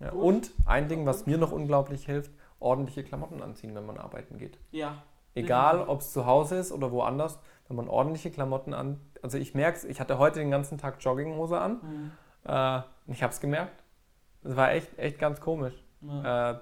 ja. 0.00 0.10
Und 0.12 0.50
ein 0.66 0.88
Ding, 0.88 1.06
was 1.06 1.26
mir 1.26 1.38
noch 1.38 1.52
unglaublich 1.52 2.06
hilft, 2.06 2.32
ordentliche 2.60 3.04
Klamotten 3.04 3.42
anziehen, 3.42 3.74
wenn 3.74 3.86
man 3.86 3.98
arbeiten 3.98 4.38
geht. 4.38 4.58
ja. 4.70 5.02
Egal, 5.34 5.88
ob 5.88 6.00
es 6.02 6.12
zu 6.12 6.26
Hause 6.26 6.56
ist 6.56 6.72
oder 6.72 6.92
woanders, 6.92 7.38
wenn 7.66 7.76
man 7.78 7.88
ordentliche 7.88 8.30
Klamotten 8.30 8.74
an. 8.74 9.00
Also 9.22 9.38
ich 9.38 9.54
merke 9.54 9.78
es, 9.78 9.84
ich 9.84 9.98
hatte 9.98 10.18
heute 10.18 10.40
den 10.40 10.50
ganzen 10.50 10.76
Tag 10.76 10.96
Jogginghose 11.02 11.58
an. 11.58 11.80
Mhm. 11.80 12.10
Äh, 12.44 12.82
ich 13.06 13.22
habe 13.22 13.32
es 13.32 13.40
gemerkt. 13.40 13.82
Es 14.44 14.56
war 14.56 14.72
echt, 14.72 14.98
echt 14.98 15.18
ganz 15.18 15.40
komisch. 15.40 15.72
Ja. 16.02 16.50
Äh, 16.50 16.58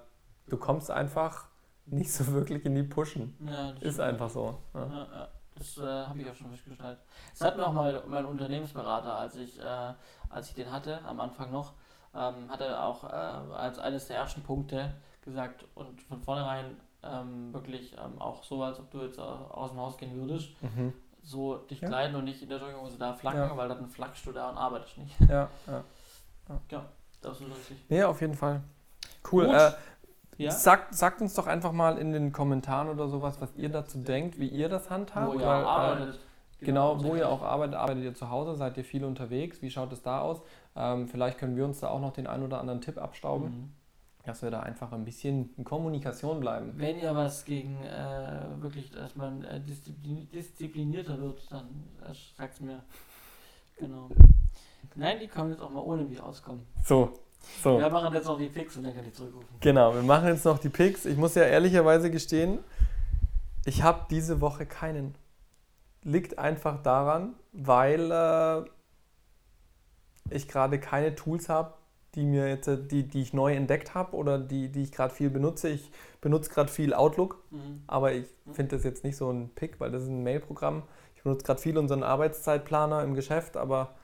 du 0.50 0.56
kommst 0.56 0.88
einfach 0.88 1.48
nicht 1.86 2.12
so 2.12 2.26
wirklich 2.32 2.64
in 2.64 2.74
die 2.74 2.82
Pushen. 2.82 3.36
Ja, 3.46 3.72
das 3.72 3.82
Ist 3.82 3.94
stimmt. 3.94 4.08
einfach 4.08 4.30
so. 4.30 4.58
Ja. 4.74 4.80
Ja, 4.86 5.06
ja. 5.12 5.28
Das 5.56 5.76
äh, 5.76 5.82
habe 6.06 6.20
ich 6.22 6.30
auch 6.30 6.34
schon 6.34 6.50
festgestellt. 6.50 6.98
Es 7.34 7.40
hat 7.42 7.56
mir 7.56 7.66
auch 7.66 7.72
mal 7.72 8.02
mein 8.06 8.24
Unternehmensberater, 8.24 9.14
als 9.18 9.36
ich, 9.36 9.58
äh, 9.60 9.92
als 10.30 10.48
ich 10.48 10.54
den 10.54 10.70
hatte, 10.72 11.04
am 11.04 11.20
Anfang 11.20 11.50
noch, 11.52 11.74
ähm, 12.14 12.48
hat 12.50 12.60
er 12.62 12.82
auch 12.86 13.04
äh, 13.04 13.08
als 13.08 13.78
eines 13.78 14.06
der 14.06 14.16
ersten 14.16 14.42
Punkte 14.42 14.94
gesagt 15.22 15.66
und 15.74 16.00
von 16.02 16.22
vornherein 16.22 16.76
ähm, 17.02 17.52
wirklich 17.52 17.92
ähm, 18.02 18.20
auch 18.20 18.42
so, 18.42 18.62
als 18.62 18.78
ob 18.78 18.90
du 18.90 19.02
jetzt 19.02 19.18
äh, 19.18 19.22
aus 19.22 19.70
dem 19.70 19.80
Haus 19.80 19.96
gehen 19.98 20.14
würdest, 20.14 20.50
Mhm. 20.62 20.92
so 21.22 21.56
dich 21.58 21.80
Ja. 21.80 21.88
kleiden 21.88 22.16
und 22.16 22.24
nicht 22.24 22.40
in 22.42 22.48
der 22.48 22.58
Jogginghose 22.58 22.96
da 22.98 23.12
flacken, 23.12 23.38
Ja. 23.40 23.56
weil 23.56 23.68
dann 23.68 23.86
flackst 23.88 24.24
du 24.26 24.32
da 24.32 24.48
und 24.50 24.56
arbeitest 24.56 24.96
nicht. 24.98 25.14
Ja, 25.28 25.48
ja. 25.66 25.84
Das 27.20 27.38
ist 27.40 27.46
richtig. 27.46 27.84
Nee, 27.88 28.02
auf 28.02 28.20
jeden 28.22 28.34
Fall. 28.34 28.62
Cool. 29.30 29.44
Äh, 29.46 29.72
Ja? 30.44 30.50
sagt, 30.50 30.94
sagt 30.94 31.20
uns 31.20 31.34
doch 31.34 31.46
einfach 31.46 31.72
mal 31.72 31.98
in 31.98 32.12
den 32.12 32.32
Kommentaren 32.32 32.88
oder 32.88 33.08
sowas, 33.08 33.40
was 33.40 33.54
ihr 33.56 33.68
dazu 33.68 33.98
denkt, 33.98 34.38
wie 34.38 34.48
ihr 34.48 34.68
das 34.68 34.90
handhabt. 34.90 35.28
Wo 35.28 35.38
ihr 35.38 35.46
weil, 35.46 35.62
äh, 35.62 35.66
arbeitet. 35.66 36.20
Genau, 36.60 37.02
wo 37.02 37.14
ihr 37.14 37.28
auch 37.28 37.42
arbeitet, 37.42 37.74
arbeitet 37.76 38.04
ihr 38.04 38.14
zu 38.14 38.28
Hause, 38.28 38.54
seid 38.54 38.76
ihr 38.76 38.84
viel 38.84 39.04
unterwegs, 39.04 39.62
wie 39.62 39.70
schaut 39.70 39.92
es 39.92 40.02
da 40.02 40.20
aus? 40.20 40.42
Ähm, 40.76 41.08
vielleicht 41.08 41.38
können 41.38 41.56
wir 41.56 41.64
uns 41.64 41.80
da 41.80 41.88
auch 41.88 42.00
noch 42.00 42.12
den 42.12 42.26
einen 42.26 42.42
oder 42.44 42.60
anderen 42.60 42.82
Tipp 42.82 42.98
abstauben, 42.98 43.46
Mhm. 43.46 43.72
dass 44.26 44.42
wir 44.42 44.50
da 44.50 44.60
einfach 44.60 44.92
ein 44.92 45.04
bisschen 45.06 45.54
in 45.56 45.64
Kommunikation 45.64 46.38
bleiben. 46.40 46.74
Wenn 46.76 46.98
ihr 47.00 47.14
was 47.16 47.46
gegen 47.46 47.82
äh, 47.82 48.60
wirklich, 48.60 48.90
dass 48.90 49.16
man 49.16 49.42
äh, 49.44 49.58
disziplin 49.60 50.28
disziplinierter 50.30 51.18
wird, 51.18 51.50
dann 51.50 51.66
äh, 52.06 52.12
sagt's 52.36 52.60
mir. 52.60 52.82
Genau. 53.78 54.10
Nein, 54.96 55.18
die 55.20 55.28
können 55.28 55.52
jetzt 55.52 55.62
auch 55.62 55.70
mal 55.70 55.80
ohne 55.80 56.02
mich 56.04 56.20
auskommen. 56.20 56.66
So, 56.84 57.14
so. 57.62 57.78
Wir 57.78 57.90
machen 57.90 58.14
jetzt 58.14 58.26
noch 58.26 58.38
die 58.38 58.48
Fix 58.48 58.76
und 58.76 58.84
dann 58.84 58.94
kann 58.94 59.04
ich 59.06 59.14
zurückrufen. 59.14 59.48
Genau, 59.60 59.94
wir 59.94 60.02
machen 60.02 60.28
jetzt 60.28 60.44
noch 60.44 60.58
die 60.58 60.68
Picks. 60.68 61.04
Ich 61.06 61.16
muss 61.16 61.34
ja 61.34 61.42
ehrlicherweise 61.42 62.10
gestehen, 62.10 62.58
ich 63.64 63.82
habe 63.82 64.06
diese 64.10 64.40
Woche 64.40 64.66
keinen. 64.66 65.14
Liegt 66.02 66.38
einfach 66.38 66.82
daran, 66.82 67.34
weil 67.52 68.10
äh, 68.10 68.64
ich 70.34 70.48
gerade 70.48 70.80
keine 70.80 71.14
Tools 71.14 71.48
habe, 71.50 71.74
die 72.14 72.24
mir 72.24 72.48
jetzt, 72.48 72.68
äh, 72.68 72.78
die, 72.82 73.02
die 73.06 73.20
ich 73.20 73.34
neu 73.34 73.54
entdeckt 73.54 73.94
habe 73.94 74.16
oder 74.16 74.38
die, 74.38 74.70
die 74.70 74.82
ich 74.82 74.92
gerade 74.92 75.14
viel 75.14 75.28
benutze. 75.30 75.68
Ich 75.68 75.90
benutze 76.20 76.50
gerade 76.50 76.70
viel 76.70 76.94
Outlook, 76.94 77.42
Mhm. 77.50 77.82
aber 77.86 78.12
ich 78.12 78.26
finde 78.52 78.76
das 78.76 78.84
jetzt 78.84 79.04
nicht 79.04 79.16
so 79.16 79.30
ein 79.30 79.50
Pick, 79.54 79.78
weil 79.80 79.90
das 79.90 80.04
ist 80.04 80.08
ein 80.08 80.22
Mail-Programm. 80.22 80.84
Ich 81.16 81.22
benutze 81.22 81.44
gerade 81.44 81.60
viel 81.60 81.76
unseren 81.76 82.02
Arbeitszeitplaner 82.02 83.02
im 83.04 83.14
Geschäft, 83.14 83.58
aber 83.58 83.94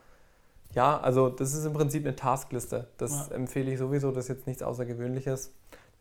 Ja, 0.73 0.99
also 0.99 1.29
das 1.29 1.53
ist 1.53 1.65
im 1.65 1.73
Prinzip 1.73 2.03
eine 2.05 2.15
Taskliste. 2.15 2.87
Das 2.97 3.29
Ja. 3.29 3.35
empfehle 3.35 3.71
ich 3.71 3.79
sowieso, 3.79 4.11
das 4.11 4.25
ist 4.25 4.29
jetzt 4.29 4.47
nichts 4.47 4.63
Außergewöhnliches. 4.63 5.53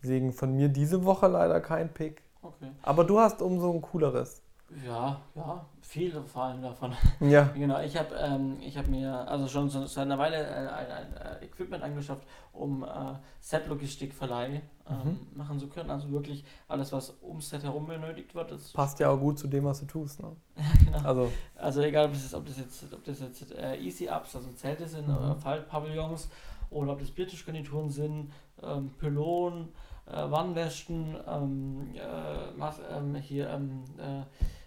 Deswegen 0.02 0.32
von 0.32 0.54
mir 0.54 0.68
diese 0.68 1.04
Woche 1.04 1.26
leider 1.28 1.60
kein 1.60 1.92
Pick. 1.92 2.22
Okay. 2.42 2.70
Aber 2.82 3.04
du 3.04 3.18
hast 3.18 3.42
umso 3.42 3.72
ein 3.72 3.80
cooleres. 3.82 4.42
Ja, 4.84 5.20
ja, 5.36 5.64
viele 5.80 6.22
fallen 6.24 6.60
davon. 6.60 6.92
Ja. 7.20 7.44
Genau, 7.54 7.80
ich 7.80 7.96
habe 7.96 8.14
ähm, 8.16 8.56
ich 8.60 8.76
hab 8.76 8.88
mir 8.88 9.12
also 9.28 9.46
schon 9.46 9.68
seit 9.70 9.96
einer 9.98 10.18
Weile 10.18 10.36
äh, 10.44 10.68
ein, 10.68 10.90
ein 10.90 11.16
äh, 11.40 11.44
Equipment 11.44 11.84
angeschafft, 11.84 12.26
um 12.52 12.82
äh, 12.82 12.86
Set-Logistikverleih 13.40 14.60
ähm, 14.88 14.96
Mhm. 15.04 15.18
machen 15.34 15.58
zu 15.60 15.68
können. 15.68 15.90
Also 15.90 16.10
wirklich 16.10 16.44
alles, 16.68 16.92
was 16.92 17.14
ums 17.22 17.48
Set 17.48 17.62
herum 17.62 17.86
benötigt 17.86 18.34
wird. 18.34 18.50
Das 18.50 18.72
Passt 18.72 18.98
ja 19.00 19.08
auch 19.10 19.18
gut 19.18 19.38
zu 19.38 19.46
dem, 19.46 19.64
was 19.64 19.80
du 19.80 19.86
tust. 19.86 20.20
Ne? 20.22 20.34
genau. 20.84 20.98
Also, 20.98 21.32
Also 21.56 21.80
egal, 21.82 22.06
ob 22.06 22.12
das 22.12 22.22
jetzt, 22.22 22.34
ob 22.34 22.46
das 22.46 22.58
jetzt, 22.58 22.92
ob 22.92 23.04
das 23.04 23.20
jetzt 23.20 23.52
äh, 23.52 23.76
Easy-Ups, 23.76 24.34
also 24.36 24.50
Zelte 24.52 24.86
sind, 24.88 25.06
Mhm. 25.08 25.16
oder 25.16 25.36
Fallpavillons, 25.36 26.28
oder 26.70 26.92
ob 26.92 26.98
das 27.00 27.10
Biertischgarnituren 27.12 27.90
sind, 27.90 28.32
ähm, 28.62 28.90
Pylonen, 28.98 29.68
Warnwesten, 30.06 31.16
ähm, 31.26 31.90
äh, 31.94 32.00
was, 32.58 32.80
ähm, 32.90 33.14
hier 33.16 33.50
ähm, 33.50 33.84
äh, 33.98 34.22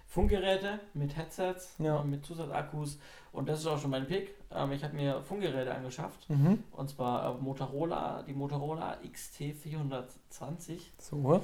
Funkgeräte 0.07 0.79
mit 0.93 1.15
Headsets, 1.15 1.75
Ja. 1.77 2.01
äh, 2.01 2.03
mit 2.03 2.25
Zusatzakkus. 2.25 2.99
Und 3.31 3.47
das 3.47 3.59
ist 3.59 3.67
auch 3.67 3.77
schon 3.79 3.91
mein 3.91 4.07
Pick. 4.07 4.33
Ähm, 4.51 4.71
ich 4.71 4.83
habe 4.83 4.95
mir 4.95 5.21
Funkgeräte 5.21 5.73
angeschafft. 5.73 6.29
mhm. 6.29 6.63
Und 6.71 6.89
zwar 6.89 7.35
äh, 7.35 7.41
Motorola, 7.41 8.23
die 8.23 8.33
Motorola 8.33 8.97
XT420 9.03 10.79
so. 10.97 11.41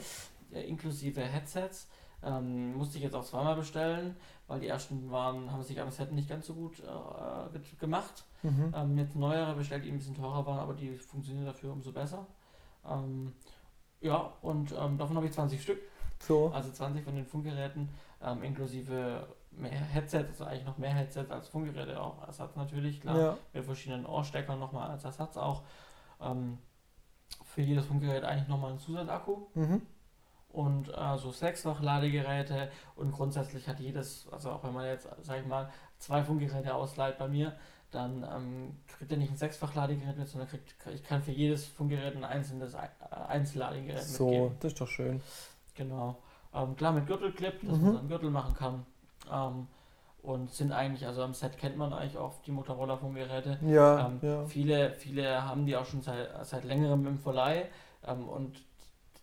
inklusive 0.52 1.22
Headsets. 1.22 1.88
Ähm, 2.24 2.76
musste 2.76 2.98
ich 2.98 3.04
jetzt 3.04 3.14
auch 3.14 3.24
zweimal 3.24 3.56
bestellen, 3.56 4.16
weil 4.48 4.60
die 4.60 4.68
ersten 4.68 5.12
waren, 5.12 5.52
haben 5.52 5.62
sich 5.62 5.80
am 5.80 5.92
Set 5.92 6.12
nicht 6.12 6.28
ganz 6.28 6.48
so 6.48 6.56
gut 6.56 6.80
äh, 6.80 7.54
ge- 7.54 7.62
gemacht. 7.80 8.24
Mhm. 8.42 8.74
Ähm, 8.76 8.98
jetzt 8.98 9.16
neuere 9.16 9.54
bestellt, 9.54 9.86
die 9.86 9.90
ein 9.92 9.98
bisschen 10.00 10.16
teurer 10.16 10.44
waren, 10.48 10.58
aber 10.60 10.74
die 10.74 10.96
funktionieren 10.98 11.46
dafür 11.46 11.72
umso 11.72 11.92
besser. 11.92 12.26
Ja, 14.06 14.32
und 14.44 14.72
ähm, 14.80 15.00
davon 15.00 15.16
habe 15.18 15.26
ich 15.26 15.34
20 15.34 15.60
Stück, 15.60 15.80
So. 16.20 16.52
also 16.54 16.70
20 16.72 17.04
von 17.04 17.16
den 17.16 17.26
Funkgeräten, 17.26 17.90
ähm, 18.22 18.44
inklusive 18.44 19.26
mehr 19.50 19.72
Headsets, 19.72 20.30
also 20.30 20.44
eigentlich 20.46 20.66
noch 20.66 20.78
mehr 20.78 20.94
Headsets 20.94 21.32
als 21.32 21.48
Funkgeräte, 21.48 22.00
auch 22.00 22.22
Ersatz 22.28 22.56
natürlich, 22.56 23.02
klar 23.02 23.18
Ja. 23.18 23.38
mit 23.54 23.66
verschiedenen 23.66 24.06
Ohrsteckern 24.06 24.60
nochmal 24.60 24.92
als 24.92 25.06
Ersatz 25.06 25.38
auch. 25.38 25.64
Ähm, 26.22 26.60
für 27.46 27.62
jedes 27.64 27.88
Funkgerät 27.88 28.24
eigentlich 28.24 28.48
nochmal 28.48 28.74
ein 28.74 28.80
Zusatzakku 28.80 29.48
Mhm. 29.56 29.82
und 30.50 30.90
äh, 30.90 31.18
so 31.18 31.32
sechsfach 31.32 31.82
Ladegeräte 31.82 32.70
und 32.96 33.12
grundsätzlich 33.12 33.68
hat 33.68 33.80
jedes, 33.80 34.28
also 34.32 34.52
auch 34.52 34.64
wenn 34.64 34.74
man 34.74 34.86
jetzt, 34.86 35.08
sag 35.24 35.40
ich 35.40 35.48
mal, 35.48 35.68
zwei 35.98 36.24
Funkgeräte 36.24 36.76
ausleiht 36.76 37.18
bei 37.18 37.28
mir, 37.28 37.54
dann 37.96 38.24
ähm, 38.24 38.76
kriegt 38.88 39.12
er 39.12 39.18
nicht 39.18 39.32
ein 39.32 39.38
sechsfach 39.38 39.74
Ladegerät 39.74 40.18
mit, 40.18 40.28
sondern 40.28 40.48
kriegt, 40.50 40.76
ich 40.94 41.04
kann 41.04 41.24
für 41.24 41.32
jedes 41.32 41.66
Funkgerät 41.66 42.16
ein 42.16 42.24
einzelnes 42.24 42.76
äh, 42.76 42.88
Einzelladegerät 43.28 44.04
So, 44.04 44.26
mitgeben. 44.30 44.58
das 44.60 44.72
ist 44.74 44.82
doch 44.82 44.88
schön. 44.88 45.22
Genau. 45.74 46.18
Ähm, 46.54 46.76
klar 46.76 46.92
mit 46.94 47.08
Gürtelclip, 47.08 47.62
dass 47.68 47.78
Mhm. 47.78 47.84
man 47.84 47.94
so 47.94 48.00
einen 48.00 48.08
Gürtel 48.10 48.30
machen 48.30 48.54
kann. 48.54 48.86
Ähm, 49.32 49.68
und 50.22 50.52
sind 50.52 50.72
eigentlich, 50.72 51.06
also 51.06 51.22
am 51.22 51.34
Set 51.36 51.58
kennt 51.58 51.78
man 51.78 51.94
eigentlich 51.94 52.18
auch 52.18 52.42
die 52.44 52.52
Motorola 52.52 52.98
Funkgeräte. 52.98 53.60
Ja, 53.62 54.08
Ähm, 54.08 54.20
ja. 54.24 54.46
Viele, 54.46 54.92
viele 54.94 55.44
haben 55.44 55.66
die 55.68 55.76
auch 55.76 55.86
schon 55.86 56.02
seit, 56.02 56.28
seit 56.46 56.64
längerem 56.64 57.06
im 57.06 57.20
Verleih. 57.20 57.68
Ähm, 58.08 58.28
und 58.28 58.56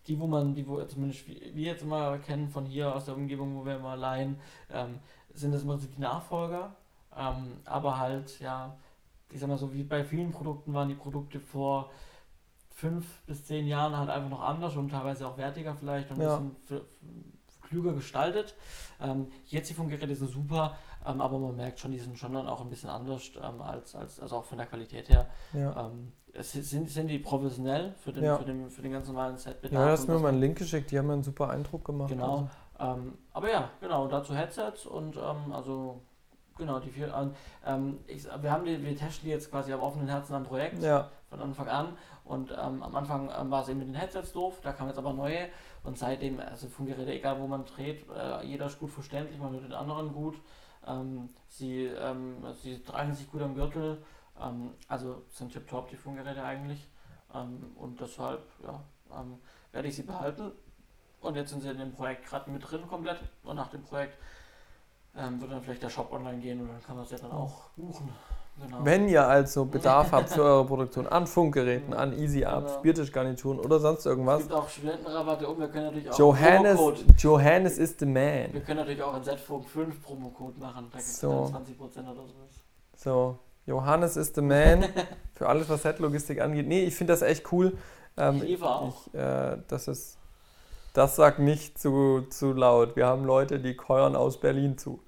die, 0.07 0.17
wo 0.19 0.27
man, 0.27 0.55
die, 0.55 0.65
wo 0.67 0.81
zumindest 0.85 1.27
wir 1.27 1.55
wir 1.55 1.65
jetzt 1.73 1.81
immer 1.83 2.17
kennen 2.19 2.47
von 2.49 2.65
hier 2.65 2.93
aus 2.95 3.05
der 3.05 3.15
Umgebung, 3.15 3.55
wo 3.57 3.65
wir 3.65 3.75
immer 3.77 3.95
leihen, 3.97 4.39
ähm, 4.71 4.99
sind 5.33 5.51
das 5.53 5.63
im 5.63 5.69
Prinzip 5.69 5.93
die 5.95 6.01
Nachfolger. 6.01 6.75
Ähm, 7.17 7.57
aber 7.65 7.99
halt, 7.99 8.39
ja, 8.39 8.77
ich 9.31 9.39
sag 9.39 9.49
mal 9.49 9.57
so, 9.57 9.73
wie 9.73 9.83
bei 9.83 10.03
vielen 10.03 10.31
Produkten 10.31 10.73
waren 10.73 10.89
die 10.89 10.95
Produkte 10.95 11.39
vor 11.39 11.89
fünf 12.71 13.21
bis 13.25 13.45
zehn 13.45 13.67
Jahren 13.67 13.95
halt 13.97 14.09
einfach 14.09 14.29
noch 14.29 14.41
anders 14.41 14.75
und 14.75 14.89
teilweise 14.89 15.27
auch 15.27 15.37
wertiger 15.37 15.75
vielleicht 15.75 16.11
und 16.11 16.21
Ja. 16.21 16.37
ein 16.37 16.55
bisschen 16.55 16.81
klüger 17.61 17.93
gestaltet. 17.93 18.55
Ähm, 19.01 19.27
jetzt 19.45 19.69
die 19.69 19.73
Funkgeräte 19.73 20.15
sind 20.15 20.29
super, 20.29 20.75
ähm, 21.05 21.21
aber 21.21 21.39
man 21.39 21.55
merkt 21.55 21.79
schon, 21.79 21.91
die 21.91 21.99
sind 21.99 22.17
schon 22.17 22.33
dann 22.33 22.47
auch 22.47 22.61
ein 22.61 22.69
bisschen 22.69 22.89
anders 22.89 23.31
ähm, 23.41 23.61
als, 23.61 23.95
als, 23.95 24.19
also 24.19 24.37
auch 24.37 24.43
von 24.43 24.57
der 24.57 24.67
Qualität 24.67 25.09
her. 25.09 25.27
Ja. 25.53 25.87
Ähm, 25.87 26.11
es 26.33 26.51
sind, 26.51 26.89
sind 26.89 27.07
die 27.07 27.19
professionell 27.19 27.93
für 28.03 28.11
den, 28.11 28.23
Ja. 28.23 28.37
für 28.37 28.45
den, 28.45 28.69
für 28.69 28.81
den 28.81 28.91
ganz 28.91 29.07
normalen 29.07 29.37
Setbedarf. 29.37 29.79
Ja, 29.79 29.85
du 29.85 29.91
hast 29.91 30.07
mir 30.07 30.19
mal 30.19 30.29
einen 30.29 30.39
Link 30.39 30.57
geschickt, 30.57 30.89
die 30.91 30.97
haben 30.97 31.09
einen 31.11 31.23
super 31.23 31.49
Eindruck 31.49 31.85
gemacht. 31.85 32.09
Genau. 32.09 32.49
Ähm, 32.79 33.17
aber 33.31 33.51
ja, 33.51 33.69
genau, 33.79 34.07
dazu 34.07 34.35
Headsets 34.35 34.85
und 34.85 35.15
ähm, 35.15 35.51
also 35.53 36.01
genau, 36.57 36.79
die 36.79 36.89
vier. 36.89 37.13
Ähm, 37.65 37.99
ich, 38.07 38.25
wir 38.25 38.51
haben 38.51 38.65
die, 38.65 38.83
wir 38.83 38.95
testen 38.97 39.25
die 39.25 39.31
jetzt 39.31 39.49
quasi 39.49 39.73
am 39.73 39.81
offenen 39.81 40.07
Herzen 40.07 40.33
am 40.33 40.43
Projekt 40.43 40.81
ja, 40.81 41.09
von 41.29 41.39
Anfang 41.39 41.67
an. 41.67 41.97
Und 42.23 42.51
ähm, 42.51 42.81
am 42.81 42.95
Anfang 42.95 43.29
ähm, 43.37 43.51
war 43.51 43.63
es 43.63 43.69
eben 43.69 43.79
mit 43.79 43.87
den 43.89 43.95
Headsets 43.95 44.31
doof, 44.31 44.59
da 44.61 44.71
kamen 44.71 44.89
jetzt 44.89 44.97
aber 44.97 45.13
neue 45.13 45.49
und 45.83 45.97
seitdem, 45.97 46.39
also 46.39 46.69
Funkgeräte, 46.69 47.11
egal 47.11 47.39
wo 47.41 47.47
man 47.47 47.65
dreht, 47.65 48.05
äh, 48.09 48.45
jeder 48.45 48.67
ist 48.67 48.79
gut 48.79 48.91
verständlich, 48.91 49.37
man 49.39 49.51
hört 49.51 49.65
den 49.65 49.73
anderen 49.73 50.13
gut. 50.13 50.39
Ähm, 50.87 51.29
sie, 51.47 51.85
ähm, 51.85 52.37
sie 52.61 52.81
tragen 52.81 53.13
sich 53.13 53.29
gut 53.29 53.41
am 53.41 53.55
Gürtel, 53.55 54.01
ähm, 54.41 54.71
also 54.87 55.23
sind 55.29 55.51
tipptopp 55.51 55.89
die 55.89 55.97
Funkgeräte 55.97 56.43
eigentlich. 56.43 56.87
Und 57.75 57.99
deshalb 57.99 58.43
ja, 58.61 58.79
ähm, 59.11 59.39
werde 59.71 59.87
ich 59.87 59.95
sie 59.95 60.03
behalten. 60.03 60.51
Und 61.19 61.35
jetzt 61.35 61.49
sind 61.49 61.61
sie 61.61 61.69
in 61.69 61.79
dem 61.79 61.91
Projekt 61.91 62.27
gerade 62.27 62.51
mit 62.51 62.69
drin 62.69 62.87
komplett. 62.87 63.19
Und 63.43 63.55
nach 63.55 63.69
dem 63.69 63.81
Projekt 63.81 64.19
ähm, 65.17 65.39
wird 65.41 65.51
dann 65.51 65.61
vielleicht 65.61 65.83
der 65.83 65.89
Shop 65.89 66.11
online 66.11 66.39
gehen 66.39 66.61
und 66.61 66.67
dann 66.69 66.81
kann 66.83 66.95
man 66.95 67.05
es 67.05 67.11
ja 67.11 67.17
dann 67.19 67.31
auch 67.31 67.69
buchen. 67.75 68.09
Genau. 68.61 68.77
Wenn 68.85 69.09
ihr 69.09 69.27
also 69.27 69.65
Bedarf 69.65 70.11
habt 70.11 70.29
für 70.29 70.43
eure 70.43 70.65
Produktion 70.65 71.07
an 71.07 71.25
Funkgeräten, 71.25 71.91
an 71.95 72.13
Easy 72.13 72.45
Ups, 72.45 72.67
Genau. 72.73 72.81
Biertischgarnituren 72.81 73.59
oder 73.59 73.79
sonst 73.79 74.01
es 74.01 74.05
irgendwas, 74.05 74.41
gibt 74.41 74.53
auch 74.53 74.69
Studentenrabatte 74.69 75.47
und 75.47 75.59
wir 75.59 75.67
können 75.69 75.85
natürlich 75.85 76.11
auch 76.11 76.19
Johannes, 76.19 76.75
Promocode. 76.77 77.05
Johannes 77.17 77.77
is 77.79 77.95
the 77.97 78.05
Wir 78.05 78.13
man. 78.53 78.63
können 78.63 78.79
natürlich 78.79 79.01
auch 79.01 79.13
einen 79.15 79.23
Z-Funk 79.23 79.67
5 79.67 80.03
Promocode 80.03 80.59
machen. 80.59 80.87
Da 80.91 80.97
gibt 80.99 81.09
es 81.09 81.19
So. 81.19 81.49
dann 81.51 81.63
20% 81.65 82.11
oder 82.11 82.27
sowas. 82.27 82.63
So, 82.95 83.39
Johannes 83.65 84.17
is 84.17 84.31
the 84.35 84.41
man 84.41 84.85
für 85.33 85.49
alles, 85.49 85.67
was 85.67 85.81
Set-Logistik 85.81 86.39
angeht. 86.39 86.67
Nee, 86.67 86.83
ich 86.83 86.95
finde 86.95 87.13
das 87.13 87.23
echt 87.23 87.51
cool. 87.51 87.75
Ähm, 88.17 88.35
Ich 88.35 88.43
liefere 88.43 88.75
auch. 88.75 89.07
Ich, 89.07 89.13
äh, 89.15 89.57
das 89.67 89.87
ist, 89.87 90.19
das 90.93 91.15
sagt 91.15 91.39
nicht 91.39 91.77
zu, 91.79 92.21
zu 92.29 92.53
laut. 92.53 92.95
Wir 92.95 93.07
haben 93.07 93.25
Leute, 93.25 93.59
die 93.59 93.75
keuern 93.75 94.15
aus 94.15 94.39
Berlin 94.39 94.77
zu. 94.77 94.99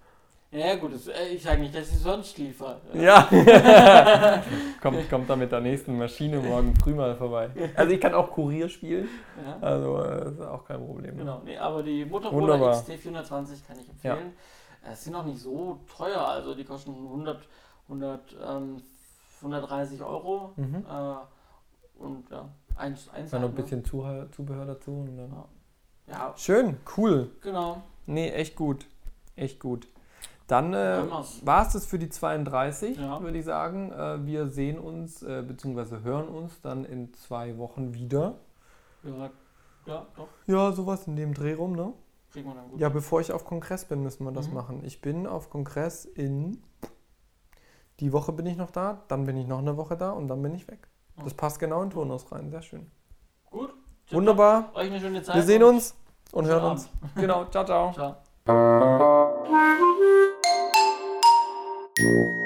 Ja 0.52 0.76
gut, 0.76 0.94
äh, 1.08 1.34
ich 1.34 1.44
sage 1.44 1.60
nicht, 1.62 1.76
dass 1.76 1.90
ich 1.90 2.00
sonst 2.00 2.38
liefere. 2.38 2.80
Ja. 2.94 3.28
kommt, 4.82 5.10
kommt 5.10 5.30
da 5.30 5.36
mit 5.36 5.52
der 5.52 5.60
nächsten 5.60 5.98
Maschine 5.98 6.40
morgen 6.40 6.74
früh 6.78 6.94
mal 6.94 7.16
vorbei. 7.16 7.50
Also 7.76 7.92
ich 7.94 8.00
kann 8.00 8.14
auch 8.14 8.32
Kurier 8.32 8.70
spielen. 8.70 9.10
Ja. 9.46 9.58
Also 9.60 10.02
äh, 10.02 10.24
das 10.24 10.34
ist 10.34 10.42
auch 10.42 10.64
kein 10.66 10.80
Problem. 10.86 11.18
Genau, 11.18 11.42
nee, 11.44 11.58
aber 11.58 11.84
die 11.84 12.06
Motorola 12.06 12.54
Wunderbar. 12.54 12.74
XT420 12.76 13.68
kann 13.68 13.80
ich 13.80 13.90
empfehlen. 13.90 14.34
Äh, 14.84 14.92
Es 14.94 15.04
sind 15.04 15.16
auch 15.16 15.26
nicht 15.26 15.40
so 15.40 15.80
teuer, 15.98 16.26
also 16.26 16.56
die 16.56 16.64
kosten 16.64 16.92
100, 16.92 17.40
100, 17.90 18.36
ähm, 18.48 18.82
130 19.42 20.02
Euro. 20.04 20.54
Mhm. 20.56 20.86
Äh, 20.90 22.02
und 22.02 22.30
ja, 22.32 22.48
eins, 22.78 23.10
eins 23.10 23.32
Dann 23.32 23.42
noch 23.42 23.50
ein 23.50 23.58
halt, 23.58 23.72
ne? 23.72 23.78
bisschen 23.82 24.32
Zubehör 24.32 24.66
dazu. 24.66 24.92
Und 24.92 25.18
dann 25.18 25.32
Ja, 25.32 25.46
Schön, 26.36 26.78
cool. 26.98 27.32
genau. 27.42 27.82
Nee, 28.06 28.30
echt 28.32 28.56
gut. 28.56 28.86
Echt 29.36 29.60
gut. 29.60 29.88
Dann 30.48 30.74
äh, 30.76 31.02
war 31.42 31.66
es 31.66 31.74
das 31.74 31.86
für 31.88 31.98
die 31.98 32.10
32, 32.10 32.98
Ja. 32.98 33.20
würde 33.22 33.40
ich 33.40 33.46
sagen. 33.46 33.92
Äh, 33.92 34.26
wir 34.26 34.48
sehen 34.48 34.78
uns, 34.78 35.24
äh, 35.24 35.42
beziehungsweise 35.46 36.04
hören 36.04 36.28
uns 36.28 36.62
dann 36.62 36.86
in 36.86 37.12
zwei 37.16 37.58
Wochen 37.58 37.94
wieder. 37.96 38.36
Ja, 39.04 39.30
ja, 39.88 40.06
doch, 40.16 40.28
Ja, 40.46 40.72
sowas 40.72 41.08
in 41.08 41.16
dem 41.16 41.34
Dreh 41.34 41.54
rum, 41.54 41.74
ne? 41.76 41.94
kriegen 42.32 42.48
wir 42.50 42.56
dann 42.56 42.70
gut. 42.70 42.80
Ja, 42.80 42.90
bevor 42.90 43.22
ich 43.22 43.32
auf 43.32 43.46
Kongress 43.46 43.86
bin, 43.86 44.04
müssen 44.04 44.24
wir 44.26 44.32
das 44.32 44.50
Mhm. 44.50 44.54
machen. 44.54 44.84
Ich 44.86 45.02
bin 45.02 45.26
auf 45.26 45.50
Kongress 45.50 46.06
in. 46.06 46.62
Die 48.02 48.12
Woche 48.14 48.32
bin 48.34 48.46
ich 48.46 48.58
noch 48.58 48.72
da, 48.72 49.02
dann 49.08 49.26
bin 49.26 49.38
ich 49.38 49.48
noch 49.48 49.60
eine 49.60 49.78
Woche 49.78 49.96
da 49.98 50.12
und 50.12 50.28
dann 50.28 50.42
bin 50.42 50.54
ich 50.54 50.68
weg. 50.68 50.88
Das 51.24 51.34
passt 51.34 51.60
genau 51.60 51.82
in 51.82 51.90
Turnus 51.92 52.30
rein, 52.32 52.52
sehr 52.52 52.62
schön. 52.62 52.92
Wunderbar. 54.12 54.72
Euch 54.74 54.88
eine 54.88 55.00
schöne 55.00 55.24
Zeit. 55.24 55.36
Wir 55.36 55.44
sehen 55.44 55.64
uns 55.64 55.96
und 56.32 56.46
hören 56.46 56.64
Abend. 56.64 56.80
uns. 56.80 56.90
Genau, 57.16 57.46
ciao, 57.46 57.66
ciao. 57.66 57.94
Ciao. 57.94 58.16